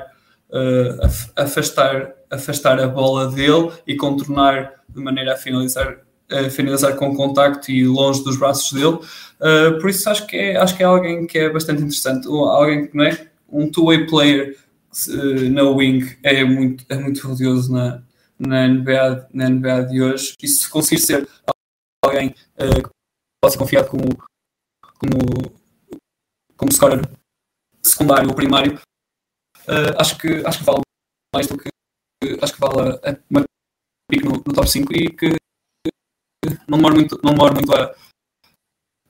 uh, 0.49 1.07
afastar, 1.35 2.13
afastar 2.29 2.79
a 2.79 2.87
bola 2.87 3.31
dele 3.31 3.71
e 3.87 3.95
contornar 3.95 4.73
de 4.89 5.01
maneira 5.01 5.33
a 5.33 5.37
finalizar, 5.37 5.97
a 6.29 6.49
finalizar 6.49 6.95
com 6.95 7.15
contacto 7.15 7.71
e 7.71 7.85
longe 7.85 8.23
dos 8.23 8.37
braços 8.37 8.71
dele. 8.73 8.99
Por 9.81 9.89
isso 9.89 10.09
acho 10.09 10.25
que, 10.27 10.37
é, 10.37 10.55
acho 10.55 10.77
que 10.77 10.83
é 10.83 10.85
alguém 10.85 11.25
que 11.27 11.37
é 11.37 11.49
bastante 11.49 11.81
interessante, 11.81 12.27
alguém 12.27 12.87
que 12.87 12.95
não 12.95 13.03
é 13.03 13.27
um 13.49 13.69
two-way 13.69 14.07
player 14.07 14.55
na 15.51 15.63
wing 15.63 16.17
é 16.23 16.43
muito, 16.43 16.85
é 16.89 16.95
muito 16.95 17.27
valioso 17.27 17.71
na, 17.71 18.03
na, 18.39 18.67
NBA, 18.67 19.29
na 19.33 19.49
NBA 19.49 19.85
de 19.85 20.01
hoje. 20.01 20.35
E 20.41 20.47
se 20.47 20.69
conseguir 20.69 21.01
ser 21.01 21.29
alguém 22.03 22.29
uh, 22.29 22.83
que 22.83 22.89
pode 23.41 23.53
ser 23.53 23.57
confiado 23.57 23.89
como, 23.89 24.03
como, 24.99 25.55
como 26.55 26.71
scorer 26.71 27.01
secundário 27.81 28.29
ou 28.29 28.35
primário, 28.35 28.75
uh, 28.75 29.99
acho, 29.99 30.17
que, 30.17 30.45
acho 30.45 30.59
que 30.59 30.65
vale 30.65 30.81
mais 31.33 31.47
do 31.47 31.57
que 31.57 31.69
acho 32.41 32.53
que 32.53 32.59
vale 32.59 32.99
a, 33.03 33.19
uma 33.29 33.43
pick 34.09 34.23
no, 34.23 34.31
no, 34.31 34.53
top 34.53 34.69
5 34.69 34.93
e 34.93 35.09
que 35.09 35.35
não 36.67 36.77
demora 36.77 36.95
muito, 36.95 37.19
não 37.23 37.31
demora 37.31 37.53
muito 37.53 37.73
a, 37.73 37.95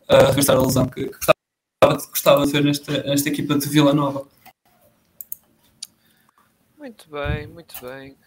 a 0.08 0.28
regressar 0.28 0.56
a 0.56 0.62
lesão 0.62 0.88
que, 0.88 1.06
que 1.06 1.18
gostava, 1.18 2.08
gostava 2.10 2.46
de 2.46 2.52
ver 2.52 2.64
nesta, 2.64 3.04
nesta 3.04 3.30
equipa 3.30 3.58
de 3.58 3.68
Vila 3.68 3.94
Nova. 3.94 4.28
Muito 6.84 7.10
bem, 7.10 7.48
muito 7.48 7.74
bem. 7.80 8.18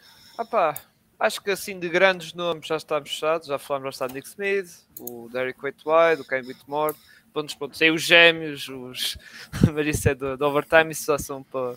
Pá, 0.51 0.75
acho 1.21 1.43
que 1.43 1.51
assim 1.51 1.79
de 1.79 1.91
grandes 1.91 2.33
nomes 2.33 2.67
já 2.67 2.79
estamos 2.79 3.11
fechados. 3.11 3.49
Já 3.49 3.59
falamos 3.59 3.89
bastante 3.89 4.15
Nick 4.15 4.27
Smith, 4.29 4.71
o 4.99 5.29
Derek 5.31 5.63
Whitewide, 5.63 6.23
o 6.23 6.25
Ken 6.25 6.41
Whitmore. 6.41 6.95
Pontos, 7.35 7.55
pontos. 7.55 7.79
E 7.83 7.91
os 7.91 8.01
gêmeos, 8.01 8.67
os... 8.67 9.19
mas 9.75 9.87
isso 9.87 10.09
é 10.09 10.15
do, 10.15 10.39
do 10.39 10.47
overtime, 10.47 10.91
isso 10.91 11.05
já 11.05 11.19
são 11.19 11.43
para, 11.43 11.75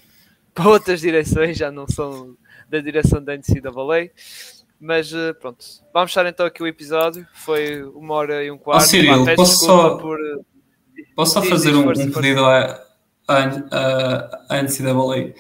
para 0.54 0.70
outras 0.70 1.02
direções, 1.02 1.58
já 1.58 1.70
não 1.70 1.86
são 1.86 2.38
da 2.70 2.80
direção 2.80 3.22
da 3.22 3.36
NCAA. 3.36 4.12
Mas 4.80 5.12
eh, 5.14 5.34
pronto, 5.34 5.66
vamos 5.94 6.12
fechar 6.12 6.28
então 6.28 6.46
aqui 6.46 6.64
o 6.64 6.68
episódio. 6.68 7.28
Foi 7.34 7.84
uma 7.84 8.14
hora 8.14 8.42
e 8.42 8.50
um 8.50 8.58
quarto. 8.58 8.84
Oh, 8.84 8.88
Cyril, 8.88 9.36
posso 9.36 9.66
só... 9.66 9.98
Por... 9.98 10.18
Posso 11.14 11.34
só 11.34 11.44
fazer 11.44 11.76
um, 11.76 11.90
um 11.90 12.12
pedido 12.12 12.46
à, 12.46 12.82
à, 13.28 14.46
à 14.48 14.64
NCAA? 14.64 15.34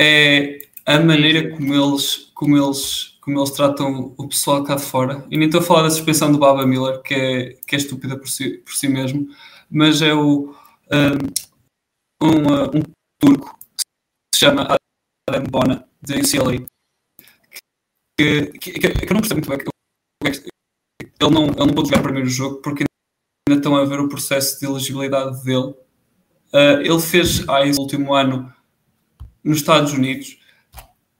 É 0.00 0.68
a 0.86 0.98
maneira 1.00 1.50
como 1.54 1.74
eles, 1.74 2.30
como 2.34 2.56
eles, 2.56 3.18
como 3.20 3.38
eles 3.38 3.50
tratam 3.50 4.14
o 4.16 4.26
pessoal 4.26 4.64
cá 4.64 4.74
de 4.76 4.82
fora. 4.82 5.26
E 5.30 5.36
nem 5.36 5.46
estou 5.46 5.60
a 5.60 5.64
falar 5.64 5.82
da 5.82 5.90
suspensão 5.90 6.32
do 6.32 6.38
Baba 6.38 6.66
Miller, 6.66 7.02
que 7.02 7.14
é, 7.14 7.52
que 7.66 7.74
é 7.74 7.78
estúpida 7.78 8.16
por 8.16 8.26
si, 8.26 8.58
por 8.58 8.72
si 8.72 8.88
mesmo, 8.88 9.28
mas 9.70 10.00
é 10.00 10.14
o 10.14 10.54
um, 12.22 12.26
um, 12.26 12.78
um 12.78 12.82
turco 13.20 13.58
que 13.74 13.84
se 14.34 14.40
chama 14.40 14.66
Adam 15.28 15.44
Bona, 15.50 15.86
da 16.00 16.14
UCLA, 16.16 16.64
que, 18.16 18.46
que, 18.58 18.72
que, 18.72 18.80
que 18.80 19.12
eu 19.12 19.14
não 19.14 19.20
percebo 19.20 19.46
muito 19.46 19.48
bem. 19.48 19.78
Ele 21.20 21.30
não, 21.30 21.44
ele 21.46 21.56
não 21.56 21.74
pôde 21.74 21.88
jogar 21.88 22.00
o 22.00 22.04
primeiro 22.04 22.28
jogo 22.28 22.62
porque 22.62 22.84
ainda 23.46 23.60
estão 23.60 23.76
a 23.76 23.84
ver 23.84 24.00
o 24.00 24.08
processo 24.08 24.58
de 24.58 24.66
elegibilidade 24.66 25.44
dele. 25.44 25.74
Uh, 26.52 26.80
ele 26.80 27.00
fez 27.00 27.46
AIS 27.46 27.76
no 27.76 27.82
último 27.82 28.14
ano 28.14 28.52
nos 29.48 29.58
Estados 29.58 29.92
Unidos. 29.92 30.38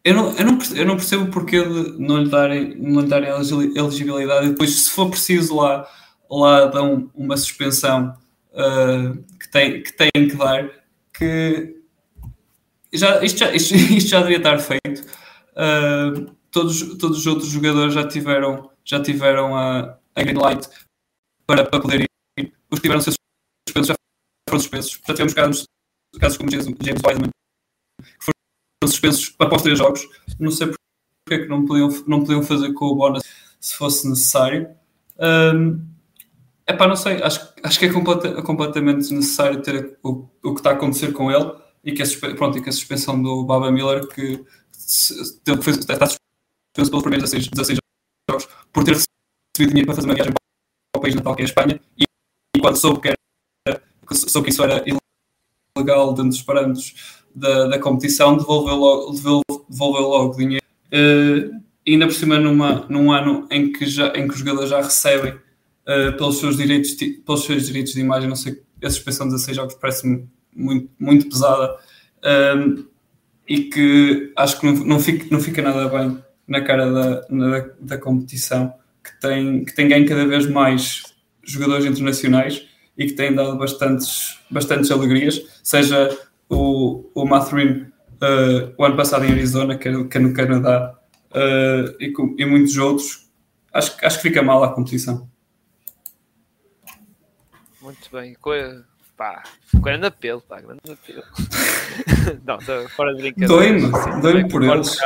Eu 0.05 0.15
não, 0.15 0.33
eu 0.37 0.45
não, 0.45 0.59
eu 0.75 0.87
não 0.87 0.97
percebo 0.97 1.25
o 1.25 1.31
porquê 1.31 1.63
de 1.63 1.99
não 1.99 2.23
lhe 2.23 2.31
darem, 2.31 2.75
não 2.77 3.01
lhe 3.01 3.09
darem 3.09 3.31
elegibilidade 3.31 4.47
e 4.47 4.51
depois, 4.51 4.71
se 4.71 4.91
for 4.91 5.11
preciso, 5.11 5.57
lá, 5.57 5.89
lá 6.31 6.67
dão 6.67 7.11
uma 7.15 7.37
suspensão 7.37 8.15
uh, 8.53 9.25
que, 9.39 9.51
tem, 9.51 9.83
que 9.83 9.93
têm 9.93 10.29
que 10.29 10.37
dar. 10.37 10.71
Que 11.13 11.77
já, 12.93 13.23
isto, 13.25 13.39
já, 13.39 13.53
isto, 13.53 13.75
isto 13.97 14.11
já 14.11 14.21
devia 14.21 14.37
estar 14.37 14.59
feito. 14.59 15.05
Uh, 15.53 16.31
todos, 16.51 16.97
todos 16.99 17.19
os 17.19 17.27
outros 17.27 17.49
jogadores 17.49 17.95
já 17.95 18.07
tiveram, 18.07 18.71
já 18.85 19.03
tiveram 19.03 19.57
a, 19.57 19.99
a 20.15 20.23
green 20.23 20.39
light 20.39 20.69
para, 21.47 21.65
para 21.65 21.81
poder 21.81 22.03
ir. 22.03 22.53
Os 22.71 22.79
que 22.79 22.83
tiveram 22.83 23.01
ser 23.01 23.13
suspensos 23.67 23.89
já 23.89 23.95
foram 24.49 24.61
suspensos. 24.61 25.01
Já 25.07 25.15
tivemos 25.15 25.35
casos, 25.35 25.65
casos 26.21 26.39
como 26.39 26.51
James, 26.51 26.67
James 26.67 27.03
Wiseman, 27.05 27.31
que 28.19 28.25
foram 28.25 28.91
suspensos 28.91 29.35
após 29.39 29.63
três 29.63 29.79
jogos. 29.79 30.07
Não 30.39 30.51
sei 30.51 30.69
porque 30.69 30.79
é 31.31 31.39
que 31.39 31.49
não 31.49 31.65
podiam, 31.65 31.89
não 32.07 32.21
podiam 32.21 32.43
fazer 32.43 32.73
com 32.73 32.87
o 32.87 32.95
bónus 32.95 33.23
se 33.61 33.75
fosse 33.75 34.09
necessário. 34.09 34.69
Um, 35.19 35.85
Epá, 36.69 36.87
não 36.87 36.97
sei, 36.97 37.23
acho, 37.23 37.51
acho 37.63 37.79
que 37.79 37.87
é 37.87 37.93
completa, 37.93 38.43
completamente 38.43 39.13
necessário 39.15 39.63
ter 39.63 39.99
o, 40.03 40.29
o 40.45 40.53
que 40.53 40.61
está 40.61 40.71
a 40.71 40.73
acontecer 40.75 41.13
com 41.13 41.33
ele 41.33 41.51
e 41.83 41.93
que 41.93 42.03
a, 42.03 42.07
pronto, 42.37 42.59
e 42.59 42.63
que 42.63 42.69
a 42.69 42.73
suspensão 42.73 43.23
do 43.23 43.43
Baba 43.47 43.73
Miller 43.73 44.07
que 44.07 44.45
se, 44.71 45.15
foi, 45.63 45.73
está 45.73 46.07
suspenso 46.07 46.91
pelos 46.91 47.03
primeiros 47.03 47.31
16, 47.31 47.49
16 47.49 47.79
jogos 48.31 48.49
por 48.71 48.85
ter 48.85 48.91
recebido 48.91 49.71
dinheiro 49.71 49.87
para 49.87 49.95
fazer 49.95 50.09
uma 50.09 50.15
viagem 50.15 50.35
para 50.35 50.99
o 50.99 51.01
país 51.01 51.15
natal 51.15 51.35
que 51.35 51.41
é 51.41 51.45
a 51.45 51.49
Espanha 51.49 51.81
e, 51.97 52.05
e 52.55 52.61
quando 52.61 52.77
soube 52.77 53.01
que, 53.01 53.15
era, 53.67 53.83
soube 54.13 54.45
que 54.45 54.53
isso 54.53 54.63
era 54.63 54.85
ilegal 55.75 56.13
dentro 56.13 56.31
dos 56.31 56.43
parâmetros 56.43 57.18
da, 57.39 57.66
da 57.69 57.78
competição 57.78 58.36
devolveu 58.36 58.77
logo, 58.77 59.12
devolveu, 59.12 59.66
devolveu 59.69 60.02
logo 60.02 60.36
dinheiro. 60.36 60.65
Uh, 60.86 61.60
ainda 61.86 62.06
por 62.06 62.15
cima 62.15 62.39
numa, 62.39 62.86
num 62.89 63.12
ano 63.12 63.47
em 63.51 63.73
que, 63.73 63.86
já, 63.86 64.09
em 64.09 64.27
que 64.27 64.35
os 64.35 64.39
jogadores 64.39 64.70
já 64.70 64.81
recebem 64.81 65.32
uh, 65.32 66.16
pelos, 66.16 66.39
seus 66.39 66.56
direitos 66.56 66.94
pelos 67.24 67.44
seus 67.44 67.66
direitos 67.66 67.93
de 67.93 68.01
imagem, 68.01 68.28
não 68.28 68.36
sei, 68.36 68.62
a 68.82 68.90
suspensão 68.90 69.27
de 69.27 69.35
16 69.35 69.56
jogos 69.56 69.74
parece-me 69.74 70.28
muito, 70.55 70.90
muito 70.98 71.28
pesada 71.28 71.77
um, 72.56 72.85
e 73.48 73.65
que 73.65 74.32
acho 74.36 74.60
que 74.60 74.66
não, 74.66 74.74
não, 74.85 75.01
fica, 75.01 75.27
não 75.31 75.40
fica 75.40 75.62
nada 75.62 75.89
bem 75.89 76.19
na 76.47 76.62
cara 76.62 76.90
da, 76.90 77.27
na, 77.31 77.70
da 77.81 77.98
competição, 77.98 78.73
que 79.02 79.20
tem, 79.20 79.65
que 79.65 79.74
tem 79.74 79.89
ganho 79.89 80.06
cada 80.06 80.27
vez 80.27 80.47
mais 80.47 81.02
jogadores 81.43 81.86
internacionais 81.86 82.66
e 82.97 83.06
que 83.06 83.12
tem 83.12 83.35
dado 83.35 83.56
bastantes, 83.56 84.39
bastantes 84.51 84.90
alegrias, 84.90 85.43
seja 85.62 86.10
o, 86.49 87.11
o 87.15 87.25
Matherin 87.25 87.93
uh, 88.23 88.75
o 88.77 88.85
ano 88.85 88.97
passado 88.97 89.25
em 89.25 89.33
Arizona, 89.33 89.77
que 89.77 89.89
é, 89.89 89.93
é 89.93 89.95
no 89.95 90.33
Canadá, 90.33 90.99
uh, 91.31 91.97
e, 92.01 92.12
com, 92.12 92.35
e 92.39 92.45
muitos 92.45 92.77
outros, 92.77 93.31
acho, 93.73 93.97
acho 94.03 94.16
que 94.16 94.29
fica 94.29 94.43
mal 94.43 94.62
a 94.65 94.73
competição. 94.73 95.29
Muito 97.81 98.11
bem. 98.12 98.35
Coisa, 98.35 98.85
pá, 99.16 99.43
grande 99.75 100.07
apelo, 100.07 100.43
pá, 100.43 100.61
grande 100.61 100.81
apelo. 100.91 101.23
não, 102.45 102.89
fora 102.91 103.15
de 103.15 103.23
brincadeira. 103.23 103.81
Dói-me, 103.81 104.23
dói-me 104.23 104.49
por 104.49 104.62
eles. 104.62 104.99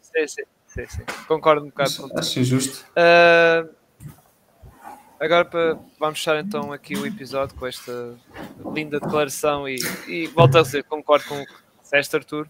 Sim, 0.00 0.26
sim, 0.26 0.42
sim, 0.66 0.86
sim. 0.86 1.02
Concordo 1.26 1.64
um 1.64 1.68
bocado 1.68 1.96
com 1.96 2.18
Acho 2.18 2.40
injusto. 2.40 2.86
Uh, 2.92 3.68
agora 5.20 5.44
para, 5.44 5.78
vamos 5.98 6.18
fechar 6.18 6.38
então 6.38 6.72
aqui 6.72 6.96
o 6.96 7.06
episódio 7.06 7.54
com 7.56 7.66
esta 7.66 8.14
linda 8.74 9.00
declaração 9.00 9.68
e, 9.68 9.76
e 10.08 10.26
volto 10.28 10.58
a 10.58 10.62
dizer, 10.62 10.84
concordo 10.84 11.24
com 11.26 11.40
o 11.40 11.46
que 11.46 11.52
disseste, 11.82 12.16
Arthur. 12.16 12.46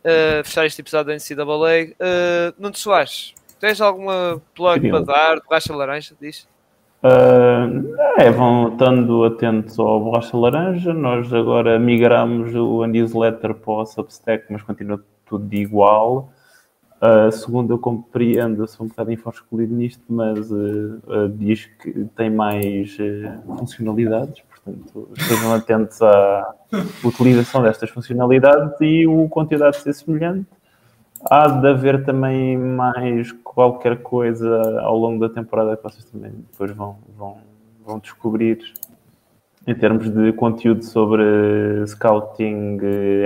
Uh, 0.00 0.42
fechar 0.44 0.66
este 0.66 0.80
episódio 0.80 1.06
da 1.06 1.14
NCAA. 1.14 1.92
Uh, 1.92 2.54
Nuno 2.58 2.76
Soares, 2.76 3.34
tens 3.58 3.80
alguma 3.80 4.40
plug 4.54 4.90
para 4.90 5.00
dar? 5.00 5.40
Borracha 5.40 5.74
laranja, 5.74 6.14
diz? 6.20 6.48
Uh, 7.02 7.96
é, 8.18 8.30
vão 8.30 8.72
estando 8.72 9.24
atentos 9.24 9.78
ao 9.78 10.00
Borracha 10.00 10.36
Laranja. 10.36 10.92
Nós 10.92 11.32
agora 11.32 11.78
migramos 11.78 12.54
o 12.54 12.84
newsletter 12.84 13.54
para 13.54 13.72
o 13.72 13.86
Substack, 13.86 14.44
mas 14.50 14.62
continua 14.62 15.02
tudo 15.24 15.52
igual. 15.54 16.30
Uh, 17.00 17.32
segundo 17.32 17.72
eu 17.72 17.78
compreendo, 17.78 18.62
eu 18.62 18.66
sou 18.66 18.84
um 18.84 18.88
bocado 18.90 19.10
infoscolido 19.10 19.74
nisto, 19.74 20.04
mas 20.06 20.50
uh, 20.50 21.00
uh, 21.06 21.28
diz 21.30 21.64
que 21.64 22.04
tem 22.14 22.28
mais 22.28 22.94
funcionalidades, 23.46 24.42
portanto 24.42 25.08
estejam 25.16 25.54
atentos 25.54 26.02
à 26.02 26.54
utilização 27.02 27.62
destas 27.62 27.88
funcionalidades 27.88 28.78
e 28.82 29.06
o 29.06 29.26
conteúdo 29.30 29.64
há 29.64 29.70
de 29.70 29.78
ser 29.78 29.94
semelhante. 29.94 30.46
Há 31.24 31.48
de 31.48 31.68
haver 31.68 32.04
também 32.04 32.58
mais 32.58 33.32
qualquer 33.32 34.02
coisa 34.02 34.80
ao 34.80 34.98
longo 34.98 35.26
da 35.26 35.32
temporada 35.32 35.76
que 35.78 35.82
vocês 35.82 36.04
também 36.04 36.32
depois 36.50 36.70
vão, 36.72 36.98
vão, 37.16 37.38
vão 37.84 37.98
descobrir 37.98 38.58
em 39.66 39.74
termos 39.74 40.10
de 40.10 40.32
conteúdo 40.32 40.82
sobre 40.84 41.22
scouting, 41.86 42.78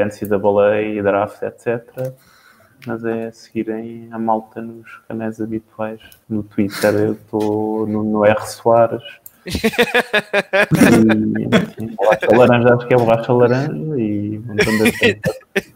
NCAA, 0.04 1.02
draft, 1.02 1.42
etc. 1.42 2.14
Mas 2.86 3.04
é 3.04 3.30
seguirem 3.30 4.08
a 4.10 4.18
malta 4.18 4.60
nos 4.60 4.86
canais 5.08 5.40
habituais. 5.40 6.00
No 6.28 6.42
Twitter 6.42 6.94
eu 6.94 7.12
estou 7.12 7.86
no, 7.86 8.02
no 8.02 8.24
R 8.24 8.46
Soares. 8.46 9.02
e, 9.44 9.50
enfim, 11.56 11.94
laranja, 12.34 12.74
acho 12.74 12.86
que 12.86 12.94
é 12.94 12.96
borracha 12.96 13.32
laranja 13.32 13.72
e 13.98 14.38
montando 14.38 14.84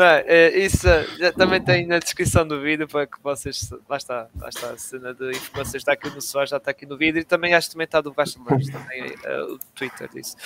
Não, 0.00 0.06
é, 0.06 0.58
isso 0.58 0.86
já, 1.18 1.30
também 1.30 1.60
tem 1.60 1.86
na 1.86 1.98
descrição 1.98 2.48
do 2.48 2.58
vídeo 2.58 2.88
para 2.88 3.06
que 3.06 3.18
vocês. 3.22 3.70
Lá 3.86 3.98
está, 3.98 4.28
lá 4.40 4.48
está 4.48 4.70
a 4.70 4.78
cena 4.78 5.12
de 5.12 5.28
informações 5.28 5.74
está 5.74 5.92
aqui 5.92 6.08
no 6.08 6.22
Soares, 6.22 6.48
já 6.48 6.56
está 6.56 6.70
aqui 6.70 6.86
no 6.86 6.96
vídeo 6.96 7.20
e 7.20 7.24
também 7.24 7.52
acho 7.52 7.68
que 7.68 7.74
também 7.74 7.84
está 7.84 8.00
do 8.00 8.10
Baixa 8.10 8.38
Mais, 8.38 8.66
também 8.66 9.10
uh, 9.10 9.52
o 9.52 9.58
Twitter 9.74 10.08
disso. 10.08 10.38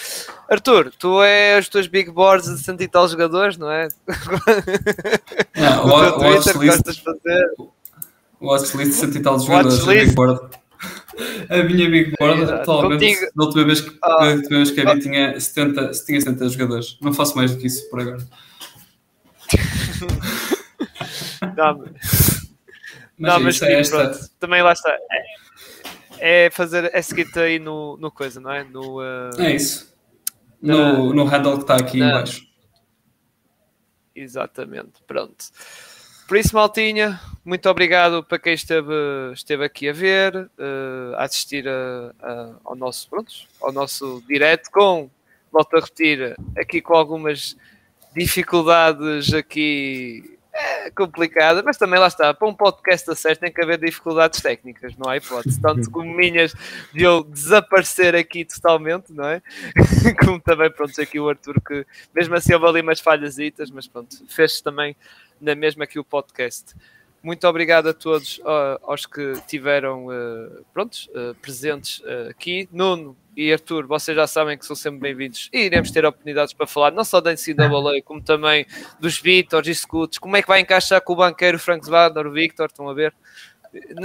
Arthur, 0.51 0.93
tu 0.99 1.23
és 1.23 1.67
os 1.67 1.69
teus 1.69 1.87
big 1.87 2.11
boards 2.11 2.49
de 2.49 2.59
cento 2.65 2.81
e 2.83 2.89
tal 2.89 3.07
jogadores, 3.07 3.57
não 3.57 3.71
é? 3.71 3.87
Não, 5.57 5.87
o, 5.87 5.99
o 5.99 6.13
Twitter 6.19 6.59
que 6.59 6.67
gostas 6.67 6.97
de 6.97 7.03
fazer. 7.05 7.55
O 8.41 8.49
watchlist 8.49 8.91
de 8.91 8.97
cento 8.97 9.17
e 9.17 9.23
tal 9.23 9.39
jogadores, 9.39 9.87
a 9.87 9.87
big 9.87 10.15
board. 10.17 10.41
A 11.49 11.63
minha 11.63 11.89
big 11.89 12.13
board, 12.19 12.43
é, 12.43 12.55
atualmente, 12.55 13.31
da 13.37 13.45
última 13.45 13.65
vez 13.65 13.81
que, 13.83 13.97
ah, 14.03 14.35
vez 14.51 14.73
que 14.73 14.81
a 14.81 14.95
vi 14.95 15.01
tinha 15.01 15.39
70, 15.39 15.93
tinha 16.05 16.21
70 16.21 16.49
jogadores. 16.49 16.99
Não 17.01 17.13
faço 17.13 17.37
mais 17.37 17.53
do 17.53 17.59
que 17.59 17.69
isso 17.69 17.89
por 17.89 18.01
agora. 18.01 18.19
Não, 21.57 21.79
mas, 21.79 22.49
não, 23.19 23.41
mas 23.41 23.59
sim, 23.59 23.67
é 23.67 23.83
pronto, 23.83 24.19
também 24.39 24.63
lá 24.63 24.73
está. 24.73 24.91
É, 26.19 26.47
é 26.47 26.51
fazer, 26.51 26.91
é 26.95 27.03
seguir-te 27.03 27.39
aí 27.39 27.59
no, 27.59 27.97
no 27.97 28.11
coisa, 28.11 28.41
não 28.41 28.51
é? 28.51 28.65
No, 28.65 29.01
uh, 29.01 29.41
é 29.41 29.53
isso. 29.53 29.95
No, 30.61 31.13
no 31.13 31.25
handle 31.25 31.57
que 31.57 31.63
está 31.63 31.77
aqui 31.77 31.99
na, 31.99 32.09
embaixo. 32.09 32.47
Exatamente, 34.15 35.03
pronto. 35.07 35.45
Por 36.27 36.39
isso, 36.39 36.55
Maltinha, 36.55 37.21
muito 37.45 37.69
obrigado 37.69 38.25
para 38.25 38.39
quem 38.39 38.55
esteve, 38.55 38.95
esteve 39.35 39.65
aqui 39.65 39.91
a 39.91 39.93
ver, 39.93 40.35
uh, 40.37 41.15
a 41.17 41.25
assistir 41.25 41.69
a, 41.69 42.15
a, 42.19 42.55
ao 42.65 42.75
nosso, 42.75 43.11
pronto, 43.11 43.33
ao 43.61 43.71
nosso 43.71 44.23
direto 44.27 44.71
com, 44.71 45.11
volto 45.53 45.77
a 45.77 45.81
repetir, 45.81 46.35
aqui 46.57 46.81
com 46.81 46.95
algumas 46.95 47.55
dificuldades 48.15 49.33
aqui 49.35 50.39
é, 50.53 50.91
complicadas, 50.91 51.65
mas 51.65 51.77
também 51.77 51.99
lá 51.99 52.07
está, 52.07 52.33
para 52.33 52.47
um 52.47 52.55
podcast 52.55 53.11
a 53.11 53.15
sério 53.17 53.41
tem 53.41 53.53
que 53.53 53.61
haver 53.61 53.77
dificuldades 53.77 54.41
técnicas, 54.41 54.97
não 54.97 55.11
há 55.11 55.17
hipótese, 55.17 55.61
tanto 55.61 55.91
como 55.91 56.15
minhas 56.15 56.55
de 56.93 57.03
eu 57.03 57.25
desaparecer 57.25 58.15
aqui 58.15 58.45
totalmente, 58.45 59.13
não 59.13 59.25
é? 59.27 59.43
como 60.25 60.39
também, 60.39 60.71
pronto, 60.71 61.01
aqui 61.01 61.19
o 61.19 61.29
Arthur 61.29 61.61
que 61.61 61.85
mesmo 62.15 62.37
assim 62.37 62.55
houve 62.55 62.67
ali 62.67 62.81
umas 62.83 63.01
falhasitas, 63.01 63.69
mas 63.71 63.89
pronto, 63.89 64.17
fez 64.29 64.61
também 64.61 64.95
na 65.41 65.57
mesma 65.57 65.85
aqui 65.85 65.99
o 65.99 66.05
podcast. 66.05 66.75
Muito 67.21 67.49
obrigado 67.49 67.89
a 67.89 67.95
todos 67.95 68.41
aos 68.83 69.07
que 69.07 69.33
tiveram 69.49 70.07
uh, 70.09 70.65
prontos, 70.75 71.09
uh, 71.15 71.35
presentes 71.41 72.01
uh, 72.01 72.29
aqui. 72.29 72.69
Nuno, 72.71 73.17
e 73.37 73.53
Arthur, 73.53 73.87
vocês 73.87 74.17
já 74.17 74.27
sabem 74.27 74.57
que 74.57 74.65
são 74.65 74.77
sempre 74.77 75.01
bem-vindos 75.01 75.49
e 75.53 75.61
iremos 75.63 75.91
ter 75.91 76.05
oportunidades 76.05 76.53
para 76.53 76.67
falar 76.67 76.93
não 76.93 77.05
só 77.05 77.21
da 77.21 77.33
NCAA, 77.33 78.03
como 78.05 78.21
também 78.21 78.67
dos 79.01 79.19
Victors 79.19 79.67
e 79.67 79.75
Scouts, 79.75 80.19
como 80.19 80.37
é 80.37 80.43
que 80.43 80.49
vai 80.49 80.61
encaixar 80.61 81.01
com 81.01 81.13
o 81.13 81.17
banqueiro 81.17 81.59
Frank 81.59 81.85
Zwander, 81.85 82.27
o 82.27 82.33
Victor, 82.33 82.67
estão 82.67 82.89
a 82.89 82.95
ver? 82.95 83.13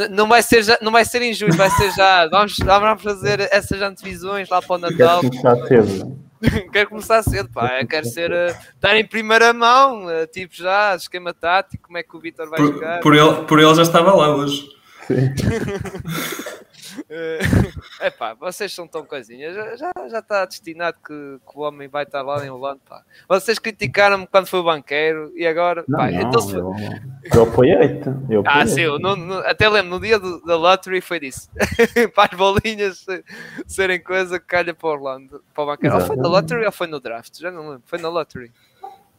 Não 0.09 0.27
vai 0.27 0.41
ser, 0.41 0.63
já, 0.63 0.77
não 0.81 0.91
vai 0.91 1.05
ser 1.05 1.21
em 1.21 1.33
julho, 1.33 1.53
vai 1.53 1.69
ser 1.69 1.91
já. 1.91 2.25
Vamos, 2.31 2.57
vamos 2.57 3.03
fazer 3.03 3.39
essas 3.51 3.79
antevisões 3.81 4.49
lá 4.49 4.61
para 4.61 4.75
o 4.75 4.79
Natal. 4.79 5.21
Quero 5.21 5.29
começar 5.29 5.67
cedo. 5.67 6.17
quero 6.71 6.89
começar 6.89 7.23
cedo, 7.23 7.49
pá. 7.49 7.79
Eu 7.79 7.87
quero 7.87 8.07
ser, 8.07 8.31
uh, 8.31 8.55
estar 8.73 8.95
em 8.95 9.05
primeira 9.05 9.53
mão, 9.53 10.05
uh, 10.05 10.25
tipo 10.25 10.55
já, 10.55 10.95
esquema 10.95 11.33
tático, 11.33 11.83
como 11.83 11.97
é 11.97 12.03
que 12.03 12.15
o 12.15 12.19
Vitor 12.19 12.49
vai 12.49 12.59
por, 12.59 12.73
jogar. 12.73 12.99
Por 13.01 13.15
ele, 13.15 13.43
por 13.43 13.59
ele 13.59 13.75
já 13.75 13.83
estava 13.83 14.11
lá 14.15 14.35
hoje. 14.35 14.67
Sim. 15.07 15.33
É 17.99 18.09
pá, 18.11 18.33
vocês 18.33 18.73
são 18.73 18.87
tão 18.87 19.05
coisinhas. 19.05 19.55
Já, 19.55 19.75
já, 19.75 19.91
já 20.09 20.19
está 20.19 20.45
destinado 20.45 20.97
que, 21.05 21.13
que, 21.13 21.57
o 21.57 21.61
homem 21.61 21.87
vai 21.87 22.03
estar 22.03 22.21
lá 22.21 22.45
em 22.45 22.49
Holanda. 22.49 22.79
Pá. 22.87 23.03
Vocês 23.27 23.59
criticaram-me 23.59 24.27
quando 24.27 24.47
foi 24.47 24.61
banqueiro 24.63 25.31
e 25.35 25.45
agora. 25.45 25.83
Não, 25.87 25.99
pá, 25.99 26.11
não, 26.11 26.21
então, 26.21 26.49
eu, 26.51 26.73
eu 27.33 27.43
apoiei-te. 27.43 28.09
Ah, 28.45 28.65
sim, 28.65 28.81
eu, 28.81 28.99
no, 28.99 29.15
no, 29.15 29.39
até 29.39 29.69
lembro, 29.69 29.91
no 29.91 29.99
dia 29.99 30.19
do, 30.19 30.41
da 30.45 30.57
lottery 30.57 31.01
foi 31.01 31.19
disso. 31.19 31.49
para 32.13 32.29
as 32.31 32.37
bolinhas 32.37 33.05
serem 33.67 34.01
coisa 34.01 34.39
que 34.39 34.45
calha 34.45 34.73
para 34.73 34.89
Orlando. 34.89 35.43
Para 35.53 35.63
o 35.63 35.67
banqueiro. 35.67 35.95
Ou 35.95 36.01
foi 36.01 36.15
na 36.15 36.27
lottery 36.27 36.65
ou 36.65 36.71
foi 36.71 36.87
no 36.87 36.99
draft? 36.99 37.39
Já 37.39 37.51
não 37.51 37.69
lembro. 37.69 37.83
Foi 37.85 37.99
na 37.99 38.09
lottery. 38.09 38.51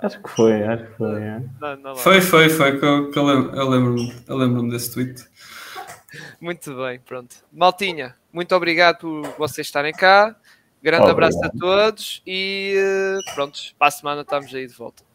Acho 0.03 0.23
que 0.23 0.31
foi, 0.31 0.63
acho 0.63 0.85
que 0.85 0.97
foi. 0.97 1.23
É. 1.23 1.43
Não, 1.61 1.77
não 1.77 1.97
foi, 1.97 2.21
foi, 2.23 2.49
foi, 2.49 2.79
que 2.79 2.85
eu, 2.85 3.13
eu 3.55 3.69
lembro-me 3.69 4.15
eu 4.27 4.37
lembro 4.37 4.69
desse 4.71 4.95
tweet. 4.95 5.23
Muito 6.41 6.77
bem, 6.77 6.99
pronto. 7.01 7.37
Maltinha, 7.53 8.17
muito 8.33 8.55
obrigado 8.55 8.99
por 8.99 9.23
vocês 9.39 9.67
estarem 9.67 9.93
cá. 9.93 10.37
Grande 10.83 11.11
obrigado. 11.11 11.35
abraço 11.35 11.45
a 11.45 11.59
todos 11.59 12.23
e 12.27 12.75
eh, 12.77 13.35
pronto, 13.35 13.59
para 13.79 13.89
a 13.89 13.91
semana 13.91 14.23
estamos 14.23 14.55
aí 14.55 14.67
de 14.67 14.75
volta. 14.75 15.10